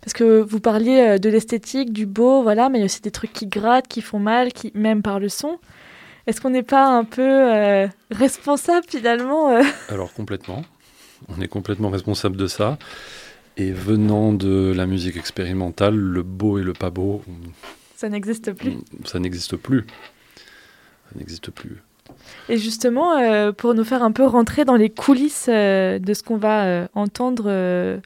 Parce 0.00 0.12
que 0.12 0.40
vous 0.40 0.60
parliez 0.60 1.00
euh, 1.00 1.18
de 1.18 1.28
l'esthétique 1.28 1.92
du 1.92 2.06
beau 2.06 2.42
voilà 2.42 2.68
mais 2.68 2.78
il 2.78 2.80
y 2.80 2.84
a 2.84 2.86
aussi 2.86 3.02
des 3.02 3.10
trucs 3.10 3.32
qui 3.32 3.46
grattent 3.46 3.88
qui 3.88 4.00
font 4.00 4.18
mal 4.18 4.52
qui 4.52 4.72
même 4.74 5.02
par 5.02 5.20
le 5.20 5.28
son. 5.28 5.58
Est-ce 6.26 6.40
qu'on 6.40 6.50
n'est 6.50 6.62
pas 6.62 6.86
un 6.86 7.04
peu 7.04 7.88
responsable 8.10 8.86
finalement 8.88 9.60
alors 9.88 10.12
complètement 10.12 10.62
on 11.28 11.40
est 11.40 11.48
complètement 11.48 11.90
responsable 11.90 12.36
de 12.36 12.46
ça 12.46 12.78
et 13.56 13.72
venant 13.72 14.32
de 14.32 14.72
la 14.76 14.86
musique 14.86 15.16
expérimentale 15.16 15.96
le 15.96 16.22
beau 16.22 16.58
et 16.58 16.62
le 16.62 16.72
pas 16.72 16.90
beau 16.90 17.22
ça 17.96 18.08
n'existe 18.08 18.52
plus 18.52 18.74
ça 19.04 19.18
n'existe 19.18 19.56
plus 19.56 19.84
ça 21.10 21.18
n'existe 21.18 21.50
plus. 21.50 21.76
Et 22.48 22.56
justement, 22.56 23.18
euh, 23.18 23.52
pour 23.52 23.74
nous 23.74 23.84
faire 23.84 24.02
un 24.02 24.12
peu 24.12 24.24
rentrer 24.24 24.64
dans 24.64 24.76
les 24.76 24.90
coulisses 24.90 25.46
euh, 25.48 25.98
de 25.98 26.14
ce 26.14 26.22
qu'on 26.22 26.36
va 26.36 26.64
euh, 26.64 26.86
entendre 26.94 28.00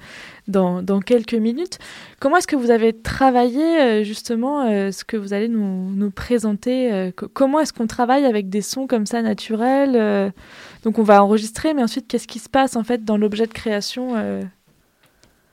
dans, 0.48 0.82
dans 0.82 1.00
quelques 1.00 1.34
minutes. 1.34 1.78
Comment 2.18 2.38
est-ce 2.38 2.46
que 2.46 2.56
vous 2.56 2.70
avez 2.70 2.92
travaillé 2.92 4.04
justement 4.04 4.66
ce 4.90 5.04
que 5.04 5.16
vous 5.16 5.32
allez 5.32 5.48
nous, 5.48 5.90
nous 5.90 6.10
présenter 6.10 7.12
Comment 7.34 7.60
est-ce 7.60 7.72
qu'on 7.72 7.86
travaille 7.86 8.24
avec 8.24 8.48
des 8.48 8.62
sons 8.62 8.86
comme 8.86 9.06
ça 9.06 9.22
naturels 9.22 10.32
Donc 10.82 10.98
on 10.98 11.02
va 11.02 11.22
enregistrer, 11.22 11.74
mais 11.74 11.82
ensuite 11.82 12.08
qu'est-ce 12.08 12.28
qui 12.28 12.38
se 12.38 12.48
passe 12.48 12.76
en 12.76 12.84
fait 12.84 13.04
dans 13.04 13.16
l'objet 13.16 13.46
de 13.46 13.52
création 13.52 14.16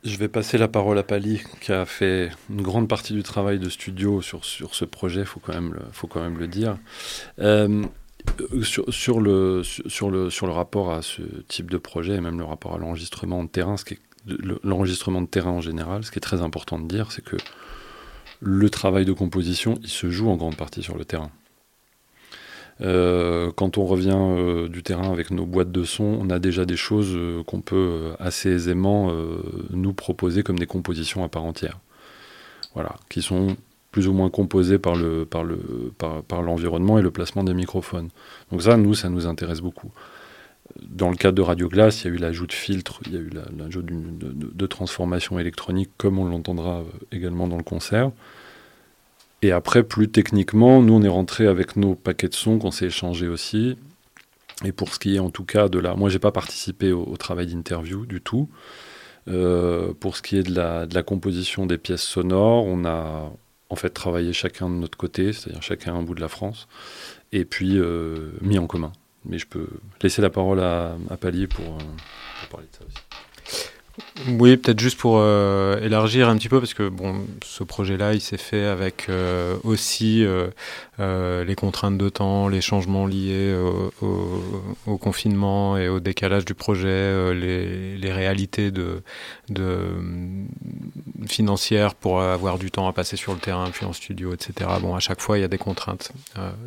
je 0.04 0.18
vais 0.18 0.28
passer 0.28 0.58
la 0.58 0.68
parole 0.68 0.98
à 0.98 1.04
Pali, 1.04 1.42
qui 1.60 1.72
a 1.72 1.86
fait 1.86 2.32
une 2.50 2.62
grande 2.62 2.88
partie 2.88 3.14
du 3.14 3.24
travail 3.24 3.60
de 3.60 3.70
studio 3.70 4.22
sur, 4.22 4.46
ce 4.46 4.86
projet, 4.86 5.22
il 5.22 5.26
faut, 5.26 5.40
quand 5.40 5.54
même 5.54 5.74
le, 6.38 6.48
dire. 6.48 6.78
Euh, 7.40 7.84
sur, 8.62 9.20
le, 9.20 10.50
rapport 10.50 10.92
à 10.92 11.02
ce 11.02 11.22
type 11.48 11.70
de 11.70 11.78
projet, 11.78 12.16
et 12.16 12.22
même 12.22 12.38
le 12.38 12.46
rapport 12.46 12.76
à 12.76 12.78
l'enregistrement 12.78 13.44
de 13.44 13.50
terrain, 13.50 13.76
l'enregistrement 14.64 15.22
de 15.22 15.28
terrain 15.28 15.52
en 15.52 15.62
général, 15.62 16.04
ce 16.06 16.12
qui 16.12 16.20
est 16.20 16.22
très 16.22 16.42
important 16.42 16.80
de 16.80 16.88
dire, 16.88 17.12
c'est 17.12 17.24
que 17.24 17.38
le 18.40 18.70
travail 18.70 19.04
de 19.04 19.14
composition, 19.14 19.80
il 19.82 19.90
se 19.90 20.10
joue 20.10 20.30
en 20.30 20.38
grande 20.38 20.56
partie 20.56 20.84
sur 20.84 20.98
le 20.98 21.06
terrain. 21.06 21.32
Euh, 22.82 23.52
quand 23.56 23.78
on 23.78 23.86
revient 23.86 24.16
euh, 24.16 24.68
du 24.68 24.84
terrain 24.84 25.12
avec 25.12 25.32
nos 25.32 25.46
boîtes 25.46 25.72
de 25.72 25.84
son, 25.84 26.04
on 26.04 26.30
a 26.30 26.40
déjà 26.40 26.66
des 26.66 26.78
choses 26.78 27.12
euh, 27.16 27.44
qu'on 27.44 27.62
peut 27.62 28.12
assez 28.20 28.50
aisément 28.50 29.12
nous 29.72 29.94
proposer 29.94 30.44
comme 30.44 30.60
des 30.60 30.68
compositions 30.68 31.24
à 31.24 31.30
part 31.30 31.44
entière. 31.44 31.80
Voilà, 32.74 32.96
qui 33.10 33.22
sont 33.22 33.58
plus 33.92 34.08
ou 34.08 34.14
moins 34.14 34.30
composées 34.30 34.78
par 34.78 34.96
le 34.96 35.26
par 35.26 35.44
le 35.44 35.58
par, 35.98 36.42
l'environnement 36.44 37.00
et 37.00 37.02
le 37.02 37.10
placement 37.10 37.44
des 37.44 37.54
microphones. 37.54 38.10
Donc 38.52 38.62
ça, 38.62 38.78
nous, 38.78 38.94
ça 38.94 39.10
nous 39.10 39.26
intéresse 39.26 39.62
beaucoup. 39.62 39.92
Dans 40.84 41.10
le 41.10 41.16
cadre 41.16 41.36
de 41.36 41.42
Radio 41.42 41.70
Glace, 41.70 42.04
il 42.04 42.08
y 42.08 42.12
a 42.12 42.14
eu 42.14 42.18
l'ajout 42.18 42.46
de 42.46 42.54
filtres, 42.54 43.00
il 43.08 43.14
y 43.14 43.18
a 43.18 43.20
eu 43.20 43.32
l'ajout 43.58 43.82
de, 43.82 43.94
de, 43.94 44.52
de 44.54 44.68
transformation 44.68 45.40
électronique, 45.40 45.90
comme 45.98 46.20
on 46.20 46.26
l'entendra 46.26 46.84
également 47.12 47.48
dans 47.48 47.58
le 47.58 47.64
concert. 47.64 48.12
Et 49.42 49.52
après, 49.52 49.84
plus 49.84 50.10
techniquement, 50.10 50.82
nous, 50.82 50.94
on 50.94 51.04
est 51.04 51.08
rentré 51.08 51.48
avec 51.48 51.76
nos 51.76 51.96
paquets 51.96 52.28
de 52.28 52.34
sons 52.34 52.58
qu'on 52.58 52.72
s'est 52.72 52.88
échangés 52.88 53.28
aussi. 53.28 53.78
Et 54.66 54.72
pour 54.72 54.94
ce 54.94 55.00
qui 55.00 55.16
est 55.16 55.20
en 55.20 55.30
tout 55.30 55.46
cas 55.46 55.70
de 55.70 55.78
la... 55.78 55.96
Moi, 55.96 56.10
j'ai 56.10 56.20
pas 56.20 56.32
participé 56.32 56.92
au, 56.92 57.16
travail 57.18 57.48
d'interview 57.48 58.06
du 58.06 58.22
tout. 58.22 58.50
Euh, 59.28 59.94
pour 59.94 60.16
ce 60.16 60.22
qui 60.22 60.38
est 60.38 60.44
de 60.44 60.56
la, 60.56 60.86
de 60.86 60.96
la, 60.96 61.04
composition 61.04 61.66
des 61.66 61.78
pièces 61.78 62.02
sonores, 62.02 62.66
on 62.66 62.86
a 62.86 63.32
en 63.70 63.76
fait 63.76 63.90
travaillé 63.90 64.32
chacun 64.34 64.70
de 64.70 64.76
notre 64.76 64.98
côté, 64.98 65.34
c'est-à-dire 65.34 65.62
chacun 65.62 65.94
un 65.94 66.02
bout 66.02 66.16
de 66.16 66.22
la 66.22 66.30
France, 66.30 66.70
et 67.34 67.44
puis 67.44 67.78
euh, 67.78 68.32
mis 68.42 68.58
en 68.58 68.68
commun. 68.68 68.94
Mais 69.26 69.38
je 69.38 69.46
peux 69.46 69.68
laisser 70.02 70.22
la 70.22 70.30
parole 70.30 70.62
à, 70.62 70.96
à 71.10 71.18
euh, 71.26 71.48
pour 71.48 71.78
parler 72.50 72.68
de 72.72 72.78
ça 72.78 72.86
aussi. 72.88 73.07
Oui, 74.40 74.58
peut-être 74.58 74.80
juste 74.80 74.98
pour 74.98 75.18
euh, 75.20 75.80
élargir 75.82 76.28
un 76.28 76.38
petit 76.38 76.50
peu, 76.50 76.60
parce 76.60 76.74
que 76.74 76.90
bon, 76.90 77.26
ce 77.46 77.64
projet-là, 77.64 78.14
il 78.14 78.22
s'est 78.22 78.38
fait 78.38 78.66
avec 78.66 79.06
euh, 79.10 79.58
aussi 79.64 80.26
euh, 81.00 81.44
les 81.44 81.56
contraintes 81.56 81.98
de 81.98 82.10
temps, 82.10 82.48
les 82.48 82.62
changements 82.62 83.06
liés 83.06 83.56
au, 84.02 84.98
confinement 84.98 85.78
et 85.78 85.90
au 85.90 86.00
décalage 86.00 86.46
du 86.46 86.54
projet, 86.54 87.34
les, 87.34 87.98
les, 87.98 88.12
réalités 88.12 88.72
de, 88.72 89.04
de 89.50 89.90
financières 91.28 91.94
pour 91.96 92.22
avoir 92.22 92.58
du 92.58 92.72
temps 92.72 92.88
à 92.88 92.94
passer 92.94 93.16
sur 93.16 93.34
le 93.34 93.40
terrain, 93.40 93.70
puis 93.72 93.86
en 93.86 93.94
studio, 93.94 94.34
etc. 94.34 94.70
Bon, 94.82 94.96
à 94.96 95.00
chaque 95.00 95.22
fois, 95.22 95.38
il 95.38 95.42
y 95.42 95.44
a 95.44 95.48
des 95.48 95.58
contraintes 95.58 96.12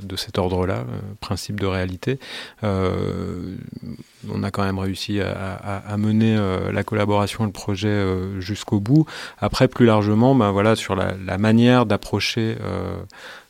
de 0.03 0.17
cet 0.17 0.39
ordre-là, 0.39 0.85
principe 1.21 1.59
de 1.61 1.67
réalité. 1.67 2.19
on 2.63 4.43
a 4.43 4.51
quand 4.51 4.65
même 4.65 4.79
réussi 4.79 5.21
à, 5.21 5.33
à, 5.33 5.93
à 5.93 5.97
mener 5.97 6.37
la 6.73 6.83
collaboration 6.85 7.11
le 7.45 7.53
projet 7.53 7.89
euh, 7.89 8.41
jusqu'au 8.41 8.81
bout. 8.81 9.07
Après, 9.39 9.69
plus 9.69 9.87
largement, 9.87 10.35
ben 10.35 10.51
voilà, 10.51 10.77
sur 10.77 10.97
la, 10.97 11.39
manière 11.39 11.87
d'approcher 11.87 12.57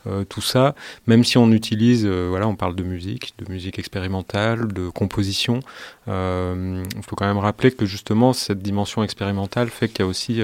euh, 0.07 0.21
euh, 0.21 0.25
tout 0.25 0.41
ça, 0.41 0.75
même 1.07 1.25
si 1.25 1.39
on 1.39 1.51
utilise, 1.53 2.07
voilà, 2.07 2.49
on 2.49 2.57
parle 2.57 2.75
de 2.75 2.83
musique, 2.83 3.35
de 3.39 3.51
musique 3.51 3.79
expérimentale, 3.79 4.73
de 4.73 4.89
composition, 4.89 5.61
il 6.07 7.03
faut 7.07 7.17
quand 7.17 7.27
même 7.27 7.39
rappeler 7.39 7.71
que 7.71 7.87
justement 7.87 8.33
cette 8.33 8.61
dimension 8.61 9.03
expérimentale 9.03 9.69
fait 9.69 9.89
qu'il 9.89 10.01
y 10.01 10.03
a 10.03 10.07
aussi 10.07 10.41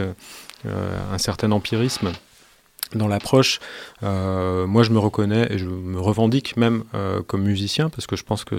un 0.66 1.19
certain 1.19 1.51
empirisme 1.53 2.12
dans 2.95 3.09
l'approche, 3.09 3.61
moi 4.03 4.83
je 4.83 4.91
me 4.91 4.99
reconnais 4.99 5.49
et 5.51 5.59
je 5.59 5.66
me 5.66 6.01
revendique 6.01 6.57
même 6.57 6.85
comme 7.27 7.43
musicien 7.43 7.89
parce 7.89 8.07
que 8.07 8.16
je 8.16 8.24
pense 8.24 8.45
que 8.45 8.57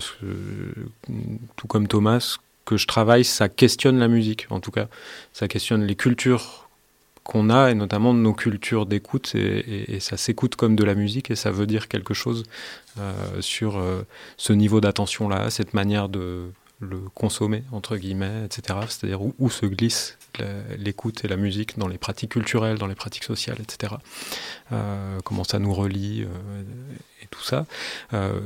tout 1.55 1.67
comme 1.67 1.87
Thomas, 1.87 2.37
que 2.65 2.77
je 2.77 2.85
travaille, 2.85 3.23
ça 3.23 3.49
questionne 3.49 3.97
la 3.97 4.09
musique, 4.09 4.47
en 4.49 4.59
tout 4.59 4.71
cas. 4.71 4.87
Ça 5.33 5.47
questionne 5.47 5.85
les 5.85 5.95
cultures 5.95 6.66
qu'on 7.27 7.49
a, 7.49 7.69
et 7.71 7.75
notamment 7.75 8.13
nos 8.13 8.33
cultures 8.33 8.85
d'écoute, 8.85 9.35
et, 9.35 9.99
ça 9.99 10.15
s'écoute 10.15 10.55
comme 10.55 10.77
de 10.77 10.83
la 10.85 10.95
musique, 10.95 11.29
et 11.29 11.35
ça 11.35 11.51
veut 11.51 11.67
dire 11.67 11.89
quelque 11.89 12.13
chose 12.13 12.43
euh, 12.99 13.41
sur 13.41 13.77
euh, 13.77 14.03
ce 14.37 14.53
niveau 14.53 14.79
d'attention-là, 14.79 15.49
cette 15.49 15.73
manière 15.73 16.07
de 16.07 16.49
le 16.79 16.99
consommer, 17.13 17.63
entre 17.73 17.97
guillemets, 17.97 18.45
etc. 18.45 18.79
C'est-à-dire 18.87 19.19
où, 19.21 19.49
se 19.49 19.65
glisse 19.65 20.17
l'écoute 20.77 21.25
et 21.25 21.27
la 21.27 21.35
musique 21.35 21.77
dans 21.77 21.87
les 21.87 21.97
pratiques 21.97 22.31
culturelles, 22.31 22.77
dans 22.77 22.87
les 22.87 22.95
pratiques 22.95 23.23
sociales, 23.23 23.57
etc. 23.59 23.95
Euh, 24.71 25.17
comment 25.25 25.43
ça 25.43 25.59
nous 25.59 25.73
relie 25.73 26.21
et 26.21 27.27
tout 27.31 27.43
ça. 27.43 27.65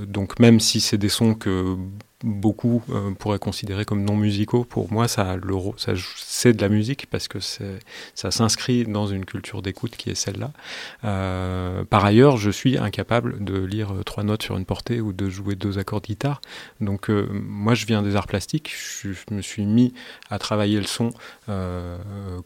donc 0.07 0.39
même 0.39 0.59
si 0.61 0.79
c'est 0.79 0.97
des 0.97 1.09
sons 1.09 1.35
que 1.35 1.77
beaucoup 2.23 2.83
euh, 2.89 3.11
pourraient 3.11 3.39
considérer 3.39 3.85
comme 3.85 4.03
non 4.03 4.15
musicaux. 4.15 4.63
Pour 4.63 4.91
moi, 4.91 5.07
ça, 5.07 5.37
ça 5.77 5.93
c'est 6.17 6.53
de 6.53 6.61
la 6.61 6.69
musique 6.69 7.07
parce 7.07 7.27
que 7.27 7.39
ça 7.39 8.31
s'inscrit 8.31 8.85
dans 8.85 9.07
une 9.07 9.25
culture 9.25 9.61
d'écoute 9.61 9.95
qui 9.95 10.09
est 10.09 10.15
celle-là. 10.15 10.51
Euh, 11.03 11.83
par 11.85 12.05
ailleurs, 12.05 12.37
je 12.37 12.49
suis 12.49 12.77
incapable 12.77 13.43
de 13.43 13.59
lire 13.63 13.93
trois 14.05 14.23
notes 14.23 14.43
sur 14.43 14.57
une 14.57 14.65
portée 14.65 15.01
ou 15.01 15.13
de 15.13 15.29
jouer 15.29 15.55
deux 15.55 15.77
accords 15.77 16.01
de 16.01 16.07
guitare. 16.07 16.41
Donc, 16.79 17.09
euh, 17.09 17.27
moi, 17.31 17.73
je 17.73 17.85
viens 17.85 18.01
des 18.01 18.15
arts 18.15 18.27
plastiques. 18.27 18.73
Je, 19.01 19.09
me 19.31 19.41
suis 19.41 19.65
mis 19.65 19.93
à 20.29 20.39
travailler 20.39 20.79
le 20.79 20.87
son 20.87 21.11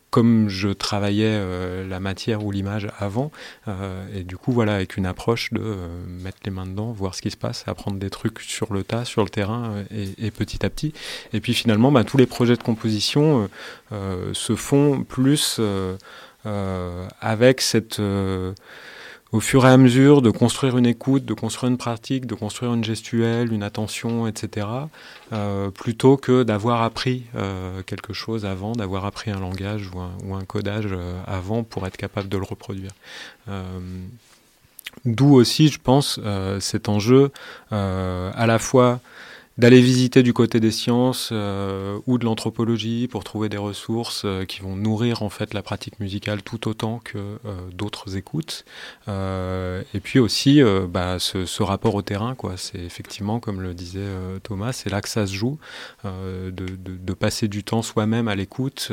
comme 0.09 0.49
je 0.49 0.69
travaillais 0.69 1.85
la 1.85 1.99
matière 1.99 2.43
ou 2.43 2.51
l'image 2.51 2.87
avant. 2.97 3.31
et 4.13 4.23
du 4.23 4.37
coup, 4.37 4.51
voilà, 4.51 4.75
avec 4.75 4.97
une 4.97 5.05
approche 5.05 5.53
de 5.53 5.77
mettre 6.07 6.37
les 6.45 6.51
mains 6.51 6.65
dedans, 6.65 6.91
voir 6.91 7.15
ce 7.15 7.21
qui 7.21 7.31
se 7.31 7.37
passe, 7.37 7.63
apprendre 7.67 7.97
des 7.97 8.09
trucs 8.09 8.39
sur 8.41 8.73
le 8.73 8.83
tas, 8.83 9.05
sur 9.05 9.23
le 9.23 9.29
terrain 9.29 9.64
et, 9.91 10.31
petit 10.31 10.65
à 10.65 10.69
petit. 10.69 10.93
Et 11.33 11.39
puis 11.39 11.53
finalement, 11.53 11.91
bah, 11.91 12.03
tous 12.03 12.17
les 12.17 12.25
projets 12.25 12.55
de 12.55 12.63
composition 12.63 13.43
euh, 13.43 13.47
euh, 13.91 14.33
se 14.33 14.55
font 14.55 15.03
plus 15.03 15.59
euh, 15.59 15.97
avec 17.21 17.61
cette 17.61 18.01
au 19.31 19.39
fur 19.41 19.65
et 19.65 19.69
à 19.69 19.75
mesure 19.75 20.21
de 20.21 20.29
construire 20.29 20.77
une 20.77 20.85
écoute, 20.85 21.25
de 21.25 21.33
construire 21.33 21.69
une 21.69 21.77
pratique, 21.77 22.25
de 22.25 22.35
construire 22.35 22.73
une 22.73 22.83
gestuelle, 22.83 23.51
une 23.51 23.63
attention, 23.63 24.27
etc., 24.27 24.67
plutôt 25.73 26.15
que 26.15 26.43
d'avoir 26.43 26.83
appris 26.83 27.23
quelque 27.85 28.13
chose 28.13 28.45
avant, 28.45 28.73
d'avoir 28.73 29.03
appris 29.05 29.31
un 29.31 29.39
langage 29.39 29.89
ou 30.23 30.33
un, 30.35 30.45
codage 30.45 30.95
avant 31.27 31.63
pour 31.63 31.85
être 31.85 31.97
capable 31.97 32.29
de 32.29 32.37
le 32.37 32.43
reproduire. 32.43 32.91
D'où 35.03 35.33
aussi, 35.33 35.67
je 35.67 35.79
pense, 35.81 36.19
cet 36.59 36.87
enjeu 36.87 37.31
à 37.71 38.45
la 38.45 38.59
fois 38.59 39.01
d'aller 39.57 39.79
visiter 39.79 40.21
du 40.21 40.33
côté 40.33 40.59
des 40.59 40.71
sciences 40.71 41.29
euh, 41.31 41.97
ou 42.07 42.17
de 42.17 42.25
l'anthropologie 42.25 43.07
pour 43.07 43.23
trouver 43.23 43.47
des 43.47 43.57
ressources 43.57 44.23
euh, 44.25 44.43
qui 44.43 44.59
vont 44.59 44.75
nourrir 44.75 45.23
en 45.23 45.29
fait 45.29 45.53
la 45.53 45.61
pratique 45.61 45.99
musicale 46.01 46.43
tout 46.43 46.67
autant 46.67 46.99
que 46.99 47.17
euh, 47.17 47.37
d'autres 47.71 48.17
écoutes. 48.17 48.65
et 49.07 49.99
puis 50.03 50.19
aussi 50.19 50.61
bah, 50.89 51.19
ce, 51.19 51.45
ce, 51.45 51.63
rapport 51.63 51.95
au 51.95 52.01
terrain, 52.01 52.35
quoi. 52.35 52.57
C'est 52.57 52.79
effectivement, 52.79 53.39
comme 53.39 53.61
le 53.61 53.73
disait 53.73 54.07
Thomas, 54.43 54.73
c'est 54.73 54.89
là 54.89 55.01
que 55.01 55.09
ça 55.09 55.25
se 55.25 55.33
joue, 55.33 55.57
de, 56.03 56.49
de, 56.51 56.75
de, 56.75 57.13
passer 57.13 57.47
du 57.47 57.63
temps 57.63 57.81
soi-même 57.81 58.27
à 58.27 58.35
l'écoute, 58.35 58.91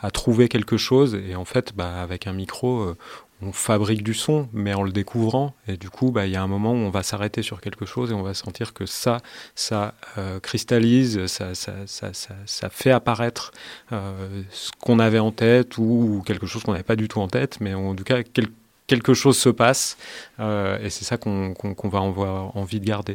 à 0.00 0.10
trouver 0.10 0.48
quelque 0.48 0.76
chose. 0.76 1.14
Et 1.28 1.34
en 1.34 1.44
fait, 1.44 1.72
bah, 1.74 2.02
avec 2.02 2.26
un 2.26 2.32
micro, 2.32 2.94
on 3.42 3.52
fabrique 3.52 4.02
du 4.02 4.14
son, 4.14 4.48
mais 4.52 4.74
en 4.74 4.82
le 4.82 4.92
découvrant. 4.92 5.54
Et 5.68 5.76
du 5.76 5.90
coup, 5.90 6.10
bah, 6.10 6.26
il 6.26 6.32
y 6.32 6.36
a 6.36 6.42
un 6.42 6.46
moment 6.46 6.72
où 6.72 6.76
on 6.76 6.90
va 6.90 7.02
s'arrêter 7.02 7.42
sur 7.42 7.60
quelque 7.60 7.84
chose 7.84 8.10
et 8.10 8.14
on 8.14 8.22
va 8.22 8.34
sentir 8.34 8.72
que 8.72 8.86
ça, 8.86 9.18
ça 9.54 9.94
euh, 10.16 10.40
cristallise, 10.40 11.26
ça, 11.26 11.54
ça, 11.54 11.72
ça, 11.86 12.10
ça, 12.12 12.70
fait 12.70 12.90
apparaître 12.90 13.52
euh, 13.92 14.42
ce 14.50 14.70
qu'on 14.80 14.98
avait 14.98 15.18
en 15.18 15.32
tête 15.32 15.78
ou, 15.78 16.22
quelque 16.26 16.46
chose 16.46 16.62
qu'on 16.62 16.72
n'avait 16.72 16.82
pas 16.82 16.96
du 16.96 17.08
tout 17.08 17.20
en 17.20 17.28
tête, 17.28 17.58
mais 17.60 17.74
en 17.74 17.94
tout 17.94 18.04
cas, 18.04 18.22
quelque 18.22 18.52
chose 19.14 19.36
se 19.36 19.48
passe, 19.48 19.96
et 20.38 20.90
c'est 20.90 21.04
ça 21.04 21.16
qu'on 21.16 21.54
va 21.84 21.98
avoir 21.98 22.56
envie 22.56 22.80
de 22.80 22.86
garder. 22.86 23.14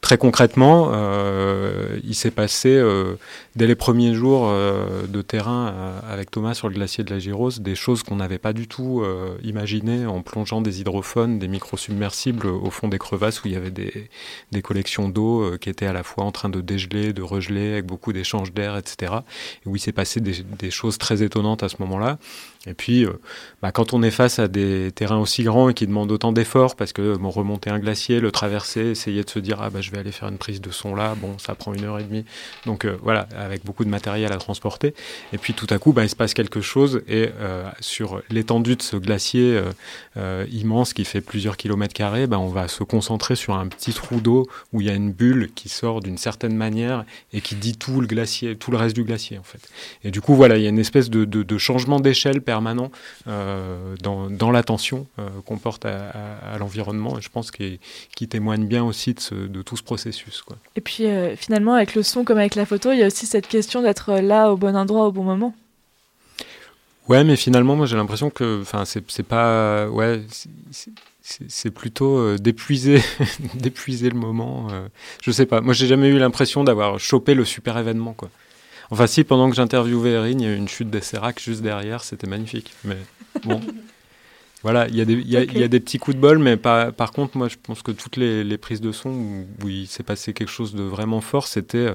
Très 0.00 0.16
concrètement, 0.16 0.90
euh, 0.92 1.98
il 2.04 2.14
s'est 2.14 2.30
passé 2.30 2.68
euh, 2.68 3.16
dès 3.56 3.66
les 3.66 3.74
premiers 3.74 4.14
jours 4.14 4.46
euh, 4.48 5.08
de 5.08 5.22
terrain 5.22 5.74
avec 6.08 6.30
Thomas 6.30 6.54
sur 6.54 6.68
le 6.68 6.74
glacier 6.74 7.02
de 7.02 7.10
la 7.10 7.18
Girose 7.18 7.60
des 7.60 7.74
choses 7.74 8.04
qu'on 8.04 8.16
n'avait 8.16 8.38
pas 8.38 8.52
du 8.52 8.68
tout 8.68 9.02
imaginées 9.42 10.06
en 10.06 10.22
plongeant 10.22 10.60
des 10.60 10.80
hydrophones, 10.80 11.38
des 11.38 11.48
micro-submersibles 11.48 12.46
au 12.46 12.70
fond 12.70 12.88
des 12.88 12.98
crevasses 12.98 13.42
où 13.42 13.48
il 13.48 13.54
y 13.54 13.56
avait 13.56 13.70
des, 13.70 14.08
des 14.52 14.62
collections 14.62 15.08
d'eau 15.08 15.56
qui 15.60 15.68
étaient 15.68 15.86
à 15.86 15.92
la 15.92 16.04
fois 16.04 16.24
en 16.24 16.32
train 16.32 16.48
de 16.48 16.60
dégeler, 16.60 17.12
de 17.12 17.22
regeler, 17.22 17.72
avec 17.72 17.86
beaucoup 17.86 18.12
d'échanges 18.12 18.52
d'air, 18.52 18.76
etc. 18.76 19.12
Et 19.64 19.68
où 19.68 19.76
il 19.76 19.80
s'est 19.80 19.92
passé 19.92 20.20
des, 20.20 20.42
des, 20.58 20.70
choses 20.70 20.98
très 20.98 21.22
étonnantes 21.22 21.62
à 21.62 21.68
ce 21.68 21.76
moment-là. 21.80 22.18
Et 22.66 22.74
puis, 22.74 23.06
bah, 23.62 23.72
quand 23.72 23.92
on 23.92 24.02
est 24.02 24.10
face 24.10 24.38
à 24.38 24.48
des 24.48 24.90
terrains 24.92 25.18
aussi 25.18 25.42
grands 25.42 25.68
et 25.68 25.74
qui 25.74 25.86
demandent 25.86 26.12
autant 26.12 26.32
d'efforts, 26.32 26.76
parce 26.76 26.92
que 26.92 27.16
bon, 27.16 27.30
remonter 27.30 27.70
un 27.70 27.78
glacier, 27.78 28.20
le 28.20 28.30
traverser, 28.30 28.90
essayer 28.90 29.24
de 29.24 29.30
se 29.30 29.38
dire 29.38 29.58
ah 29.60 29.70
bah 29.70 29.80
je 29.80 29.90
vais 29.90 29.98
aller 29.98 30.12
faire 30.12 30.28
une 30.28 30.38
prise 30.38 30.60
de 30.60 30.70
son 30.70 30.94
là, 30.94 31.14
bon, 31.16 31.38
ça 31.38 31.54
prend 31.54 31.74
une 31.74 31.84
heure 31.84 31.98
et 31.98 32.04
demie. 32.04 32.24
Donc 32.66 32.84
euh, 32.84 32.96
voilà, 33.02 33.28
avec 33.36 33.64
beaucoup 33.64 33.84
de 33.84 33.90
matériel 33.90 34.32
à 34.32 34.36
transporter. 34.36 34.94
Et 35.32 35.38
puis 35.38 35.54
tout 35.54 35.66
à 35.70 35.78
coup, 35.78 35.92
bah, 35.92 36.04
il 36.04 36.08
se 36.08 36.16
passe 36.16 36.34
quelque 36.34 36.60
chose 36.60 37.02
et 37.08 37.30
euh, 37.40 37.68
sur 37.80 38.22
l'étendue 38.30 38.76
de 38.76 38.82
ce 38.82 38.96
glacier 38.96 39.60
euh, 40.16 40.46
immense 40.50 40.92
qui 40.92 41.04
fait 41.04 41.20
plusieurs 41.20 41.56
kilomètres 41.56 41.94
carrés, 41.94 42.26
bah, 42.26 42.38
on 42.38 42.48
va 42.48 42.68
se 42.68 42.84
concentrer 42.84 43.36
sur 43.36 43.54
un 43.54 43.66
petit 43.66 43.92
trou 43.92 44.20
d'eau 44.20 44.46
où 44.72 44.80
il 44.80 44.86
y 44.86 44.90
a 44.90 44.94
une 44.94 45.12
bulle 45.12 45.50
qui 45.54 45.68
sort 45.68 46.00
d'une 46.00 46.18
certaine 46.18 46.56
manière 46.56 47.04
et 47.32 47.40
qui 47.40 47.54
dit 47.54 47.76
tout 47.76 48.00
le 48.00 48.06
glacier, 48.06 48.56
tout 48.56 48.70
le 48.70 48.76
reste 48.76 48.94
du 48.94 49.04
glacier 49.04 49.38
en 49.38 49.42
fait. 49.42 49.60
Et 50.04 50.10
du 50.10 50.20
coup, 50.20 50.34
voilà, 50.34 50.56
il 50.56 50.62
y 50.62 50.66
a 50.66 50.70
une 50.70 50.78
espèce 50.78 51.10
de, 51.10 51.58
changement 51.58 51.98
d'échelle 51.98 52.40
permanent 52.48 52.90
dans, 53.26 54.30
dans 54.30 54.50
l'attention 54.50 55.06
qu'on 55.44 55.58
porte 55.58 55.84
à, 55.84 56.10
à, 56.54 56.58
l'environnement. 56.58 57.18
Et 57.18 57.22
je 57.22 57.28
pense 57.28 57.50
qu'il 57.50 57.78
qui 58.14 58.26
témoigne 58.26 58.66
bien 58.66 58.84
aussi 58.84 59.12
de, 59.12 59.20
ce, 59.20 59.34
de 59.34 59.62
tout 59.62 59.76
ce 59.76 59.82
processus. 59.82 60.42
Quoi. 60.42 60.56
Et 60.76 60.80
puis 60.80 61.04
euh, 61.04 61.36
finalement, 61.36 61.74
avec 61.74 61.94
le 61.94 62.02
son 62.02 62.24
comme 62.24 62.38
avec 62.38 62.54
la 62.54 62.66
photo, 62.66 62.92
il 62.92 62.98
y 62.98 63.02
a 63.02 63.06
aussi 63.06 63.26
cette 63.26 63.48
question 63.48 63.82
d'être 63.82 64.14
là 64.14 64.50
au 64.50 64.56
bon 64.56 64.74
endroit 64.76 65.06
au 65.06 65.12
bon 65.12 65.24
moment. 65.24 65.54
Ouais, 67.08 67.24
mais 67.24 67.36
finalement, 67.36 67.74
moi 67.74 67.86
j'ai 67.86 67.96
l'impression 67.96 68.28
que, 68.30 68.60
enfin, 68.62 68.84
c'est 68.84 69.22
pas, 69.22 69.88
ouais, 69.88 70.20
c'est 71.22 71.70
plutôt 71.70 72.18
euh, 72.18 72.38
d'épuiser, 72.38 73.00
d'épuiser 73.54 74.10
le 74.10 74.18
moment. 74.18 74.68
Euh. 74.70 74.88
je 75.22 75.30
sais 75.30 75.46
pas. 75.46 75.60
Moi, 75.60 75.74
j'ai 75.74 75.86
jamais 75.86 76.08
eu 76.08 76.18
l'impression 76.18 76.64
d'avoir 76.64 76.98
chopé 76.98 77.34
le 77.34 77.44
super 77.44 77.78
événement, 77.78 78.12
quoi. 78.12 78.30
Enfin, 78.90 79.06
si 79.06 79.24
pendant 79.24 79.50
que 79.50 79.56
j'interviewais 79.56 80.10
Erin, 80.10 80.30
il 80.30 80.42
y 80.42 80.46
a 80.46 80.52
eu 80.52 80.56
une 80.56 80.68
chute 80.68 80.90
des 80.90 81.00
Seracs 81.00 81.40
juste 81.40 81.62
derrière, 81.62 82.02
c'était 82.04 82.26
magnifique. 82.26 82.72
Mais 82.84 82.98
bon. 83.44 83.60
Voilà, 84.64 84.88
il 84.88 84.96
y, 84.96 85.00
a 85.00 85.04
des, 85.04 85.14
y 85.14 85.36
a, 85.36 85.44
y 85.44 85.62
a 85.62 85.68
des 85.68 85.78
petits 85.78 85.98
coups 85.98 86.16
de 86.16 86.20
bol, 86.20 86.40
mais 86.40 86.56
par, 86.56 86.92
par 86.92 87.12
contre, 87.12 87.36
moi, 87.36 87.46
je 87.46 87.54
pense 87.62 87.82
que 87.82 87.92
toutes 87.92 88.16
les, 88.16 88.42
les 88.42 88.58
prises 88.58 88.80
de 88.80 88.90
son 88.90 89.44
où, 89.62 89.68
il 89.68 89.86
s'est 89.86 90.02
passé 90.02 90.32
quelque 90.32 90.50
chose 90.50 90.74
de 90.74 90.82
vraiment 90.82 91.20
fort, 91.20 91.46
c'était 91.46 91.78
euh, 91.78 91.92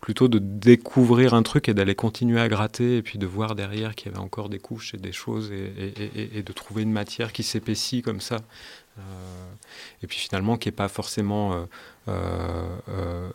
plutôt 0.00 0.28
de 0.28 0.38
découvrir 0.38 1.34
un 1.34 1.42
truc 1.42 1.68
et 1.68 1.74
d'aller 1.74 1.96
continuer 1.96 2.40
à 2.40 2.48
gratter 2.48 2.98
et 2.98 3.02
puis 3.02 3.18
de 3.18 3.26
voir 3.26 3.56
derrière 3.56 3.96
qu'il 3.96 4.12
y 4.12 4.14
avait 4.14 4.22
encore 4.22 4.48
des 4.48 4.60
couches 4.60 4.94
et 4.94 4.96
des 4.96 5.10
choses 5.10 5.50
et, 5.50 5.72
et, 5.76 6.38
et, 6.38 6.42
de 6.44 6.52
trouver 6.52 6.82
une 6.82 6.92
matière 6.92 7.32
qui 7.32 7.42
s'épaissit 7.42 8.02
comme 8.02 8.20
ça. 8.20 8.36
Euh, 8.98 9.02
et 10.02 10.06
puis 10.06 10.18
finalement, 10.18 10.56
qui 10.56 10.68
n'est 10.68 10.72
pas 10.72 10.88
forcément 10.88 11.54
euh, 11.54 11.64
euh, 12.08 13.30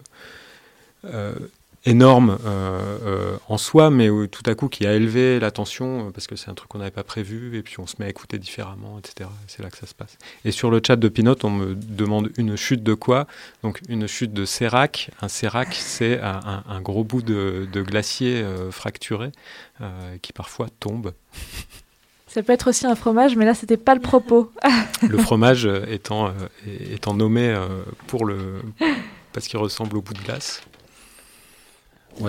euh 1.06 1.36
énorme 1.86 2.38
euh, 2.46 2.98
euh, 3.06 3.38
en 3.48 3.58
soi, 3.58 3.90
mais 3.90 4.10
tout 4.28 4.44
à 4.46 4.56
coup 4.56 4.68
qui 4.68 4.86
a 4.86 4.94
élevé 4.94 5.40
l'attention 5.40 6.08
euh, 6.08 6.12
parce 6.12 6.28
que 6.28 6.36
c'est 6.36 6.50
un 6.50 6.54
truc 6.54 6.70
qu'on 6.70 6.80
n'avait 6.80 6.92
pas 6.92 7.04
prévu 7.04 7.58
et 7.58 7.64
puis 7.64 7.76
on 7.80 7.88
se 7.88 7.96
met 8.00 8.06
à 8.06 8.10
écouter 8.10 8.38
différemment, 8.38 9.00
etc. 9.00 9.30
C'est 9.48 9.64
là 9.64 9.70
que 9.70 9.78
ça 9.78 9.88
se 9.88 9.94
passe. 9.94 10.18
Et 10.44 10.52
sur 10.52 10.72
le 10.72 10.82
chat 10.86 10.98
de 10.98 11.08
Pinot, 11.08 11.36
on 11.44 11.50
me 11.50 11.76
demande 11.76 12.32
une 12.38 12.56
chute 12.56 12.84
de 12.84 12.94
quoi? 12.94 13.28
Donc 13.64 13.80
une 13.88 14.08
chute 14.08 14.34
de 14.34 14.46
sérac. 14.46 15.12
Un 15.22 15.30
sérac, 15.30 15.74
c'est 15.74 16.20
un, 16.20 16.64
un, 16.68 16.82
gros 16.82 17.04
bout 17.04 17.22
de, 17.22 17.68
de 17.72 17.82
glacier 17.82 18.44
fracturé 18.72 19.32
qui 20.22 20.34
parfois 20.34 20.68
tombe. 20.80 21.14
Ça 22.28 22.44
peut 22.44 22.54
être 22.54 22.70
aussi 22.70 22.86
un 22.86 22.96
fromage, 22.96 23.36
mais 23.36 23.46
là, 23.46 23.54
c'était 23.54 23.78
pas 23.78 23.96
le 23.96 24.02
propos. 24.02 24.52
le 25.08 25.18
fromage 25.18 25.68
étant, 25.88 26.34
étant 26.92 27.14
nommé 27.14 27.58
pour 28.08 28.26
le 28.26 28.62
parce 29.34 29.48
qu'il 29.48 29.60
ressemble 29.60 29.98
au 29.98 30.02
bout 30.02 30.14
de 30.14 30.22
glace. 30.22 30.62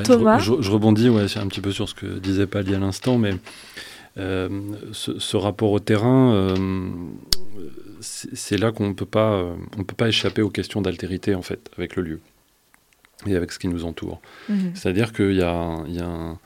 Thomas 0.04 0.38
je, 0.38 0.70
rebondis 0.70 1.08
ouais, 1.08 1.26
un 1.36 1.46
petit 1.48 1.60
peu 1.60 1.72
sur 1.72 1.88
ce 1.88 1.94
que 1.94 2.06
disait 2.18 2.46
Pali 2.46 2.74
à 2.74 2.78
l'instant, 2.78 3.18
mais 3.18 3.34
euh, 4.18 4.48
ce, 4.92 5.36
rapport 5.36 5.70
au 5.70 5.78
terrain, 5.78 6.32
euh, 6.34 6.88
c'est 8.00 8.58
là 8.58 8.72
qu'on 8.72 8.88
ne 8.88 8.94
peut 8.94 9.06
pas, 9.06 9.32
euh, 9.34 9.54
on 9.78 9.84
peut 9.84 9.94
pas 9.94 10.08
échapper 10.08 10.42
aux 10.42 10.50
questions 10.50 10.82
d'altérité 10.82 11.34
en 11.34 11.42
fait 11.42 11.70
avec 11.76 11.96
le 11.96 12.02
lieu 12.02 12.20
et 13.26 13.36
avec 13.36 13.52
ce 13.52 13.58
qui 13.58 13.68
nous 13.68 13.84
entoure. 13.84 14.20
Mhm. 14.48 14.72
C'est-à-dire 14.74 15.12
qu'il 15.12 15.34
y 15.34 15.42
a, 15.42 15.84
y 15.86 16.00
a 16.00 16.06
un... 16.06 16.38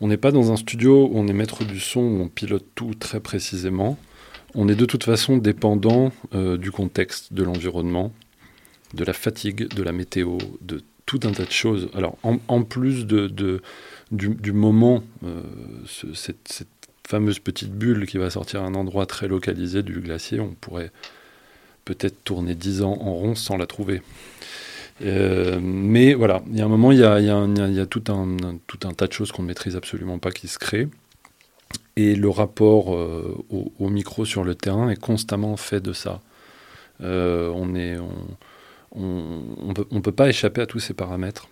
on 0.00 0.08
n'est 0.08 0.18
pas 0.18 0.30
dans 0.30 0.52
un 0.52 0.56
studio 0.56 1.08
où 1.10 1.18
on 1.18 1.26
est 1.26 1.32
maître 1.32 1.64
du 1.64 1.80
son, 1.80 2.00
où 2.00 2.22
on 2.22 2.28
pilote 2.28 2.66
tout 2.74 2.94
très 2.94 3.20
précisément. 3.20 3.98
On 4.54 4.68
est 4.68 4.74
de 4.74 4.84
toute 4.84 5.04
façon 5.04 5.36
dépendant 5.36 6.10
du 6.32 6.72
contexte, 6.72 7.32
de 7.32 7.44
l'environnement, 7.44 8.12
de 8.94 9.04
la 9.04 9.12
fatigue, 9.12 9.72
de 9.72 9.82
la 9.84 9.92
météo, 9.92 10.38
de 10.60 10.82
tout 11.10 11.26
un 11.26 11.32
tas 11.32 11.44
de 11.44 11.50
choses. 11.50 11.88
Alors, 11.94 12.16
en, 12.22 12.62
plus 12.62 13.04
de, 13.04 13.26
de 13.26 13.62
du, 14.12 14.52
moment, 14.52 15.02
euh, 15.24 15.42
cette, 16.14 16.64
fameuse 17.04 17.40
petite 17.40 17.72
bulle 17.72 18.06
qui 18.06 18.16
va 18.16 18.30
sortir 18.30 18.62
à 18.62 18.66
un 18.66 18.76
endroit 18.76 19.06
très 19.06 19.26
localisé 19.26 19.82
du 19.82 19.98
glacier, 19.98 20.38
on 20.38 20.54
pourrait 20.60 20.92
peut-être 21.84 22.22
tourner 22.22 22.54
dix 22.54 22.82
ans 22.82 22.96
en 23.00 23.14
rond 23.14 23.34
sans 23.34 23.56
la 23.56 23.66
trouver. 23.66 24.02
Euh, 25.02 25.58
mais 25.60 26.14
voilà, 26.14 26.42
il 26.52 26.58
y 26.58 26.60
a 26.60 26.66
un 26.66 26.68
moment, 26.68 26.92
il 26.92 27.00
y 27.00 27.04
a, 27.04 27.18
y 27.18 27.28
a, 27.28 27.44
y 27.44 27.86
tout, 27.88 28.04
un, 28.06 28.36
tout 28.68 28.78
un 28.86 28.92
tas 28.92 29.08
de 29.08 29.12
choses 29.12 29.32
qu'on 29.32 29.42
ne 29.42 29.48
maîtrise 29.48 29.74
absolument 29.74 30.20
pas 30.20 30.30
qui 30.30 30.46
se 30.46 30.60
créent. 30.60 30.86
Et 31.96 32.14
le 32.14 32.28
rapport 32.28 32.94
euh, 32.94 33.36
au, 33.50 33.88
micro 33.88 34.24
sur 34.24 34.44
le 34.44 34.54
terrain 34.54 34.90
est 34.90 35.00
constamment 35.00 35.56
fait 35.56 35.80
de 35.80 35.92
ça. 35.92 36.20
on 37.00 37.74
est, 37.74 37.98
on 37.98 38.14
ne 38.96 40.00
peut, 40.00 40.12
pas 40.12 40.28
échapper 40.28 40.60
à 40.60 40.66
tous 40.66 40.80
ces 40.80 40.94
paramètres. 40.94 41.48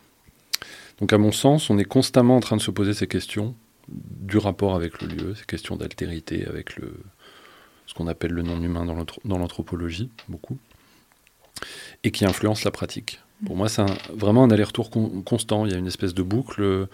Donc 1.01 1.12
à 1.12 1.19
mon 1.19 1.32
sens, 1.32 1.70
on 1.70 1.78
est 1.78 1.85
constamment 1.85 2.36
en 2.36 2.40
train 2.40 2.56
de 2.56 2.62
se 2.62 2.70
poser 2.70 2.94
ces 2.94 3.06
questions 3.06 3.55
du 3.89 4.39
rapport 4.39 4.74
avec 4.74 5.01
le 5.01 5.09
lieu, 5.09 5.35
ces 5.35 5.44
questions 5.44 5.77
d'altérité 5.77 6.47
avec 6.47 6.77
le, 6.77 6.93
ce 7.86 7.94
qu'on 7.94 8.06
appelle 8.06 8.32
le 8.32 8.43
non-humain 8.43 8.85
dans 8.85 9.39
l'anthropologie, 9.39 10.10
beaucoup, 10.28 10.59
et 12.05 12.10
qui 12.10 12.24
influence 12.24 12.65
la 12.65 12.70
pratique. 12.70 13.20
Pour 13.47 13.56
moi, 13.56 13.69
c'est 13.69 13.85
vraiment 14.12 14.44
un 14.44 14.51
aller-retour 14.51 14.90
constant. 15.24 15.65
Il 15.65 15.73
y 15.73 15.74
a 15.74 15.78
une 15.78 15.86
espèce 15.86 16.15
de 16.15 16.23
boucle. 16.23 16.89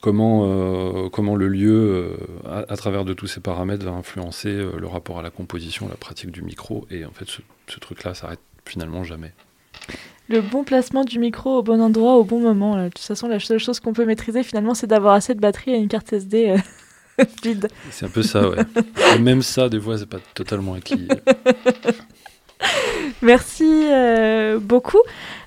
comment, 0.00 0.44
euh, 0.44 1.08
comment 1.08 1.34
le 1.34 1.48
lieu, 1.48 2.16
euh, 2.46 2.64
à, 2.68 2.76
travers 2.76 3.04
de 3.04 3.14
tous 3.14 3.26
ces 3.26 3.40
paramètres, 3.40 3.84
va 3.84 3.92
influencer 3.92 4.50
euh, 4.50 4.78
le 4.78 4.86
rapport 4.86 5.18
à 5.18 5.22
la 5.22 5.30
composition, 5.30 5.88
la 5.88 5.96
pratique 5.96 6.30
du 6.30 6.42
micro. 6.42 6.86
Et 6.90 7.04
en 7.04 7.10
fait, 7.10 7.26
ce, 7.26 7.40
ce 7.66 7.80
truc-là 7.80 8.14
s'arrête 8.14 8.40
finalement 8.64 9.02
jamais 9.02 9.32
le 10.28 10.40
bon 10.40 10.62
placement 10.62 11.04
du 11.04 11.18
micro 11.18 11.58
au 11.58 11.62
bon 11.62 11.80
endroit 11.80 12.16
au 12.16 12.24
bon 12.24 12.38
moment. 12.38 12.76
De 12.76 12.88
toute 12.88 12.98
façon, 12.98 13.28
la 13.28 13.40
seule 13.40 13.58
chose 13.58 13.80
qu'on 13.80 13.92
peut 13.92 14.04
maîtriser 14.04 14.42
finalement, 14.42 14.74
c'est 14.74 14.86
d'avoir 14.86 15.14
assez 15.14 15.34
de 15.34 15.40
batterie 15.40 15.72
et 15.72 15.78
une 15.78 15.88
carte 15.88 16.12
SD 16.12 16.50
euh, 17.20 17.24
vide. 17.42 17.68
C'est 17.90 18.06
un 18.06 18.10
peu 18.10 18.22
ça, 18.22 18.48
ouais. 18.48 18.58
et 19.16 19.18
même 19.18 19.42
ça, 19.42 19.68
des 19.68 19.80
fois, 19.80 19.98
c'est 19.98 20.08
pas 20.08 20.20
totalement 20.34 20.74
acquis. 20.74 21.08
Merci 23.22 23.86
euh, 23.88 24.58
beaucoup. 24.58 25.00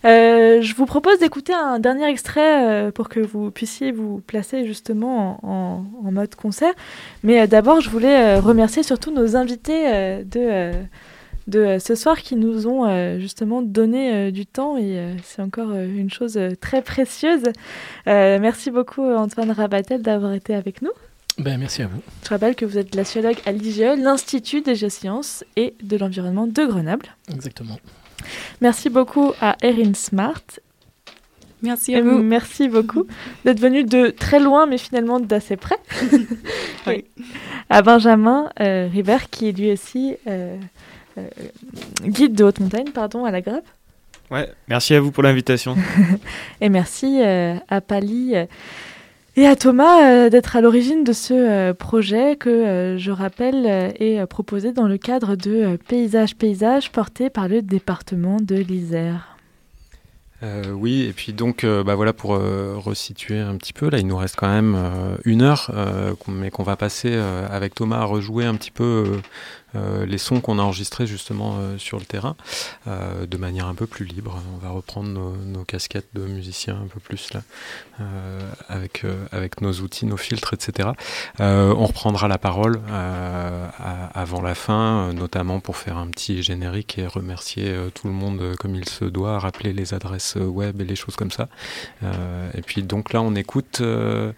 Euh, 0.06 0.62
je 0.62 0.76
vous 0.76 0.86
propose 0.86 1.20
d'écouter 1.20 1.54
un 1.54 1.78
dernier 1.80 2.06
extrait 2.06 2.92
pour 2.94 3.10
que 3.10 3.20
vous 3.20 3.52
puissiez 3.52 3.92
vous 3.92 4.22
placer 4.26 4.66
justement 4.66 5.40
en, 5.44 5.86
en 6.06 6.12
mode 6.12 6.34
concert. 6.36 6.74
Mais 7.24 7.48
d'abord, 7.48 7.82
je 7.82 7.90
voulais 7.90 8.40
remercier 8.40 8.84
surtout 8.84 9.12
nos 9.12 9.36
invités 9.36 10.24
de 10.24 10.72
de 11.52 11.60
euh, 11.60 11.80
ce 11.80 11.96
soir 11.96 12.20
qui 12.22 12.36
nous 12.36 12.66
ont 12.66 12.88
euh, 12.88 13.20
justement 13.20 13.62
donné 13.62 14.14
euh, 14.14 14.32
du 14.32 14.46
temps 14.46 14.78
et 14.78 15.16
c'est 15.24 15.42
encore 15.42 15.72
une 15.74 16.10
chose 16.10 16.40
très 16.60 16.82
précieuse. 16.82 17.44
merci 18.06 18.72
beaucoup 18.72 19.04
Antoine 19.04 19.52
Rabatel 19.52 20.02
d'avoir 20.02 20.34
été 20.34 20.56
avec 20.56 20.82
nous. 20.82 20.92
Ben, 21.38 21.58
merci 21.58 21.82
à 21.82 21.88
vous. 21.88 22.02
Je 22.24 22.30
rappelle 22.30 22.56
que 22.56 22.66
vous 22.66 22.78
êtes 22.78 22.92
glaciologue 22.92 23.38
à 23.46 23.52
l'IGE, 23.52 23.98
l'Institut 23.98 24.62
des 24.62 24.76
géosciences 24.76 25.44
et 25.56 25.76
de 25.82 25.98
l'environnement 25.98 26.48
de 26.48 26.66
Grenoble. 26.66 27.08
Exactement. 27.32 27.80
Merci 28.62 28.90
beaucoup 28.90 29.34
à 29.42 29.56
Erin 29.62 29.94
Smart. 29.94 30.44
Merci 31.62 31.96
à 31.96 32.02
vous. 32.02 32.18
Merci 32.24 32.68
beaucoup 32.68 33.06
d'être 33.46 33.60
venu 33.60 33.84
de 33.84 34.08
très 34.10 34.40
loin, 34.40 34.66
mais 34.66 34.78
finalement 34.78 35.20
d'assez 35.20 35.58
près. 35.58 35.78
À 37.70 37.82
Benjamin 37.84 38.50
River, 38.58 39.18
qui 39.30 39.48
est 39.48 39.52
lui 39.54 39.72
aussi 39.72 40.18
euh, 40.28 40.58
guide 42.04 42.34
de 42.34 42.44
haute 42.44 42.60
montagne, 42.60 42.90
pardon, 42.94 43.26
à 43.26 43.32
la 43.32 43.42
Grappe. 43.42 43.66
Ouais, 44.30 44.50
merci 44.70 44.94
à 44.94 45.02
vous 45.02 45.12
pour 45.12 45.24
l'invitation. 45.24 45.76
et 46.62 46.70
merci 46.70 47.22
euh, 47.22 47.56
à 47.68 47.82
Pali. 47.82 48.32
Euh, 48.36 48.46
Et 49.38 49.48
à 49.48 49.56
Thomas 49.56 50.04
euh, 50.04 50.30
d'être 50.30 50.58
à 50.58 50.62
l'origine 50.62 51.06
de 51.06 51.14
ce 51.14 51.34
euh, 51.34 51.74
projet 51.74 52.36
que 52.36 52.50
euh, 52.50 52.98
je 52.98 53.12
rappelle 53.12 53.66
est 53.66 54.26
proposé 54.26 54.74
dans 54.74 54.88
le 54.88 54.98
cadre 54.98 55.36
de 55.36 55.78
Paysage 55.88 56.36
Paysage 56.36 56.92
porté 56.92 57.30
par 57.30 57.48
le 57.48 57.62
département 57.62 58.38
de 58.42 58.56
l'Isère. 58.56 59.38
Euh, 60.44 60.72
oui, 60.72 61.04
et 61.04 61.14
puis 61.14 61.34
donc, 61.34 61.64
euh, 61.64 61.84
bah 61.84 61.94
voilà, 61.94 62.14
pour 62.14 62.34
euh, 62.34 62.74
resituer 62.76 63.38
un 63.40 63.56
petit 63.58 63.74
peu, 63.74 63.90
là, 63.90 64.00
il 64.00 64.08
nous 64.08 64.18
reste 64.18 64.36
quand 64.36 64.50
même 64.50 64.76
une 65.24 65.44
heure, 65.44 65.72
mais 66.28 66.50
qu'on 66.50 66.64
va 66.64 66.76
passer 66.76 67.14
avec 67.14 67.76
Thomas 67.76 68.00
à 68.00 68.06
rejouer 68.06 68.46
un 68.46 68.56
petit 68.56 68.72
peu 68.72 69.22
les 69.74 70.18
sons 70.18 70.42
qu'on 70.42 70.60
a 70.60 70.62
enregistrés 70.62 71.08
justement 71.08 71.58
sur 71.78 71.98
le 71.98 72.06
terrain, 72.06 72.36
de 72.86 73.38
manière 73.38 73.68
un 73.68 73.76
peu 73.76 73.88
plus 73.88 74.06
libre. 74.06 74.42
On 74.54 74.58
va 74.58 74.70
reprendre 74.72 75.10
nos, 75.10 75.64
casquettes 75.64 76.10
de 76.14 76.22
musiciens 76.22 76.76
un 76.76 76.88
peu 76.88 77.00
plus 77.00 77.30
là, 77.34 77.42
avec 78.68 79.06
avec 79.32 79.62
nos 79.62 79.74
outils, 79.74 80.06
nos 80.06 80.18
filtres, 80.18 80.54
etc. 80.54 80.90
on 81.40 81.86
reprendra 81.86 82.28
la 82.28 82.38
parole 82.38 82.82
avant 84.14 84.42
la 84.42 84.56
fin, 84.56 85.14
notamment 85.14 85.60
pour 85.60 85.78
faire 85.78 85.98
un 85.98 86.08
petit 86.08 86.44
générique 86.44 86.98
et 86.98 87.08
remercier 87.08 87.74
tout 87.94 88.08
le 88.08 88.14
monde 88.14 88.56
comme 88.60 88.76
il 88.76 88.88
se 88.88 89.06
doit, 89.06 89.40
rappeler 89.40 89.74
les 89.74 89.94
adresses 89.94 90.36
web 90.36 90.82
et 90.82 90.86
les 90.86 90.96
choses 90.96 91.16
comme 91.16 91.32
ça. 91.32 91.48
Euh, 92.04 92.50
et 92.54 92.62
puis 92.62 92.84
donc 92.84 93.14
là, 93.14 93.22
on 93.22 93.36
écoute, 93.36 93.80
euh, 93.82 94.32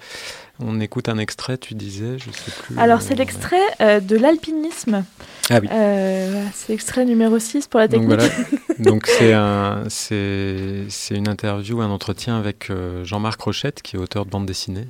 on 0.60 0.80
écoute 0.80 1.10
un 1.10 1.18
extrait, 1.18 1.58
tu 1.58 1.74
disais, 1.74 2.18
je 2.20 2.30
sais 2.32 2.52
plus. 2.52 2.78
Alors 2.78 3.02
c'est 3.02 3.16
l'extrait 3.16 4.02
de 4.02 4.16
l'alpinisme. 4.16 5.04
Ah 5.50 5.60
oui. 5.62 5.68
c'est 6.54 6.70
l'extrait 6.70 7.06
numéro 7.06 7.38
6 7.38 7.68
pour 7.68 7.80
la 7.80 7.88
technique. 7.88 8.20
Donc 8.80 9.08
c'est 9.08 9.34
un, 9.34 9.84
une 10.12 11.28
interview, 11.28 11.82
un 11.82 11.90
entretien 11.90 12.38
avec 12.38 12.72
Jean-Marc 13.04 13.42
Rochette, 13.42 13.82
qui 13.82 13.96
est 13.96 14.00
auteur 14.00 14.26
de 14.26 14.30
bande 14.30 14.46
dessinée 14.46 14.88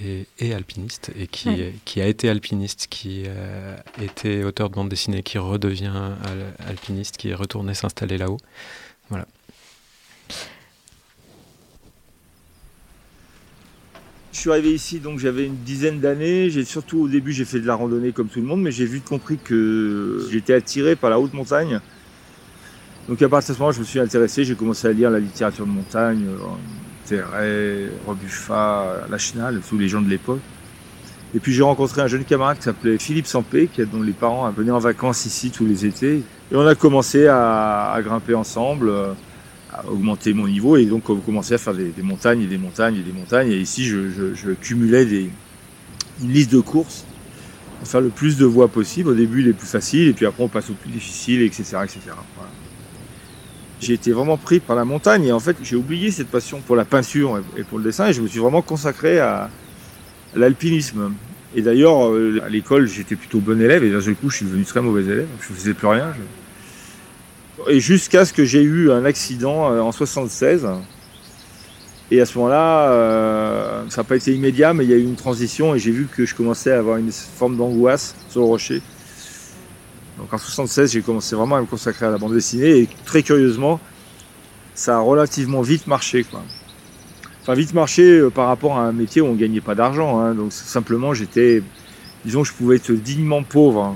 et, 0.00 0.26
et, 0.38 0.54
alpiniste, 0.54 1.10
et 1.18 1.26
qui, 1.26 1.72
qui 1.84 2.00
a 2.00 2.06
été 2.06 2.28
alpiniste, 2.28 2.86
qui 2.90 3.24
était 4.00 4.44
auteur 4.44 4.70
de 4.70 4.74
bande 4.74 4.88
dessinée, 4.88 5.22
qui 5.22 5.38
redevient 5.38 5.92
alpiniste, 6.68 7.16
qui 7.16 7.30
est 7.30 7.34
retourné 7.34 7.74
s'installer 7.74 8.18
là-haut. 8.18 8.38
Voilà. 9.08 9.26
Je 14.32 14.38
suis 14.38 14.50
arrivé 14.50 14.72
ici, 14.72 14.98
donc 14.98 15.18
j'avais 15.18 15.44
une 15.44 15.56
dizaine 15.56 16.00
d'années. 16.00 16.48
J'ai 16.48 16.64
surtout 16.64 17.00
au 17.00 17.08
début, 17.08 17.32
j'ai 17.32 17.44
fait 17.44 17.60
de 17.60 17.66
la 17.66 17.74
randonnée 17.74 18.12
comme 18.12 18.28
tout 18.28 18.40
le 18.40 18.46
monde, 18.46 18.62
mais 18.62 18.72
j'ai 18.72 18.86
vite 18.86 19.04
compris 19.04 19.36
que 19.36 20.26
j'étais 20.30 20.54
attiré 20.54 20.96
par 20.96 21.10
la 21.10 21.20
haute 21.20 21.34
montagne. 21.34 21.80
Donc 23.08 23.20
à 23.20 23.28
partir 23.28 23.52
de 23.52 23.56
ce 23.56 23.60
moment, 23.60 23.72
je 23.72 23.80
me 23.80 23.84
suis 23.84 24.00
intéressé. 24.00 24.44
J'ai 24.44 24.54
commencé 24.54 24.88
à 24.88 24.92
lire 24.92 25.10
la 25.10 25.20
littérature 25.20 25.66
de 25.66 25.70
montagne, 25.70 26.24
euh, 26.26 26.38
Terray, 27.06 27.90
Robuffa, 28.06 29.06
Lachenal, 29.10 29.60
tous 29.68 29.76
les 29.76 29.88
gens 29.88 30.00
de 30.00 30.08
l'époque. 30.08 30.40
Et 31.34 31.38
puis 31.38 31.52
j'ai 31.52 31.62
rencontré 31.62 32.00
un 32.00 32.06
jeune 32.06 32.24
camarade 32.24 32.56
qui 32.56 32.64
s'appelait 32.64 32.98
Philippe 32.98 33.26
Sampé, 33.26 33.68
dont 33.92 34.02
les 34.02 34.12
parents 34.12 34.50
venaient 34.50 34.70
en 34.70 34.78
vacances 34.78 35.26
ici 35.26 35.50
tous 35.50 35.66
les 35.66 35.84
étés. 35.84 36.22
Et 36.50 36.56
on 36.56 36.66
a 36.66 36.74
commencé 36.74 37.26
à, 37.26 37.92
à 37.92 38.00
grimper 38.02 38.34
ensemble 38.34 38.90
augmenter 39.88 40.34
mon 40.34 40.46
niveau 40.46 40.76
et 40.76 40.84
donc 40.84 41.04
commencer 41.24 41.54
à 41.54 41.58
faire 41.58 41.74
des, 41.74 41.92
montagnes 42.02 42.42
et 42.42 42.46
des 42.46 42.58
montagnes 42.58 42.96
et 42.96 43.02
des 43.02 43.12
montagnes. 43.12 43.50
Et 43.50 43.58
ici, 43.58 43.84
je, 43.84 44.52
cumulais 44.60 45.04
des, 45.04 45.30
une 46.22 46.30
liste 46.30 46.52
de 46.52 46.60
courses 46.60 47.04
pour 47.78 47.88
faire 47.88 48.00
le 48.00 48.10
plus 48.10 48.36
de 48.36 48.44
voies 48.44 48.68
possible. 48.68 49.10
Au 49.10 49.14
début, 49.14 49.42
les 49.42 49.52
plus 49.52 49.66
faciles 49.66 50.08
et 50.08 50.12
puis 50.12 50.26
après, 50.26 50.42
on 50.42 50.48
passe 50.48 50.70
aux 50.70 50.74
plus 50.74 50.90
difficiles, 50.90 51.42
etc. 51.42 51.78
etc. 51.84 52.00
J'ai 53.80 53.94
été 53.94 54.12
vraiment 54.12 54.36
pris 54.36 54.60
par 54.60 54.76
la 54.76 54.84
montagne 54.84 55.24
et 55.24 55.32
en 55.32 55.40
fait, 55.40 55.56
j'ai 55.62 55.74
oublié 55.74 56.10
cette 56.10 56.28
passion 56.28 56.60
pour 56.60 56.76
la 56.76 56.84
peinture 56.84 57.42
et 57.56 57.64
pour 57.64 57.78
le 57.78 57.84
dessin 57.84 58.08
et 58.08 58.12
je 58.12 58.22
me 58.22 58.28
suis 58.28 58.38
vraiment 58.38 58.62
consacré 58.62 59.18
à, 59.18 59.50
l'alpinisme. 60.34 61.12
Et 61.54 61.62
d'ailleurs, 61.62 62.08
euh, 62.08 62.40
à 62.44 62.48
l'école, 62.48 62.88
j'étais 62.88 63.16
plutôt 63.16 63.38
bon 63.38 63.60
élève 63.60 63.84
et 63.84 63.90
d'un 63.90 64.00
seul 64.00 64.14
coup, 64.14 64.30
je 64.30 64.36
suis 64.36 64.46
devenu 64.46 64.64
très 64.64 64.80
mauvais 64.80 65.02
élève. 65.02 65.28
Je 65.40 65.52
ne 65.52 65.58
faisais 65.58 65.74
plus 65.74 65.86
rien. 65.86 66.14
Et 67.68 67.80
jusqu'à 67.80 68.24
ce 68.24 68.32
que 68.32 68.44
j'ai 68.44 68.62
eu 68.62 68.90
un 68.90 69.04
accident 69.04 69.72
euh, 69.72 69.80
en 69.80 69.92
76. 69.92 70.68
Et 72.10 72.20
à 72.20 72.26
ce 72.26 72.36
moment-là, 72.38 72.90
euh, 72.90 73.84
ça 73.88 74.02
n'a 74.02 74.04
pas 74.04 74.16
été 74.16 74.34
immédiat, 74.34 74.74
mais 74.74 74.84
il 74.84 74.90
y 74.90 74.94
a 74.94 74.96
eu 74.96 75.02
une 75.02 75.16
transition 75.16 75.74
et 75.74 75.78
j'ai 75.78 75.90
vu 75.90 76.06
que 76.06 76.26
je 76.26 76.34
commençais 76.34 76.70
à 76.70 76.78
avoir 76.78 76.98
une 76.98 77.10
forme 77.10 77.56
d'angoisse 77.56 78.14
sur 78.28 78.40
le 78.40 78.46
rocher. 78.46 78.82
Donc 80.18 80.32
en 80.32 80.38
76, 80.38 80.92
j'ai 80.92 81.00
commencé 81.00 81.34
vraiment 81.34 81.56
à 81.56 81.60
me 81.60 81.66
consacrer 81.66 82.06
à 82.06 82.10
la 82.10 82.18
bande 82.18 82.34
dessinée 82.34 82.80
et 82.80 82.88
très 83.06 83.22
curieusement, 83.22 83.80
ça 84.74 84.96
a 84.96 85.00
relativement 85.00 85.62
vite 85.62 85.86
marché. 85.86 86.24
Quoi. 86.24 86.42
Enfin, 87.42 87.54
vite 87.54 87.74
marché 87.74 88.02
euh, 88.02 88.30
par 88.30 88.46
rapport 88.46 88.78
à 88.78 88.82
un 88.82 88.92
métier 88.92 89.20
où 89.20 89.26
on 89.26 89.32
ne 89.32 89.38
gagnait 89.38 89.60
pas 89.60 89.74
d'argent. 89.74 90.20
Hein. 90.20 90.34
Donc 90.34 90.52
simplement, 90.52 91.14
j'étais, 91.14 91.62
disons, 92.24 92.44
je 92.44 92.52
pouvais 92.52 92.76
être 92.76 92.92
dignement 92.92 93.42
pauvre. 93.42 93.94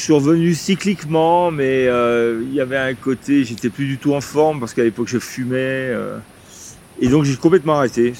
Je 0.00 0.04
suis 0.04 0.14
revenu 0.14 0.54
cycliquement, 0.54 1.50
mais 1.50 1.86
euh, 1.86 2.42
il 2.48 2.54
y 2.54 2.62
avait 2.62 2.78
un 2.78 2.94
côté, 2.94 3.44
j'étais 3.44 3.68
plus 3.68 3.84
du 3.84 3.98
tout 3.98 4.14
en 4.14 4.22
forme 4.22 4.58
parce 4.58 4.72
qu'à 4.72 4.82
l'époque 4.82 5.08
je 5.08 5.18
fumais. 5.18 5.58
Euh, 5.58 6.16
et 7.02 7.08
donc 7.08 7.24
j'ai 7.24 7.36
complètement 7.36 7.74
arrêté. 7.74 8.14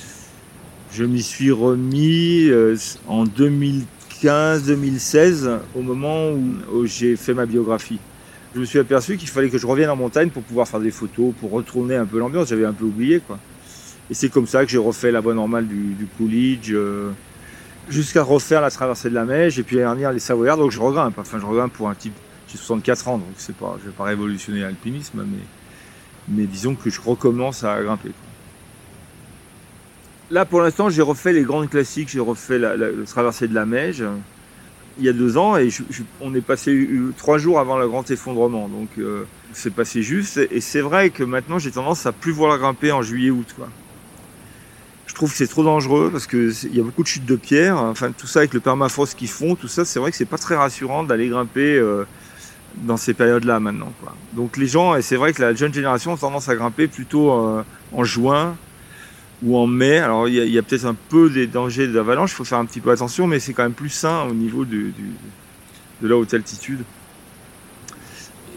Je 0.92 1.04
m'y 1.04 1.22
suis 1.22 1.50
remis 1.50 2.50
euh, 2.50 2.76
en 3.08 3.24
2015-2016, 3.24 5.60
au 5.74 5.80
moment 5.80 6.32
où, 6.32 6.84
j'ai 6.84 7.16
fait 7.16 7.32
ma 7.32 7.46
biographie. 7.46 7.98
Je 8.54 8.60
me 8.60 8.66
suis 8.66 8.78
aperçu 8.78 9.16
qu'il 9.16 9.30
fallait 9.30 9.48
que 9.48 9.56
je 9.56 9.66
revienne 9.66 9.88
en 9.88 9.96
montagne 9.96 10.28
pour 10.28 10.42
pouvoir 10.42 10.68
faire 10.68 10.80
des 10.80 10.90
photos, 10.90 11.32
pour 11.40 11.50
retourner 11.50 11.96
un 11.96 12.04
peu 12.04 12.18
l'ambiance. 12.18 12.48
J'avais 12.48 12.66
un 12.66 12.74
peu 12.74 12.84
oublié, 12.84 13.22
quoi. 13.26 13.38
Et 14.10 14.14
c'est 14.14 14.28
comme 14.28 14.46
ça 14.46 14.66
que 14.66 14.70
j'ai 14.70 14.76
refait 14.76 15.12
la 15.12 15.20
voie 15.20 15.32
normale 15.32 15.66
du, 15.66 15.94
du 15.94 16.04
Coolidge 16.18 16.74
jusqu'à 17.90 18.22
refaire 18.22 18.60
la 18.60 18.70
traversée 18.70 19.10
de 19.10 19.14
la 19.14 19.24
Meige 19.24 19.58
et 19.58 19.62
puis 19.62 19.76
dernière 19.76 20.12
les 20.12 20.18
Savoyards. 20.18 20.56
Donc 20.56 20.70
je 20.70 20.80
regrimpe. 20.80 21.18
Enfin, 21.18 21.38
je 21.38 21.46
regrimpe 21.46 21.72
pour 21.72 21.88
un 21.88 21.94
type. 21.94 22.14
J'ai 22.48 22.58
64 22.58 23.08
ans, 23.08 23.18
donc 23.18 23.28
c'est 23.36 23.54
pas, 23.54 23.76
je 23.80 23.90
vais 23.90 23.94
pas 23.94 24.04
révolutionner 24.04 24.60
l'alpinisme, 24.60 25.24
mais, 25.24 25.38
mais 26.28 26.46
disons 26.46 26.74
que 26.74 26.90
je 26.90 27.00
recommence 27.00 27.62
à 27.62 27.80
grimper. 27.80 28.10
Là, 30.32 30.44
pour 30.44 30.60
l'instant, 30.60 30.90
j'ai 30.90 31.02
refait 31.02 31.32
les 31.32 31.42
grandes 31.42 31.70
classiques. 31.70 32.08
J'ai 32.08 32.20
refait 32.20 32.58
la, 32.58 32.74
traversée 33.06 33.48
de 33.48 33.54
la 33.54 33.66
Meige 33.66 34.04
il 34.98 35.06
y 35.06 35.08
a 35.08 35.12
deux 35.12 35.36
ans 35.36 35.56
et 35.56 35.70
on 36.20 36.34
est 36.34 36.40
passé 36.40 36.88
trois 37.16 37.38
jours 37.38 37.58
avant 37.58 37.78
le 37.78 37.88
grand 37.88 38.08
effondrement. 38.10 38.68
Donc 38.68 38.90
euh, 38.98 39.24
c'est 39.52 39.72
passé 39.72 40.02
juste. 40.02 40.38
Et 40.50 40.60
c'est 40.60 40.80
vrai 40.80 41.10
que 41.10 41.24
maintenant, 41.24 41.58
j'ai 41.58 41.70
tendance 41.70 42.06
à 42.06 42.12
plus 42.12 42.36
la 42.38 42.58
grimper 42.58 42.92
en 42.92 43.02
juillet-août. 43.02 43.54
quoi. 43.56 43.68
Trouve 45.20 45.32
que 45.32 45.36
c'est 45.36 45.48
trop 45.48 45.62
dangereux 45.62 46.08
parce 46.10 46.26
qu'il 46.26 46.74
y 46.74 46.80
a 46.80 46.82
beaucoup 46.82 47.02
de 47.02 47.06
chutes 47.06 47.26
de 47.26 47.36
pierres. 47.36 47.76
Enfin, 47.76 48.10
tout 48.10 48.26
ça 48.26 48.38
avec 48.38 48.54
le 48.54 48.60
permafrost 48.60 49.18
qu'ils 49.18 49.28
font, 49.28 49.54
tout 49.54 49.68
ça, 49.68 49.84
c'est 49.84 49.98
vrai 49.98 50.10
que 50.10 50.16
c'est 50.16 50.24
pas 50.24 50.38
très 50.38 50.56
rassurant 50.56 51.02
d'aller 51.02 51.28
grimper 51.28 51.76
euh, 51.76 52.06
dans 52.76 52.96
ces 52.96 53.12
périodes-là 53.12 53.60
maintenant. 53.60 53.92
Donc 54.32 54.56
les 54.56 54.66
gens, 54.66 54.96
et 54.96 55.02
c'est 55.02 55.16
vrai 55.16 55.34
que 55.34 55.42
la 55.42 55.52
jeune 55.52 55.74
génération 55.74 56.14
a 56.14 56.16
tendance 56.16 56.48
à 56.48 56.54
grimper 56.54 56.86
plutôt 56.86 57.32
euh, 57.32 57.62
en 57.92 58.02
juin 58.02 58.56
ou 59.42 59.58
en 59.58 59.66
mai. 59.66 59.98
Alors 59.98 60.26
il 60.26 60.36
y 60.36 60.56
a, 60.56 60.62
peut-être 60.62 60.86
un 60.86 60.96
peu 61.10 61.28
des 61.28 61.46
dangers 61.46 61.86
d'avalanche, 61.86 62.32
il 62.32 62.36
faut 62.36 62.44
faire 62.44 62.56
un 62.56 62.64
petit 62.64 62.80
peu 62.80 62.90
attention, 62.90 63.26
mais 63.26 63.40
c'est 63.40 63.52
quand 63.52 63.64
même 63.64 63.74
plus 63.74 63.90
sain 63.90 64.22
au 64.22 64.32
niveau 64.32 64.64
de 64.64 64.90
la 66.00 66.16
haute 66.16 66.32
altitude. 66.32 66.82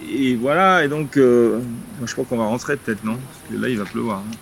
Et 0.09 0.35
voilà, 0.37 0.85
et 0.85 0.87
donc 0.87 1.17
euh, 1.17 1.59
je 2.05 2.13
crois 2.13 2.23
qu'on 2.23 2.37
va 2.37 2.45
rentrer 2.45 2.77
peut-être, 2.77 3.03
non? 3.03 3.17
Parce 3.17 3.51
que 3.51 3.61
là 3.61 3.67
il 3.67 3.77
va 3.77 3.83
pleuvoir. 3.83 4.19
Hein. 4.19 4.35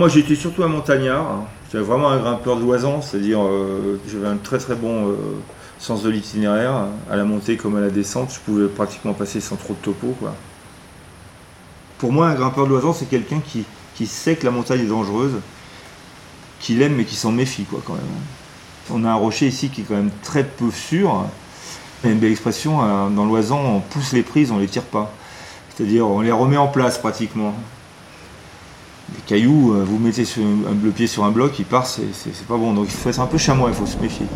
Moi 0.00 0.08
j'étais 0.08 0.34
surtout 0.34 0.62
un 0.62 0.68
montagnard, 0.68 1.44
j'avais 1.70 1.84
vraiment 1.84 2.08
un 2.08 2.16
grimpeur 2.16 2.56
de 2.56 2.62
loisans, 2.62 3.02
c'est-à-dire 3.02 3.38
euh, 3.42 4.00
j'avais 4.10 4.28
un 4.28 4.38
très 4.38 4.56
très 4.56 4.74
bon 4.74 5.10
euh, 5.10 5.14
sens 5.78 6.02
de 6.02 6.08
l'itinéraire, 6.08 6.86
à 7.10 7.16
la 7.16 7.24
montée 7.24 7.58
comme 7.58 7.76
à 7.76 7.80
la 7.80 7.90
descente, 7.90 8.32
je 8.32 8.40
pouvais 8.40 8.66
pratiquement 8.68 9.12
passer 9.12 9.42
sans 9.42 9.56
trop 9.56 9.74
de 9.74 9.78
topo. 9.78 10.16
Quoi. 10.18 10.34
Pour 11.98 12.12
moi 12.12 12.28
un 12.28 12.34
grimpeur 12.34 12.64
de 12.64 12.70
loisans 12.70 12.94
c'est 12.94 13.10
quelqu'un 13.10 13.42
qui, 13.46 14.06
sait 14.06 14.36
que 14.36 14.46
la 14.46 14.50
montagne 14.50 14.80
est 14.80 14.86
dangereuse, 14.86 15.34
qui 16.60 16.76
l'aime 16.76 16.94
mais 16.94 17.04
qui 17.04 17.16
s'en 17.16 17.30
méfie 17.30 17.64
quoi 17.64 17.82
quand 17.84 17.92
même. 17.92 18.02
On 18.90 19.04
a 19.04 19.10
un 19.10 19.16
rocher 19.16 19.48
ici 19.48 19.68
qui 19.68 19.82
est 19.82 19.84
quand 19.84 19.96
même 19.96 20.12
très 20.22 20.44
peu 20.44 20.70
sûr. 20.70 21.26
Il 22.02 22.06
y 22.06 22.08
a 22.08 22.14
une 22.14 22.20
belle 22.20 22.32
expression, 22.32 22.82
euh, 22.82 23.10
dans 23.10 23.26
l'oisan 23.26 23.60
on 23.60 23.80
pousse 23.80 24.14
les 24.14 24.22
prises, 24.22 24.50
on 24.50 24.58
les 24.60 24.66
tire 24.66 24.84
pas. 24.84 25.12
C'est-à-dire 25.76 26.08
on 26.08 26.22
les 26.22 26.32
remet 26.32 26.56
en 26.56 26.68
place 26.68 26.96
pratiquement 26.96 27.54
des 29.14 29.22
cailloux, 29.26 29.74
euh, 29.74 29.84
vous 29.84 29.98
mettez 29.98 30.22
un, 30.22 30.74
le 30.82 30.90
pied 30.90 31.06
sur 31.06 31.24
un 31.24 31.30
bloc, 31.30 31.58
il 31.58 31.64
part, 31.64 31.86
c'est 31.86 32.04
pas 32.46 32.56
bon. 32.56 32.72
Donc 32.72 32.86
il 32.86 32.92
faut 32.92 33.08
être 33.08 33.20
un 33.20 33.26
peu 33.26 33.38
chamois, 33.38 33.70
il 33.70 33.74
faut 33.74 33.86
se 33.86 33.98
méfier. 33.98 34.26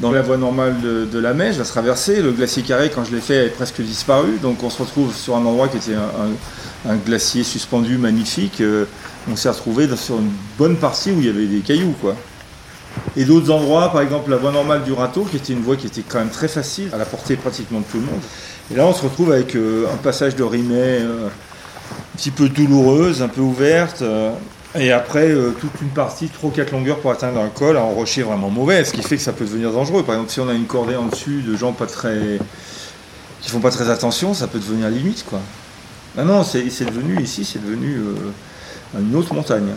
Dans 0.00 0.10
la 0.10 0.20
voie 0.20 0.36
normale 0.36 0.82
de, 0.82 1.18
la 1.18 1.32
Mèche, 1.32 1.58
à 1.58 1.64
se. 1.64 2.20
Le 2.20 2.32
glacier 2.32 2.62
carré, 2.62 2.90
quand 2.94 3.04
je 3.04 3.14
l'ai 3.14 3.22
fait, 3.22 3.46
est 3.46 3.48
presque 3.48 3.80
disparu. 3.80 4.38
Donc 4.42 4.62
on 4.62 4.68
se 4.68 4.82
retrouve 4.82 5.14
sur 5.14 5.34
un 5.34 5.46
endroit 5.46 5.68
qui 5.68 5.78
était 5.78 5.94
un, 5.94 6.96
glacier 6.96 7.42
suspendu 7.42 7.96
magnifique. 7.96 8.60
Euh, 8.60 8.84
on 9.30 9.36
s'est 9.36 9.48
retrouvé 9.48 9.88
sur 9.96 10.18
une 10.18 10.30
bonne 10.58 10.76
partie 10.76 11.10
où 11.10 11.20
il 11.20 11.26
y 11.26 11.28
avait 11.30 11.46
des 11.46 11.60
cailloux. 11.60 11.94
quoi. 12.02 12.14
Et 13.16 13.24
d'autres 13.24 13.50
endroits, 13.50 13.92
par 13.92 14.00
exemple 14.02 14.30
la 14.30 14.36
voie 14.36 14.50
normale 14.50 14.82
du 14.82 14.92
râteau, 14.92 15.22
qui 15.22 15.36
était 15.36 15.52
une 15.52 15.62
voie 15.62 15.76
qui 15.76 15.86
était 15.86 16.02
quand 16.06 16.18
même 16.18 16.30
très 16.30 16.48
facile, 16.48 16.90
à 16.92 16.98
la 16.98 17.04
portée 17.04 17.36
pratiquement 17.36 17.80
de 17.80 17.84
tout 17.84 17.98
le 17.98 18.06
monde. 18.06 18.20
Et 18.72 18.76
là, 18.76 18.86
on 18.86 18.94
se 18.94 19.02
retrouve 19.02 19.32
avec 19.32 19.54
euh, 19.56 19.86
un 19.92 19.96
passage 19.96 20.36
de 20.36 20.42
Rimet 20.42 21.00
euh, 21.00 21.28
un 21.28 22.16
petit 22.16 22.30
peu 22.30 22.48
douloureuse, 22.48 23.22
un 23.22 23.28
peu 23.28 23.42
ouverte. 23.42 24.02
euh, 24.02 24.32
et 24.76 24.90
après, 24.90 25.32
toute 25.60 25.70
une 25.82 25.90
partie, 25.90 26.26
3 26.26 26.50
4 26.50 26.72
longueurs 26.72 26.98
pour 26.98 27.12
atteindre 27.12 27.38
un 27.38 27.48
col, 27.48 27.76
un 27.76 27.82
rocher 27.82 28.24
vraiment 28.24 28.50
mauvais, 28.50 28.84
ce 28.84 28.92
qui 28.92 29.02
fait 29.02 29.16
que 29.16 29.22
ça 29.22 29.32
peut 29.32 29.44
devenir 29.44 29.70
dangereux. 29.70 30.02
Par 30.02 30.16
exemple, 30.16 30.32
si 30.32 30.40
on 30.40 30.48
a 30.48 30.52
une 30.52 30.64
cordée 30.66 30.96
en 30.96 31.06
dessus 31.06 31.42
de 31.42 31.54
gens 31.54 31.70
pas 31.70 31.86
très. 31.86 32.40
qui 33.40 33.50
font 33.50 33.60
pas 33.60 33.70
très 33.70 33.88
attention, 33.88 34.34
ça 34.34 34.48
peut 34.48 34.58
devenir 34.58 34.88
limite, 34.88 35.24
quoi. 35.24 35.38
Ah 36.18 36.24
non, 36.24 36.42
c'est 36.42 36.64
devenu, 36.64 37.22
ici, 37.22 37.44
c'est 37.44 37.64
devenu 37.64 38.00
une 38.98 39.14
autre 39.14 39.32
montagne. 39.32 39.74